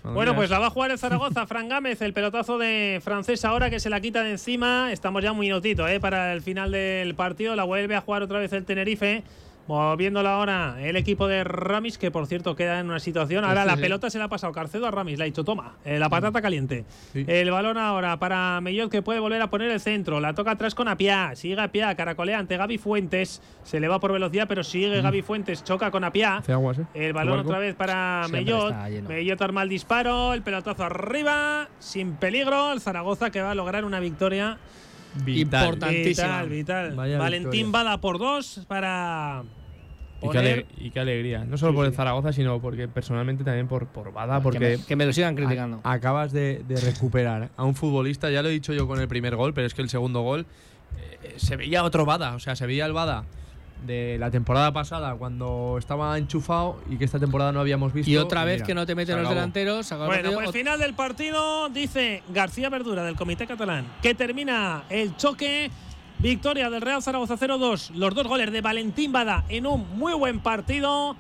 [0.03, 3.71] Bueno, pues la va a jugar el Zaragoza, Fran Gámez, el pelotazo de francés ahora
[3.71, 4.91] que se la quita de encima.
[4.91, 6.01] Estamos ya un minutito ¿eh?
[6.01, 7.55] para el final del partido.
[7.55, 9.23] La vuelve a jugar otra vez el Tenerife.
[9.68, 13.44] Moviéndola ahora el equipo de Ramis, que por cierto queda en una situación.
[13.44, 13.80] Ahora Sí, la sí.
[13.82, 16.43] pelota se la ha pasado Carcedo a Ramis, le ha dicho toma, eh, la patata
[16.43, 16.84] caliente.
[17.12, 17.24] Sí.
[17.26, 20.20] El balón ahora para Mellot que puede volver a poner el centro.
[20.20, 21.32] La toca atrás con Apia.
[21.36, 23.40] Sigue Apia, caracolea ante Gaby Fuentes.
[23.62, 25.62] Se le va por velocidad, pero sigue Gaby Fuentes.
[25.64, 26.84] Choca con aguas, ¿eh?
[26.94, 28.74] El balón otra vez para Mellot.
[29.09, 32.72] Mellot arma el disparo, el pelotazo arriba, sin peligro.
[32.72, 34.59] El Zaragoza que va a lograr una victoria
[35.24, 35.64] Vital.
[35.64, 36.43] Importantísima.
[36.44, 36.48] vital.
[36.48, 36.94] vital.
[36.97, 37.70] Vaya Valentín victoria.
[37.72, 39.43] Bada por dos para
[40.18, 40.52] Y qué, poner.
[40.52, 41.44] ale- y qué alegría.
[41.44, 41.93] No solo Sí, por el.
[41.94, 45.34] Zaragoza, sino porque personalmente también por, por Bada, que, porque me, que me lo sigan
[45.36, 45.80] criticando.
[45.84, 48.30] a- acabas de, de recuperar a un futbolista.
[48.30, 50.47] Ya lo he dicho yo con el primer gol, pero es que el segundo gol
[51.22, 52.34] eh, se veía otro Bada.
[52.34, 53.24] O sea, se veía el Bada
[53.87, 58.11] de la temporada pasada cuando estaba enchufado y que esta temporada no habíamos visto.
[58.11, 59.91] Y otra vez mira, que no te meten los delanteros.
[59.91, 60.35] el Bueno, partido.
[60.35, 65.71] pues final del partido, dice García Verdura del Comité Catalán, que termina el choque.
[66.19, 67.91] Victoria del Real Zaragoza 0-2.
[67.95, 71.17] Los dos goles de Valentín Bada en un muy buen partido.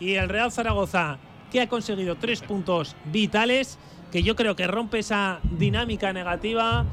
[0.00, 1.18] Y el Real Zaragoza,
[1.52, 3.78] que ha conseguido tres puntos vitales,
[4.10, 6.86] que yo creo que rompe esa dinámica negativa.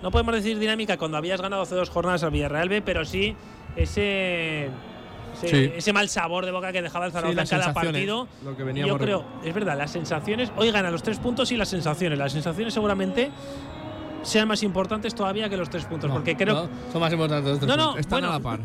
[0.00, 3.34] No podemos decir dinámica cuando habías ganado hace dos jornadas al Villarreal B, pero sí
[3.82, 4.70] ese.
[5.34, 5.72] Ese, Sí.
[5.76, 8.26] ese mal sabor de boca que dejaba el Zaragoza en cada partido.
[8.42, 11.68] lo que yo creo, es verdad, las sensaciones, hoy ganan los tres puntos y las
[11.68, 12.18] sensaciones.
[12.18, 13.30] Las sensaciones seguramente
[14.22, 17.50] sean más importantes todavía que los tres puntos, No, porque creo no, son más importantes
[17.50, 18.00] los tres No, no, puntos.
[18.00, 18.28] Están bueno.
[18.34, 18.60] a la par.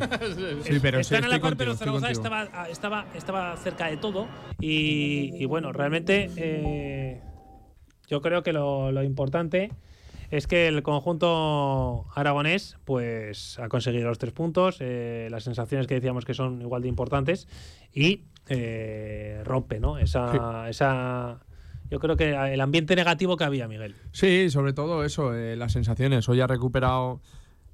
[0.64, 3.98] Sí, pero sí, están a la par, contigo, pero Zaragoza estaba, estaba, estaba cerca de
[3.98, 4.28] todo
[4.60, 7.22] y, y bueno, realmente eh,
[8.08, 9.72] yo creo que lo, lo importante
[10.32, 15.96] es que el conjunto aragonés pues ha conseguido los tres puntos, eh, las sensaciones que
[15.96, 17.48] decíamos que son igual de importantes
[17.94, 19.98] y eh, rompe, ¿no?
[19.98, 21.40] Esa, esa,
[21.90, 23.96] yo creo que el ambiente negativo que había, Miguel.
[24.12, 26.28] Sí, sobre todo eso, eh, las sensaciones.
[26.28, 27.22] Hoy ha recuperado,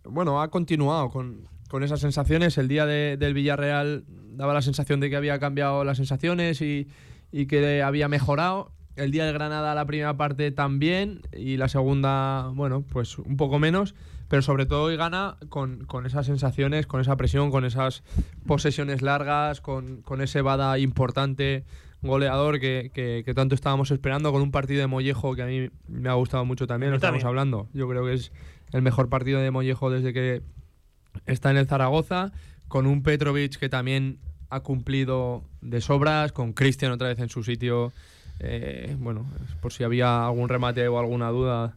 [0.03, 2.57] bueno, ha continuado con, con esas sensaciones.
[2.57, 6.88] El día de- del Villarreal daba la sensación de que había cambiado las sensaciones y,
[7.31, 8.71] y que había mejorado.
[8.95, 13.60] El día del Granada la primera parte también y la segunda, bueno, pues un poco
[13.60, 13.95] menos.
[14.28, 18.03] Pero sobre todo hoy gana con, con esas sensaciones, con esa presión, con esas
[18.45, 21.64] posesiones largas, con, con ese Bada importante
[22.02, 25.70] goleador que, que- que tanto estábamos esperando, con un partido de Mollejo que a mí
[25.88, 27.28] me ha gustado mucho también, lo estamos también.
[27.28, 27.70] hablando.
[27.74, 28.32] Yo creo que es
[28.72, 30.44] el mejor partido de Mollejo desde que
[31.26, 32.32] está en el Zaragoza,
[32.68, 34.20] con un Petrovic que también
[34.52, 37.91] ha cumplido de sobras, con Cristian otra vez en su sitio.
[38.40, 39.26] Eh, bueno,
[39.61, 41.76] por si había algún remate o alguna duda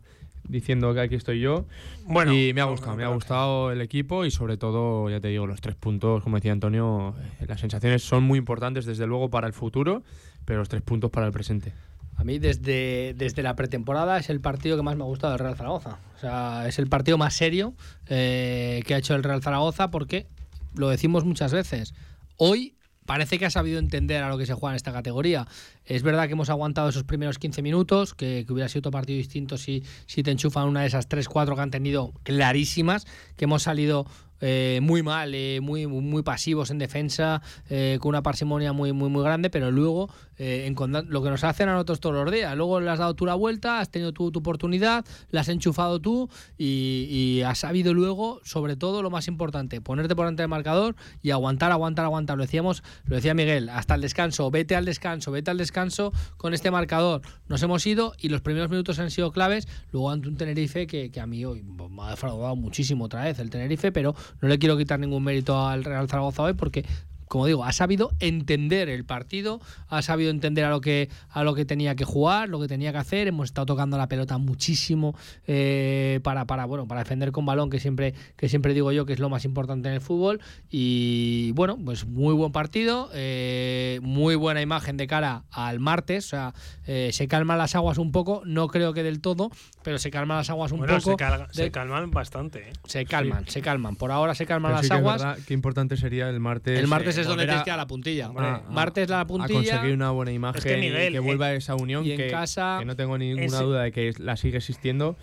[0.49, 1.67] diciendo que aquí estoy yo.
[2.07, 5.29] Bueno, y me ha gustado, me ha gustado el equipo y sobre todo, ya te
[5.29, 9.31] digo, los tres puntos, como decía Antonio, eh, las sensaciones son muy importantes desde luego
[9.31, 10.03] para el futuro,
[10.45, 11.73] pero los tres puntos para el presente.
[12.17, 15.41] A mí desde, desde la pretemporada es el partido que más me ha gustado del
[15.41, 15.99] Real Zaragoza.
[16.17, 17.75] O sea, es el partido más serio
[18.07, 20.27] eh, que ha hecho el Real Zaragoza porque,
[20.75, 21.95] lo decimos muchas veces,
[22.37, 22.75] hoy
[23.07, 25.47] parece que ha sabido entender a lo que se juega en esta categoría.
[25.85, 29.59] Es verdad que hemos aguantado esos primeros 15 minutos, que, hubiera sido otro partido distinto
[29.59, 33.07] si, si te enchufan una de esas 3-4 que han tenido clarísimas,
[33.37, 34.07] que hemos salido
[34.43, 37.41] eh, muy mal, eh, muy, muy pasivos en defensa,
[37.71, 41.45] eh, con una parsimonia muy, muy, muy grande, pero luego eh, encontrar- lo que nos
[41.45, 42.55] hacen a nosotros todos los días.
[42.57, 46.01] Luego le has dado tú la vuelta, has tenido tú tu oportunidad, la has enchufado
[46.01, 46.29] tú
[46.59, 50.97] y, y has sabido luego, sobre todo lo más importante, ponerte por delante del marcador
[51.23, 52.37] y aguantar, aguantar, aguantar.
[52.37, 56.53] Lo decíamos, lo decía Miguel, hasta el descanso, vete al descanso, vete al descanso con
[56.53, 57.23] este marcador.
[57.47, 59.69] Nos hemos ido y los primeros minutos han sido claves.
[59.93, 63.39] Luego ante un Tenerife que, que a mí hoy me ha defraudado muchísimo otra vez
[63.39, 66.85] el Tenerife, pero no le quiero quitar ningún mérito al Real Zaragoza hoy porque
[67.33, 71.55] como digo, ha sabido entender el partido, ha sabido entender a lo que a lo
[71.55, 73.27] que tenía que jugar, lo que tenía que hacer.
[73.27, 77.81] Hemos estado tocando la pelota muchísimo eh, para, para bueno para defender con balón, que
[77.81, 80.43] siempre que siempre digo yo que es lo más importante en el fútbol.
[80.69, 86.27] Y bueno, pues muy buen partido, eh, muy buena imagen de cara al martes.
[86.27, 86.55] O sea,
[86.87, 89.51] eh, se calman las aguas un poco, no creo que del todo,
[89.83, 91.13] pero se calman las aguas un Bueno, poco.
[91.13, 92.69] se, calga- se calman bastante.
[92.69, 92.73] ¿eh?
[92.85, 93.97] se calman, se calman.
[93.97, 95.23] Por ahora se calman Pero las sí que es aguas.
[95.23, 96.79] verdad, qué importante sería el martes.
[96.79, 98.27] El martes eh, es donde tienes a- que ir a la puntilla.
[98.37, 99.55] a- martes la a puntilla.
[99.55, 102.29] conseguir una buena imagen Es que, y que eh, vuelva esa unión y en que,
[102.29, 105.17] casa- que no tengo ninguna Ese- duda de que la sigue existiendo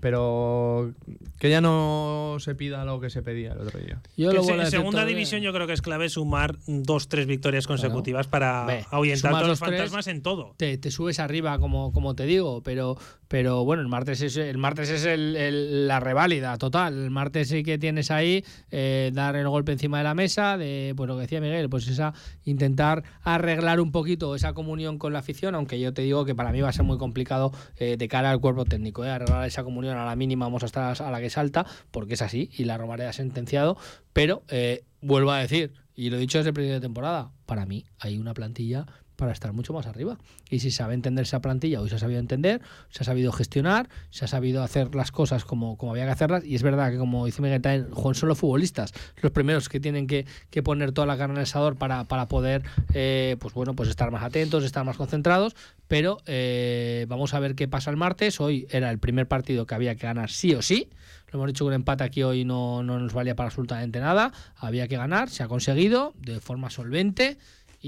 [0.00, 0.92] pero
[1.38, 4.42] que ya no se pida lo que se pedía el otro día Yo Que lo
[4.42, 8.66] a en segunda división yo creo que es clave sumar dos, tres victorias consecutivas para
[8.66, 10.54] Ve, ahuyentar todos los fantasmas en todo.
[10.58, 12.98] Te, te subes arriba, como, como te digo, pero,
[13.28, 17.04] pero bueno, el martes es, el martes es el- la reválida total.
[17.04, 20.94] El martes sí que tienes ahí eh, dar el golpe encima de la mesa, de
[20.96, 22.14] pues lo que decía Miguel, pues esa
[22.44, 26.52] intentar arreglar un poquito esa comunión con la afición, aunque yo te digo que para
[26.52, 29.62] mí va a ser muy complicado eh, de cara al cuerpo técnico, eh, arreglar esa
[29.62, 32.64] comunión a la mínima vamos a estar a la que salta, porque es así, y
[32.64, 33.76] la Romareda ha sentenciado,
[34.12, 37.66] pero eh, vuelvo a decir, y lo he dicho desde el principio de temporada, para
[37.66, 38.86] mí hay una plantilla
[39.18, 40.16] para estar mucho más arriba.
[40.48, 43.88] Y si sabe entender esa plantilla, hoy se ha sabido entender, se ha sabido gestionar,
[44.10, 46.44] se ha sabido hacer las cosas como, como había que hacerlas.
[46.44, 50.06] Y es verdad que, como dice Miguel, también, son los futbolistas los primeros que tienen
[50.06, 52.62] que, que poner toda la carne en asador para, para poder
[52.94, 55.56] eh, pues bueno, pues estar más atentos, estar más concentrados.
[55.88, 58.40] Pero eh, vamos a ver qué pasa el martes.
[58.40, 60.90] Hoy era el primer partido que había que ganar sí o sí.
[61.32, 64.32] Lo hemos dicho que un empate aquí hoy no, no nos valía para absolutamente nada.
[64.56, 67.38] Había que ganar, se ha conseguido de forma solvente.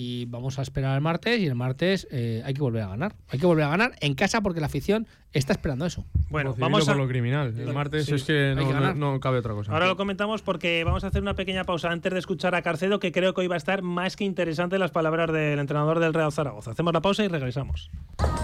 [0.02, 3.16] Y vamos a esperar el martes y el martes eh, hay que volver a ganar.
[3.28, 6.04] Hay que volver a ganar en casa porque la afición está esperando eso.
[6.28, 6.92] Bueno, Por vamos a...
[6.92, 7.54] por lo criminal.
[7.58, 9.72] El martes Sí, es que no, que no- no cabe otra cosa.
[9.72, 12.98] Ahora lo comentamos porque vamos a hacer una pequeña pausa antes de escuchar a Carcedo,
[13.00, 16.12] que creo que hoy va a estar más que interesante las palabras del entrenador del
[16.14, 16.72] Real Zaragoza.
[16.72, 17.90] Hacemos la pausa y regresamos.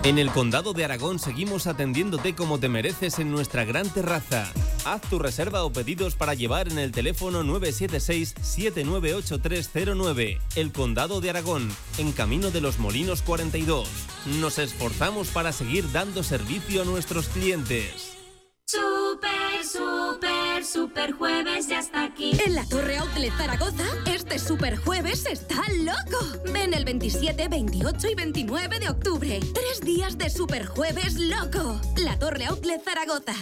[0.05, 4.47] En el Condado de Aragón seguimos atendiéndote como te mereces en nuestra gran terraza.
[4.85, 10.39] Haz tu reserva o pedidos para llevar en el teléfono 976-798309.
[10.55, 11.69] El Condado de Aragón,
[11.99, 13.89] en Camino de los Molinos 42.
[14.41, 18.17] Nos esforzamos para seguir dando servicio a nuestros clientes.
[18.67, 22.33] Super, super, super jueves ya está aquí.
[22.45, 26.25] En la Torre Outlet Zaragoza, este super jueves está loco.
[26.53, 29.41] Ven el 27, 28 y 29 de octubre.
[29.55, 31.81] Tres días de super jueves loco.
[31.97, 33.35] La Torre Outlet Zaragoza.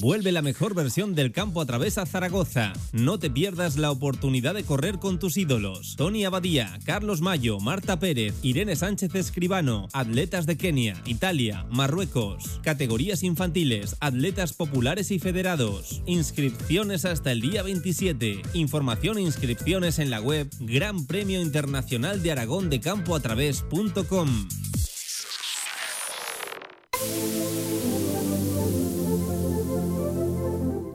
[0.00, 2.72] Vuelve la mejor versión del campo a través a Zaragoza.
[2.92, 5.96] No te pierdas la oportunidad de correr con tus ídolos.
[5.96, 12.60] Tony Abadía, Carlos Mayo, Marta Pérez, Irene Sánchez Escribano, atletas de Kenia, Italia, Marruecos.
[12.62, 16.02] Categorías infantiles, atletas populares y federados.
[16.06, 18.42] Inscripciones hasta el día 27.
[18.54, 24.48] Información e inscripciones en la web Gran Premio Internacional de Aragón de Campo a través.com.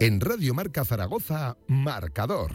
[0.02, 2.52] En Radio Marca Zaragoza, Marcador.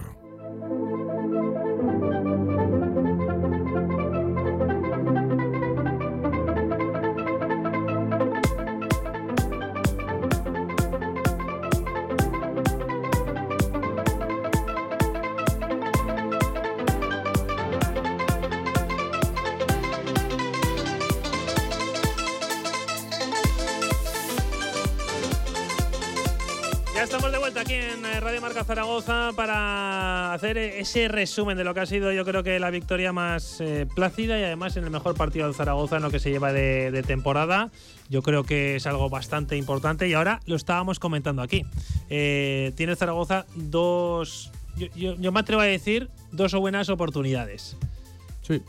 [28.27, 32.43] Radio Marca Zaragoza para hacer eh, ese resumen de lo que ha sido yo creo
[32.43, 36.03] que la victoria más eh, plácida y además en el mejor partido del Zaragoza en
[36.03, 37.70] lo que se lleva de, de temporada.
[38.11, 41.65] Yo creo que es algo bastante importante y ahora lo estábamos comentando aquí.
[42.11, 47.77] Eh, tiene Zaragoza dos, yo, yo- yo me atrevo a decir, dos buenas oportunidades.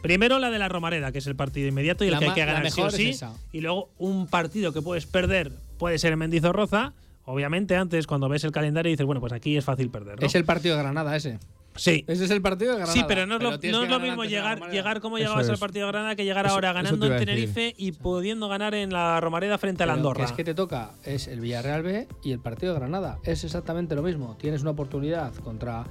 [0.04, 2.34] Primero la de la Romareda, que es el partido inmediato y el La que hay
[2.34, 3.20] que ganar sí o es sí.
[3.52, 6.94] Y luego un partido que puedes perder puede ser en Mendizorroza.
[7.30, 10.18] Obviamente antes cuando ves el calendario dices, bueno, pues aquí es fácil perder.
[10.18, 10.26] ¿no?
[10.26, 11.40] Es el partido de Granada ese.
[11.78, 12.04] Sí.
[12.08, 12.94] Ese es el partido de Granada.
[12.94, 15.48] Sí, pero no es lo, no que es lo mismo la llegar, llegar como llegabas
[15.48, 15.60] al es.
[15.60, 17.20] partido de Granada que llegar Eso- ahora eso te ganando en a.
[17.20, 20.18] Tenerife y pudiendo ganar en la Romareda frente al Pero Andorra.
[20.26, 23.20] que es que te toca es el Villarreal B y el partido de Granada.
[23.24, 24.36] Es exactamente lo mismo.
[24.40, 25.86] Tienes una oportunidad contra,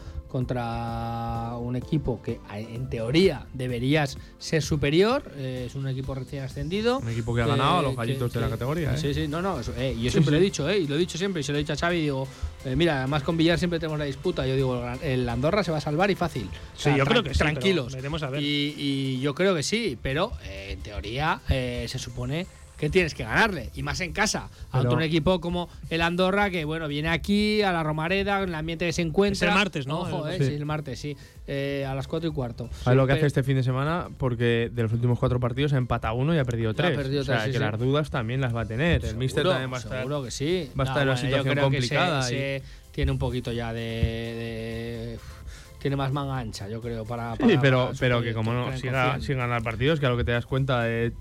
[0.50, 5.22] contra un equipo que a- en teoría deberías ser superior.
[5.36, 6.98] eh, es un equipo recién ascendido.
[6.98, 8.98] Un equipo que ha ganado a los gallitos de la categoría, ¿eh?
[8.98, 9.60] Sí, sí, no, no.
[9.60, 10.44] eso, eh, yo Sí, siempre lo he sí.
[10.46, 11.40] dicho, eh, y lo he dicho siempre.
[11.40, 12.00] Y se lo he dicho a Xavi.
[12.00, 12.26] Digo,
[12.64, 14.46] eh, mira, además con Villar siempre tenemos la disputa.
[14.46, 16.46] Yo digo, el Andorra se va a salvar y fácil.
[16.46, 17.94] O Sí, yo creo que sí, Tranquilos.
[17.94, 18.42] veremos a ver.
[18.42, 22.46] Y, y yo creo que sí, pero eh, en teoría eh, se supone
[22.76, 26.50] que tienes que ganarle, y más en casa, a Pero- otro equipo como el Andorra,
[26.50, 29.48] que bueno, viene aquí a la Romareda, en el ambiente que se encuentra.
[29.48, 30.00] Es el martes, ¿no?
[30.00, 30.50] Ojo, El- eh, sí.
[30.50, 31.16] sí, el martes, sí,
[31.46, 32.68] eh, a las 4 y cuarto.
[32.84, 35.72] A ver lo que hace este fin de semana, porque de los últimos cuatro partidos
[35.72, 36.94] ha empatado uno y ha perdido ha tres.
[36.94, 37.64] perdido o sea, tres, sí, que sí.
[37.64, 39.02] las dudas también las va a tener.
[39.06, 40.70] El Mister Seguro, también va a estar, seguro que sí.
[40.78, 42.22] va a estar No, en una bueno, situación complicada.
[42.24, 42.62] se- y- se
[42.92, 45.18] tiene un poquito ya de, de-
[45.80, 47.36] tiene más manga ancha, yo creo, para.
[47.36, 50.08] Sí, para- pero, para su pero que como no siga sin ganar partidos, que a
[50.08, 51.12] lo que te das cuenta eh,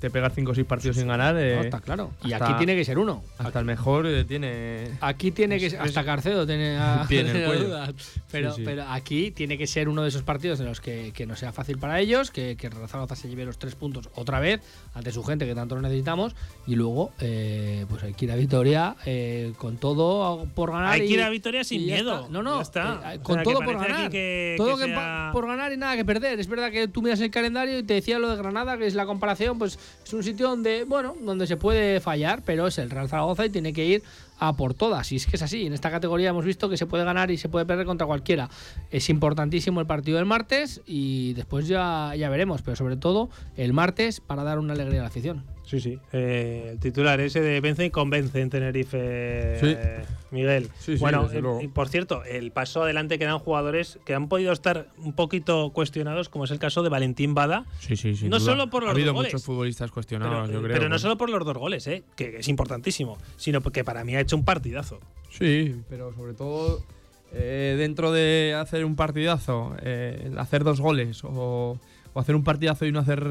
[0.00, 1.36] te pegas 5 o 6 partidos sin ganar.
[1.38, 2.10] eh, No, está claro.
[2.24, 3.22] Y hasta- aquí tiene que ser uno.
[3.38, 4.88] Hasta el mejor eh, tiene.
[5.00, 7.64] Aquí tiene que ser, hasta Carcedo tiene, a- el tiene cuello.
[7.68, 7.94] dudas.
[8.30, 8.62] Pero, Sí, sí.
[8.64, 11.52] pero aquí tiene que ser uno de esos partidos en los que, que no sea
[11.52, 14.60] fácil para ellos, que, que Zaragoza se lleve los tres puntos otra vez
[14.94, 16.34] ante su gente que tanto lo necesitamos
[16.66, 20.92] y luego eh, pues hay que ir a Vitoria eh, con todo por ganar.
[20.92, 22.28] Hay que ir a Vitoria sin miedo.
[22.30, 23.14] No, no, está.
[23.14, 24.10] eh, O con sea, todo por ganar.
[24.10, 26.40] que- todo que sea- por ganar y nada que perder.
[26.40, 28.94] Es verdad que tú miras el calendario y te decía lo de Granada, que es
[28.94, 32.90] la comparación, pues es un sitio donde, bueno, donde se puede fallar, pero es el
[32.90, 34.02] Real Zaragoza y tiene que ir
[34.40, 35.12] a por todas.
[35.12, 35.66] Y es que es así.
[35.66, 38.48] En esta categoría hemos visto que se puede ganar y se puede perder contra cualquiera.
[38.90, 43.72] Es importantísimo el partido del martes y después ya, ya veremos, pero sobre todo el
[43.72, 45.44] martes para dar una alegría a la afición.
[45.70, 46.00] Sí, sí.
[46.12, 49.66] Eh, el titular ese de vence y convence en Tenerife, Sí.
[49.78, 50.00] eh,
[50.32, 50.64] Miguel.
[50.80, 54.52] Sí, sí, bueno, eh, por cierto, el paso adelante que dan jugadores que han podido
[54.52, 57.66] estar un poquito cuestionados, como es el caso de Valentín Bada.
[57.78, 58.50] Sí, sí, sin No duda.
[58.50, 59.32] solo por los Ha habido dos goles.
[59.32, 60.74] muchos futbolistas cuestionados, pero, yo creo.
[60.74, 61.02] pero no pues.
[61.02, 64.34] solo por los dos goles, eh, que es importantísimo, sino porque para mí ha hecho
[64.36, 64.98] un partidazo.
[65.30, 66.82] Sí, pero sobre todo
[67.32, 71.78] eh, dentro de hacer un partidazo, eh, hacer dos goles o,
[72.12, 73.26] o hacer un partidazo y no hacer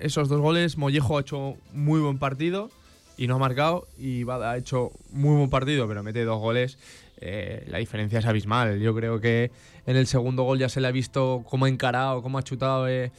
[0.00, 2.70] esos dos goles, Mollejo ha hecho muy buen partido
[3.16, 6.78] y no ha marcado y Bada ha hecho muy buen partido, pero mete dos goles.
[7.20, 8.80] eh, la diferencia es abismal.
[8.80, 9.50] Yo creo que
[9.86, 12.88] en el segundo gol ya se le ha visto cómo ha encarado, cómo ha chutado.
[12.88, 13.12] eh,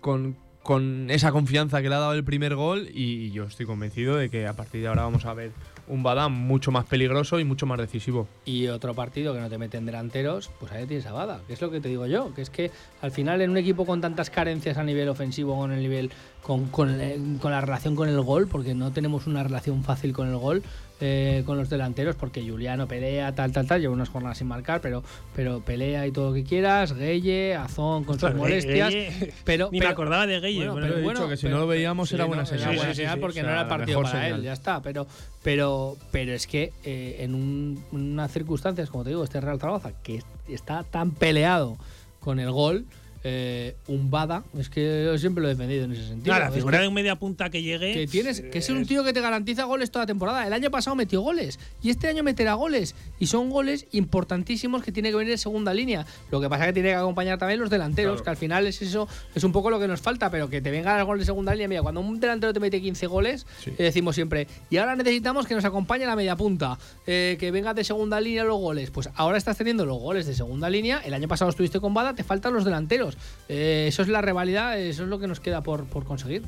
[0.00, 4.16] con, con esa confianza que le ha dado el primer gol y yo estoy convencido
[4.16, 5.52] de que a partir de ahora vamos a ver
[5.90, 8.28] un Bada mucho más peligroso y mucho más decisivo.
[8.44, 11.60] Y otro partido que no te meten delanteros, pues ahí tienes a Bada, que es
[11.60, 12.70] lo que te digo yo, que es que
[13.02, 16.10] al final en un equipo con tantas carencias a nivel ofensivo, con el nivel,
[16.42, 20.12] con, con, eh, con la relación con el gol, porque no tenemos una relación fácil
[20.12, 20.62] con el gol,
[21.00, 24.80] eh, con los delanteros, porque Juliano pelea, tal, tal, tal, lleva unas jornadas sin marcar,
[24.80, 25.02] pero,
[25.34, 29.78] pero pelea y todo lo que quieras, Gueye, Azón con sus molestias, Gueye, pero, ni
[29.78, 30.58] pero- me acordaba de Gueye.
[30.68, 32.28] bueno, pero pero he bueno, dicho que si pero- no lo veíamos sí, era no,
[32.28, 32.76] buena era señal.
[32.76, 34.82] buena Sí, sí, señal sí, porque o no era partido para él, ya está.
[34.82, 35.06] Pero,
[35.42, 39.92] pero, pero es que eh, en un- unas circunstancias, como te digo, este Real Zaragoza,
[40.02, 41.76] que está tan peleado
[42.20, 42.84] con el gol,
[43.22, 46.38] eh, un Bada, es que yo siempre lo he defendido en ese sentido.
[46.38, 47.92] La Es figura que- de un media punta que llegue.
[47.92, 50.46] que tienes que ser un tío que te garantiza goles toda la temporada.
[50.46, 54.92] El año pasado metió goles y este año meterá goles y son goles importantísimos que
[54.92, 56.06] tiene que venir en segunda línea.
[56.30, 58.24] Lo que pasa es que tiene que acompañar también los delanteros, Claro.
[58.24, 60.70] que al final es eso, es un poco lo que nos falta, pero que te
[60.70, 61.68] venga el gol de segunda línea.
[61.68, 63.70] Mira, cuando un delantero te mete 15 goles, Sí.
[63.78, 67.74] eh, decimos siempre, y ahora necesitamos que nos acompañe la media punta, eh, que venga
[67.74, 68.90] de segunda línea los goles.
[68.90, 71.00] Pues ahora estás teniendo los goles de segunda línea.
[71.04, 73.09] El año pasado estuviste con Bada, te faltan los delanteros.
[73.48, 76.42] Eh, eso es la rivalidad, eso es lo que nos queda por, por conseguir.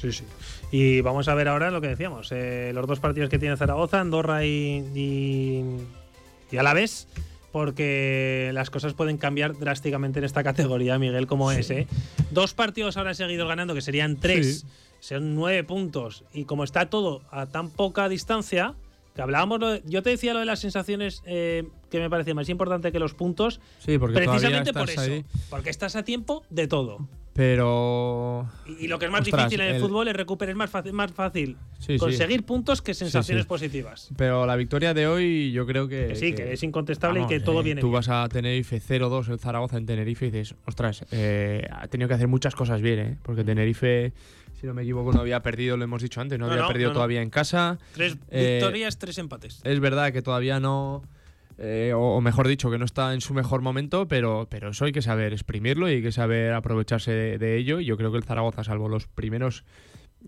[0.00, 0.24] Sí, sí.
[0.72, 2.30] Y vamos a ver ahora lo que decíamos.
[2.32, 5.64] eh, los dos partidos que tiene Zaragoza, Andorra y, y,
[6.50, 7.08] y Alavés.
[7.52, 11.86] Porque las cosas pueden cambiar drásticamente en esta categoría, Miguel, como es, ¿eh?
[12.30, 14.64] Dos partidos ahora seguidos ganando, que serían tres,
[15.00, 16.24] son nueve puntos.
[16.32, 18.72] Y como está todo a tan poca distancia,
[19.14, 22.34] que hablábamos, lo de- yo te decía lo de las sensaciones eh, que me parecía
[22.34, 25.00] más importante que los puntos, Sí, porque precisamente por eso.
[25.00, 25.24] ahí.
[25.50, 27.06] Porque estás a tiempo de todo.
[27.34, 28.46] Pero.
[28.66, 30.56] Y, y lo que es más Ostras, difícil en el, el- fútbol es recuperar, es
[30.56, 31.98] más fácil, más fácil Sí, sí.
[31.98, 33.48] conseguir puntos que sensaciones sí.
[33.48, 34.10] positivas.
[34.16, 36.08] Pero la victoria de hoy, yo creo que.
[36.08, 37.94] Que sí, que es incontestable y que todo eh, viene Tú bien.
[37.94, 42.14] vas a Tenerife 0-2 el Zaragoza en Tenerife y dices, ostras, eh, ha tenido que
[42.14, 43.16] hacer muchas cosas bien, ¿eh?
[43.22, 44.12] Porque Tenerife,
[44.60, 46.68] si no me equivoco, no había perdido, lo hemos dicho antes, no, No, había no,
[46.68, 47.78] perdido no, todavía en casa.
[47.94, 49.60] Tres Eh, victorias, tres empates.
[49.64, 51.02] Es verdad que todavía no.
[51.62, 54.84] Eh, o, o mejor dicho, que no está en su mejor momento, pero, pero eso
[54.84, 57.78] hay que saber exprimirlo y hay que saber aprovecharse de, de ello.
[57.80, 59.64] Y yo creo que el Zaragoza, salvo los primeros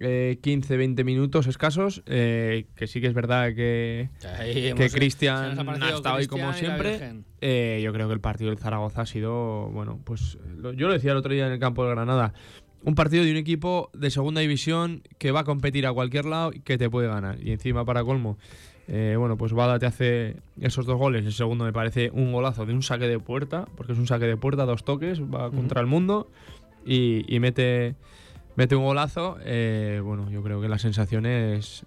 [0.00, 4.10] eh, 15-20 minutos escasos, eh, que sí que es verdad que,
[4.76, 6.90] que se Cristian ha estado ahí como siempre.
[7.40, 10.94] Eh, yo creo que el partido del Zaragoza ha sido, bueno, pues lo- yo lo
[10.94, 12.32] decía el otro día en el campo de Granada.
[12.82, 16.50] Un partido de un equipo de segunda división que va a competir a cualquier lado
[16.52, 17.38] y que te puede ganar.
[17.40, 18.36] Y encima, para colmo,
[18.88, 21.24] eh, bueno, pues Bada te hace esos dos goles.
[21.24, 24.26] El segundo me parece un golazo de un saque de puerta, porque es un saque
[24.26, 26.28] de puerta, dos toques, va contra el mundo
[26.84, 27.94] y, y mete,
[28.56, 29.38] mete un golazo.
[29.44, 31.84] Eh, bueno, yo creo que las sensaciones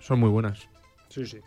[0.00, 0.68] son muy buenas.
[1.08, 1.38] Sí, sí.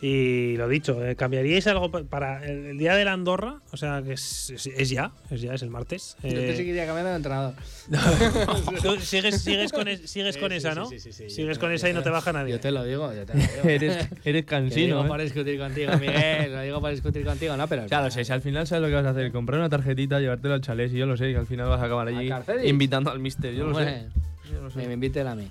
[0.00, 3.56] Y lo dicho, eh, ¿cambiaríais algo pa- para el, día de la Andorra?
[3.72, 6.16] O sea, que es, es- es ya, es ya, es el martes.
[6.22, 7.54] Yo Eh, te seguiría cambiando de entrenador.
[8.82, 10.86] tú sigues, sigues con, es- sigues con esa, ¿no?
[10.86, 12.52] Sí, sí, sí, sí, Sigues yo con esa y no te baja nadie.
[12.52, 13.68] Yo te lo digo, yo te lo digo.
[13.68, 14.86] eres, eres Lo cansino.
[14.86, 15.08] digo ¿eh?
[15.08, 16.52] para discutir contigo, Miguel.
[16.52, 17.86] Lo digo para discutir contigo, no, pero.
[17.90, 20.54] Lo sé, si al final sabes lo que vas a hacer, comprar una tarjetita, llevártelo
[20.54, 22.30] al chalet, y yo lo sé, que al final vas a acabar allí
[22.64, 23.80] invitando al mister, yo lo sé.
[23.80, 25.48] Hombre, Que me invite él a mí.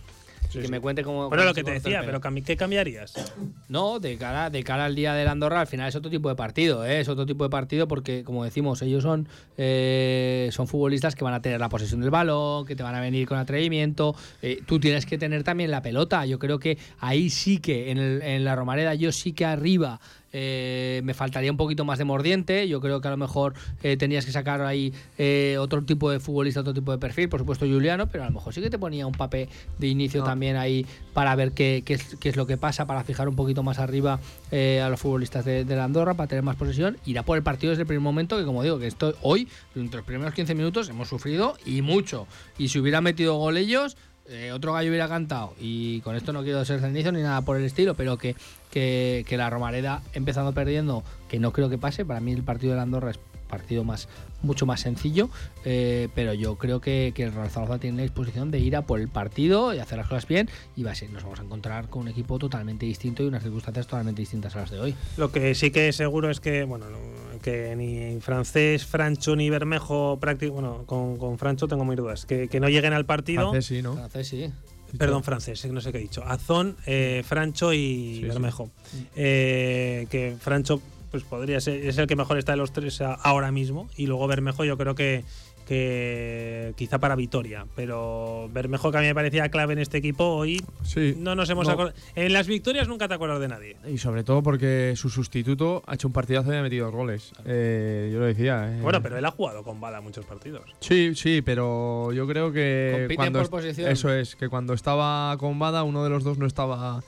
[0.49, 0.71] Sí, que sí.
[0.71, 1.29] me cuente cómo.
[1.29, 3.33] Bueno, lo que te decía, pero ¿qué cambiarías?
[3.69, 6.35] No, de cara, de cara al día del Andorra, al final es otro tipo de
[6.35, 7.01] partido, ¿eh?
[7.01, 9.27] es otro tipo de partido porque, como decimos, ellos son,
[9.57, 13.01] eh, son futbolistas que van a tener la posesión del balón, que te van a
[13.01, 14.15] venir con atrevimiento.
[14.41, 16.25] eh, tú tienes que tener también la pelota.
[16.25, 19.99] Yo creo que ahí sí que, en, el- en la Romareda, yo sí que arriba
[20.39, 22.67] eh, me faltaría un poquito más de mordiente.
[22.67, 26.19] Yo creo que a lo mejor eh, tenías que sacar ahí eh, otro tipo de
[26.19, 28.77] futbolista, otro tipo de perfil, por supuesto Juliano, pero a lo mejor sí que te
[28.77, 29.49] ponía un papel
[29.79, 33.03] de inicio también ahí para ver qué, qué es, qué es lo que pasa, para
[33.03, 34.19] fijar un poquito más arriba
[34.51, 36.97] a los futbolistas de, de la Andorra, para tener más posesión.
[37.05, 39.47] Ir a por el partido desde el primer momento, que como digo, que esto, hoy,
[39.75, 42.27] entre los primeros 15 minutos, hemos sufrido y mucho.
[42.59, 43.97] Y si hubieran metido gol ellos,
[44.29, 45.53] eh, otro gallo hubiera cantado.
[45.59, 48.35] Y con esto no quiero ser cenizo ni nada por el estilo, pero que,
[48.71, 52.05] que, que la Romareda empezando perdiendo, que no creo que pase.
[52.05, 54.07] Para mí el partido de la Andorra es partido más
[54.43, 55.29] mucho más sencillo,
[55.65, 58.83] eh, pero yo creo que, que el Real Zaragoza tiene la disposición de ir a
[58.83, 61.43] por el partido y hacer las cosas bien y va a ser, nos vamos a
[61.43, 64.95] encontrar con un equipo totalmente distinto y unas circunstancias totalmente distintas a las de hoy.
[65.17, 70.19] Lo que sí que seguro es que, bueno, no- que ni francés, Francho ni Bermejo,
[70.19, 73.49] prácti- bueno, con, con Francho tengo muy dudas, que, que no lleguen al partido.
[73.51, 73.95] Francés sí, ¿no?
[73.95, 74.51] Francés sí.
[74.97, 76.23] Perdón, francés, no sé qué he dicho.
[76.23, 78.27] Azón, eh, Francho y Sí, sí.
[78.27, 78.69] Bermejo.
[79.17, 80.81] Eh, que Francho
[81.23, 83.89] pues podría ser, es el que mejor está de los tres ahora mismo.
[83.97, 85.23] Y luego Bermejo yo creo que,
[85.67, 87.65] que quizá para Vitoria.
[87.75, 91.15] Pero Bermejo que a mí me parecía clave en este equipo, hoy Sí.
[91.17, 91.73] no nos hemos No.
[91.73, 91.95] acordado.
[92.15, 93.77] En las victorias nunca te acuerdas de nadie.
[93.87, 97.31] Y sobre todo porque su sustituto ha hecho un partidazo y ha metido dos goles.
[97.45, 98.77] Eh, yo lo decía.
[98.77, 98.81] eh.
[98.81, 100.63] Bueno, pero él ha jugado con Bada muchos partidos.
[100.79, 103.91] Sí, sí, pero yo creo que Compiten cuando por posición.
[103.91, 107.03] eso es que cuando estaba con Bada uno de los dos no estaba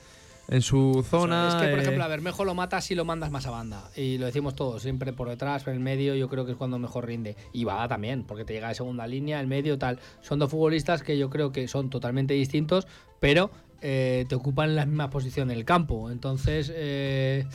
[0.50, 1.48] en su zona.
[1.48, 3.88] Es que, por eh, ejemplo, a Bermejo lo matas si lo mandas más a banda.
[3.96, 6.78] Y lo decimos todos, siempre por detrás, por el medio, yo creo que es cuando
[6.78, 7.36] mejor rinde.
[7.52, 10.00] Y Bada también, porque te llega de segunda línea, el medio, tal.
[10.22, 12.88] Son dos futbolistas que yo creo que son totalmente distintos,
[13.20, 16.10] pero eh, te ocupan la misma posición en el campo.
[16.10, 17.46] Entonces, eh,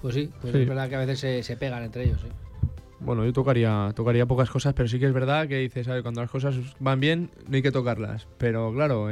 [0.00, 0.60] pues sí, pues Sí.
[0.62, 2.20] es verdad que a veces se, se pegan entre ellos.
[3.00, 6.02] Bueno, yo tocaría, tocaría pocas cosas, pero sí que es verdad que dices, ¿sabes?
[6.02, 8.28] cuando las cosas van bien, no hay que tocarlas.
[8.38, 9.08] Pero claro,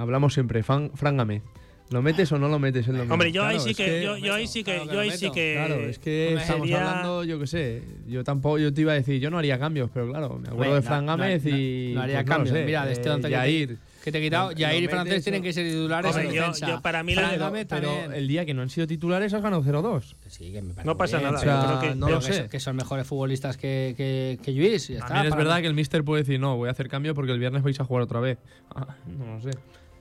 [0.00, 1.42] hablamos siempre, Fan, Fran Gámez.
[1.90, 2.82] ¿Lo metes o no lo metes?
[2.86, 3.14] Es lo mismo.
[3.14, 5.54] Hombre, yo ahí sí que, yo, yo ahí sí que, Claro yo ahí sí que.
[5.56, 8.92] Claro, es que Hombre, estamos sería- hablando, yo qué sé, yo tampoco, yo te iba
[8.92, 11.44] a decir, yo no haría cambios, pero claro, me acuerdo Hombre, de Fran no- Gámez
[11.44, 11.92] no- y...
[11.94, 12.56] no haría pues cambios.
[12.56, 13.78] sé, Mira, de este eh, que te- Yair.
[14.04, 16.68] Que te he quitado, Jair y Francés tienen que ser titulares Hombre, en yo- defensa.
[16.68, 19.62] yo para mí la- pero- Pero el día que no han sido titulares has ganado
[19.62, 20.14] 0-2.
[20.28, 21.32] Sí, que me parece No pasa bien.
[21.32, 21.38] nada.
[21.38, 22.32] O sea, yo creo que, no lo sé.
[22.34, 24.88] son- que son mejores futbolistas que, que, que Lluís.
[24.88, 25.62] ya está, También es verdad mí.
[25.62, 27.84] que el Mister puede decir, no, voy a hacer cambio porque el viernes vais a
[27.84, 28.38] jugar otra vez.
[28.74, 29.50] Ah, no lo sé.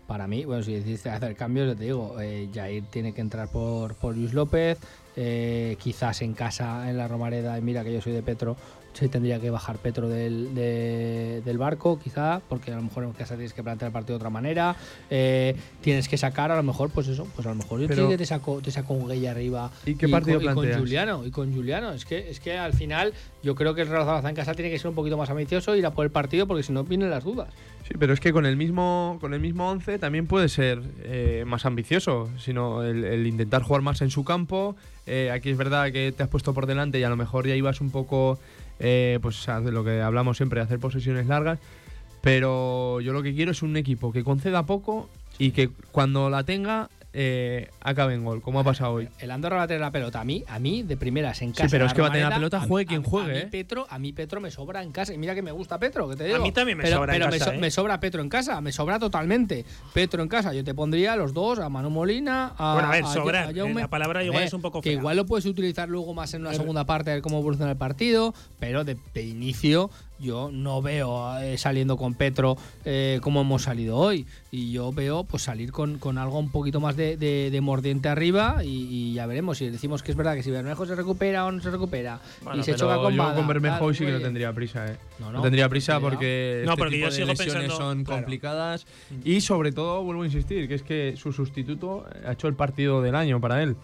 [0.09, 3.93] Para mí, bueno, si decidiste hacer cambios, te digo, eh, Jair tiene que entrar por,
[3.93, 4.79] por Luis López,
[5.15, 8.57] eh, quizás en casa, en la Romareda, mira que yo soy de Petro,
[8.93, 13.13] sí tendría que bajar Petro del, de- del barco, quizá, porque a lo mejor en
[13.13, 14.75] casa tienes que plantear el partido de otra manera,
[15.09, 18.09] eh, tienes que sacar a lo mejor, pues eso, pues a lo mejor yo Pero-
[18.17, 19.71] te saco, te saco un gay arriba.
[19.85, 20.79] ¿Y qué partido con, y con?
[20.79, 24.03] Juliano, y con Juliano, es que, es que al final yo creo que el Real
[24.03, 26.11] Zaragoza en casa tiene que ser un poquito más ambicioso y ir a por el
[26.11, 27.49] partido, porque si no vienen las dudas.
[27.87, 31.43] Sí, pero es que con el mismo con el mismo 11 también puede ser eh,
[31.47, 34.75] más ambicioso, sino el, el intentar jugar más en su campo.
[35.07, 37.55] Eh, aquí es verdad que te has puesto por delante y a lo mejor ya
[37.55, 38.37] ibas un poco,
[38.79, 41.59] eh, pues lo que hablamos siempre, hacer posesiones largas.
[42.21, 46.43] Pero yo lo que quiero es un equipo que conceda poco y que cuando la
[46.43, 49.09] tenga eh, acabe en gol, como ha pasado hoy.
[49.19, 50.21] El Andorra va a tener la pelota.
[50.21, 51.71] A mí, a mí de primeras en Sí, casa.
[51.71, 53.33] pero en es que va a tener la pelota, a juegue a quien juegue, A
[53.35, 53.47] mí, ¿eh?
[53.49, 55.13] Petro, a mí Petro me sobra en casa.
[55.13, 56.39] Y mira que me gusta Petro, que te digo.
[56.39, 57.59] mí también me pero, sobra en pero casa, me, so- ¿eh?
[57.61, 58.61] me sobra Petro en casa.
[58.61, 59.65] Me sobra totalmente.
[59.93, 60.53] Petro en casa.
[60.53, 62.73] Yo te pondría a los dos, a Manu Molina, a.
[62.73, 63.81] Bueno, a ver, a- sobrar, a eh, Jaume.
[63.81, 64.99] la palabra A igual ver, es un poco Que fea.
[64.99, 67.77] igual lo puedes utilizar luego más en una segunda parte, a ver cómo evoluciona el
[67.77, 68.35] partido.
[68.59, 69.89] Pero de, de inicio,
[70.19, 74.25] yo no veo eh, saliendo con Petro eh, como hemos salido hoy.
[74.51, 78.09] Y yo veo pues salir con, con algo un poquito más de, de- de mordiente
[78.09, 78.63] arriba.
[78.63, 79.57] Y, y ya veremos.
[79.59, 82.19] Si decimos que es verdad que si Bermejo se recupera o no se recupera.
[82.43, 84.85] Bueno, y se choca con yo Bada, con Bermejo hoy sí que no tendría prisa,
[84.91, 84.97] ¿eh?
[85.19, 87.77] No, No, no, tendría prisa porque No, este porque tipo yo de sigo lesiones pensando-
[87.77, 88.21] son claro.
[88.21, 88.85] complicadas
[89.23, 93.01] y sobre todo vuelvo a insistir que es que su sustituto ha hecho el partido
[93.01, 93.75] del año para él.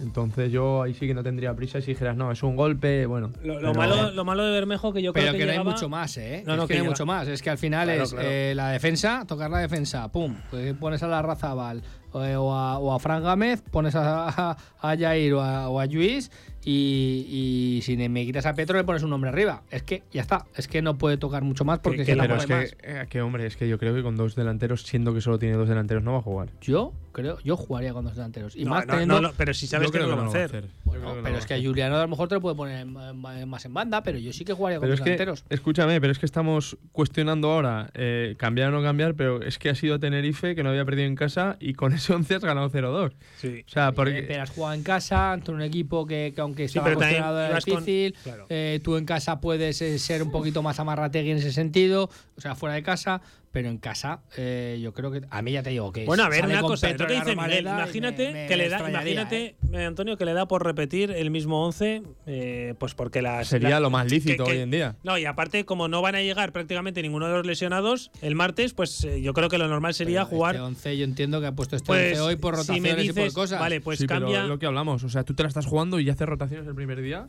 [0.00, 3.32] Entonces yo ahí sí que no tendría prisa si dijeras, no, es un golpe, bueno.
[3.42, 5.52] Lo, lo pero- malo, lo malo de Bermejo que yo Pero creo que, que, no
[5.52, 6.42] hay mucho más, ¿eh?
[6.46, 7.26] No, es no, que que no hay mucho más.
[7.28, 8.28] Es que al final Claro, es claro.
[8.30, 10.36] eh, la defensa, tocar la defensa, pum.
[10.50, 14.56] Pues pones a la Razabal o, o a, o a Fran Gámez, pones a, a,
[14.80, 16.30] a Jair o a, o a Lluís
[16.64, 19.62] y, y si me quitas a Petro le pones un nombre arriba.
[19.70, 20.46] Es que ya está.
[20.54, 22.76] Es que no puede tocar mucho más porque Que- se la pero es que, más.
[22.82, 25.56] eh, que, hombre, es que yo creo que con dos delanteros, siendo que solo tiene
[25.56, 26.48] dos delanteros, no va a jugar.
[26.60, 28.54] Yo creo, yo jugaría con dos delanteros.
[28.56, 29.20] Y No, más no, teniendo.
[29.20, 30.66] no, no, pero si sabes que no lo va a hacer.
[30.84, 31.58] Bueno, que pero no es que a.
[31.62, 34.52] Juliano a lo mejor te lo puede poner más en banda, pero yo sí que
[34.52, 35.44] jugaría con Pero dos es que, delanteros.
[35.50, 39.70] escúchame, pero es que estamos cuestionando ahora eh, cambiar o no cambiar, pero es que
[39.70, 42.70] ha sido Tenerife que no había perdido en casa y con ese 11 has ganado
[42.70, 43.12] 0-2.
[43.38, 43.64] Sí.
[43.66, 44.22] O sea, porque.
[44.28, 47.64] pero has jugado en casa ante un equipo que, que aunque Sí, estaba era ibas
[47.64, 48.14] con- difícil.
[48.22, 48.46] claro.
[48.48, 52.40] eh, tú en casa puedes eh, ser un poquito más amarrategui en ese sentido, o
[52.40, 53.20] sea, fuera de casa,
[53.50, 56.28] pero en casa eh, yo creo que a mí ya te digo que Bueno, a
[56.28, 57.36] ver, una cosa, lo que en la dice Miguel.
[57.36, 59.56] Romareda y Imagínate me- me- que le da, imagínate, ¿eh?
[59.72, 63.48] eh, Antonio, que le da por repetir el mismo 11, eh, pues porque las.
[63.48, 64.96] Sería la- lo más lícito que- que- hoy en día.
[65.02, 68.74] No, y aparte, como no van a llegar prácticamente ninguno de los lesionados el martes,
[68.74, 70.54] pues eh, yo creo que lo normal sería Pero jugar.
[70.56, 73.04] Este 11 yo entiendo que ha puesto este Pues, 11 hoy por si me rotaciones
[73.04, 73.60] y dices- por cosas.
[73.60, 74.44] Vale, pues sí, pero cambia.
[74.44, 76.74] lo que hablamos, o sea, tú te la estás jugando y ya haces rotaciones el
[76.74, 77.26] primer día.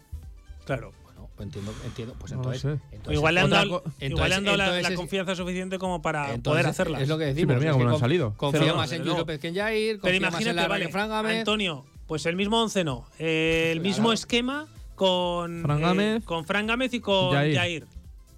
[0.65, 0.91] Claro.
[1.39, 2.15] Pues entiendo, entiendo.
[2.19, 2.67] Pues No entonces, sé.
[2.91, 5.79] entonces- igual le han dado, co- igual le han dado la- entonces la, confianza suficiente
[5.79, 7.01] como para entonces poder hacerlas.
[7.01, 7.47] Es lo que decimos.
[7.47, 8.33] pero mira cómo no han salido.
[8.35, 9.17] Confío Cero, más en Luis.
[9.17, 9.99] López que en Jair.
[10.01, 11.39] Pero confío más en imagínate, Larra vale, que en Fran Gámez.
[11.39, 13.05] Antonio, pues el mismo 11 no.
[13.19, 13.89] Eh, el Claro.
[13.89, 16.23] mismo esquema con Fran eh, Gámez.
[16.25, 17.55] con Fran Gámez y con Jair.
[17.55, 17.87] Jair.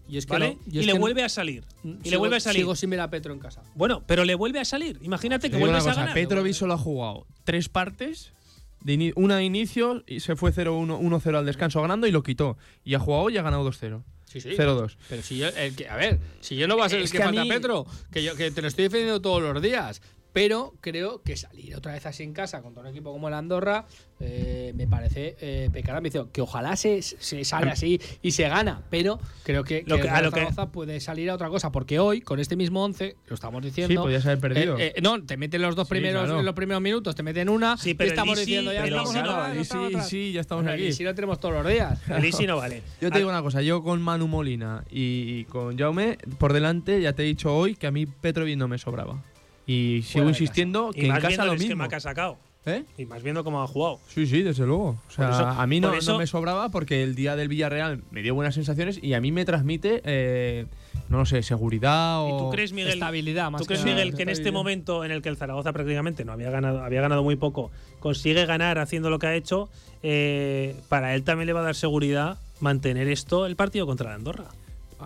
[0.07, 0.57] Y es que ¿Vale?
[0.63, 1.63] no- y es le que no- vuelve a salir.
[1.83, 2.59] Y le sigo- vuelve a salir.
[2.61, 3.63] Sigo sin ver a Petro en casa.
[3.73, 4.99] Bueno, pero le vuelve a salir.
[5.01, 6.13] Imagínate Te que vuelves a ganar.
[6.13, 8.31] Petrovic solo ha jugado tres partes.
[8.83, 12.57] De una de inicio y se fue 0-1, 1-0 al descanso ganando y lo quitó.
[12.83, 14.01] Y ha jugado y ha ganado 2-0.
[14.25, 14.49] Sí, sí.
[14.57, 14.95] 0-2.
[15.09, 17.11] Pero si yo, el que, a ver, si yo no va a ser Es el
[17.11, 19.61] que, que a falta mí- Petro, que yo que te lo estoy defendiendo todos los
[19.61, 20.01] días,
[20.33, 23.85] pero creo que salir otra vez así en casa contra un equipo como el Andorra
[24.19, 26.29] eh, me parece eh, pecar ambición.
[26.31, 30.09] Que ojalá se, se sale así y se gana, pero creo que, Lo que- el
[30.09, 33.33] a lo que- puede salir a otra cosa, porque hoy, con este mismo 11, lo
[33.35, 34.03] estamos diciendo.
[34.03, 34.77] podías haber perdido.
[34.77, 36.39] eh, eh, no, te meten los dos Sí, primeros, claro.
[36.39, 37.77] en los primeros minutos, te meten una.
[37.77, 40.09] Sí, pero estamos diciendo ya pero estamos claro, atrás, el estamos Isi- atrás.
[40.09, 40.85] sí, ya estamos Bueno, aquí.
[40.87, 41.99] Isi lo tenemos todos los días.
[42.09, 42.83] El Isi no vale.
[43.01, 47.01] Yo te digo una cosa, yo con Manu Molina y, y con Jaume por delante,
[47.01, 49.21] ya te he dicho hoy que a mí Petrovic no me sobraba.
[49.67, 50.93] Y sigo insistiendo casa.
[50.95, 51.89] que y en más casa lo esquema mismo.
[51.89, 52.37] que ha sacado.
[52.63, 52.83] ¿Eh?
[52.99, 53.99] Y más viendo cómo ha jugado.
[54.07, 54.89] Sí, sí, desde luego.
[55.07, 58.03] O sea, eso- a mí no, eso- no me sobraba porque el día del Villarreal
[58.11, 60.67] me dio buenas sensaciones y a mí me transmite, eh,
[61.09, 63.83] no lo sé, seguridad o ¿Y tú crees, Miguel, Estabilidad más ¿tú crees.
[63.83, 67.01] Miguel, que en este momento en el que el Zaragoza prácticamente no había ganado, había
[67.01, 69.67] ganado muy poco, consigue ganar haciendo lo que ha hecho,
[70.03, 74.15] eh, para él también le va a dar seguridad mantener esto el partido contra la
[74.17, 74.45] Andorra?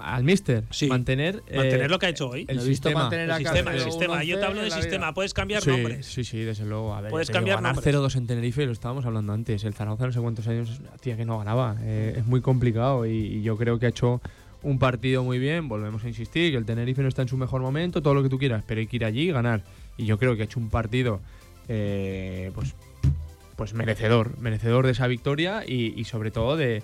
[0.01, 2.45] Al míster mantener Mantener eh, lo que ha hecho hoy.
[2.47, 3.01] el sistema.
[3.01, 5.07] mantener El sistema, el Yo te hablo de sistema.
[5.07, 5.13] vida.
[5.13, 6.05] Puedes cambiar sí, nombres.
[6.05, 6.93] Sí, sí, desde luego.
[6.93, 7.95] A ver, Puedes cambiar ganar nombres.
[7.95, 9.63] 0-2 en Tenerife, lo estábamos hablando antes.
[9.63, 11.77] El Zaragoza no sé cuántos años, tía, que no ganaba.
[11.81, 14.21] Eh, es muy complicado y, y yo creo que ha hecho
[14.63, 15.67] un partido muy bien.
[15.67, 18.29] Volvemos a insistir que el Tenerife no está en su mejor momento, todo lo que
[18.29, 19.61] tú quieras, pero hay que ir allí y ganar.
[19.97, 21.21] Y yo creo que ha hecho un partido,
[21.67, 22.75] eh, pues,
[23.55, 26.83] pues merecedor, merecedor de esa victoria y, y sobre todo de,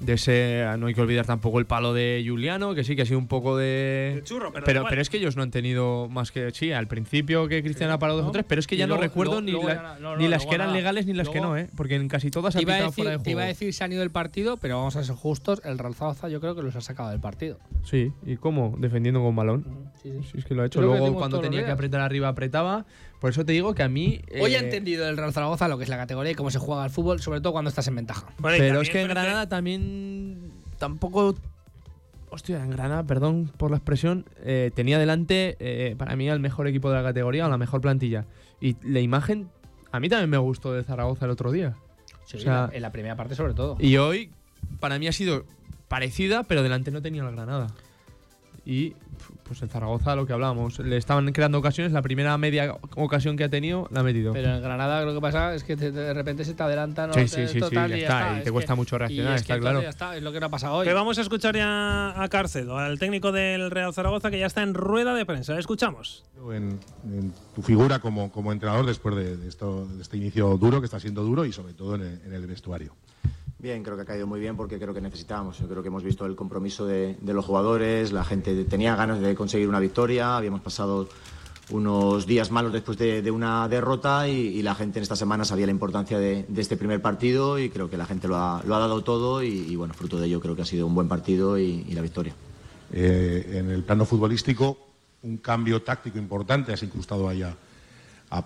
[0.00, 0.64] de ese.
[0.78, 3.28] No hay que olvidar tampoco el palo de Juliano, que sí que ha sido un
[3.28, 4.14] poco de.
[4.16, 6.50] El churro, pero pero, pero es que ellos no han tenido más que.
[6.52, 8.86] Sí, al principio que Cristian ha parado dos o tres, pero es que Y ya
[8.86, 10.68] luego- no recuerdo luego- ni, luego la- ya na- no, no, ni las que eran
[10.68, 10.76] nada.
[10.78, 11.68] legales ni las que no, ¿eh?
[11.76, 13.54] Porque en casi todas ha iba, a pitado decir, fuera de te iba a juego.
[13.54, 15.60] decir se han ido del partido, pero vamos a ser justos.
[15.64, 17.58] El Real Zaragoza yo creo que los ha sacado del partido.
[17.84, 18.74] Sí, ¿y cómo?
[18.78, 19.64] Defendiendo con balón.
[20.02, 20.28] Sí, sí.
[20.32, 20.80] Sí, es que lo ha hecho.
[20.80, 22.84] Luego, cuando tenía que apretar arriba, apretaba.
[23.20, 24.20] Por eso te digo que a mí.
[24.40, 26.58] Hoy eh, ha entendido el Real Zaragoza lo que es la categoría y cómo se
[26.58, 28.26] juega al fútbol, sobre todo cuando estás en ventaja.
[28.38, 31.34] Bueno, Pero es que en Granada también tampoco.
[32.28, 36.66] Hostia, en Granada, perdón por la expresión, eh, tenía delante eh, para mí al mejor
[36.66, 38.26] equipo de la categoría o la mejor plantilla.
[38.60, 39.48] Y la imagen,
[39.92, 41.76] a mí también me gustó de Zaragoza el otro día.
[42.26, 43.76] Sí, O sea, en la primera parte sobre todo.
[43.78, 44.30] Y hoy,
[44.80, 45.46] para mí ha sido
[45.88, 47.68] parecida, pero delante no tenía la Granada.
[48.66, 48.94] Y
[49.46, 53.44] pues el Zaragoza, lo que hablábamos, le estaban creando ocasiones, la primera media ocasión que
[53.44, 54.32] ha tenido la ha metido.
[54.32, 57.20] Pero en Granada lo que pasa es que te- de repente se te adelantan Sí,
[57.20, 57.28] ¿no?
[57.28, 59.40] sí, sí, sí, total ya y está, y Es te cuesta mucho reaccionar, y es
[59.42, 59.82] está que claro.
[59.82, 60.86] ya está, es lo que no ha pasado hoy.
[60.86, 64.62] Que vamos a escuchar ya a Cárcedo, al técnico del Real Zaragoza, que ya está
[64.62, 65.54] en rueda de prensa.
[65.54, 66.24] Le escuchamos.
[66.52, 70.80] en, en tu figura como, como entrenador después de, de esto, de este inicio duro,
[70.80, 72.94] que está siendo duro, y sobre todo en el, en el vestuario.
[73.58, 75.58] Bien, creo que ha caído muy bien porque creo que necesitábamos.
[75.58, 79.34] Yo creo que hemos visto el compromiso de, los jugadores, la gente tenía ganas de
[79.34, 81.08] conseguir una victoria, habíamos pasado
[81.70, 85.72] unos días malos después de, una derrota y, la gente en esta semana sabía la
[85.72, 89.02] importancia de, este primer partido y creo que la gente lo ha, lo ha dado
[89.02, 92.02] todo y, bueno, fruto de ello creo que ha sido un buen partido y, la
[92.02, 92.34] victoria.
[92.92, 94.78] Eh, en el plano futbolístico,
[95.22, 97.56] un cambio táctico importante, has incrustado ahí a,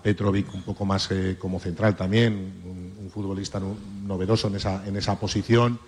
[0.01, 3.59] Petrovic un poco más eh, como central también, un, futbolista
[4.05, 5.79] novedoso en esa, en esa posición.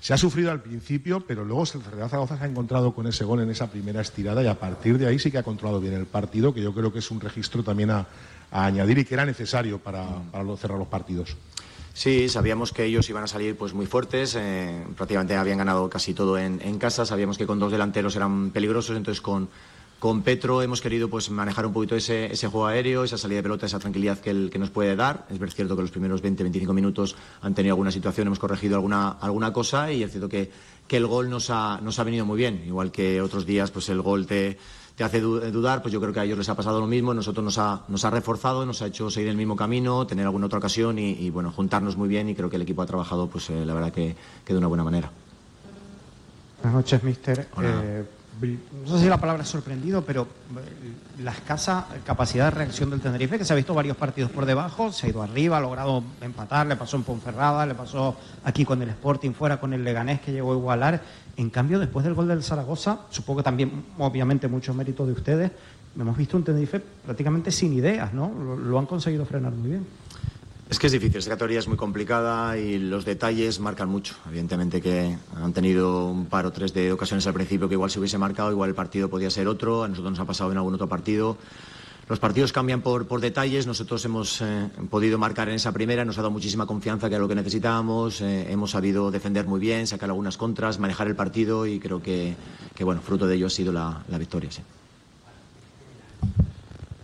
[0.00, 3.24] Se ha sufrido al principio, pero luego el Real Zaragoza se ha encontrado con ese
[3.24, 5.94] gol en esa primera estirada y a partir de ahí sí que ha controlado bien
[5.94, 8.06] el partido, que yo creo que es un registro también a,
[8.50, 11.36] a añadir y que era necesario para, para lo- cerrar los partidos.
[11.94, 16.12] Sí, sabíamos que ellos iban a salir pues muy fuertes, eh, prácticamente habían ganado casi
[16.12, 19.48] todo en, en casa, sabíamos que con dos delanteros eran peligrosos, entonces con,
[19.98, 23.42] con Petro hemos querido pues manejar un poquito ese, ese juego aéreo, esa salida de
[23.44, 25.26] pelota, esa tranquilidad que, que nos puede dar.
[25.30, 29.52] Es cierto que los primeros 20-25 minutos han tenido alguna situación, hemos corregido alguna, alguna
[29.52, 30.50] cosa y es cierto que,
[30.86, 33.88] que el gol nos ha, nos ha venido muy bien, igual que otros días pues
[33.88, 34.58] el gol te,
[34.96, 37.14] te hace du- dudar, pues yo creo que a ellos les ha pasado lo mismo,
[37.14, 40.46] nosotros nos ha, nos ha reforzado, nos ha hecho seguir el mismo camino, tener alguna
[40.46, 43.28] otra ocasión y, y, bueno, juntarnos muy bien y creo que el equipo ha trabajado
[43.28, 45.10] pues eh, la verdad que, que de una buena manera.
[46.62, 47.48] Buenas noches, mister.
[47.62, 48.04] Eh,
[48.40, 53.38] no sé si la palabra sorprendido, pero eh, la escasa capacidad de reacción del Tenerife,
[53.38, 56.66] que se ha visto varios partidos por debajo, se ha ido arriba, ha logrado empatar,
[56.66, 60.32] le pasó en Ponferrada, le pasó aquí con el Sporting, fuera con el Leganés, que
[60.32, 61.02] llegó a igualar.
[61.36, 65.50] En cambio, después del gol del Zaragoza, supongo que también, obviamente, mucho mérito de ustedes,
[65.98, 68.30] hemos visto un Tenerife prácticamente sin ideas, ¿no?
[68.30, 69.86] Lo han conseguido frenar muy bien.
[70.68, 74.16] Es que es difícil, esta categoría es muy complicada y los detalles marcan mucho.
[74.26, 78.00] Evidentemente que han tenido un par o tres de ocasiones al principio que igual se
[78.00, 80.74] hubiese marcado, igual el partido podía ser otro, a nosotros nos ha pasado en algún
[80.74, 81.36] otro partido.
[82.08, 86.22] Los partidos cambian por, detalles, nosotros hemos eh, podido marcar en esa primera, nos ha
[86.22, 90.10] dado muchísima confianza que era lo que necesitábamos, eh, hemos sabido defender muy bien, sacar
[90.10, 92.36] algunas contras, manejar el partido y creo que,
[92.80, 94.50] bueno, fruto de ello ha sido la, victoria.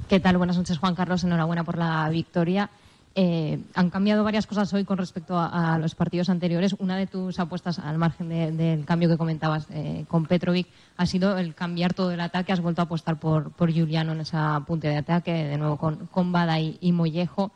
[0.08, 0.36] ¿Qué tal?
[0.36, 1.24] Buenas noches, Juan Carlos.
[1.24, 2.70] Enhorabuena por la victoria.
[3.14, 6.74] Eh, han cambiado varias cosas hoy con respecto a, los partidos anteriores.
[6.78, 10.66] Una de tus apuestas, al margen de, del cambio que comentabas eh, con Petrovic,
[10.96, 12.52] ha sido el cambiar todo el ataque.
[12.52, 16.32] Has vuelto a apostar por, por Juliano en esa punta de ataque, de nuevo con,
[16.32, 17.52] Bada y, y Mollejo.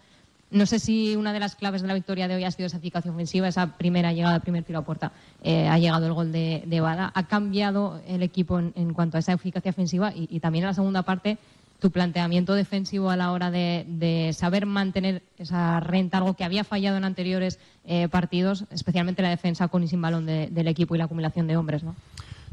[0.51, 2.77] No sé si una de las claves de la victoria de hoy ha sido esa
[2.77, 5.11] eficacia ofensiva, esa primera llegada, primer tiro a puerta.
[5.43, 7.11] Eh, ha llegado el gol de, Bada.
[7.15, 10.13] ¿Ha cambiado el equipo en, en cuanto a esa eficacia ofensiva?
[10.15, 11.39] Y, y, también en la segunda parte,
[11.79, 16.97] tu planteamiento defensivo a la hora de, saber mantener esa renta, algo que había fallado
[16.97, 20.99] en anteriores eh, partidos, especialmente la defensa con y sin balón de, del equipo y
[20.99, 21.95] la acumulación de hombres, ¿no?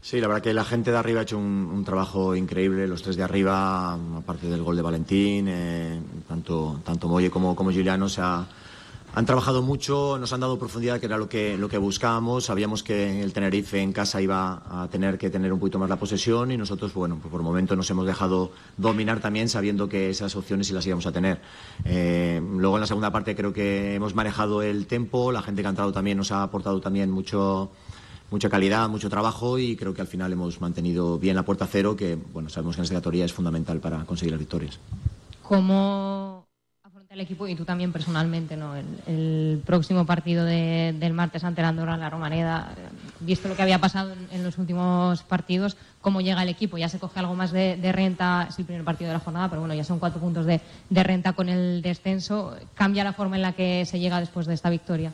[0.02, 3.02] Sí, la verdad que la gente de arriba ha hecho un, un trabajo increíble, los
[3.02, 8.10] tres de arriba, aparte del gol de Valentín, eh, tanto, tanto Molle como, como Giuliano
[8.10, 8.46] se ha,
[9.16, 12.46] han trabajado mucho, nos han dado profundidad, que era lo que, lo que buscábamos.
[12.46, 15.98] Sabíamos que el Tenerife en casa iba a tener que tener un poquito más la
[15.98, 20.10] posesión y nosotros, bueno, pues por el momento nos hemos dejado dominar también sabiendo que
[20.10, 21.42] esas opciones sí las íbamos a tener.
[21.86, 25.68] Eh, luego en la segunda parte creo que hemos manejado el tempo, la gente que
[25.68, 27.72] ha entrado también nos ha aportado también mucho
[28.32, 31.96] mucha calidad, mucho trabajo y creo que al final hemos mantenido bien la puerta cero,
[31.96, 34.80] que bueno, sabemos que en esta categoría es fundamental para conseguir las victorias.
[35.44, 36.43] ¿Cómo
[37.14, 38.76] el equipo y tú también personalmente ¿no?
[38.76, 42.74] el, el próximo partido de, del martes ante la Andorra en la Romareda?
[43.20, 46.78] Visto lo que había pasado en, los últimos partidos, ¿cómo llega el equipo?
[46.78, 49.62] Ya se coge algo más de, renta, es el primer partido de la jornada, pero
[49.62, 50.60] bueno, ya son cuatro puntos de,
[50.90, 52.56] renta con el descenso.
[52.74, 55.14] ¿Cambia la forma en la que se llega después de esta victoria?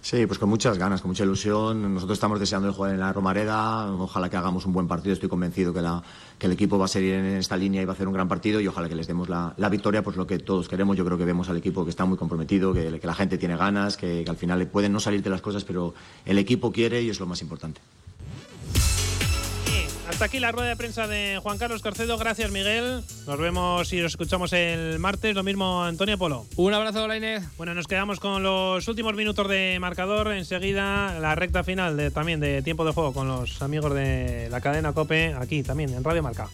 [0.00, 1.94] Sí, pues con muchas ganas, con mucha ilusión.
[1.94, 3.92] Nosotros estamos deseando jugar en la Romareda.
[3.92, 5.12] Ojalá que hagamos un buen partido.
[5.12, 6.02] Estoy convencido que la
[6.38, 8.28] que el equipo va a seguir en esta línea y va a hacer un gran
[8.28, 10.96] partido y ojalá que les demos la, la victoria, pues lo que todos queremos.
[10.96, 13.96] Yo creo que vemos al equipo que está muy comprometido, que, la gente tiene ganas,
[13.96, 17.20] que, que, al final pueden no salirte las cosas, pero el equipo quiere y es
[17.20, 17.80] lo más importante.
[20.08, 22.16] Hasta aquí la rueda de prensa de Juan Carlos Carcedo.
[22.16, 23.02] Gracias, Miguel.
[23.26, 25.34] Nos vemos y nos escuchamos el martes.
[25.34, 26.46] Lo mismo, Antonio Polo.
[26.56, 27.42] Un abrazo, Lainez.
[27.56, 30.32] Bueno, nos quedamos con los últimos minutos de marcador.
[30.32, 34.60] Enseguida, la recta final de, también de tiempo de juego con los amigos de la
[34.60, 36.48] cadena Cope, aquí también en Radio Marca.